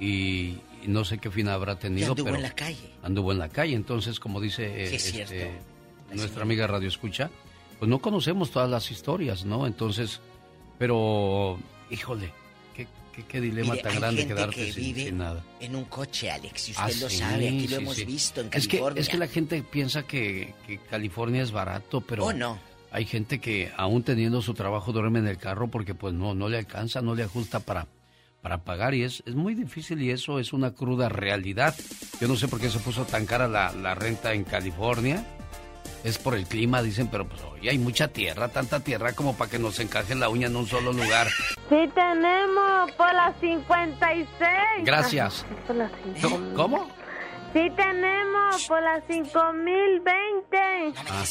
Y, 0.00 0.58
no 0.86 1.04
sé 1.04 1.18
qué 1.18 1.30
fin 1.30 1.48
habrá 1.48 1.78
tenido. 1.78 2.10
anduvo 2.10 2.30
en 2.30 2.42
la 2.42 2.50
calle. 2.50 2.90
Anduvo 3.02 3.32
en 3.32 3.38
la 3.38 3.48
calle. 3.48 3.74
Entonces, 3.74 4.18
como 4.18 4.40
dice 4.40 4.94
este, 4.94 5.52
nuestra 6.12 6.42
amiga 6.42 6.66
Radio 6.66 6.88
Escucha, 6.88 7.30
pues 7.78 7.88
no 7.88 8.00
conocemos 8.00 8.50
todas 8.50 8.68
las 8.68 8.90
historias, 8.90 9.44
¿no? 9.44 9.66
Entonces, 9.66 10.20
pero, 10.78 11.58
híjole, 11.90 12.32
qué, 13.12 13.22
qué, 13.24 13.40
dilema 13.40 13.76
tan 13.76 13.94
grande 13.96 14.26
quedarte 14.26 14.72
sin, 14.72 15.18
nada. 15.18 15.44
En 15.60 15.76
un 15.76 15.84
coche, 15.84 16.30
Alex, 16.30 16.68
y 16.68 16.72
usted 16.72 16.84
ah, 16.84 17.00
lo 17.00 17.10
sabe, 17.10 17.48
aquí 17.48 17.68
lo 17.68 17.76
hemos 17.76 18.04
visto 18.04 18.40
en 18.40 18.48
California. 18.48 18.88
Es 18.88 18.94
que, 18.94 19.00
es 19.00 19.08
que 19.08 19.16
la 19.18 19.28
gente 19.28 19.62
piensa 19.62 20.04
que, 20.04 20.54
California 20.90 21.42
es 21.42 21.52
barato, 21.52 22.00
pero... 22.00 22.26
Oh, 22.26 22.32
no. 22.32 22.58
Hay 22.90 23.06
gente 23.06 23.40
que 23.40 23.72
aún 23.78 24.02
teniendo 24.02 24.42
su 24.42 24.52
trabajo 24.52 24.92
duerme 24.92 25.18
en 25.18 25.26
el 25.26 25.38
carro 25.38 25.68
porque 25.68 25.94
pues 25.94 26.12
no, 26.12 26.34
no 26.34 26.50
le 26.50 26.58
alcanza, 26.58 27.00
no 27.00 27.14
le 27.14 27.22
ajusta 27.22 27.60
para, 27.60 27.86
para 28.42 28.64
pagar 28.64 28.94
y 28.94 29.02
es, 29.02 29.22
es 29.24 29.34
muy 29.34 29.54
difícil 29.54 30.02
y 30.02 30.10
eso 30.10 30.38
es 30.38 30.52
una 30.52 30.72
cruda 30.72 31.08
realidad. 31.08 31.74
Yo 32.20 32.28
no 32.28 32.36
sé 32.36 32.48
por 32.48 32.60
qué 32.60 32.68
se 32.68 32.78
puso 32.80 33.06
tan 33.06 33.24
cara 33.24 33.48
la, 33.48 33.72
la 33.72 33.94
renta 33.94 34.34
en 34.34 34.44
California 34.44 35.24
es 36.04 36.18
por 36.18 36.34
el 36.34 36.46
clima, 36.46 36.82
dicen, 36.82 37.08
pero 37.08 37.26
pues 37.26 37.40
hoy 37.42 37.68
hay 37.68 37.78
mucha 37.78 38.08
tierra, 38.08 38.48
tanta 38.48 38.80
tierra 38.80 39.12
como 39.12 39.36
para 39.36 39.50
que 39.50 39.58
nos 39.58 39.78
encaje 39.80 40.14
la 40.14 40.28
uña 40.28 40.48
en 40.48 40.56
un 40.56 40.66
solo 40.66 40.92
lugar. 40.92 41.28
Sí 41.68 41.90
tenemos, 41.94 42.92
por 42.92 43.12
las 43.14 43.34
56. 43.40 44.38
Gracias. 44.84 45.46
¿Cómo? 46.54 46.88
Sí 47.52 47.70
tenemos, 47.76 48.66
por 48.66 48.82
las 48.82 49.04
5020. 49.06 50.58
Ah, 51.08 51.24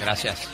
gracias. 0.00 0.48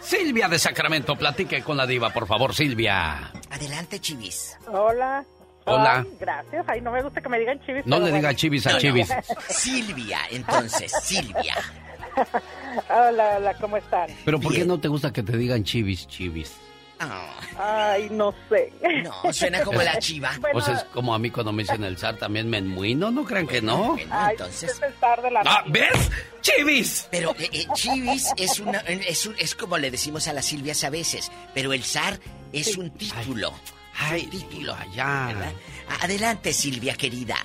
Silvia 0.00 0.48
de 0.48 0.58
Sacramento, 0.58 1.14
platique 1.16 1.62
con 1.62 1.76
la 1.76 1.86
diva, 1.86 2.10
por 2.10 2.26
favor, 2.26 2.54
Silvia. 2.54 3.30
Adelante, 3.50 4.00
Chivis. 4.00 4.58
Hola. 4.66 5.24
Hola. 5.66 6.04
gracias. 6.18 6.64
Ay, 6.68 6.80
no 6.80 6.90
me 6.90 7.02
gusta 7.02 7.20
que 7.20 7.28
me 7.28 7.38
digan 7.38 7.60
chivis. 7.60 7.86
No 7.86 8.00
le 8.00 8.10
diga 8.10 8.34
chivis 8.34 8.66
a 8.66 8.78
chivis. 8.78 9.08
Silvia, 9.48 10.20
entonces, 10.30 10.90
Silvia. 11.02 11.54
hola, 12.88 13.36
hola, 13.38 13.54
¿cómo 13.60 13.76
están? 13.76 14.08
Pero 14.24 14.40
¿por 14.40 14.54
qué 14.54 14.64
no 14.64 14.78
te 14.78 14.88
gusta 14.88 15.12
que 15.12 15.22
te 15.22 15.36
digan 15.36 15.64
chivis, 15.64 16.06
chivis? 16.06 16.60
Ay, 17.56 18.08
no 18.10 18.34
sé. 18.48 18.72
No, 19.02 19.32
suena 19.32 19.62
como 19.62 19.80
la 19.82 19.98
chiva. 19.98 20.32
Pues 20.52 20.68
es 20.68 20.84
como 20.84 21.14
a 21.14 21.18
mí 21.18 21.30
cuando 21.30 21.52
me 21.52 21.62
dicen 21.62 21.84
el 21.84 21.96
zar 21.96 22.16
también 22.16 22.48
me 22.48 22.58
enmuino, 22.58 23.10
¿no 23.10 23.24
crean 23.24 23.46
que 23.46 23.62
no? 23.62 23.96
entonces... 23.98 24.72
Es 24.72 24.82
el 24.82 24.92
zar 24.94 25.22
de 25.22 25.30
la 25.30 25.42
ah, 25.46 25.64
¿Ves? 25.66 26.10
¡Chivis! 26.40 27.08
Pero 27.10 27.30
eh, 27.38 27.48
eh, 27.52 27.66
chivis 27.74 28.32
es, 28.36 28.60
una, 28.60 28.78
es, 28.80 29.30
es 29.38 29.54
como 29.54 29.78
le 29.78 29.90
decimos 29.90 30.28
a 30.28 30.32
las 30.32 30.44
Silvias 30.46 30.82
a 30.84 30.90
veces, 30.90 31.30
pero 31.54 31.72
el 31.72 31.84
zar 31.84 32.18
es 32.52 32.76
un 32.76 32.90
título. 32.90 33.52
Ay, 33.96 34.26
título 34.26 34.74
allá. 34.74 35.52
Adelante, 36.02 36.52
Silvia, 36.52 36.94
querida. 36.94 37.36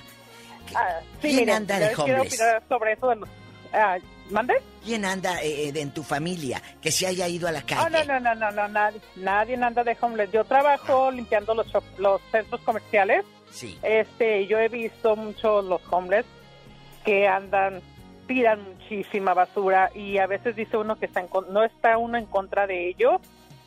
Ah, 0.74 1.00
¿Quién 1.20 1.48
anda 1.48 1.78
de 1.78 1.94
homeless? 1.94 2.42
sobre 2.68 2.92
eso 2.92 3.08
de 3.08 3.16
los... 3.16 3.28
Ah, 3.72 3.98
¿Mande? 4.30 4.54
¿Quién 4.84 5.04
anda 5.04 5.40
eh, 5.42 5.72
en 5.74 5.92
tu 5.92 6.02
familia 6.02 6.60
que 6.80 6.90
se 6.90 7.06
haya 7.06 7.28
ido 7.28 7.46
a 7.48 7.52
la 7.52 7.62
calle? 7.62 7.82
Oh, 8.02 8.04
no, 8.04 8.20
no, 8.20 8.34
no, 8.34 8.50
no, 8.50 8.68
nadie, 8.68 9.00
nadie 9.16 9.54
anda 9.56 9.84
de 9.84 9.96
homeless. 10.00 10.32
Yo 10.32 10.44
trabajo 10.44 11.10
limpiando 11.10 11.54
los, 11.54 11.66
los 11.98 12.20
centros 12.32 12.60
comerciales. 12.62 13.24
Sí. 13.50 13.78
Este, 13.82 14.46
yo 14.46 14.58
he 14.58 14.68
visto 14.68 15.16
muchos 15.16 15.64
los 15.64 15.80
homeless 15.90 16.26
que 17.04 17.28
andan, 17.28 17.80
tiran 18.26 18.62
muchísima 18.64 19.32
basura 19.32 19.90
y 19.94 20.18
a 20.18 20.26
veces 20.26 20.56
dice 20.56 20.76
uno 20.76 20.96
que 20.96 21.06
está 21.06 21.24
no 21.48 21.62
está 21.62 21.96
uno 21.96 22.18
en 22.18 22.26
contra 22.26 22.66
de 22.66 22.88
ellos, 22.88 23.20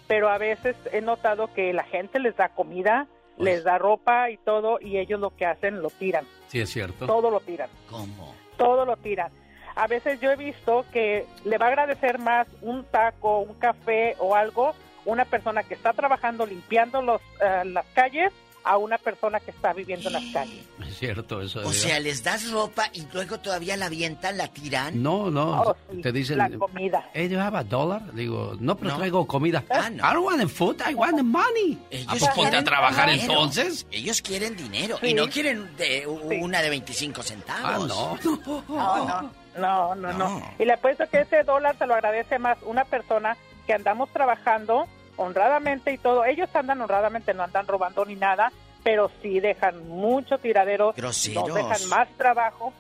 pero 0.08 0.30
a 0.30 0.38
veces 0.38 0.76
he 0.92 1.00
notado 1.00 1.54
que 1.54 1.72
la 1.72 1.84
gente 1.84 2.20
les 2.20 2.36
da 2.36 2.50
comida, 2.50 3.08
les 3.38 3.64
da 3.64 3.78
ropa 3.78 4.30
y 4.30 4.38
todo 4.38 4.80
y 4.82 4.98
ellos 4.98 5.22
lo 5.22 5.34
que 5.34 5.46
hacen 5.46 5.82
lo 5.82 5.90
tiran. 5.90 6.26
Sí, 6.48 6.60
es 6.60 6.70
cierto. 6.70 7.08
Todo 7.08 7.32
lo 7.32 7.40
tiran. 7.40 7.70
¿Cómo? 7.90 8.36
Todo 8.58 8.86
lo 8.86 8.98
tiran 8.98 9.32
a 9.80 9.88
veces 9.88 10.20
yo 10.20 10.30
he 10.30 10.36
visto 10.36 10.86
que 10.92 11.26
le 11.46 11.58
va 11.58 11.68
a 11.68 11.70
agradecer 11.70 12.20
más 12.20 12.48
un 12.62 12.84
taco, 12.84 13.40
un 13.40 13.54
café 13.54 14.16
o 14.20 14.36
algo 14.36 14.74
una 15.06 15.24
persona 15.24 15.64
que 15.64 15.74
está 15.74 15.94
trabajando 15.94 16.46
limpiando 16.46 17.02
los, 17.02 17.22
eh, 17.42 17.64
las 17.66 17.86
calles 17.94 18.34
a 18.66 18.78
una 18.78 18.98
persona 18.98 19.40
que 19.40 19.52
está 19.52 19.72
viviendo 19.72 20.10
en 20.10 20.14
las 20.14 20.26
calles. 20.34 20.66
Es 20.86 20.98
cierto, 20.98 21.42
eso. 21.42 21.62
O 21.62 21.72
sea, 21.72 22.00
les 22.00 22.24
das 22.24 22.52
ropa 22.52 22.90
y 22.94 23.06
luego 23.14 23.40
todavía 23.40 23.78
la 23.78 23.86
avientan, 23.86 24.38
la 24.38 24.50
tiran. 24.50 25.02
No, 25.02 25.32
no, 25.32 25.62
oh, 25.62 25.76
te 26.04 26.12
dicen... 26.12 26.38
La 26.38 26.50
comida. 26.50 27.10
Hey, 27.14 27.30
you 27.30 27.40
have 27.40 27.58
a 27.58 27.64
dollar? 27.64 28.14
Digo, 28.14 28.58
no, 28.60 28.76
pero 28.76 28.98
traigo 28.98 29.26
comida. 29.26 29.64
Ah, 29.70 29.90
no. 29.90 30.04
I 30.04 30.14
don't 30.14 30.26
want 30.26 30.42
the 30.42 30.48
food, 30.48 30.82
I 30.88 30.94
want 30.94 31.16
the 31.16 31.24
money. 31.24 31.80
Ellos 31.90 32.22
¿A 32.28 32.34
ponte 32.34 32.58
a 32.58 32.64
trabajar 32.64 33.10
entonces? 33.10 33.88
Ellos 33.92 34.22
quieren 34.22 34.56
dinero 34.56 35.00
y 35.02 35.14
no 35.14 35.30
quieren 35.30 35.76
de, 35.78 36.06
una 36.06 36.62
de 36.62 36.70
25 36.70 37.24
centavos. 37.24 37.92
Ah, 37.92 38.18
no. 38.24 38.40
no, 38.68 39.22
no. 39.22 39.40
No, 39.60 39.96
no, 39.96 40.14
no, 40.14 40.42
Y 40.58 40.66
le 40.66 40.74
apuesto 40.74 41.08
que 41.10 41.22
ese 41.22 41.44
dólar 41.44 41.78
se 41.78 41.86
lo 41.86 41.94
agradece 41.94 42.40
más 42.40 42.58
una 42.64 42.86
persona 42.86 43.38
que 43.66 43.74
andamos 43.74 44.10
trabajando 44.10 44.88
honradamente 45.16 45.92
y 45.94 45.98
todo. 45.98 46.26
Ellos 46.26 46.50
andan 46.54 46.82
honradamente, 46.82 47.34
no 47.34 47.44
andan 47.44 47.68
robando 47.68 48.06
ni 48.06 48.16
nada, 48.16 48.52
pero 48.84 49.12
sí 49.22 49.40
dejan 49.40 49.88
mucho 49.88 50.38
tiradero. 50.38 50.94
Groseros. 50.96 51.48
Nos 51.48 51.56
dejan 51.56 51.90
más 51.90 52.08
trabajo. 52.18 52.74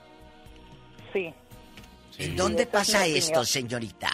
Sí. 1.14 1.34
¿En 2.18 2.36
dónde 2.36 2.66
pasa 2.66 3.06
esto, 3.06 3.46
señorita? 3.46 4.10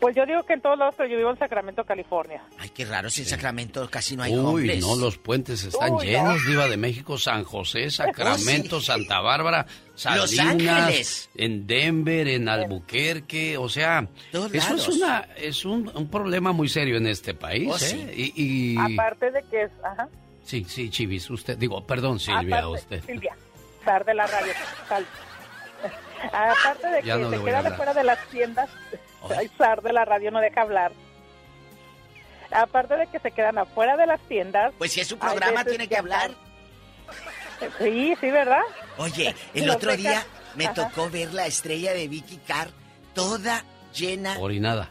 Pues 0.00 0.16
yo 0.16 0.24
digo 0.24 0.42
que 0.44 0.54
en 0.54 0.62
todos 0.62 0.78
lados, 0.78 0.94
pero 0.96 1.10
yo 1.10 1.18
vivo 1.18 1.30
en 1.30 1.38
Sacramento, 1.38 1.84
California. 1.84 2.42
Ay, 2.58 2.70
qué 2.70 2.86
raro, 2.86 3.10
si 3.10 3.20
en 3.20 3.28
Sacramento 3.28 3.86
casi 3.90 4.16
no 4.16 4.22
hay 4.22 4.34
Uy, 4.34 4.78
no, 4.80 4.96
los 4.96 5.18
puentes 5.18 5.62
están 5.62 5.98
llenos, 5.98 6.42
Viva 6.46 6.68
de 6.68 6.78
México, 6.78 7.18
San 7.18 7.44
José, 7.44 7.86
oh, 7.86 7.90
Sacramento, 7.90 8.80
Santa 8.80 9.20
Bárbara, 9.20 9.66
Salinas, 9.94 11.28
en 11.34 11.66
Denver, 11.66 12.28
en 12.28 12.48
Albuquerque, 12.48 13.58
o 13.58 13.68
sea, 13.68 14.08
eso 14.32 14.74
es 14.74 14.88
una 14.88 15.28
es 15.36 15.66
un, 15.66 16.08
problema 16.10 16.52
muy 16.52 16.70
serio 16.70 16.96
en 16.96 17.06
este 17.06 17.34
país, 17.34 17.70
oh, 17.70 17.76
¿eh? 17.84 18.32
Y, 18.34 18.78
Aparte 18.78 19.30
de 19.30 19.42
que 19.50 19.64
es, 19.64 19.70
ajá. 19.84 20.08
Sí, 20.42 20.64
sí, 20.66 20.88
Chivis, 20.88 21.28
usted, 21.28 21.58
digo, 21.58 21.86
perdón, 21.86 22.18
Silvia, 22.18 22.66
usted. 22.66 23.04
Silvia, 23.04 23.36
tarde 23.84 24.14
la 24.14 24.26
radio, 24.26 24.52
Aparte 26.32 26.86
de 26.88 27.02
que 27.02 27.36
se 27.36 27.44
queda 27.44 27.76
fuera 27.76 27.92
de 27.92 28.04
las 28.04 28.26
tiendas, 28.28 28.70
el 29.38 29.50
zar 29.58 29.82
de 29.82 29.92
la 29.92 30.04
radio 30.04 30.30
no 30.30 30.40
deja 30.40 30.62
hablar. 30.62 30.92
Aparte 32.50 32.96
de 32.96 33.06
que 33.06 33.20
se 33.20 33.30
quedan 33.30 33.58
afuera 33.58 33.96
de 33.96 34.06
las 34.06 34.20
tiendas. 34.22 34.72
Pues 34.78 34.92
si 34.92 35.00
es 35.00 35.06
su 35.06 35.18
programa, 35.18 35.64
tiene 35.64 35.88
que 35.88 35.96
hablar. 35.96 36.32
Sí, 37.78 38.16
sí, 38.20 38.30
¿verdad? 38.30 38.62
Oye, 38.96 39.34
el 39.54 39.68
otro 39.70 39.96
día 39.96 40.24
me 40.56 40.68
tocó 40.68 41.10
ver 41.10 41.32
la 41.34 41.46
estrella 41.46 41.92
de 41.92 42.08
Vicky 42.08 42.38
Carr 42.38 42.70
toda 43.14 43.64
llena. 43.94 44.38
Orinada. 44.38 44.90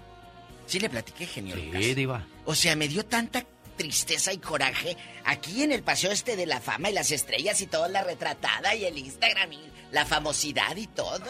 Sí, 0.66 0.80
le 0.80 0.90
platiqué, 0.90 1.26
genio. 1.26 1.56
Sí, 1.56 1.96
diva. 1.96 2.26
O 2.46 2.54
sea, 2.54 2.76
me 2.76 2.88
dio 2.88 3.04
tanta 3.06 3.44
tristeza 3.80 4.34
y 4.34 4.40
coraje 4.40 4.98
aquí 5.24 5.64
en 5.64 5.72
el 5.72 5.84
paseo 5.84 6.12
este 6.12 6.36
de 6.36 6.46
la 6.46 6.60
fama 6.60 6.90
y 6.90 6.94
las 6.94 7.12
estrellas 7.12 7.62
y 7.62 7.68
toda 7.68 7.88
la 7.88 8.04
retratada 8.04 8.76
y 8.76 8.84
el 8.84 8.98
Instagram 8.98 9.54
y 9.54 9.60
la 9.94 10.06
famosidad 10.06 10.76
y 10.76 10.88
todo. 10.88 11.24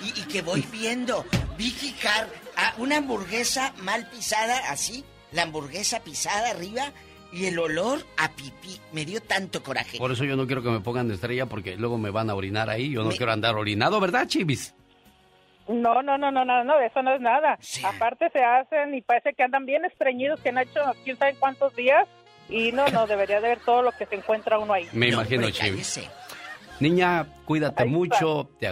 Y, 0.00 0.12
que 0.24 0.42
voy 0.42 0.62
viendo 0.70 1.24
Vicky 1.56 1.92
Carr 1.92 2.28
Ah, 2.56 2.74
una 2.78 2.98
hamburguesa 2.98 3.74
mal 3.82 4.08
pisada, 4.10 4.70
así, 4.70 5.04
la 5.32 5.42
hamburguesa 5.42 6.04
pisada 6.04 6.50
arriba 6.50 6.92
y 7.32 7.46
el 7.46 7.58
olor 7.58 8.06
a 8.16 8.30
pipí. 8.30 8.80
Me 8.92 9.04
dio 9.04 9.20
tanto 9.20 9.62
coraje. 9.62 9.98
Por 9.98 10.12
eso 10.12 10.24
yo 10.24 10.36
no 10.36 10.46
quiero 10.46 10.62
que 10.62 10.70
me 10.70 10.80
pongan 10.80 11.08
de 11.08 11.14
estrella 11.14 11.46
porque 11.46 11.76
luego 11.76 11.98
me 11.98 12.10
van 12.10 12.30
a 12.30 12.34
orinar 12.34 12.70
ahí. 12.70 12.90
Yo 12.90 13.02
no 13.02 13.10
quiero 13.10 13.32
andar 13.32 13.56
orinado, 13.56 13.98
¿verdad, 13.98 14.28
Chivis? 14.28 14.74
No, 15.68 16.02
no, 16.02 16.18
no, 16.18 16.30
no, 16.30 16.44
no, 16.44 16.64
no, 16.64 16.80
eso 16.80 17.02
no 17.02 17.14
es 17.14 17.20
nada. 17.20 17.58
Aparte 17.84 18.28
se 18.30 18.44
hacen 18.44 18.94
y 18.94 19.00
parece 19.00 19.32
que 19.32 19.42
andan 19.42 19.64
bien 19.64 19.84
estreñidos, 19.84 20.40
que 20.40 20.50
han 20.50 20.58
hecho 20.58 20.80
quién 21.04 21.16
sabe 21.16 21.34
cuántos 21.36 21.74
días. 21.74 22.06
Y 22.48 22.72
no, 22.72 22.86
no, 22.88 23.06
debería 23.06 23.40
de 23.40 23.48
ver 23.48 23.60
todo 23.60 23.82
lo 23.82 23.92
que 23.92 24.04
se 24.06 24.16
encuentra 24.16 24.58
uno 24.58 24.74
ahí. 24.74 24.86
Me 24.92 25.08
imagino, 25.08 25.48
Chivis. 25.50 26.00
Niña, 26.80 27.26
cuídate 27.46 27.86
mucho. 27.86 28.50
Te 28.58 28.68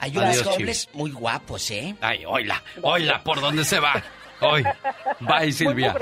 Hay 0.00 0.16
unos 0.16 0.42
dobles 0.42 0.88
muy 0.94 1.10
guapos, 1.10 1.70
¿eh? 1.70 1.94
Ay, 2.00 2.24
oila, 2.24 2.62
oila, 2.82 3.22
¿por 3.22 3.40
dónde 3.40 3.64
se 3.64 3.80
va? 3.80 4.02
Hoy. 4.40 4.64
Bye, 5.20 5.52
Silvia. 5.52 5.94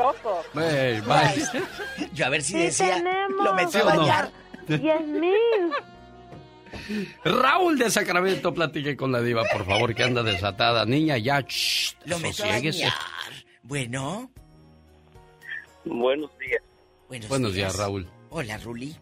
bye, 0.52 1.00
bye. 1.02 2.08
Yo 2.12 2.26
a 2.26 2.28
ver 2.28 2.42
si 2.42 2.58
decía, 2.58 3.02
lo 3.28 3.54
metí 3.54 3.78
a 3.78 3.84
bañar. 3.84 4.30
Diez 4.66 5.00
mil. 5.02 5.72
Raúl 7.24 7.78
de 7.78 7.90
Sacramento, 7.90 8.52
platique 8.52 8.96
con 8.96 9.12
la 9.12 9.20
diva, 9.20 9.42
por 9.52 9.64
favor, 9.64 9.94
que 9.94 10.02
anda 10.02 10.22
desatada. 10.22 10.84
Niña, 10.84 11.18
ya, 11.18 11.40
shh, 11.40 11.96
Lo 12.04 12.16
a 12.16 12.20
bañar. 12.20 12.92
Bueno. 13.62 14.30
Buenos 15.84 16.30
días. 16.38 16.62
Buenos, 17.28 17.54
días. 17.54 17.76
Raúl. 17.76 18.08
Hola, 18.30 18.58
Ruli. 18.58 18.96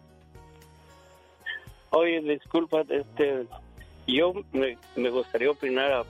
Oye, 1.91 2.21
disculpa, 2.21 2.83
este, 2.89 3.45
yo 4.07 4.33
me, 4.51 4.77
me 4.95 5.09
gustaría 5.09 5.51
opinar 5.51 6.05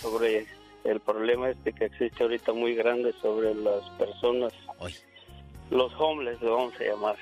sobre 0.00 0.46
el 0.84 1.00
problema 1.00 1.50
este 1.50 1.72
que 1.72 1.86
existe 1.86 2.22
ahorita 2.22 2.52
muy 2.52 2.74
grande 2.74 3.12
sobre 3.20 3.54
las 3.54 3.88
personas, 3.90 4.52
los 5.70 5.92
homeless, 5.98 6.40
lo 6.40 6.56
vamos 6.56 6.74
a 6.80 6.84
llamar. 6.84 7.16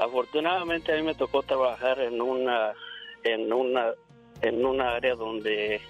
Afortunadamente 0.00 0.92
a 0.92 0.96
mí 0.96 1.02
me 1.02 1.14
tocó 1.14 1.42
trabajar 1.42 2.00
en 2.00 2.20
una, 2.20 2.72
en 3.22 3.52
una, 3.52 3.92
en 4.42 4.64
una 4.64 4.96
área 4.96 5.14
donde 5.14 5.80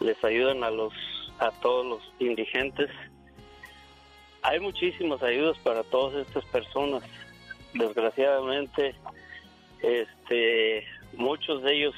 les 0.00 0.22
ayudan 0.24 0.64
a 0.64 0.70
los, 0.70 0.92
a 1.38 1.50
todos 1.60 1.86
los 1.86 2.12
indigentes. 2.18 2.90
Hay 4.42 4.60
muchísimas 4.60 5.22
ayudas 5.22 5.58
para 5.58 5.82
todas 5.84 6.26
estas 6.26 6.44
personas. 6.46 7.02
Desgraciadamente, 7.74 8.94
este, 9.82 10.86
muchos 11.12 11.62
de 11.62 11.76
ellos 11.76 11.94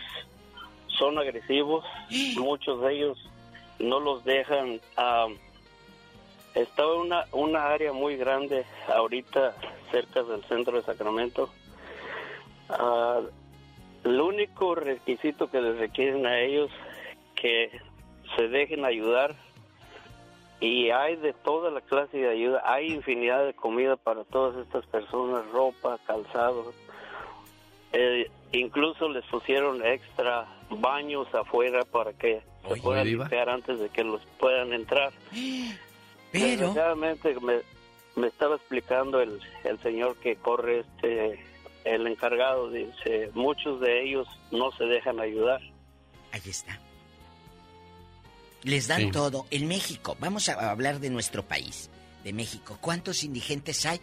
son 0.98 1.18
agresivos, 1.18 1.84
muchos 2.36 2.82
de 2.82 2.94
ellos 2.94 3.30
no 3.78 4.00
los 4.00 4.24
dejan. 4.24 4.80
Uh, 4.96 5.34
está 6.54 6.86
una, 6.86 7.26
una 7.32 7.68
área 7.68 7.92
muy 7.92 8.16
grande 8.16 8.64
ahorita 8.88 9.54
cerca 9.90 10.22
del 10.22 10.42
centro 10.44 10.76
de 10.76 10.82
Sacramento. 10.82 11.50
Uh, 12.68 13.28
el 14.04 14.20
único 14.20 14.74
requisito 14.74 15.50
que 15.50 15.60
les 15.60 15.78
requieren 15.78 16.26
a 16.26 16.40
ellos 16.40 16.70
que 17.34 17.70
se 18.36 18.48
dejen 18.48 18.84
ayudar 18.84 19.34
y 20.60 20.90
hay 20.90 21.16
de 21.16 21.32
toda 21.32 21.70
la 21.70 21.80
clase 21.80 22.18
de 22.18 22.28
ayuda, 22.28 22.62
hay 22.64 22.92
infinidad 22.92 23.44
de 23.44 23.52
comida 23.52 23.96
para 23.96 24.24
todas 24.24 24.56
estas 24.64 24.86
personas, 24.86 25.44
ropa, 25.50 25.98
calzado. 26.06 26.72
Eh, 27.92 28.30
incluso 28.52 29.08
les 29.08 29.24
pusieron 29.26 29.84
extra 29.84 30.46
baños 30.70 31.26
afuera 31.34 31.82
para 31.84 32.12
que 32.12 32.42
se 32.68 32.80
puedan 32.80 33.06
limpiar 33.06 33.50
antes 33.50 33.80
de 33.80 33.88
que 33.88 34.04
los 34.04 34.24
puedan 34.38 34.72
entrar. 34.72 35.12
Pero... 36.32 36.68
Desgraciadamente 36.68 37.34
me, 37.40 37.60
me 38.16 38.28
estaba 38.28 38.56
explicando 38.56 39.20
el, 39.20 39.40
el 39.64 39.78
señor 39.82 40.16
que 40.16 40.36
corre 40.36 40.80
este 40.80 41.44
el 41.84 42.06
encargado 42.06 42.70
dice 42.70 43.30
muchos 43.34 43.80
de 43.80 44.04
ellos 44.04 44.28
no 44.52 44.70
se 44.70 44.84
dejan 44.84 45.18
ayudar 45.18 45.60
ahí 46.30 46.40
está 46.44 46.78
les 48.62 48.86
dan 48.86 49.10
todo 49.10 49.46
en 49.50 49.66
México 49.66 50.16
vamos 50.20 50.48
a 50.48 50.70
hablar 50.70 51.00
de 51.00 51.10
nuestro 51.10 51.42
país 51.42 51.90
de 52.22 52.32
México 52.32 52.78
cuántos 52.80 53.24
indigentes 53.24 53.84
hay 53.84 54.00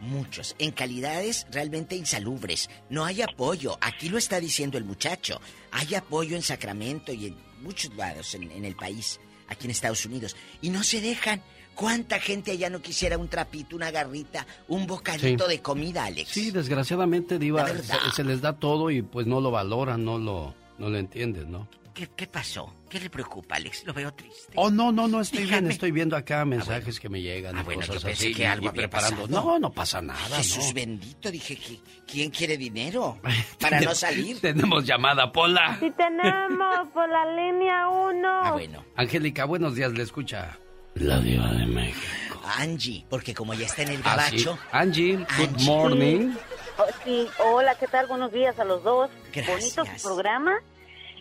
muchos, 0.00 0.54
en 0.58 0.72
calidades 0.72 1.46
realmente 1.50 1.96
insalubres. 1.96 2.68
No 2.90 3.04
hay 3.04 3.22
apoyo, 3.22 3.78
aquí 3.80 4.08
lo 4.08 4.18
está 4.18 4.40
diciendo 4.40 4.78
el 4.78 4.84
muchacho. 4.84 5.40
Hay 5.70 5.94
apoyo 5.94 6.36
en 6.36 6.42
Sacramento 6.42 7.12
y 7.12 7.26
en 7.26 7.36
muchos 7.62 7.94
lados 7.94 8.34
en, 8.34 8.64
el 8.64 8.76
país, 8.76 9.20
aquí 9.48 9.66
en 9.66 9.70
Estados 9.70 10.04
Unidos. 10.06 10.36
Y 10.60 10.70
no 10.70 10.82
se 10.82 11.00
dejan. 11.00 11.42
¿Cuánta 11.76 12.18
gente 12.18 12.52
allá 12.52 12.70
no 12.70 12.80
quisiera 12.80 13.18
un 13.18 13.28
trapito, 13.28 13.76
una 13.76 13.90
garrita, 13.90 14.46
un 14.68 14.86
bocadito 14.86 15.46
de 15.46 15.60
comida, 15.60 16.06
Alex? 16.06 16.30
Sí, 16.30 16.50
desgraciadamente, 16.50 17.38
Diva, 17.38 17.66
se, 18.14 18.24
les 18.24 18.40
da 18.40 18.54
todo 18.54 18.90
y 18.90 19.02
pues 19.02 19.26
no 19.26 19.42
lo 19.42 19.50
valoran, 19.50 20.02
no 20.02 20.16
lo, 20.16 20.54
no 20.78 20.88
lo 20.88 20.96
entienden, 20.96 21.52
¿no? 21.52 21.68
¿Qué, 21.92 22.26
pasó? 22.26 22.74
¿Qué 22.90 22.98
le 22.98 23.10
preocupa, 23.10 23.56
Alex? 23.56 23.84
Lo 23.86 23.92
veo 23.92 24.12
triste. 24.12 24.52
Oh, 24.54 24.70
no, 24.70 24.90
no, 24.90 25.06
no 25.06 25.20
estoy 25.20 25.44
bien. 25.44 25.70
Estoy 25.70 25.90
viendo 25.92 26.16
acá 26.16 26.44
mensajes 26.44 26.98
que 27.00 27.08
me 27.08 27.22
llegan. 27.22 27.56
Ah, 27.56 27.62
bueno, 27.62 27.80
cosas 27.80 28.02
yo 28.02 28.06
pensé 28.06 28.32
que 28.32 28.46
algo 28.46 28.72
preparando. 28.72 29.26
No, 29.28 29.58
no 29.58 29.70
pasa 29.70 30.00
nada. 30.02 30.36
Jesús 30.36 30.72
bendito, 30.74 31.30
dije, 31.30 31.58
¿quién 32.06 32.30
quiere 32.30 32.56
dinero? 32.56 33.18
Para 33.60 33.80
no 33.80 33.94
salir. 33.94 34.40
Tenemos 34.40 34.84
llamada, 34.84 35.30
Pola. 35.32 35.78
Sí, 35.80 35.90
tenemos 35.96 36.88
por 36.88 37.08
la 37.08 37.24
línea 37.34 37.88
1. 37.88 38.28
Ah, 38.28 38.52
bueno. 38.52 38.84
Angélica, 38.94 39.44
buenos 39.44 39.74
días, 39.74 39.92
le 39.92 40.02
escucha. 40.02 40.58
La 41.00 41.18
diva 41.18 41.52
de 41.52 41.66
México. 41.66 42.40
Angie, 42.58 43.04
porque 43.10 43.34
como 43.34 43.52
ya 43.52 43.66
está 43.66 43.82
en 43.82 43.90
el 43.90 44.00
ah, 44.02 44.16
gabacho. 44.16 44.58
Angie, 44.72 45.16
good 45.36 45.60
morning. 45.66 46.32
Oh, 46.78 46.86
sí, 47.04 47.28
hola, 47.44 47.74
¿qué 47.74 47.86
tal? 47.86 48.06
Buenos 48.06 48.32
días 48.32 48.58
a 48.58 48.64
los 48.64 48.82
dos. 48.82 49.10
Gracias. 49.30 49.76
Bonito 49.76 49.98
su 49.98 50.08
programa. 50.08 50.58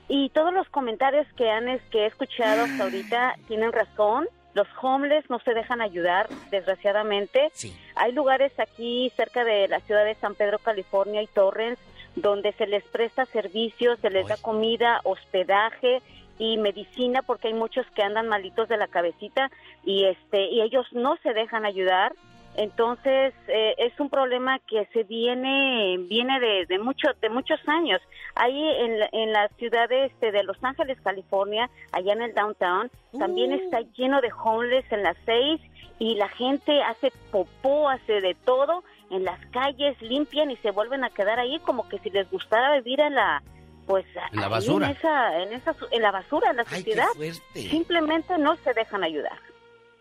Y 0.07 0.29
todos 0.29 0.53
los 0.53 0.69
comentarios 0.69 1.27
que 1.35 1.49
han 1.49 1.65
que 1.91 2.03
he 2.03 2.05
escuchado 2.05 2.63
hasta 2.63 2.83
ahorita 2.83 3.35
tienen 3.49 3.73
razón. 3.73 4.27
Los 4.53 4.67
homeless 4.81 5.29
no 5.29 5.39
se 5.39 5.53
dejan 5.53 5.81
ayudar, 5.81 6.29
desgraciadamente. 6.51 7.51
Hay 7.95 8.13
lugares 8.13 8.57
aquí 8.57 9.11
cerca 9.17 9.43
de 9.43 9.67
la 9.67 9.81
ciudad 9.81 10.05
de 10.05 10.15
San 10.15 10.35
Pedro, 10.35 10.59
California 10.59 11.21
y 11.21 11.27
Torrens, 11.27 11.79
donde 12.15 12.53
se 12.53 12.65
les 12.65 12.83
presta 12.85 13.25
servicios, 13.25 13.99
se 13.99 14.09
les 14.09 14.25
da 14.25 14.37
comida, 14.37 15.01
hospedaje 15.03 16.01
y 16.37 16.57
medicina 16.57 17.21
porque 17.21 17.47
hay 17.49 17.53
muchos 17.53 17.85
que 17.95 18.03
andan 18.03 18.27
malitos 18.27 18.67
de 18.67 18.77
la 18.77 18.87
cabecita 18.87 19.49
y 19.83 20.05
este 20.05 20.47
y 20.47 20.61
ellos 20.61 20.85
no 20.91 21.17
se 21.23 21.33
dejan 21.33 21.65
ayudar 21.65 22.13
entonces 22.57 23.33
eh, 23.47 23.75
es 23.77 23.99
un 23.99 24.09
problema 24.09 24.59
que 24.59 24.87
se 24.93 25.03
viene 25.03 25.97
viene 26.07 26.39
de, 26.39 26.65
de 26.67 26.79
muchos 26.79 27.19
de 27.19 27.29
muchos 27.29 27.59
años. 27.67 28.01
Ahí 28.35 28.63
en, 28.79 28.99
en 29.11 29.33
la 29.33 29.49
ciudad 29.57 29.89
de, 29.89 30.05
este, 30.05 30.31
de 30.31 30.43
Los 30.43 30.61
Ángeles, 30.63 30.97
California, 31.01 31.69
allá 31.91 32.13
en 32.13 32.21
el 32.21 32.33
downtown, 32.33 32.89
también 33.17 33.51
uh. 33.51 33.55
está 33.55 33.81
lleno 33.97 34.21
de 34.21 34.31
homeless 34.31 34.89
en 34.91 35.03
las 35.03 35.17
seis 35.25 35.59
y 35.99 36.15
la 36.15 36.29
gente 36.29 36.81
hace 36.81 37.11
popó, 37.31 37.89
hace 37.89 38.21
de 38.21 38.35
todo 38.35 38.83
en 39.11 39.23
las 39.23 39.39
calles, 39.47 40.01
limpian 40.01 40.49
y 40.49 40.57
se 40.57 40.71
vuelven 40.71 41.03
a 41.03 41.09
quedar 41.09 41.39
ahí 41.39 41.59
como 41.59 41.87
que 41.89 41.99
si 41.99 42.09
les 42.09 42.29
gustara 42.31 42.75
vivir 42.75 42.99
en 43.01 43.15
la 43.15 43.43
pues 43.85 44.05
en 44.31 44.39
la 44.39 44.47
basura, 44.47 44.89
en, 44.89 44.97
esa, 44.97 45.43
en, 45.43 45.53
esa, 45.53 45.75
en 45.91 46.01
la 46.01 46.11
basura, 46.11 46.51
en 46.51 46.57
la 46.57 46.65
sociedad. 46.65 47.07
Simplemente 47.53 48.37
no 48.37 48.55
se 48.63 48.73
dejan 48.73 49.03
ayudar. 49.03 49.37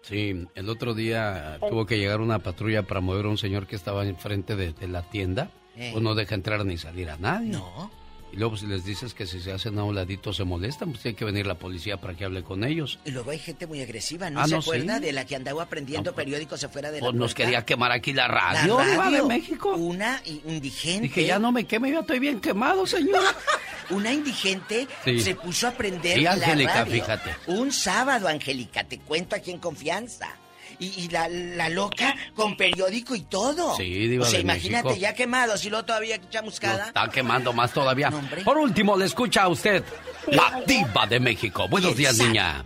Sí, 0.03 0.47
el 0.55 0.69
otro 0.69 0.95
día 0.95 1.59
tuvo 1.69 1.87
que 1.87 1.99
llegar 1.99 2.21
una 2.21 2.39
patrulla 2.39 2.83
para 2.83 3.01
mover 3.01 3.25
a 3.27 3.29
un 3.29 3.39
señor 3.39 3.67
que 3.67 3.77
estaba 3.77 4.05
enfrente 4.05 4.55
de, 4.57 4.73
de 4.73 4.89
la 4.89 5.03
tienda. 5.03 5.51
Eh. 5.77 5.91
Pues 5.93 6.03
no 6.03 6.15
deja 6.15 6.35
entrar 6.35 6.65
ni 6.65 6.77
salir 6.77 7.11
a 7.11 7.17
nadie. 7.17 7.51
No. 7.51 7.91
Y 8.35 8.37
luego 8.37 8.57
si 8.57 8.67
les 8.67 8.85
dices 8.85 9.15
que 9.15 9.27
si 9.27 9.41
se 9.41 9.53
hacen 9.53 9.79
a 9.79 9.85
un 9.85 9.95
ladito 9.95 10.33
se 10.33 10.43
molestan, 10.43 10.91
pues 10.91 11.03
tiene 11.03 11.17
que 11.17 11.25
venir 11.25 11.47
la 11.47 11.55
policía 11.55 11.99
para 11.99 12.15
que 12.15 12.25
hable 12.25 12.43
con 12.43 12.65
ellos. 12.65 12.99
Y 13.05 13.13
luego 13.13 13.31
hay 13.31 13.39
gente 13.39 13.65
muy 13.69 13.81
agresiva, 13.81 14.29
¿no, 14.29 14.41
ah, 14.41 14.49
se 14.49 14.57
acuerda 14.57 14.99
de 14.99 15.13
la 15.13 15.25
que 15.25 15.37
andaba 15.37 15.63
aprendiendo 15.63 16.13
pues, 16.13 16.25
periódicos 16.25 16.65
afuera 16.65 16.91
de 16.91 17.01
la 17.01 17.07
Pues 17.07 17.15
nos 17.15 17.33
quería 17.33 17.65
quemar 17.65 17.93
aquí 17.93 18.13
la 18.13 18.27
radio, 18.27 18.79
la 18.79 18.97
radio 18.97 19.23
de 19.23 19.29
México. 19.29 19.77
Una 19.77 20.21
indigente. 20.25 21.03
Dije, 21.03 21.27
ya 21.27 21.39
no 21.39 21.53
me 21.53 21.65
queme, 21.65 21.93
yo 21.93 22.01
estoy 22.01 22.19
bien 22.19 22.41
quemado, 22.41 22.87
señora. 22.87 23.29
una 23.91 24.13
indigente 24.13 24.87
se 25.05 25.35
puso 25.35 25.67
a 25.67 25.71
aprender 25.71 26.19
y 26.19 26.27
Angélica, 26.27 26.87
fíjate. 26.87 27.37
Un 27.47 27.73
sábado, 27.73 28.29
Angélica, 28.29 28.85
te 28.85 28.99
cuento 28.99 29.37
aquí 29.37 29.51
en 29.51 29.59
confianza 29.59 30.37
y, 30.79 31.09
la, 31.09 31.29
la, 31.29 31.69
loca 31.69 32.15
con 32.35 32.57
periódico 32.57 33.15
y 33.15 33.23
todo. 33.23 33.77
Sí, 33.77 34.09
diva 34.09 34.27
O 34.27 34.29
sea, 34.29 34.41
imagínate, 34.41 34.99
ya 34.99 35.15
quemado, 35.15 35.57
si 35.57 35.71
lo 35.71 35.85
todavía 35.85 36.19
chamuscada. 36.31 36.87
está 36.87 37.09
quemando 37.09 37.53
más 37.53 37.73
todavía. 37.73 38.11
Por 38.45 38.59
último, 38.59 38.97
le 38.97 39.07
escucha 39.07 39.43
a 39.43 39.49
usted 39.49 39.85
la 40.27 40.63
diva 40.67 41.07
de 41.07 41.21
México. 41.21 41.69
Buenos 41.69 41.97
días, 41.97 42.19
niña. 42.19 42.65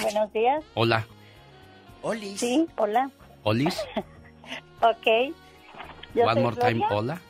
Buenos 0.00 0.32
días. 0.32 0.64
Hola. 0.74 1.06
Olis. 2.02 2.40
Sí, 2.40 2.66
hola. 2.76 3.10
Olis. 3.42 3.74
ok. 4.80 5.34
One 6.14 6.40
more 6.42 6.56
time, 6.56 6.84
hola. 6.90 7.20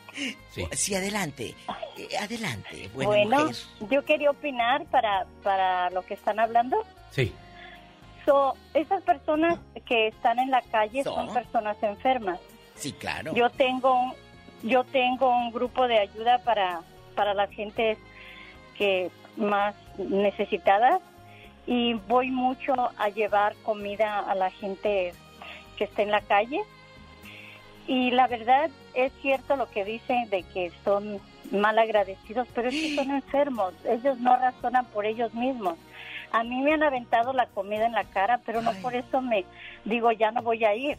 Sí, 0.51 0.67
sí 0.71 0.95
adelante. 0.95 1.55
Eh, 1.97 2.17
adelante. 2.17 2.89
bueno, 2.93 3.49
yo 3.89 4.05
quería 4.05 4.31
opinar 4.31 4.85
para, 4.85 5.25
para 5.43 5.89
lo 5.89 6.03
que 6.05 6.13
están 6.13 6.39
hablando. 6.39 6.83
Sí. 7.11 7.33
So, 8.25 8.55
esas 8.73 9.03
personas 9.03 9.59
que 9.85 10.07
están 10.07 10.39
en 10.39 10.49
la 10.49 10.61
calle 10.61 11.03
son 11.03 11.31
personas 11.33 11.77
enfermas. 11.83 12.39
Sí, 12.75 12.91
claro. 12.93 13.33
Yo 13.33 13.49
tengo, 13.49 14.15
yo 14.63 14.83
tengo 14.83 15.29
un 15.29 15.51
grupo 15.51 15.87
de 15.87 15.99
ayuda 15.99 16.39
para, 16.39 16.81
para 17.15 17.33
las 17.33 17.49
gentes 17.51 17.97
que 18.77 19.11
más 19.37 19.75
necesitadas 19.97 21.01
y 21.67 21.93
voy 21.93 22.31
mucho 22.31 22.73
a 22.97 23.09
llevar 23.09 23.55
comida 23.63 24.19
a 24.19 24.35
la 24.35 24.49
gente 24.51 25.13
que 25.77 25.83
está 25.83 26.01
en 26.01 26.11
la 26.11 26.21
calle. 26.21 26.61
Y 27.87 28.11
la 28.11 28.27
verdad 28.27 28.69
es 28.93 29.11
cierto 29.21 29.55
lo 29.55 29.69
que 29.69 29.85
dicen 29.85 30.29
de 30.29 30.43
que 30.43 30.71
son 30.83 31.19
mal 31.51 31.77
agradecidos, 31.77 32.47
pero 32.55 32.69
es 32.69 32.75
que 32.75 32.95
son 32.95 33.11
enfermos, 33.11 33.73
ellos 33.85 34.19
no 34.19 34.35
razonan 34.35 34.85
por 34.87 35.05
ellos 35.05 35.33
mismos. 35.33 35.77
A 36.31 36.43
mí 36.43 36.61
me 36.61 36.73
han 36.73 36.83
aventado 36.83 37.33
la 37.33 37.45
comida 37.47 37.85
en 37.85 37.93
la 37.93 38.03
cara, 38.03 38.41
pero 38.45 38.61
no 38.61 38.71
por 38.81 38.95
eso 38.95 39.21
me 39.21 39.45
digo 39.85 40.11
ya 40.11 40.31
no 40.31 40.41
voy 40.41 40.65
a 40.65 40.75
ir. 40.75 40.97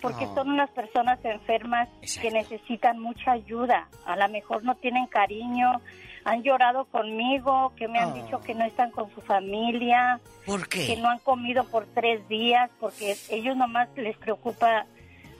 Porque 0.00 0.26
son 0.26 0.50
unas 0.50 0.70
personas 0.70 1.18
enfermas 1.24 1.88
que 2.20 2.30
necesitan 2.30 3.00
mucha 3.00 3.32
ayuda. 3.32 3.88
A 4.06 4.14
lo 4.14 4.28
mejor 4.28 4.62
no 4.62 4.76
tienen 4.76 5.06
cariño, 5.08 5.80
han 6.24 6.42
llorado 6.44 6.84
conmigo, 6.84 7.72
que 7.74 7.88
me 7.88 7.98
han 7.98 8.14
dicho 8.14 8.36
ah. 8.40 8.44
que 8.44 8.54
no 8.54 8.64
están 8.64 8.92
con 8.92 9.12
su 9.12 9.20
familia, 9.22 10.20
¿Por 10.46 10.68
qué? 10.68 10.86
que 10.86 10.96
no 10.98 11.08
han 11.08 11.18
comido 11.18 11.64
por 11.64 11.86
tres 11.86 12.26
días, 12.28 12.70
porque 12.78 13.16
ellos 13.30 13.56
nomás 13.56 13.88
les 13.96 14.16
preocupa 14.18 14.86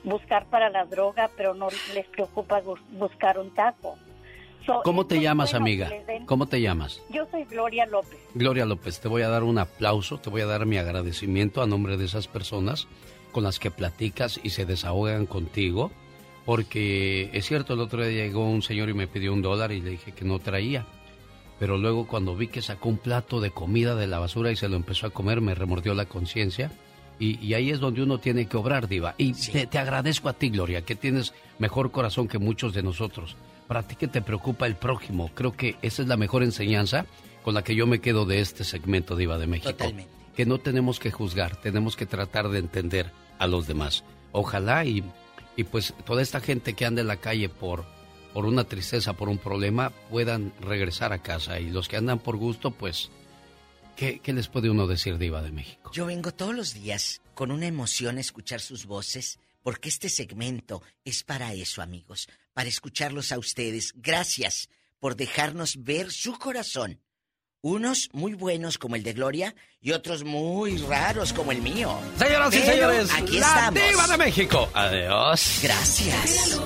buscar 0.03 0.45
para 0.45 0.69
la 0.69 0.85
droga, 0.85 1.29
pero 1.35 1.53
no 1.53 1.67
les 1.93 2.05
preocupa 2.07 2.61
buscar 2.91 3.39
un 3.39 3.51
taco. 3.51 3.97
¿Cómo 4.83 5.07
te 5.07 5.19
llamas, 5.19 5.55
amiga? 5.55 5.89
¿Cómo 6.25 6.45
te 6.45 6.61
llamas? 6.61 7.01
Yo 7.09 7.25
soy 7.31 7.43
Gloria 7.45 7.87
López. 7.87 8.19
Gloria 8.35 8.65
López, 8.65 8.99
te 8.99 9.07
voy 9.07 9.23
a 9.23 9.29
dar 9.29 9.43
un 9.43 9.57
aplauso, 9.57 10.19
te 10.19 10.29
voy 10.29 10.41
a 10.41 10.45
dar 10.45 10.65
mi 10.67 10.77
agradecimiento 10.77 11.63
a 11.63 11.67
nombre 11.67 11.97
de 11.97 12.05
esas 12.05 12.27
personas 12.27 12.87
con 13.31 13.43
las 13.43 13.57
que 13.57 13.71
platicas 13.71 14.39
y 14.43 14.51
se 14.51 14.65
desahogan 14.65 15.25
contigo 15.25 15.91
porque 16.49 17.29
es 17.33 17.45
cierto, 17.45 17.75
el 17.75 17.79
otro 17.79 18.03
día 18.03 18.25
llegó 18.25 18.49
un 18.49 18.63
señor 18.63 18.89
y 18.89 18.95
me 18.95 19.05
pidió 19.05 19.33
un 19.33 19.43
dólar 19.43 19.71
y 19.71 19.81
le 19.81 19.91
dije 19.91 20.13
que 20.13 20.25
no 20.25 20.39
traía. 20.39 20.83
Pero 21.59 21.77
luego 21.77 22.07
cuando 22.07 22.35
vi 22.35 22.47
que 22.47 22.63
sacó 22.63 22.89
un 22.89 22.97
plato 22.97 23.39
de 23.39 23.51
comida 23.51 23.93
de 23.93 24.07
la 24.07 24.17
basura 24.17 24.51
y 24.51 24.55
se 24.55 24.67
lo 24.67 24.75
empezó 24.75 25.05
a 25.05 25.11
comer, 25.11 25.41
me 25.41 25.53
remordió 25.53 25.93
la 25.93 26.05
conciencia. 26.05 26.71
Y, 27.19 27.53
ahí 27.53 27.69
es 27.69 27.79
donde 27.79 28.01
uno 28.01 28.17
tiene 28.17 28.47
que 28.47 28.55
obrar, 28.55 28.87
Diva. 28.87 29.13
Y 29.17 29.33
te, 29.33 29.67
te, 29.67 29.77
agradezco 29.77 30.29
a 30.29 30.33
ti, 30.33 30.49
Gloria, 30.49 30.83
que 30.83 30.95
tienes 30.95 31.33
mejor 31.57 31.91
corazón 31.91 32.29
que 32.29 32.39
muchos 32.39 32.73
de 32.73 32.81
nosotros. 32.81 33.35
Para 33.67 33.83
ti 33.83 33.95
que 33.95 34.07
te 34.07 34.21
preocupa 34.21 34.65
el 34.67 34.75
prójimo, 34.75 35.29
creo 35.35 35.51
que 35.51 35.75
esa 35.81 36.01
es 36.01 36.07
la 36.07 36.15
mejor 36.15 36.43
enseñanza 36.43 37.05
con 37.43 37.53
la 37.53 37.63
que 37.63 37.75
yo 37.75 37.87
me 37.87 37.99
quedo 37.99 38.25
de 38.25 38.39
este 38.39 38.63
segmento, 38.63 39.17
Diva 39.17 39.37
de 39.37 39.47
México. 39.47 39.71
Totalmente. 39.71 40.11
Que 40.35 40.45
no 40.45 40.59
tenemos 40.59 40.99
que 40.99 41.11
juzgar, 41.11 41.57
tenemos 41.57 41.97
que 41.97 42.05
tratar 42.05 42.47
de 42.49 42.59
entender 42.59 43.11
a 43.37 43.47
los 43.47 43.67
demás. 43.67 44.05
Ojalá 44.31 44.85
y 44.85 45.03
y 45.59 45.65
pues 45.65 45.93
toda 46.05 46.21
esta 46.21 46.39
gente 46.39 46.73
que 46.73 46.85
anda 46.85 47.01
en 47.01 47.07
la 47.07 47.17
calle 47.17 47.49
por, 47.49 47.83
por 48.33 48.45
una 48.45 48.63
tristeza, 48.63 49.11
por 49.11 49.27
un 49.27 49.37
problema, 49.37 49.89
puedan 50.09 50.53
regresar 50.61 51.11
a 51.11 51.17
casa. 51.17 51.59
Y 51.59 51.69
los 51.69 51.89
que 51.89 51.97
andan 51.97 52.19
por 52.19 52.37
gusto, 52.37 52.71
pues, 52.71 53.11
¿qué, 53.99 54.33
les 54.33 54.47
puede 54.47 54.69
uno 54.69 54.87
decir, 54.87 55.17
Diva 55.17 55.41
de 55.41 55.51
México? 55.51 55.91
Yo 55.93 56.05
vengo 56.05 56.33
todos 56.33 56.55
los 56.55 56.73
días 56.73 57.21
con 57.33 57.51
una 57.51 57.67
emoción 57.67 58.17
a 58.17 58.21
escuchar 58.21 58.61
sus 58.61 58.85
voces, 58.85 59.39
porque 59.61 59.89
este 59.89 60.09
segmento 60.09 60.81
es 61.03 61.23
para 61.23 61.53
eso, 61.53 61.81
amigos, 61.81 62.29
para 62.53 62.69
escucharlos 62.69 63.31
a 63.31 63.39
ustedes. 63.39 63.93
Gracias 63.95 64.69
por 64.99 65.15
dejarnos 65.15 65.83
ver 65.83 66.11
su 66.11 66.37
corazón 66.37 66.99
unos 67.61 68.09
muy 68.13 68.35
buenos 68.35 68.77
como 68.77 68.95
el 68.95 69.03
de 69.03 69.11
Gloria 69.11 69.53
y 69.81 69.91
otros 69.91 70.23
muy 70.23 70.77
raros 70.77 71.33
como 71.33 71.51
el 71.51 71.61
mío. 71.61 71.99
Señoras 72.17 72.55
y 72.55 72.59
señores, 72.59 73.13
aquí 73.13 73.37
la 73.37 73.69
Diva 73.71 74.07
de 74.07 74.17
México. 74.17 74.69
Adiós. 74.73 75.59
Gracias. 75.61 76.61